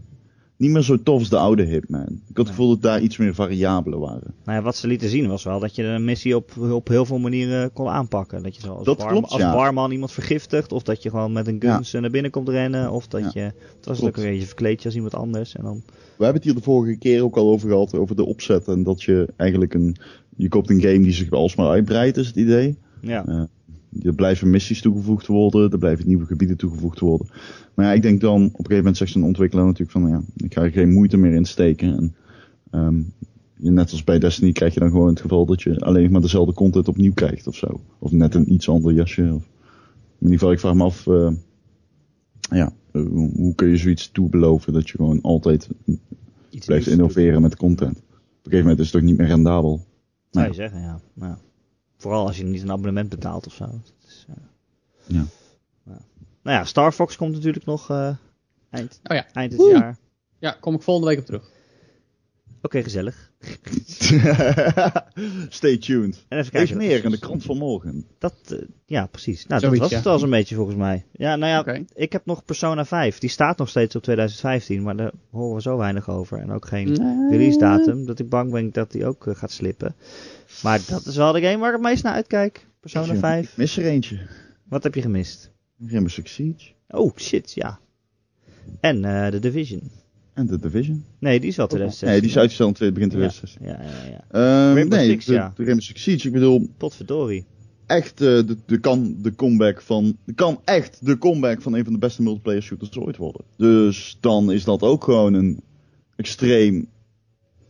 niet 0.58 0.72
meer 0.72 0.82
zo 0.82 1.04
tof 1.04 1.20
als 1.20 1.30
de 1.30 1.38
oude 1.38 1.64
Hitman. 1.64 2.02
Ik 2.02 2.38
had 2.38 2.38
het 2.38 2.48
gevoel 2.48 2.70
dat 2.70 2.82
daar 2.82 3.02
iets 3.02 3.18
meer 3.18 3.34
variabelen 3.36 4.00
waren. 4.00 4.34
Nou 4.46 4.58
ja, 4.58 4.64
wat 4.64 4.76
ze 4.76 4.88
lieten 4.88 5.10
zien 5.10 5.28
was 5.28 5.44
wel 5.44 5.60
dat 5.60 5.76
je 5.76 5.84
een 5.84 6.04
missie 6.06 6.36
op, 6.36 6.58
op 6.58 6.88
heel 6.88 7.06
veel 7.06 7.20
manieren 7.20 7.74
kon 7.74 7.88
aanpakken. 7.88 8.44
Dat 8.44 8.56
je 8.56 8.62
zo 8.62 8.74
als, 8.74 8.86
Dat 8.86 8.98
barman, 8.98 9.16
klopt, 9.18 9.32
als 9.32 9.42
ja. 9.42 9.54
barman 9.54 9.92
iemand 9.92 10.12
vergiftigt. 10.12 10.72
Of 10.72 10.84
dat 10.84 11.04
je 11.04 11.10
gewoon 11.10 11.32
met 11.32 11.48
een 11.48 11.62
guns 11.62 11.92
naar 11.92 12.10
binnen 12.10 12.32
komt 12.32 12.50
rennen. 12.50 12.92
Of 12.92 13.08
dat 13.08 13.34
je, 13.34 13.40
het 13.40 13.86
was 13.86 14.02
ook 14.02 14.16
weer, 14.16 14.32
je 14.34 14.46
verkleed 14.46 14.80
je 14.80 14.86
als 14.86 14.96
iemand 14.96 15.16
anders. 15.16 15.56
En 15.56 15.64
dan, 15.64 15.84
We 16.18 16.24
hebben 16.24 16.34
het 16.36 16.44
hier 16.44 16.54
de 16.56 16.62
vorige 16.62 16.98
keer 16.98 17.24
ook 17.24 17.36
al 17.38 17.50
over 17.50 17.70
gehad, 17.70 17.98
over 17.98 18.16
de 18.16 18.26
opzet. 18.26 18.68
En 18.68 18.84
dat 18.84 19.04
je 19.04 19.28
eigenlijk 19.38 19.74
een, 19.74 19.96
je 20.36 20.48
koopt 20.48 20.70
een 20.70 20.82
game 20.82 21.00
die 21.00 21.12
zich 21.12 21.32
alsmaar 21.32 21.68
uitbreidt, 21.70 22.18
is 22.18 22.28
het 22.28 22.36
idee. 22.36 22.78
ja. 23.02 23.24
Ja. 23.28 23.48
Er 24.02 24.14
blijven 24.16 24.50
missies 24.50 24.82
toegevoegd 24.82 25.28
worden, 25.28 25.72
er 25.72 25.78
blijven 25.78 26.08
nieuwe 26.08 26.26
gebieden 26.26 26.58
toegevoegd 26.58 27.00
worden. 27.00 27.28
Maar 27.74 27.86
ja, 27.86 27.92
ik 27.94 28.02
denk 28.02 28.22
dan, 28.22 28.36
op 28.44 28.44
een 28.50 28.52
gegeven 28.56 28.76
moment 28.78 28.98
zegt 28.98 29.12
zo'n 29.12 29.24
ontwikkelaar 29.24 29.66
natuurlijk 29.66 29.92
van, 29.92 30.08
ja, 30.10 30.22
ik 30.36 30.54
ga 30.54 30.62
er 30.62 30.72
geen 30.72 30.92
moeite 30.92 31.18
meer 31.18 31.34
in 31.34 31.46
steken. 31.46 31.98
En, 31.98 32.16
ehm, 32.72 32.98
je- 33.58 33.72
net 33.72 33.92
als 33.92 34.04
bij 34.04 34.20
Destiny 34.20 34.52
krijg 34.52 34.74
je 34.74 34.80
dan 34.80 34.90
gewoon 34.90 35.08
het 35.08 35.22
geval 35.22 35.46
dat 35.46 35.62
je 35.62 35.80
alleen 35.80 36.12
maar 36.12 36.22
dezelfde 36.22 36.54
content 36.54 36.88
opnieuw 36.88 37.14
krijgt 37.14 37.48
of 37.48 37.56
zo. 37.56 37.82
Of 38.00 38.12
net 38.12 38.36
een 38.36 38.54
iets 38.54 38.70
ander 38.70 38.94
jasje. 38.94 39.22
Of, 39.22 39.44
in 40.20 40.30
ieder 40.30 40.38
geval, 40.38 40.52
ik 40.52 40.60
vraag 40.60 40.74
me 40.74 40.84
af, 40.84 41.08
eh, 41.08 41.32
ja, 42.50 42.74
eh, 42.92 43.02
hoe, 43.06 43.32
hoe 43.36 43.56
kun 43.56 43.68
je 43.70 43.78
zoiets 43.78 44.12
toebeloven 44.12 44.74
dat 44.74 44.90
je 44.90 44.98
gewoon 44.98 45.22
altijd 45.22 45.70
Iets 46.50 46.66
blijft 46.66 46.88
innoveren 46.88 47.42
met 47.42 47.56
content. 47.56 47.98
Op 47.98 47.98
een 47.98 48.52
gegeven 48.52 48.62
moment 48.62 48.80
is 48.80 48.86
het 48.92 48.96
toch 49.02 49.10
niet 49.10 49.18
meer 49.18 49.28
rendabel. 49.28 49.86
Zou 50.34 50.46
Ja. 50.46 50.52
je 50.52 50.54
zeggen, 50.58 50.82
ja. 50.82 51.00
ja. 51.14 51.38
Vooral 51.98 52.28
als 52.28 52.38
je 52.38 52.44
niet 52.44 52.62
een 52.62 52.72
abonnement 52.72 53.10
betaalt 53.10 53.46
of 53.48 53.54
zo. 53.54 53.66
Dat 53.66 53.94
is, 54.08 54.26
eh, 54.30 54.36
Ja. 55.06 55.24
ja. 55.84 55.98
Nou 56.44 56.58
ja, 56.58 56.66
Star 56.66 56.92
Fox 56.92 57.16
komt 57.16 57.34
natuurlijk 57.34 57.66
nog 57.66 57.90
eh, 57.90 58.16
eind, 58.70 59.00
Oh 59.04 59.16
ja. 59.16 59.26
eind 59.34 59.52
dit 59.52 59.72
jaar. 59.72 59.98
Ja, 60.40 60.52
kom 60.60 60.74
ik 60.76 60.82
volgende 60.82 61.10
week 61.10 61.20
op 61.20 61.26
terug. 61.26 61.52
Oké, 62.66 62.84
gezellig. 62.84 63.32
Stay 65.50 65.78
tuned. 65.78 66.26
En 66.28 66.38
even 66.38 66.52
kijken. 66.52 66.78
meer 66.78 67.04
in 67.04 67.12
de 67.12 67.20
krant 67.20 67.44
van 67.44 67.58
morgen. 67.58 68.06
Dat, 68.20 68.34
eh, 68.48 68.58
ja, 68.86 69.06
precies. 69.06 69.48
Nou, 69.48 69.62
Zoiets, 69.62 69.80
dat 69.80 69.80
was 69.80 69.90
ja. 69.90 69.96
het 69.96 70.06
wel 70.06 70.20
zo'n 70.20 70.30
beetje 70.30 70.56
volgens 70.56 70.78
mij. 70.78 71.06
Ja, 71.12 71.36
nou 71.36 71.52
ja, 71.52 71.82
ik 71.94 72.12
heb 72.12 72.26
nog 72.26 72.46
Persona 72.46 72.86
5. 72.86 73.18
Die 73.18 73.30
staat 73.30 73.58
nog 73.58 73.70
steeds 73.70 73.96
op 73.96 74.04
2015, 74.04 74.84
maar 74.84 74.96
daar 74.96 75.12
horen 75.32 75.56
we 75.56 75.62
zo 75.62 75.78
weinig 75.78 76.10
over. 76.10 76.40
En 76.40 76.52
ook 76.52 76.68
geen 76.68 76.92
Nee. 76.92 77.30
release 77.30 77.58
datum, 77.58 78.06
dat 78.06 78.20
ik 78.20 78.30
bang 78.30 78.52
ben 78.52 78.72
dat 78.72 78.92
die 78.92 79.06
ook 79.06 79.28
eh, 79.28 79.36
gaat 79.36 79.52
slippen. 79.52 79.96
Maar 80.64 80.80
dat 80.88 81.06
is 81.06 81.16
wel 81.16 81.32
de 81.32 81.42
game 81.42 81.58
waar 81.58 81.70
ik 81.70 81.76
het 81.82 81.90
meest 81.90 82.04
naar 82.04 82.14
uitkijk. 82.14 82.68
Persona 82.80 83.14
Ik 83.14 83.20
5. 83.20 83.58
mis 83.58 83.78
er 83.78 83.86
eentje. 83.86 84.20
Wat 84.64 84.84
heb 84.84 84.96
je 84.96 85.02
gemist? 85.02 85.52
Rainbow 85.80 86.10
Six 86.12 86.34
Siege. 86.34 86.72
Oh, 86.88 87.18
shit, 87.18 87.54
ja. 87.54 87.80
En 88.80 89.06
eh 89.06 89.28
The 89.28 89.40
Division. 89.40 89.92
En 90.34 90.48
The 90.48 90.60
Division. 90.60 91.06
Nee, 91.20 91.40
die 91.40 91.50
is 91.50 91.56
wel 91.56 91.68
2016. 91.68 92.08
Nee, 92.08 92.20
die 92.22 92.30
is 92.30 92.38
uitgesteld 92.38 92.82
in 92.82 92.94
begin 92.94 93.10
Ja, 93.10 93.30
2016. 93.30 93.66
ja, 93.66 93.80
ja, 93.82 94.12
ja. 94.12 94.24
Ehm, 94.32 94.74
Rainbow 94.74 95.00
nee, 95.00 95.10
Six, 95.10 95.26
de, 95.26 95.34
ja. 95.34 95.54
de 95.56 95.64
Rainbow 95.64 95.84
Six 95.86 96.04
Siege. 96.04 96.28
Ik 96.28 96.34
bedoel, 96.34 96.70
Potverdorie. 96.78 97.46
echt 97.86 98.12
eh, 98.22 98.28
de, 98.28 98.58
de, 98.66 98.78
kan 98.78 99.16
de 99.22 99.36
comeback 99.36 99.82
van... 99.82 100.18
de 100.26 100.34
kan 100.34 100.60
echt 100.64 101.06
de 101.06 101.18
comeback 101.18 101.62
van 101.62 101.74
een 101.74 101.84
van 101.84 101.94
de 101.94 102.00
beste 102.00 102.22
multiplayer 102.22 102.62
shooters 102.62 102.98
ooit 102.98 103.18
worden. 103.18 103.42
Dus 103.58 104.18
dan 104.20 104.52
is 104.52 104.64
dat 104.64 104.82
ook 104.82 105.04
gewoon 105.04 105.34
een 105.34 105.62
extreem... 106.16 106.88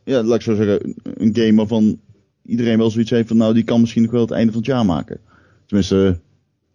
Ja, 0.04 0.24
laat 0.24 0.36
ik 0.36 0.42
zo 0.42 0.56
zeggen, 0.56 0.96
een 1.04 1.36
game 1.36 1.56
waarvan 1.56 2.00
iedereen 2.46 2.78
wel 2.78 2.90
zoiets 2.90 3.10
heeft 3.10 3.28
van... 3.28 3.38
Nou, 3.38 3.54
die 3.54 3.64
kan 3.64 3.80
misschien 3.80 4.02
nog 4.04 4.12
wel 4.12 4.22
het 4.22 4.32
einde 4.32 4.52
van 4.52 4.62
het 4.62 4.70
jaar 4.70 4.86
maken. 4.86 5.20
Tenminste, 5.66 6.20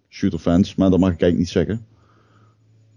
shooter 0.08 0.38
fans, 0.38 0.74
maar 0.74 0.90
dat 0.90 0.98
mag 0.98 1.12
ik 1.12 1.20
eigenlijk 1.20 1.38
niet 1.38 1.66
zeggen. 1.66 1.86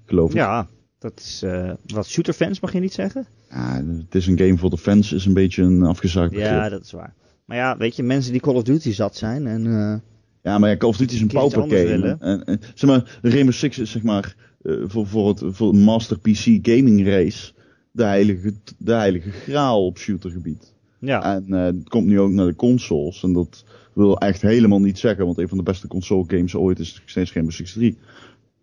Geloof 0.06 0.30
ik. 0.30 0.36
Ja, 0.36 0.68
dat 1.02 1.20
is... 1.20 1.42
eh, 1.44 1.72
wat, 1.86 2.08
shooterfans 2.08 2.60
mag 2.60 2.74
je 2.74 2.80
niet 2.80 2.94
zeggen? 2.94 3.26
Ja, 3.50 3.84
het 3.98 4.16
is 4.16 4.28
een 4.28 4.38
game 4.38 4.58
voor 4.58 4.70
de 4.70 4.78
fans, 4.78 5.12
is 5.14 5.26
een 5.26 5.34
beetje 5.34 5.64
een 5.64 5.84
afgezaagd 5.84 6.30
begrip. 6.32 6.50
Ja, 6.50 6.70
dat 6.70 6.84
is 6.84 6.92
waar. 6.92 7.14
Maar 7.46 7.58
ja, 7.58 7.78
weet 7.78 7.96
je, 7.96 8.04
mensen 8.04 8.32
die 8.32 8.42
Call 8.42 8.56
of 8.56 8.64
Duty 8.64 8.92
zat 8.92 9.16
zijn 9.16 9.48
en... 9.48 9.66
eh, 9.66 9.96
Ja, 10.44 10.58
maar 10.58 10.70
ja, 10.70 10.78
Call 10.78 10.90
of 10.90 10.98
Duty 10.98 11.14
is 11.14 11.22
een 11.22 11.26
Een 11.26 11.32
keer 11.32 11.44
iets 11.46 11.54
pauper 11.54 11.72
anders 11.72 11.90
game. 11.92 12.02
willen. 12.02 12.20
En, 12.22 12.44
en, 12.46 12.60
zeg 12.76 12.90
maar, 12.90 13.20
de 13.22 13.30
Rainbow 13.30 13.54
Six 13.54 13.80
is 13.80 13.92
zeg 13.92 14.04
maar 14.04 14.36
eh, 14.64 14.76
voor, 14.86 15.08
voor, 15.08 15.28
het, 15.28 15.42
voor 15.46 15.76
Master 15.76 16.20
PC 16.20 16.38
Gaming 16.62 17.06
Race 17.08 17.52
de 17.92 18.04
heilige, 18.04 18.54
de 18.78 18.94
heilige 18.94 19.32
graal 19.32 19.86
op 19.86 19.98
shootergebied. 19.98 20.74
ja, 21.00 21.36
En 21.36 21.52
het 21.52 21.90
komt 21.90 22.08
nu 22.08 22.20
ook 22.20 22.32
naar 22.32 22.46
de 22.46 22.56
consoles. 22.56 23.24
En 23.24 23.34
dat 23.34 23.66
wil 23.94 24.18
echt 24.18 24.42
helemaal 24.42 24.80
niet 24.80 25.00
zeggen, 25.00 25.26
want 25.26 25.38
een 25.38 25.48
van 25.48 25.58
de 25.58 25.64
beste 25.64 25.88
console 25.88 26.24
games 26.28 26.56
ooit 26.56 26.80
is 26.80 26.94
nog 26.94 27.10
steeds 27.10 27.34
Rainbow 27.34 27.56
Six 27.56 27.74
3. 27.74 27.98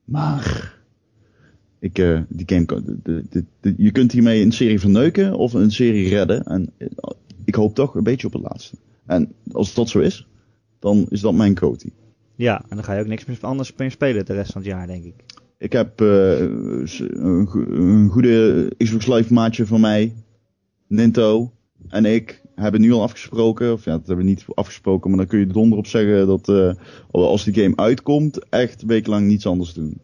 Maar 0.05 0.77
ik, 1.79 1.99
eh, 1.99 2.21
die 2.29 2.47
game, 2.47 2.83
de, 3.03 3.25
de, 3.61 3.75
je 3.77 3.91
kunt 3.91 4.13
hiermee 4.13 4.43
een 4.43 4.53
serie 4.53 4.81
verneuken 4.81 5.35
of 5.35 5.53
een 5.53 5.71
serie 5.71 6.09
redden. 6.09 6.45
En 6.45 6.71
eh, 6.77 6.89
ik 7.45 7.55
hoop 7.55 7.75
toch 7.75 7.95
een 7.95 8.03
beetje 8.03 8.27
op 8.27 8.33
het 8.33 8.43
laatste. 8.43 8.77
En 9.07 9.33
als 9.53 9.75
dat 9.75 9.89
zo 9.89 9.99
is, 9.99 10.27
dan 10.79 11.07
is 11.09 11.21
dat 11.21 11.35
mijn 11.35 11.55
coty. 11.55 11.91
ja, 12.37 12.61
en 12.69 12.77
dan 12.77 12.85
ga 12.85 12.95
je 12.95 13.01
ook 13.01 13.07
niks 13.07 13.25
meer 13.25 13.39
anders 13.41 13.73
meer 13.77 13.91
spelen 13.91 14.27
de 14.27 14.33
rest 14.33 14.53
van 14.53 14.63
het 14.63 14.71
jaar, 14.71 14.87
denk 14.87 15.05
ik. 15.05 15.15
Ik 15.59 15.73
heb 15.73 16.01
eh, 16.01 16.41
een, 16.41 17.49
een 17.71 18.09
goede 18.09 18.73
Xbox 18.77 19.07
Live 19.07 19.33
maatje 19.33 19.67
van 19.67 19.81
mij, 19.81 20.15
Ninto 20.87 21.53
en 21.89 22.05
ik 22.05 22.43
hebben 22.55 22.81
nu 22.81 22.93
al 22.93 23.03
afgesproken, 23.03 23.73
of 23.73 23.85
ja, 23.85 23.91
dat 23.91 24.07
hebben 24.07 24.25
we 24.25 24.31
niet 24.31 24.45
afgesproken, 24.55 25.11
maar 25.11 25.19
dan 25.19 25.29
kun 25.29 25.39
je 25.39 25.47
donder 25.47 25.79
op 25.79 25.87
zeggen 25.87 26.27
dat 26.27 26.49
eh, 26.49 26.73
als 27.11 27.45
die 27.45 27.55
game 27.55 27.77
uitkomt, 27.77 28.49
echt 28.49 28.83
wekenlang 28.83 29.27
niets 29.27 29.47
anders 29.47 29.73
doen. 29.73 30.01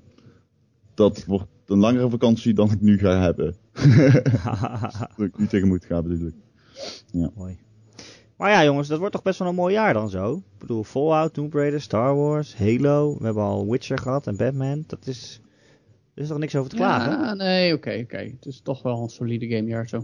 Dat 0.95 1.25
wordt 1.25 1.47
een 1.67 1.79
langere 1.79 2.11
vakantie 2.11 2.55
dan 2.55 2.71
ik 2.71 2.81
nu 2.81 2.99
ga 2.99 3.21
hebben. 3.21 3.57
Dat 5.17 5.27
ik 5.27 5.39
nu 5.39 5.47
tegen 5.47 5.69
moet 5.69 5.85
gaan 5.85 6.03
bedoel 6.03 6.27
ik. 6.27 6.35
Mooi. 7.35 7.59
Maar 8.37 8.51
ja, 8.51 8.65
jongens, 8.65 8.89
dat 8.89 8.99
wordt 8.99 9.15
toch 9.15 9.23
best 9.23 9.39
wel 9.39 9.49
een 9.49 9.55
mooi 9.55 9.75
jaar 9.75 9.93
dan 9.93 10.11
zo. 10.11 10.37
Ik 10.37 10.59
bedoel, 10.59 10.85
Fallout, 10.85 11.35
Tomb 11.35 11.55
Raider, 11.55 11.81
Star 11.81 12.17
Wars, 12.17 12.57
Halo. 12.57 13.19
We 13.19 13.25
hebben 13.25 13.43
al 13.43 13.71
Witcher 13.71 13.99
gehad 13.99 14.27
en 14.27 14.37
Batman. 14.37 14.85
Dat 14.87 15.07
is... 15.07 15.41
Er 16.15 16.23
is 16.23 16.29
toch 16.29 16.39
niks 16.39 16.57
over 16.57 16.71
te 16.71 16.77
klagen? 16.77 17.11
Ja, 17.11 17.35
nee, 17.35 17.75
oké, 17.75 18.01
oké. 18.03 18.17
Het 18.17 18.47
is 18.47 18.61
toch 18.61 18.83
wel 18.83 19.03
een 19.03 19.09
solide 19.09 19.47
gamejaar 19.47 19.89
zo. 19.89 20.03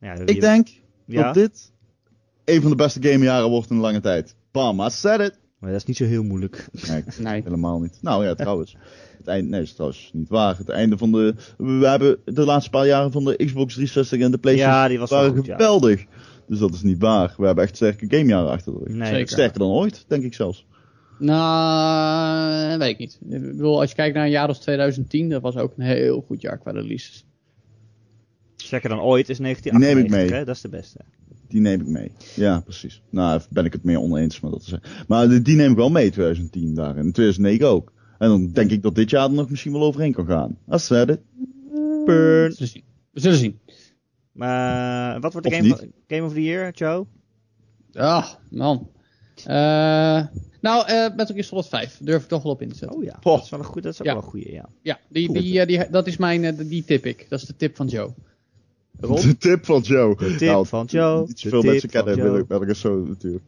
Ja, 0.00 0.14
Ik 0.14 0.40
denk 0.40 0.68
ja, 1.04 1.22
dat 1.22 1.34
dit 1.34 1.72
een 2.44 2.60
van 2.60 2.70
de 2.70 2.76
beste 2.76 3.08
gamejaren 3.08 3.50
wordt 3.50 3.70
in 3.70 3.76
een 3.76 3.82
lange 3.82 4.00
tijd. 4.00 4.36
Bam, 4.50 4.80
I 4.80 4.90
said 4.90 5.20
it. 5.20 5.38
Maar 5.64 5.72
dat 5.72 5.80
is 5.80 5.86
niet 5.86 5.96
zo 5.96 6.04
heel 6.04 6.22
moeilijk. 6.22 6.66
Nee, 6.88 7.02
Nee. 7.32 7.42
helemaal 7.42 7.80
niet. 7.80 7.98
Nou 8.00 8.24
ja, 8.24 8.34
trouwens. 8.34 8.76
Het 9.18 9.26
eind, 9.26 9.48
nee, 9.48 9.58
dat 9.58 9.68
is 9.68 9.74
trouwens 9.74 10.10
niet 10.12 10.28
waar. 10.28 10.58
Het 10.58 10.68
einde 10.68 10.98
van 10.98 11.12
de. 11.12 11.34
We 11.56 11.86
hebben 11.86 12.18
de 12.24 12.44
laatste 12.44 12.70
paar 12.70 12.86
jaren 12.86 13.12
van 13.12 13.24
de 13.24 13.36
Xbox 13.36 13.72
360 13.74 14.20
en 14.20 14.30
de 14.30 14.38
PlayStation 14.38 14.74
Ja, 14.74 14.88
die 14.88 14.98
was 14.98 15.10
wel 15.10 15.18
waren 15.20 15.36
goed, 15.36 15.46
ja. 15.46 15.52
geweldig. 15.56 16.04
Dus 16.46 16.58
dat 16.58 16.74
is 16.74 16.82
niet 16.82 16.98
waar. 16.98 17.34
We 17.36 17.46
hebben 17.46 17.64
echt 17.64 17.76
sterke 17.76 18.06
gamejaren 18.08 18.50
achter 18.50 18.72
de 18.72 18.78
rug. 18.84 18.94
Nee. 18.94 19.26
Sterker 19.26 19.58
dan 19.58 19.70
ooit, 19.70 20.04
denk 20.08 20.24
ik 20.24 20.34
zelfs. 20.34 20.66
Nou, 21.18 22.78
weet 22.78 22.90
ik 22.90 22.98
niet. 22.98 23.18
Ik 23.28 23.40
bedoel, 23.40 23.80
als 23.80 23.88
je 23.90 23.96
kijkt 23.96 24.14
naar 24.14 24.24
een 24.24 24.30
jaar 24.30 24.48
als 24.48 24.58
2010, 24.58 25.28
dat 25.28 25.42
was 25.42 25.56
ook 25.56 25.72
een 25.76 25.84
heel 25.84 26.24
goed 26.26 26.40
jaar 26.40 26.58
qua 26.58 26.70
releases. 26.70 27.24
Sterker 28.56 28.88
dan 28.88 29.00
ooit 29.00 29.28
is 29.28 29.38
neem 29.38 29.50
ik 29.50 29.62
1998, 29.62 30.30
mee. 30.30 30.38
hè? 30.38 30.44
Dat 30.44 30.54
is 30.54 30.60
de 30.60 30.68
beste. 30.68 30.98
Die 31.54 31.62
neem 31.62 31.80
ik 31.80 31.86
mee. 31.86 32.12
Ja, 32.34 32.60
precies. 32.60 33.02
Nou, 33.10 33.40
ben 33.50 33.64
ik 33.64 33.72
het 33.72 33.84
meer 33.84 34.00
oneens 34.00 34.40
met 34.40 34.50
dat 34.50 34.62
te 34.62 34.68
zeggen. 34.68 35.04
Maar 35.08 35.28
die, 35.28 35.42
die 35.42 35.56
neem 35.56 35.70
ik 35.70 35.76
wel 35.76 35.90
mee, 35.90 36.10
2010 36.10 36.74
daar. 36.74 36.96
En 36.96 37.12
2009 37.12 37.66
ook. 37.68 37.92
En 38.18 38.28
dan 38.28 38.52
denk 38.52 38.70
ik 38.70 38.82
dat 38.82 38.94
dit 38.94 39.10
jaar 39.10 39.24
er 39.28 39.34
nog 39.34 39.50
misschien 39.50 39.72
wel 39.72 39.82
overheen 39.82 40.12
kan 40.12 40.26
gaan. 40.26 40.58
Als 40.68 40.86
said 40.86 41.08
it. 41.08 41.20
We 41.72 42.02
Burn. 42.06 42.52
zullen 42.52 42.68
zien. 42.72 42.82
We 43.12 43.20
zullen 43.20 43.38
zien. 43.38 43.58
Maar 44.32 45.20
wat 45.20 45.32
wordt 45.32 45.48
de 45.48 45.54
game, 45.54 45.68
van- 45.76 45.92
game 46.08 46.22
of 46.26 46.32
the 46.32 46.42
Year, 46.42 46.72
Joe? 46.72 47.06
Ah, 47.92 48.26
man. 48.50 48.88
Eh, 49.44 50.26
nou, 50.60 50.86
eh 50.86 51.08
Metal 51.16 51.26
Gear 51.34 51.44
Solid 51.44 51.66
5 51.68 51.98
durf 52.02 52.22
ik 52.22 52.28
toch 52.28 52.42
wel 52.42 52.52
op 52.52 52.62
in 52.62 52.68
te 52.68 52.76
zetten. 52.76 52.96
Oh 52.98 53.04
ja, 53.04 53.16
Poh. 53.20 53.34
dat 53.34 53.44
is 53.44 53.50
wel 53.50 53.60
een, 53.60 53.64
goed, 53.66 53.82
dat 53.82 53.92
is 53.92 54.00
ook 54.00 54.06
Ja. 54.06 54.12
wel 54.14 54.22
een 54.22 54.28
goede, 54.28 54.52
ja. 54.52 54.68
Ja, 54.82 54.98
die, 55.08 55.32
die, 55.32 55.60
eh, 55.60 55.66
die, 55.66 55.90
dat 55.90 56.06
is 56.06 56.16
mijn, 56.16 56.44
eh, 56.44 56.52
die 56.68 56.84
tip 56.84 57.06
ik. 57.06 57.26
Dat 57.28 57.40
is 57.40 57.46
de 57.46 57.56
tip 57.56 57.76
van 57.76 57.86
Joe. 57.86 58.14
De 59.00 59.36
tip 59.38 59.64
van 59.64 59.80
Joe. 59.80 60.16
De 60.16 60.34
tip 60.36 60.48
Nou, 60.48 60.66
van 60.66 60.84
Joe. 60.86 61.20
Niet 61.26 61.42
de 61.42 61.48
zoveel 61.48 61.70
mensen 61.70 61.88
kennen 61.88 62.16
Joe. 62.16 62.24
wil 62.24 62.36
ik 62.36 62.48
Metal 62.48 62.64
Gear 62.64 62.76
Solid 62.76 63.08
natuurlijk. 63.08 63.44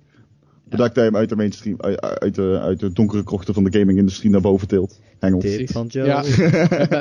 Bedankt 0.68 0.94
dat 0.94 0.96
hij 0.96 1.04
hem 1.04 1.16
uit 1.16 1.28
de 1.28 1.36
mainstream, 1.36 1.80
uit, 1.80 2.00
uit, 2.00 2.34
de, 2.34 2.58
uit 2.62 2.80
de 2.80 2.92
donkere 2.92 3.24
krochten 3.24 3.54
van 3.54 3.64
de 3.64 3.78
gaming-industrie 3.78 4.30
naar 4.30 4.40
boven 4.40 4.68
tilt. 4.68 5.00
Hengel. 5.18 5.38
Tip 5.40 5.70
van 5.70 5.86
Joe. 5.86 6.04
Ja. 6.06 6.22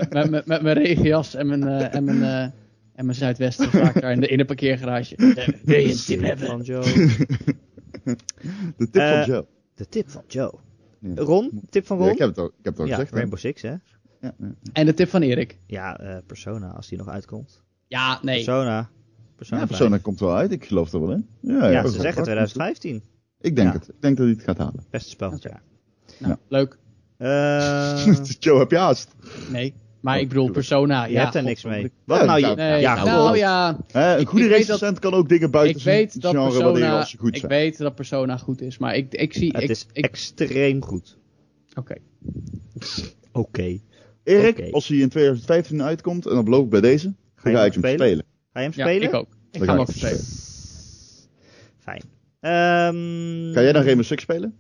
met, 0.10 0.30
met, 0.30 0.46
met, 0.46 0.62
mijn 0.62 0.78
regenjas 0.78 1.36
en 1.36 1.48
mijn, 1.48 1.64
eh, 1.64 1.96
en 1.96 2.04
mijn, 2.04 2.24
eh, 2.24 2.42
en 2.96 3.06
mijn 3.06 3.16
zuidwesten 3.18 3.66
ik 3.66 4.02
daar 4.02 4.12
in 4.12 4.20
de, 4.20 4.28
in 4.28 4.38
de 4.38 4.46
parkeergarage. 4.46 5.16
Eh, 5.16 5.48
Wil 5.64 5.80
je 5.80 5.90
een 5.90 5.96
tip 6.06 6.22
hebben? 6.22 6.48
van 6.48 6.62
Joe. 6.62 6.84
De 8.78 8.90
tip 8.90 9.02
Eh, 9.02 9.12
van 9.12 9.26
Joe. 9.26 9.46
De 9.76 9.88
tip 9.90 10.10
van 10.10 10.24
Joe. 10.28 10.54
Ron? 11.16 11.62
Tip 11.70 11.86
van 11.86 11.98
Ja, 11.98 12.04
Ron? 12.04 12.12
ik 12.14 12.18
heb 12.20 12.28
het 12.30 12.38
al, 12.38 12.46
ik 12.46 12.52
heb 12.64 12.74
het 12.74 12.82
al 12.82 12.86
Ja, 12.88 12.94
gezegd. 12.94 13.12
hè. 13.12 13.16
Rainbow 13.18 13.40
Six, 13.40 13.62
hè? 13.62 13.70
Ja, 13.70 13.80
ja. 14.22 14.34
En 14.74 14.86
de 14.86 14.94
tip 14.94 15.10
van 15.10 15.22
Erik. 15.22 15.58
Ja, 15.66 16.00
eh, 16.00 16.18
Persona, 16.26 16.68
als 16.70 16.88
die 16.88 16.98
nog 16.98 17.08
uitkomt. 17.08 17.64
Ja, 17.88 18.20
nee. 18.22 18.36
Persona. 18.36 18.90
Persona, 19.36 19.60
Ja, 19.62 19.68
5. 19.68 19.78
Persona 19.78 19.98
komt 20.02 20.20
wel 20.20 20.36
uit. 20.36 20.52
Ik 20.52 20.66
geloof 20.66 20.94
er 20.94 21.00
wel 21.02 21.12
in. 21.12 21.28
Ja, 21.40 21.54
Ja, 21.54 21.68
ja, 21.70 21.82
ze 21.84 21.90
zeggen 21.90 22.14
wel. 22.16 22.24
2015. 22.24 23.02
Ik 23.42 23.56
denk 23.56 23.68
Ja. 23.68 23.74
het. 23.80 23.88
Ik 23.88 23.96
denk 24.02 24.18
dat 24.18 24.26
hij 24.26 24.36
het 24.36 24.44
gaat 24.46 24.58
halen. 24.58 24.84
Beste 24.90 25.10
spel 25.10 25.30
van 25.30 25.40
het 25.42 25.48
jaar. 25.52 25.62
Nou, 26.20 26.36
leuk. 26.48 26.78
Eh, 27.18 28.16
Joe, 28.40 28.60
heb 28.60 28.72
je 28.72 28.78
haast? 28.78 29.16
Nee. 29.52 29.74
Maar 30.02 30.16
Oh, 30.16 30.22
ik 30.22 30.28
bedoel. 30.28 30.52
Persona. 30.52 31.06
je 31.06 31.12
ja, 31.14 31.22
hebt 31.24 31.36
er 31.36 31.44
niks 31.44 31.64
mee. 31.64 31.92
Wat 32.06 32.20
Ja, 32.20 32.26
nou? 32.26 32.40
Je, 32.40 32.56
Nee, 32.56 32.82
ja, 32.82 32.96
nou 32.96 33.08
gewoon. 33.10 33.38
ja, 33.38 33.78
Hè, 33.92 34.14
een 34.14 34.20
Ik- 34.20 34.28
goede 34.28 34.46
ik 34.46 34.52
recensent 34.52 35.00
kan 35.00 35.14
ook 35.14 35.30
dingen 35.30 35.52
buiten 35.52 35.78
ik 35.78 35.84
weet 35.84 36.22
dat 36.22 36.32
genre 36.32 36.44
waarderen 36.50 36.72
Persona, 36.74 37.00
als 37.00 37.10
ze 37.10 37.18
goed 37.18 37.28
ik 37.34 37.36
zijn. 37.38 37.52
weet 37.52 37.78
dat 37.78 37.96
Persona 37.96 38.38
goed 38.38 38.62
is, 38.62 38.78
maar 38.78 38.96
ik, 38.96 39.14
ik 39.14 39.34
zie, 39.34 39.52
Het 39.52 39.64
ik, 39.64 39.70
is 39.70 39.86
ik, 39.94 40.06
extreem 40.06 40.84
goed. 40.84 41.18
oké. 41.74 41.96
Oké. 43.32 43.80
Erik, 44.24 44.58
Oké. 44.60 44.72
als 44.72 44.88
hij 44.88 44.98
in 44.98 45.10
2015 45.10 45.82
uitkomt, 45.82 46.26
en 46.26 46.34
dan 46.36 46.44
beloof 46.44 46.64
ik 46.64 46.70
bij 46.70 46.82
deze, 46.82 47.14
Ga 47.46 47.52
je 47.52 47.56
ga 47.56 47.62
hem 47.62 47.68
ik 47.68 47.74
hem 47.74 47.84
spelen? 47.84 48.08
spelen. 48.08 48.26
Ga 48.54 48.60
je 48.60 48.66
hem 48.66 48.74
Ja, 48.76 48.86
spelen? 48.86 49.08
ik 49.08 49.14
ook. 49.14 49.28
Ik 49.52 49.64
ga 49.64 49.72
hem 49.72 49.80
ook 49.82 49.92
spelen. 49.92 50.20
Fijn. 51.78 52.02
Ehm, 52.40 53.54
Ga 53.54 53.62
jij 53.62 53.72
dan 53.72 53.84
Rainbow 53.84 54.06
Six 54.06 54.22
spelen? 54.22 54.56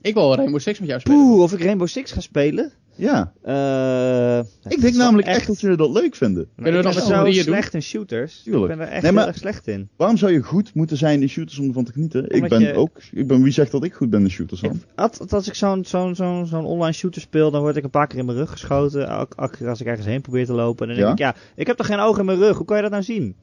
Ik 0.00 0.14
wil 0.14 0.34
Rainbow 0.34 0.60
Six 0.60 0.78
met 0.78 0.88
jou 0.88 1.00
spelen. 1.00 1.18
Poeh, 1.18 1.42
of 1.42 1.52
ik 1.52 1.62
Rainbow 1.62 1.88
Six 1.88 2.12
ga 2.12 2.20
spelen? 2.20 2.72
Ja. 2.96 3.32
Eh, 3.42 4.38
Ik 4.72 4.80
denk 4.80 4.94
namelijk 4.94 5.28
echt 5.28 5.46
dat 5.46 5.60
jullie 5.60 5.76
dat 5.76 5.90
leuk 5.90 6.14
vinden. 6.14 6.42
Maar 6.42 6.54
Kunnen 6.54 6.72
we 6.72 6.78
ik 6.78 6.94
dat 6.94 7.08
ben 7.08 7.22
met 7.22 7.34
z'n 7.34 7.40
slecht 7.42 7.74
in 7.74 7.82
shooters. 7.82 8.42
Tuurlijk. 8.42 8.72
Ik 8.72 8.78
ben 8.78 8.86
er 8.86 8.92
echt 8.92 9.02
Nee, 9.02 9.12
maar- 9.12 9.20
heel 9.22 9.32
erg 9.32 9.40
slecht 9.40 9.66
in. 9.66 9.88
Waarom 9.96 10.16
zou 10.16 10.32
je 10.32 10.42
goed 10.42 10.74
moeten 10.74 10.96
zijn 10.96 11.22
in 11.22 11.28
shooters 11.28 11.58
om 11.58 11.66
ervan 11.66 11.84
te 11.84 11.92
genieten? 11.92 12.30
ik 12.30 12.48
ben 12.48 12.60
je- 12.60 12.74
ook, 12.74 12.90
ik 13.12 13.26
ben, 13.26 13.42
wie 13.42 13.52
zegt 13.52 13.70
dat 13.72 13.84
ik 13.84 13.94
goed 13.94 14.10
ben 14.10 14.20
in 14.22 14.30
shooters? 14.30 14.62
Ik- 14.62 14.72
Als, 14.94 15.18
als 15.30 15.48
ik 15.48 15.54
zo'n 15.54 15.84
zo'n 15.84 16.14
zo'n 16.14 16.46
zo'n 16.46 16.64
online 16.64 16.92
shooter 16.92 17.20
speel, 17.20 17.50
dan 17.50 17.60
word 17.60 17.76
ik 17.76 17.84
een 17.84 17.90
paar 17.90 18.06
keer 18.06 18.18
in 18.18 18.24
mijn 18.26 18.38
rug 18.38 18.50
geschoten. 18.50 19.08
Elke 19.08 19.36
elke 19.36 19.56
keer 19.56 19.68
als 19.68 19.80
ik 19.80 19.86
ergens 19.86 20.06
heen 20.06 20.20
probeer 20.20 20.46
te 20.46 20.52
lopen. 20.52 20.88
En 20.88 20.96
dan 20.96 21.04
denk 21.06 21.18
Ja? 21.18 21.28
ik, 21.30 21.36
ja, 21.36 21.42
ik 21.56 21.66
heb 21.66 21.76
toch 21.76 21.86
geen 21.86 21.98
ogen 22.00 22.20
in 22.20 22.26
mijn 22.26 22.38
rug. 22.38 22.56
Hoe 22.56 22.66
kan 22.66 22.76
je 22.76 22.82
dat 22.82 22.90
nou 22.90 23.02
zien? 23.02 23.36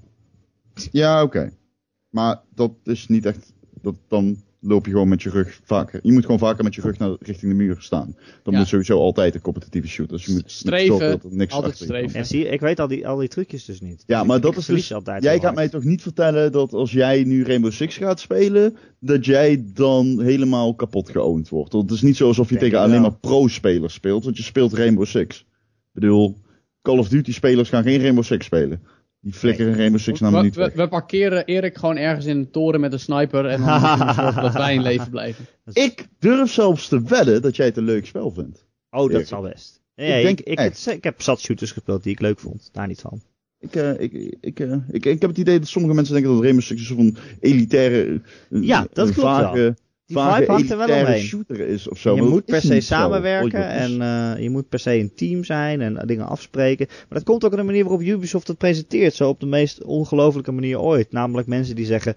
Ja, 0.92 1.24
oké. 1.24 1.52
Maar 2.10 2.42
dat 2.56 2.72
is 2.84 3.08
niet 3.08 3.26
echt, 3.26 3.54
dat, 3.82 3.96
dan 4.08 4.38
loop 4.62 4.86
je 4.86 4.92
gewoon 4.92 5.08
met 5.08 5.22
je 5.22 5.30
rug 5.30 5.60
vaker. 5.64 6.00
Je 6.04 6.12
moet 6.12 6.24
gewoon 6.24 6.40
vaker 6.40 6.64
met 6.64 6.76
je 6.76 6.82
rug 6.82 6.98
naar, 6.98 7.16
richting 7.20 7.52
de 7.52 7.58
muur 7.58 7.76
staan. 7.80 8.16
Dan 8.44 8.54
Ja. 8.54 8.60
moet 8.60 8.68
sowieso 8.68 8.98
altijd 9.00 9.36
een 9.36 9.42
competitieve 9.42 9.88
shooter. 9.88 10.18
Dus 10.18 10.26
je 10.26 10.32
moet 10.32 10.44
Streven, 10.52 11.00
dat 11.00 11.24
er 11.24 11.36
niks 11.36 11.54
altijd 11.54 11.78
streven. 11.78 12.16
En 12.20 12.26
zie, 12.26 12.48
ik 12.48 12.60
weet 12.60 12.80
al 12.80 12.88
die, 12.88 13.08
al 13.08 13.18
die 13.18 13.28
trucjes 13.28 13.66
dus 13.66 13.82
niet. 13.82 14.04
Ja, 14.08 14.24
maar 14.24 14.36
ik 14.38 14.42
dat 14.44 14.58
is 14.58 14.66
dus- 14.66 14.94
altijd 14.94 15.24
Jij 15.24 15.40
gaat 15.40 15.56
mij 15.56 15.70
toch 15.70 15.84
niet 15.84 16.02
vertellen 16.02 16.52
dat 16.52 16.74
als 16.74 16.92
jij 16.92 17.24
nu 17.24 17.44
Rainbow 17.44 17.72
Six 17.72 17.98
gaat 17.98 18.20
spelen, 18.20 18.76
dat 19.00 19.26
jij 19.26 19.64
dan 19.74 20.22
helemaal 20.22 20.76
kapot 20.76 21.10
geowned 21.10 21.50
wordt. 21.50 21.74
Want 21.74 21.90
het 21.90 21.94
is 21.98 22.04
niet 22.04 22.18
zo 22.18 22.28
alsof 22.28 22.50
je 22.50 22.58
Denk 22.58 22.66
tegen 22.72 22.80
alleen 22.86 23.02
wel. 23.02 23.10
maar 23.10 23.20
pro-spelers 23.20 23.94
speelt, 23.94 24.24
want 24.24 24.38
je 24.38 24.44
speelt 24.44 24.74
Rainbow 24.74 25.06
Six. 25.06 25.40
Ik 25.40 25.46
bedoel, 25.92 26.38
Call 26.82 26.98
of 26.98 27.08
Duty 27.10 27.34
spelers 27.34 27.70
gaan 27.70 27.84
geen 27.84 28.02
Rainbow 28.02 28.24
Six 28.24 28.46
spelen. 28.46 28.82
Die 29.22 29.34
flikkeren 29.34 29.76
Rainbow 29.76 30.00
Six 30.02 30.20
naar 30.20 30.32
we, 30.32 30.38
minuut 30.38 30.56
we, 30.56 30.62
weg. 30.62 30.74
we 30.74 30.88
parkeren 30.88 31.46
Erik 31.46 31.78
gewoon 31.78 31.98
ergens 31.98 32.26
in 32.26 32.38
een 32.38 32.52
toren 32.52 32.80
met 32.80 32.94
een 32.94 33.00
sniper 33.00 33.46
en 33.46 33.62
dan 33.62 33.80
zorgen 34.14 34.42
dat 34.42 34.54
wij 34.54 34.74
in 34.74 34.82
leven 34.82 35.10
blijven. 35.10 35.46
Ik 35.74 36.08
durf 36.20 36.52
zelfs 36.52 36.88
te 36.88 37.02
wedden 37.02 37.42
dat 37.42 37.56
jij 37.56 37.66
het 37.66 37.78
een 37.78 37.84
leuk 37.84 38.06
spel 38.06 38.32
vindt. 38.32 38.66
Oh, 38.90 39.12
dat 39.12 39.28
zal 39.28 39.42
best. 39.42 39.82
Nee, 39.96 40.18
ik, 40.20 40.26
denk 40.26 40.60
ik, 40.60 40.76
ik 40.86 41.04
heb 41.04 41.22
zat 41.22 41.40
shooters 41.40 41.72
gespeeld 41.72 42.04
die 42.04 42.12
ik 42.12 42.20
leuk 42.20 42.40
vond. 42.40 42.70
Daar 42.72 42.88
niet 42.88 43.02
van. 43.02 43.22
Ik, 43.60 43.76
eh, 43.76 44.00
ik, 44.00 44.36
ik, 44.42 44.60
eh, 44.60 44.74
ik, 44.90 45.06
ik 45.06 45.22
heb 45.22 45.30
het 45.30 45.40
idee 45.40 45.60
dat 45.60 45.68
sommige 45.68 45.94
mensen 45.94 46.14
denken 46.14 46.32
dat 46.34 46.42
Rainbow 46.42 46.64
Six 46.66 46.80
een 46.80 46.86
soort 46.86 47.00
van 47.00 47.18
elitaire, 47.40 48.22
een- 48.50 48.64
Ja, 48.64 48.88
dat 48.94 49.12
klopt 49.12 49.54
wel. 49.54 49.74
Die 50.10 50.18
vibe 50.18 50.52
hangt 50.52 50.72
er 50.72 50.78
wel 50.78 51.00
omheen. 51.00 51.22
shooter 51.22 51.60
is 51.60 51.90
of 51.90 52.00
zo. 52.00 52.16
je 52.16 52.22
moet 52.22 52.46
per 52.46 52.62
se 52.62 52.80
samenwerken 52.80 53.68
en 53.68 54.02
eh, 54.02 54.44
je 54.44 54.50
moet 54.50 54.70
per 54.70 54.80
se 54.80 54.94
een 54.94 55.12
team 55.16 55.44
zijn 55.44 55.82
en 55.82 56.04
dingen 56.06 56.28
afspreken. 56.28 56.86
Maar 56.88 57.18
dat 57.18 57.24
komt 57.24 57.44
ook 57.46 57.52
op 57.52 57.58
de 57.58 57.64
manier 57.64 57.84
waarop 57.84 58.02
Ubisoft 58.02 58.48
het 58.48 58.58
presenteert. 58.58 59.14
Zo 59.14 59.30
op 59.30 59.40
de 59.40 59.46
meest 59.46 59.84
ongelofelijke 59.84 60.52
manier 60.52 60.80
ooit. 60.80 61.12
Namelijk 61.12 61.48
mensen 61.48 61.76
die 61.76 61.86
zeggen: 61.86 62.16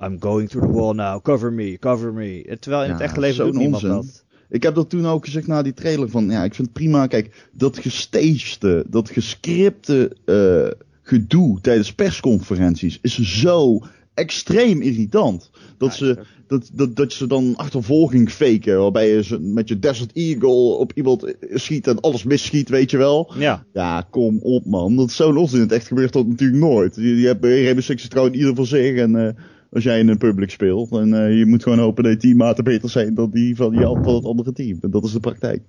I'm 0.00 0.16
going 0.20 0.48
through 0.48 0.72
the 0.72 0.78
wall 0.78 0.94
now, 0.94 1.22
cover 1.22 1.52
me, 1.52 1.78
cover 1.78 2.12
me. 2.12 2.56
Terwijl 2.60 2.84
in 2.84 2.90
het 2.90 3.00
echte 3.00 3.20
leven 3.20 3.44
doet 3.44 3.54
niemand 3.54 3.82
onzin. 3.82 3.96
dat. 3.96 4.24
Ik 4.48 4.62
heb 4.62 4.74
dat 4.74 4.90
toen 4.90 5.06
ook 5.06 5.24
gezegd 5.24 5.46
na 5.46 5.62
die 5.62 5.74
trailer 5.74 6.10
van, 6.10 6.30
ja, 6.30 6.44
ik 6.44 6.54
vind 6.54 6.68
het 6.68 6.76
prima. 6.76 7.06
Kijk, 7.06 7.48
dat 7.52 7.78
gestagede, 7.78 8.84
dat 8.88 9.10
gescripte 9.10 10.16
eh, 10.24 10.86
gedoe 11.02 11.60
tijdens 11.60 11.94
persconferenties 11.94 12.98
is 13.02 13.18
zo 13.18 13.80
extreem 14.14 14.80
irritant. 14.80 15.50
Dat, 15.78 15.90
Ja, 15.90 15.96
ze, 15.96 16.18
dat, 16.46 16.70
dat, 16.72 16.96
dat 16.96 17.12
ze 17.12 17.26
dan 17.26 17.56
achtervolging 17.56 18.30
faken, 18.30 18.78
waarbij 18.78 19.14
je 19.14 19.24
ze 19.24 19.40
met 19.40 19.68
je 19.68 19.78
Desert 19.78 20.12
Eagle 20.12 20.76
op 20.76 20.92
iemand 20.94 21.34
schiet 21.50 21.86
en 21.86 22.00
alles 22.00 22.24
misschiet, 22.24 22.68
weet 22.68 22.90
je 22.90 22.96
wel. 22.96 23.32
Ja, 23.38 23.64
Ja, 23.72 24.06
kom 24.10 24.38
op 24.38 24.66
man. 24.66 24.96
Dat 24.96 25.08
is 25.08 25.16
zo'n 25.16 25.36
onzin. 25.36 25.56
In 25.56 25.62
het 25.62 25.72
echt 25.72 25.86
gebeurt 25.86 26.12
dat 26.12 26.26
natuurlijk 26.26 26.60
nooit. 26.60 26.94
Je, 26.94 27.16
je 27.20 27.26
hebt 27.26 27.40
bij 27.40 27.62
Rainbow 27.62 27.84
Six 27.84 28.08
trouwens 28.08 28.36
ieder 28.36 28.54
voor 28.54 28.66
zich. 28.66 28.96
En 28.96 29.26
eh, 29.26 29.32
als 29.70 29.84
jij 29.84 29.98
in 29.98 30.08
een 30.08 30.18
public 30.18 30.50
speelt, 30.50 30.90
en 30.90 31.14
eh, 31.14 31.38
je 31.38 31.46
moet 31.46 31.62
gewoon 31.62 31.78
hopen 31.78 32.02
dat 32.02 32.12
je 32.12 32.18
teammaten 32.18 32.64
beter 32.64 32.90
zijn 32.90 33.14
dan 33.14 33.30
die 33.30 33.56
van, 33.56 33.70
die, 33.70 33.82
van 33.82 34.14
het 34.14 34.24
andere 34.24 34.52
team. 34.52 34.78
En 34.80 34.90
dat 34.90 35.04
is 35.04 35.12
de 35.12 35.20
praktijk. 35.20 35.62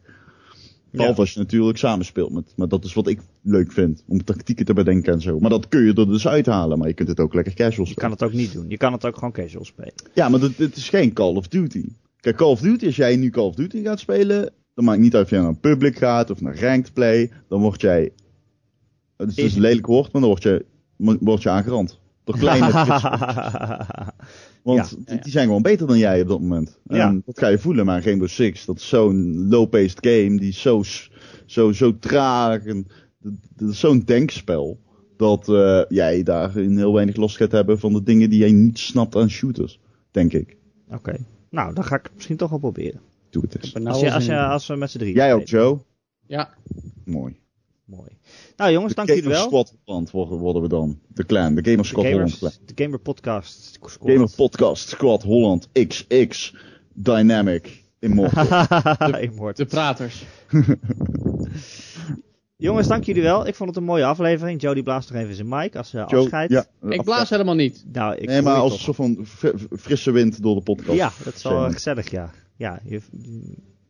Behalve 0.94 1.16
Ja. 1.16 1.22
als 1.22 1.34
je 1.34 1.40
natuurlijk 1.40 1.78
samen 1.78 2.06
speelt 2.06 2.32
met. 2.32 2.54
Maar 2.56 2.68
dat 2.68 2.84
is 2.84 2.94
wat 2.94 3.08
ik 3.08 3.20
leuk 3.42 3.72
vind. 3.72 4.04
Om 4.08 4.24
tactieken 4.24 4.66
te 4.66 4.74
bedenken 4.74 5.14
en 5.14 5.22
zo. 5.22 5.40
Maar 5.40 5.50
dat 5.50 5.68
kun 5.68 5.86
je 5.86 5.94
er 5.94 6.08
dus 6.08 6.28
uithalen. 6.28 6.78
Maar 6.78 6.88
je 6.88 6.94
kunt 6.94 7.10
het 7.10 7.20
ook 7.20 7.34
lekker 7.34 7.54
casual 7.54 7.86
je 7.86 7.92
spelen. 7.92 7.96
kan 7.96 8.12
het 8.12 8.24
ook 8.24 8.34
niet 8.34 8.54
doen. 8.54 8.66
Je 8.70 8.78
kan 8.78 8.94
het 8.94 9.06
ook 9.06 9.16
gewoon 9.16 9.32
casual 9.32 9.66
spelen. 9.66 9.94
Ja, 10.14 10.30
maar 10.30 10.40
dit, 10.40 10.58
dit 10.58 10.76
is 10.76 10.90
geen 10.90 11.14
Call 11.14 11.36
of 11.36 11.48
Duty. 11.48 11.86
Kijk, 12.20 12.36
Call 12.36 12.48
of 12.50 12.60
Duty, 12.60 12.86
als 12.86 12.96
jij 12.96 13.16
nu 13.16 13.30
Call 13.30 13.46
of 13.46 13.56
Duty 13.56 13.84
gaat 13.84 14.00
spelen, 14.00 14.52
dan 14.74 14.86
maakt 14.86 15.00
niet 15.00 15.16
uit 15.16 15.24
of 15.24 15.30
jij 15.30 15.40
naar 15.40 15.56
public 15.56 15.98
gaat 15.98 16.30
of 16.30 16.42
naar 16.42 16.60
ranked 16.60 16.94
play, 16.94 17.32
dan 17.48 17.62
word 17.62 17.82
jij, 17.82 18.12
het 19.18 19.30
is 19.30 19.36
dus 19.36 19.56
lelijk 19.56 19.86
woord, 19.86 20.12
maar 20.12 20.22
dan 20.22 20.30
word 20.30 20.44
je, 20.44 20.66
word 21.20 21.44
je 21.44 21.50
aangerand. 21.50 22.00
Door 22.24 22.38
kleine 22.38 22.72
Want 24.64 24.90
Ja, 24.90 24.96
die- 25.06 25.16
ja. 25.16 25.22
die 25.22 25.32
zijn 25.32 25.46
gewoon 25.46 25.62
beter 25.62 25.88
dan 25.88 25.98
jij 25.98 26.22
op 26.22 26.28
dat 26.28 26.40
moment. 26.40 26.80
En 26.88 26.96
Ja. 26.98 27.20
dat 27.26 27.40
ga 27.40 27.48
je 27.48 27.58
voelen, 27.60 27.86
maar 27.86 28.04
Rainbow 28.04 28.28
Six, 28.28 28.66
dat 28.66 28.78
is 28.78 28.88
zo'n 28.88 29.48
low-paced 29.48 29.98
game, 30.08 30.40
die 30.40 30.50
is 30.50 30.62
zo, 30.62 30.84
zo, 31.46 31.72
zo 31.72 31.98
traag. 32.00 32.66
En, 32.66 32.88
dat, 33.56 33.70
is 33.70 33.80
zo'n 33.80 34.00
denkspel, 34.00 34.80
dat 35.18 35.50
eh, 35.50 35.82
jij 35.90 36.24
daarin 36.24 36.78
heel 36.78 36.94
weinig 36.94 37.16
last 37.16 37.38
gaat 37.38 37.52
hebben 37.52 37.80
van 37.80 37.94
de 37.94 38.04
dingen 38.04 38.30
die 38.30 38.40
jij 38.40 38.52
niet 38.52 38.80
snapt 38.80 39.16
aan 39.16 39.30
shooters, 39.30 39.80
denk 40.12 40.34
ik. 40.34 40.58
Oké. 40.90 41.18
Nou, 41.50 41.74
dan 41.74 41.84
ga 41.84 41.96
ik 41.96 42.04
het 42.04 42.14
misschien 42.16 42.38
toch 42.38 42.50
wel 42.50 42.60
proberen. 42.60 43.00
Doe 43.30 43.42
het 43.44 43.56
eens. 43.56 43.74
Maar 43.74 43.82
nou 43.82 43.94
Als, 43.94 44.04
je, 44.04 44.10
al 44.10 44.16
als, 44.16 44.26
je, 44.26 44.38
als 44.40 44.68
we 44.68 44.76
met 44.76 44.92
z'n 44.92 44.98
drie 44.98 45.14
Jij 45.16 45.34
ook, 45.34 45.48
Joe? 45.48 45.80
Ja, 46.28 46.50
Mooi. 47.06 47.42
Mooi. 47.86 48.10
Nou 48.58 48.72
jongens, 48.72 48.94
dank 48.94 49.08
jullie 49.08 49.24
Gamer 49.24 49.38
wel. 49.38 49.46
Squad 49.48 49.76
Holland 49.86 50.12
worden, 50.12 50.38
worden 50.38 50.62
we 50.62 50.68
dan. 50.68 51.00
De 51.08 51.26
clan, 51.26 51.56
de 51.56 51.62
Gamer 51.64 51.78
De, 51.82 51.84
Squad 51.88 52.06
Holland 52.06 52.38
clan. 52.38 52.52
de 52.66 52.84
Gamer 52.84 53.00
Podcast. 53.00 53.64
squad. 53.74 53.98
Gamer 54.12 54.30
Podcast 54.36 54.90
Squad 54.90 55.24
Holland 55.24 55.70
XX 55.88 56.56
Dynamic 56.94 57.84
Immortal. 58.00 58.46
Immortal. 59.22 59.66
de 59.66 59.72
praters. 59.72 60.24
Jongens, 62.58 62.88
dank 62.88 63.04
jullie 63.04 63.22
wel. 63.22 63.48
Ik 63.48 63.56
vond 63.56 63.70
het 63.70 63.78
een 63.78 63.84
mooie 63.84 64.06
aflevering. 64.06 64.62
Joe 64.62 64.74
die 64.74 64.84
blaast 64.84 65.12
nog 65.12 65.22
even 65.22 65.36
zijn 65.36 65.48
mic 65.48 65.76
als 65.76 65.94
uh, 65.94 66.04
Joe, 66.08 66.20
afscheid. 66.22 66.50
ja, 66.52 66.66
Ik 66.90 67.04
blaas 67.04 67.30
helemaal 67.30 67.56
niet. 67.56 67.84
Nou, 67.92 68.16
ik 68.16 68.28
Nee, 68.28 68.42
maar 68.42 68.56
als 68.56 68.74
een 68.74 68.80
soort 68.80 68.96
van 68.96 69.26
fri- 69.26 69.54
frisse 69.80 70.12
wind 70.12 70.42
door 70.42 70.56
de 70.56 70.62
podcast. 70.62 70.98
Ja, 70.98 71.12
dat 71.24 71.34
is 71.36 71.44
wel 71.44 71.72
gezellig, 71.72 72.10
ja. 72.12 72.32
Ja, 72.58 72.80
je, 72.84 73.02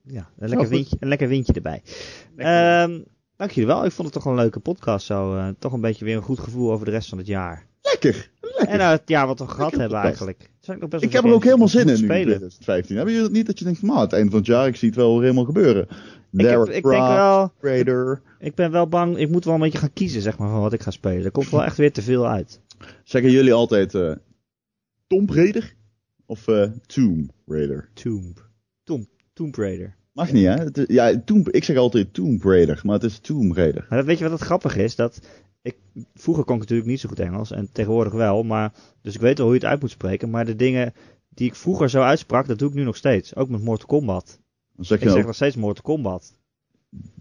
ja 0.03 0.29
een, 0.37 0.49
lekker 0.49 0.67
windje, 0.67 0.97
een 0.99 1.07
lekker 1.07 1.27
windje 1.27 1.53
erbij. 1.53 1.81
Lekker. 2.35 2.81
Ehm, 2.81 3.01
dank 3.43 3.55
jullie 3.55 3.73
wel. 3.73 3.85
Ik 3.85 3.91
vond 3.91 4.13
het 4.13 4.23
toch 4.23 4.31
een 4.31 4.39
leuke 4.39 4.59
podcast. 4.59 5.05
Zo, 5.05 5.35
eh, 5.35 5.47
toch 5.59 5.73
een 5.73 5.81
beetje 5.81 6.05
weer 6.05 6.15
een 6.15 6.21
goed 6.21 6.39
gevoel 6.39 6.71
over 6.71 6.85
de 6.85 6.91
rest 6.91 7.09
van 7.09 7.17
het 7.17 7.27
jaar. 7.27 7.65
Lekker. 7.81 8.29
lekker. 8.41 8.67
En 8.67 8.77
nou, 8.77 8.91
het 8.91 9.01
jaar 9.05 9.27
wat 9.27 9.39
we 9.39 9.47
gehad 9.47 9.59
Lekker 9.59 9.79
hebben 9.79 10.01
podcast. 10.01 10.21
eigenlijk. 10.27 10.51
Zijn 10.59 10.79
nog 10.79 10.89
best 10.89 11.03
ik 11.03 11.13
heb 11.13 11.23
er 11.23 11.33
ook 11.33 11.43
helemaal 11.43 11.67
zin 11.67 11.81
in 11.81 11.87
nu 11.87 11.91
moet 11.91 12.01
in 12.01 12.07
2015. 12.07 12.95
Hebben 12.95 13.13
jullie 13.13 13.27
het 13.27 13.37
niet 13.37 13.45
dat 13.45 13.59
je 13.59 13.65
denkt 13.65 13.79
van, 13.79 13.91
aan 13.91 13.99
het 13.99 14.13
einde 14.13 14.29
van 14.29 14.39
het 14.39 14.47
jaar, 14.47 14.67
ik 14.67 14.75
zie 14.75 14.87
het 14.87 14.97
wel 14.97 15.19
helemaal 15.19 15.45
gebeuren. 15.45 15.87
Ik, 16.31 16.45
heb, 16.45 16.59
ik 16.59 16.83
denk 16.83 17.07
wel, 17.07 17.53
Raider. 17.59 18.21
ik 18.39 18.55
ben 18.55 18.71
wel 18.71 18.87
bang, 18.87 19.17
ik 19.17 19.29
moet 19.29 19.45
wel 19.45 19.53
een 19.53 19.59
beetje 19.59 19.77
gaan 19.77 19.93
kiezen 19.93 20.21
zeg 20.21 20.37
maar, 20.37 20.49
van 20.49 20.61
wat 20.61 20.73
ik 20.73 20.81
ga 20.81 20.91
spelen. 20.91 21.25
Er 21.25 21.31
komt 21.31 21.49
wel 21.49 21.63
echt 21.63 21.77
weer 21.77 21.91
te 21.91 22.01
veel 22.01 22.27
uit. 22.27 22.59
Zeggen 23.03 23.31
jullie 23.31 23.53
altijd 23.53 23.95
eh 23.95 24.11
Tomb 25.07 25.29
Raider? 25.29 25.75
Of 26.25 26.47
eh, 26.47 26.71
Tomb 26.85 27.31
Raider? 27.45 27.89
Tomb. 27.93 28.49
Tomb. 28.83 29.07
Tomb 29.33 29.55
Raider. 29.55 29.95
Mag 30.14 30.32
niet, 30.32 30.45
hè? 30.45 30.53
Het 30.53 30.78
is- 30.78 30.86
ja, 30.88 31.22
Tomb, 31.26 31.49
ik 31.49 31.64
zeg 31.64 31.78
altijd 31.78 32.14
Tomb 32.14 32.43
Raider, 32.43 32.80
maar 32.84 32.93
het 32.95 33.03
is 33.03 33.20
Tomb 33.20 33.55
Raider. 33.55 33.86
Maar 33.89 34.05
weet 34.05 34.18
je 34.18 34.24
wat 34.24 34.34
het 34.34 34.41
grappig 34.41 34.76
is? 34.78 34.95
Dat 34.95 35.20
ik, 35.61 35.76
vroeger 36.14 36.43
kon 36.43 36.55
ik 36.55 36.61
natuurlijk 36.61 36.89
niet 36.89 36.99
zo 36.99 37.09
goed 37.09 37.20
Engels 37.20 37.51
en 37.51 37.70
tegenwoordig 37.72 38.14
wel. 38.14 38.43
Maar, 38.43 38.74
dus 39.01 39.16
ik 39.16 39.22
weet 39.22 39.38
wel 39.38 39.45
hoe 39.47 39.55
je 39.55 39.61
het 39.61 39.70
uit 39.70 39.82
moet 39.82 39.89
spreken. 39.91 40.30
Maar 40.30 40.45
de 40.45 40.55
dingen 40.55 40.93
die 41.30 41.47
ik 41.47 41.55
vroeger 41.55 41.89
zo 41.89 42.01
uitsprak, 42.01 42.47
dat 42.47 42.59
doe 42.59 42.70
ik 42.70 42.76
nu 42.76 42.84
nog 42.84 42.95
steeds. 42.95 43.36
Ook 43.36 43.49
met 43.49 43.61
Mortal 43.64 43.88
Kombat. 43.88 44.39
Dan 44.76 44.86
zeg 44.86 44.97
Ik 44.97 45.03
je 45.03 45.09
zeg 45.09 45.20
ook, 45.20 45.26
nog 45.26 45.36
steeds 45.36 45.55
Mortal 45.55 45.84
Kombat. 45.84 46.34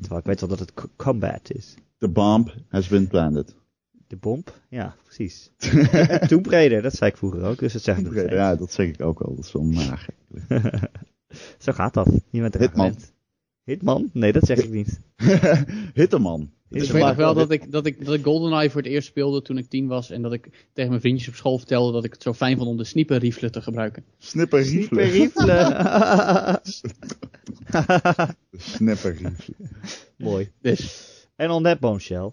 Terwijl 0.01 0.21
ik 0.21 0.27
weet 0.27 0.41
wel 0.41 0.49
dat 0.49 0.59
het 0.59 0.73
combat 0.97 1.51
is. 1.53 1.75
the 1.99 2.09
bomb 2.09 2.55
has 2.69 2.89
been 2.89 3.07
planted. 3.07 3.55
De 4.07 4.17
bomp? 4.17 4.61
Ja, 4.69 4.95
precies. 5.05 5.51
Tomb 6.29 6.47
Raider, 6.47 6.83
dat 6.83 6.95
zei 6.95 7.11
ik 7.11 7.17
vroeger 7.17 7.43
ook. 7.43 7.59
Dus 7.59 7.73
dat 7.73 7.83
zeg 7.83 7.97
ik 7.99 8.05
nog 8.05 8.13
steeds. 8.13 8.33
Ja, 8.33 8.57
dat 8.57 8.73
zeg 8.73 8.89
ik 8.89 9.01
ook 9.03 9.21
al. 9.21 9.35
Dat 9.35 9.45
is 9.45 9.53
wel 9.53 9.65
naar. 9.65 10.07
Zo 11.65 11.73
gaat 11.73 11.95
dat. 11.95 12.09
Je 12.31 12.41
bent 12.41 12.59
Hitman. 12.59 12.95
Hitman? 13.65 14.11
Nee, 14.13 14.33
dat 14.33 14.45
zeg 14.45 14.59
ik 14.59 14.71
niet. 14.71 15.01
Hitterman. 15.95 16.51
Dus 16.69 16.87
ik 16.87 16.93
weet 16.93 17.03
nog 17.03 17.17
wel 17.17 17.35
dat 17.35 17.51
ik, 17.51 17.73
dat, 17.73 17.87
ik, 17.87 18.05
dat 18.05 18.15
ik 18.15 18.25
GoldenEye 18.25 18.71
voor 18.71 18.81
het 18.81 18.91
eerst 18.91 19.09
speelde 19.09 19.43
toen 19.43 19.59
ik 19.59 19.69
tien 19.69 19.87
was. 19.87 20.11
En 20.11 20.23
dat 20.23 20.33
ik 20.33 20.69
tegen 20.73 20.91
mijn 20.91 21.01
vriendjes 21.03 21.29
op 21.29 21.35
school 21.35 21.59
vertelde 21.59 21.93
dat 21.93 22.05
ik 22.05 22.13
het 22.13 22.23
zo 22.23 22.33
fijn 22.33 22.57
vond 22.57 22.69
om 22.69 22.77
de 22.77 22.85
sniperrifle 22.85 23.51
te 23.51 23.63
gebruiken. 23.63 24.05
Snipper 24.19 24.65
Super 24.65 25.05
Riefle. 25.11 25.53
riefle. 25.53 26.61
Snipper 28.53 29.17
Riefle. 29.17 29.55
Mooi. 30.17 30.51
Dus, 30.61 31.11
En 31.37 31.51
on 31.51 31.63
that 31.63 31.81
bombshell. 31.81 32.33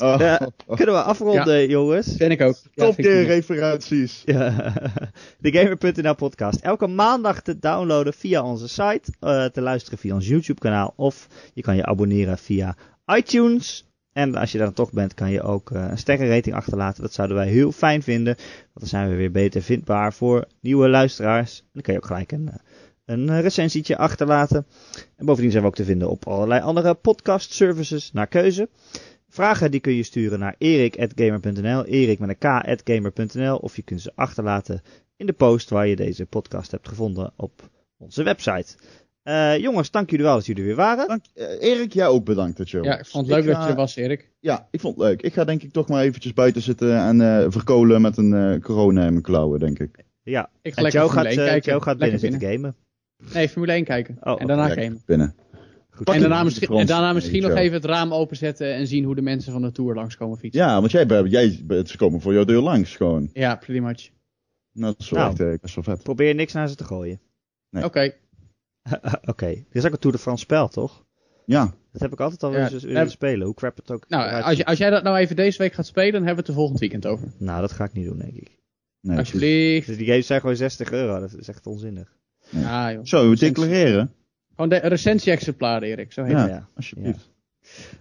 Oh, 0.00 0.14
Ja. 0.18 0.48
Kunnen 0.76 0.94
we 0.94 1.02
afronden, 1.02 1.68
jongens? 1.68 2.16
ben 2.16 2.30
ik 2.30 2.40
ook. 2.40 2.56
Ja, 2.74 2.84
top 2.84 2.94
vind 2.94 2.98
ik 2.98 3.04
keer 3.04 3.22
mooi. 3.22 3.26
referenties. 3.34 4.22
Ja. 4.24 4.72
De 5.40 5.52
Gamer.nl 5.52 6.14
podcast. 6.14 6.60
Elke 6.60 6.86
maandag 6.86 7.42
te 7.42 7.58
downloaden 7.58 8.12
via 8.12 8.42
onze 8.42 8.68
site. 8.68 9.02
eh, 9.20 9.44
te 9.44 9.60
luisteren 9.60 9.98
via 9.98 10.14
ons 10.14 10.28
YouTube 10.28 10.60
kanaal. 10.60 10.92
Of 10.96 11.26
je 11.54 11.62
kan 11.62 11.76
je 11.76 11.84
abonneren 11.84 12.38
via 12.38 12.76
iTunes. 13.16 13.84
En 14.12 14.34
als 14.34 14.52
je 14.52 14.58
daar 14.58 14.66
dan 14.66 14.76
toch 14.76 14.92
bent, 14.92 15.14
kan 15.14 15.30
je 15.30 15.42
ook 15.42 15.70
eh, 15.70 15.86
een 15.90 15.98
sterrenrating 15.98 16.54
achterlaten. 16.54 17.02
Dat 17.02 17.12
zouden 17.12 17.36
wij 17.36 17.48
heel 17.48 17.72
fijn 17.72 18.02
vinden. 18.02 18.34
Want 18.36 18.70
dan 18.72 18.88
zijn 18.88 19.08
we 19.08 19.14
weer 19.14 19.30
beter 19.30 19.62
vindbaar 19.62 20.12
voor 20.12 20.44
nieuwe 20.60 20.88
luisteraars. 20.88 21.58
En 21.58 21.68
dan 21.72 21.82
kan 21.82 21.94
je 21.94 22.00
ook 22.00 22.06
gelijk 22.06 22.32
een, 22.32 22.48
eh, 22.48 22.54
een 23.04 23.40
recensietje 23.40 23.96
achterlaten. 23.96 24.66
En 25.16 25.26
bovendien 25.26 25.50
zijn 25.50 25.62
we 25.62 25.68
ook 25.68 25.74
te 25.76 25.84
vinden 25.84 26.10
op 26.10 26.26
allerlei 26.26 26.60
andere 26.60 26.94
podcast 26.94 27.52
services 27.52 28.12
naar 28.12 28.26
keuze. 28.26 28.68
Vragen 29.32 29.70
die 29.70 29.80
kun 29.80 29.94
je 29.94 30.02
sturen 30.02 30.38
naar 30.38 30.54
erik.gamer.nl, 30.58 31.84
erik 31.84 32.18
met 32.18 32.28
een 32.38 32.38
k.gamer.nl 32.82 33.56
of 33.56 33.76
je 33.76 33.82
kunt 33.82 34.00
ze 34.00 34.12
achterlaten 34.14 34.82
in 35.16 35.26
de 35.26 35.32
post 35.32 35.70
waar 35.70 35.86
je 35.86 35.96
deze 35.96 36.26
podcast 36.26 36.70
hebt 36.70 36.88
gevonden 36.88 37.32
op 37.36 37.68
onze 37.98 38.22
website. 38.22 38.74
Eh, 39.22 39.58
jongens, 39.58 39.90
dank 39.90 40.10
jullie 40.10 40.24
wel 40.24 40.34
dat 40.34 40.46
jullie 40.46 40.60
er 40.62 40.68
weer 40.68 40.76
waren. 40.76 41.08
Dank, 41.08 41.24
eh, 41.34 41.62
Erik, 41.70 41.92
jij 41.92 42.06
ook 42.06 42.24
bedankt 42.24 42.56
dat 42.56 42.70
je 42.70 42.82
Ja, 42.82 42.98
ik 42.98 43.06
vond 43.06 43.26
het 43.26 43.36
leuk 43.36 43.46
dat 43.46 43.56
ga- 43.56 43.64
je 43.64 43.70
er 43.70 43.76
was, 43.76 43.96
Erik. 43.96 44.30
Ja, 44.40 44.68
ik 44.70 44.80
vond 44.80 44.96
het 44.96 45.04
leuk. 45.06 45.22
Ik 45.22 45.32
ga 45.32 45.44
denk 45.44 45.62
ik 45.62 45.72
toch 45.72 45.88
maar 45.88 46.02
eventjes 46.02 46.32
buiten 46.32 46.62
zitten 46.62 46.96
en 46.96 47.20
eh, 47.20 47.46
verkolen 47.48 48.00
met 48.00 48.16
een 48.16 48.34
eh, 48.34 48.60
corona 48.60 49.04
in 49.04 49.10
mijn 49.10 49.22
klauwen, 49.22 49.58
denk 49.60 49.78
ik. 49.78 50.04
Ja, 50.22 50.50
Ik 50.62 50.70
ga 50.72 50.76
en 50.76 50.82
lekker 50.82 51.00
Joe 51.00 51.10
gaat, 51.10 51.24
1 51.24 51.36
kijken. 51.36 51.72
Joe 51.72 51.82
gaat 51.82 51.98
binnen 51.98 52.18
zitten 52.18 52.40
gamen. 52.40 52.76
Nee, 53.32 53.48
Formule 53.48 53.72
1 53.72 53.84
kijken. 53.84 54.16
Oh, 54.20 54.40
en 54.40 54.46
daarna 54.46 54.68
gamen. 54.68 55.02
Binnen. 55.06 55.34
Goed. 56.06 56.14
En 56.14 56.20
daarna 56.20 56.42
misschien, 56.42 56.78
en 56.78 56.86
daarna 56.86 57.12
misschien 57.12 57.42
nog 57.42 57.54
even 57.54 57.72
het 57.74 57.84
raam 57.84 58.12
openzetten 58.14 58.74
en 58.74 58.86
zien 58.86 59.04
hoe 59.04 59.14
de 59.14 59.22
mensen 59.22 59.52
van 59.52 59.62
de 59.62 59.72
Tour 59.72 59.94
langskomen 59.94 60.38
fietsen. 60.38 60.62
Ja, 60.62 60.80
want 60.80 60.90
jij, 60.92 61.06
bent- 61.06 61.30
jij, 61.30 61.50
ze 61.86 61.96
komen 61.96 62.20
voor 62.20 62.32
jouw 62.32 62.44
deur 62.44 62.60
langs 62.60 62.96
gewoon. 62.96 63.30
Ja, 63.32 63.56
pretty 63.56 63.80
much. 63.82 64.10
Nou, 64.72 64.92
dat 64.92 65.00
is 65.00 65.10
wel 65.10 65.20
Nou. 65.32 65.50
echt 65.50 65.60
best 65.60 65.74
wel 65.74 65.84
vet. 65.84 66.02
Probeer 66.02 66.34
niks 66.34 66.52
naar 66.52 66.68
ze 66.68 66.74
te 66.74 66.84
gooien. 66.84 67.20
Nee. 67.70 67.84
Oké. 67.84 68.12
Oké, 69.32 69.46
dit 69.46 69.64
is 69.72 69.84
ook 69.86 69.92
een 69.92 69.98
Tour 69.98 70.16
de 70.16 70.22
France 70.22 70.42
spel, 70.42 70.68
toch? 70.68 71.04
Ja, 71.46 71.74
Dat 71.92 72.00
heb 72.00 72.12
ik 72.12 72.20
altijd 72.20 72.42
al 72.42 72.52
Ja, 72.52 72.70
eens 72.70 72.82
willen 72.82 72.96
heb- 72.98 73.10
spelen, 73.10 73.46
hoe 73.46 73.54
crap 73.54 73.76
het 73.76 73.90
ook 73.90 74.04
Nou, 74.08 74.42
als, 74.42 74.56
je, 74.56 74.64
als 74.64 74.78
jij 74.78 74.90
dat 74.90 75.02
nou 75.02 75.16
even 75.16 75.36
deze 75.36 75.58
week 75.58 75.72
gaat 75.72 75.86
spelen, 75.86 76.12
dan 76.12 76.24
hebben 76.24 76.34
we 76.34 76.40
het 76.40 76.48
er 76.48 76.54
volgend 76.54 76.80
weekend 76.80 77.06
over. 77.06 77.28
Nou, 77.38 77.60
dat 77.60 77.72
ga 77.72 77.84
ik 77.84 77.92
niet 77.92 78.06
doen, 78.06 78.18
denk 78.18 78.34
ik. 78.34 78.58
nee, 79.00 79.18
Alsjeblieft. 79.18 79.86
Dus 79.86 79.96
die 79.96 80.06
games 80.06 80.26
zijn 80.26 80.40
gewoon 80.40 80.56
60 80.56 80.92
euro, 80.92 81.20
dat 81.20 81.34
is 81.38 81.48
echt 81.48 81.66
onzinnig. 81.66 82.16
Ah, 82.54 82.92
joh. 82.92 83.00
Zo, 83.04 83.30
we 83.30 83.36
declareren. 83.36 84.12
Gewoon 84.60 84.80
de 84.80 84.88
recensie-exemplaar, 84.88 85.82
Erik. 85.82 86.12
Zo 86.12 86.22
heet 86.22 86.32
Ja, 86.32 86.40
het. 86.40 86.50
Ja. 86.50 86.68
alsjeblieft. 86.76 87.30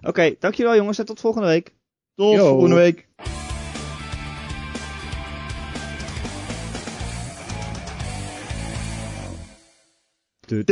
Oké, 0.01 0.35
dankjewel 0.39 0.75
jongens 0.75 0.99
en 0.99 1.05
tot 1.05 1.19
volgende 1.19 1.47
week. 1.47 1.73
Tot 2.15 2.35
Yo. 2.35 2.47
volgende 2.47 2.75
week. 2.75 3.07
Even 10.47 10.65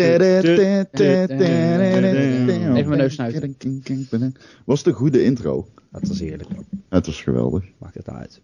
mijn 2.88 2.98
neus 2.98 3.14
snuiten. 3.14 3.56
Was 4.66 4.78
het 4.80 4.88
een 4.88 4.94
goede 4.94 5.24
intro? 5.24 5.68
Dat 5.92 6.08
was 6.08 6.20
heerlijk. 6.20 6.50
Het 6.90 7.06
was 7.06 7.22
geweldig. 7.22 7.66
Maakt 7.78 7.96
het 7.96 8.10
uit. 8.10 8.42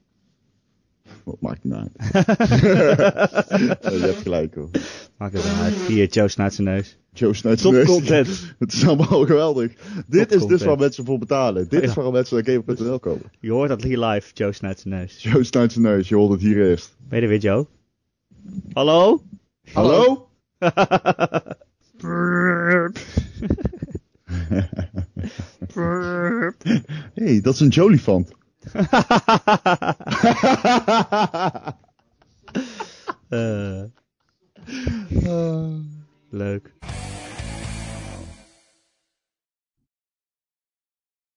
Wat 1.23 1.41
maakt 1.41 1.63
het 1.63 1.71
nou 1.71 1.87
uit? 1.97 2.25
Je 3.93 3.99
hebt 4.01 4.21
gelijk 4.21 4.55
hoor. 4.55 4.69
Maakt 5.17 5.33
het 5.33 5.43
nou 5.45 5.57
uit. 5.57 5.73
Hier, 5.73 6.07
Joe 6.07 6.27
snijdt 6.27 6.53
zijn 6.53 6.67
neus. 6.67 6.97
Joe 7.13 7.33
Top 7.33 7.57
zijn 7.59 7.73
neus. 7.73 7.85
content. 7.85 8.27
Het 8.59 8.73
is 8.73 8.87
allemaal 8.87 9.25
geweldig. 9.25 9.71
Dit 10.07 10.31
is 10.31 10.45
dus 10.45 10.63
waar 10.63 10.77
mensen 10.77 11.05
voor 11.05 11.19
betalen. 11.19 11.69
Dit 11.69 11.81
is 11.81 11.87
Ja. 11.89 11.93
waarom 11.95 12.13
mensen 12.13 12.43
naar 12.43 12.45
Gamer.nl 12.45 12.99
komen. 12.99 13.31
Je 13.39 13.51
hoort 13.51 13.69
dat 13.69 13.83
hier 13.83 13.99
live. 13.99 14.31
Joe 14.33 14.51
snijdt 14.51 14.79
zijn 14.79 14.93
neus. 14.93 15.23
Joe 15.23 15.43
snijdt 15.43 15.71
zijn 15.71 15.85
neus. 15.85 16.09
Je 16.09 16.15
hoort 16.15 16.31
het 16.31 16.41
hier 16.41 16.69
eerst. 16.69 16.95
Ben 17.07 17.17
je 17.17 17.23
er 17.23 17.29
weer, 17.31 17.39
Joe? 17.39 17.67
Hallo? 18.73 19.23
Hallo? 19.73 20.27
Hé, 20.57 20.69
hey, 27.13 27.41
dat 27.41 27.53
is 27.53 27.59
een 27.59 27.67
Jolifant. 27.67 28.31
uh, 33.31 33.87
leuk. 36.31 37.12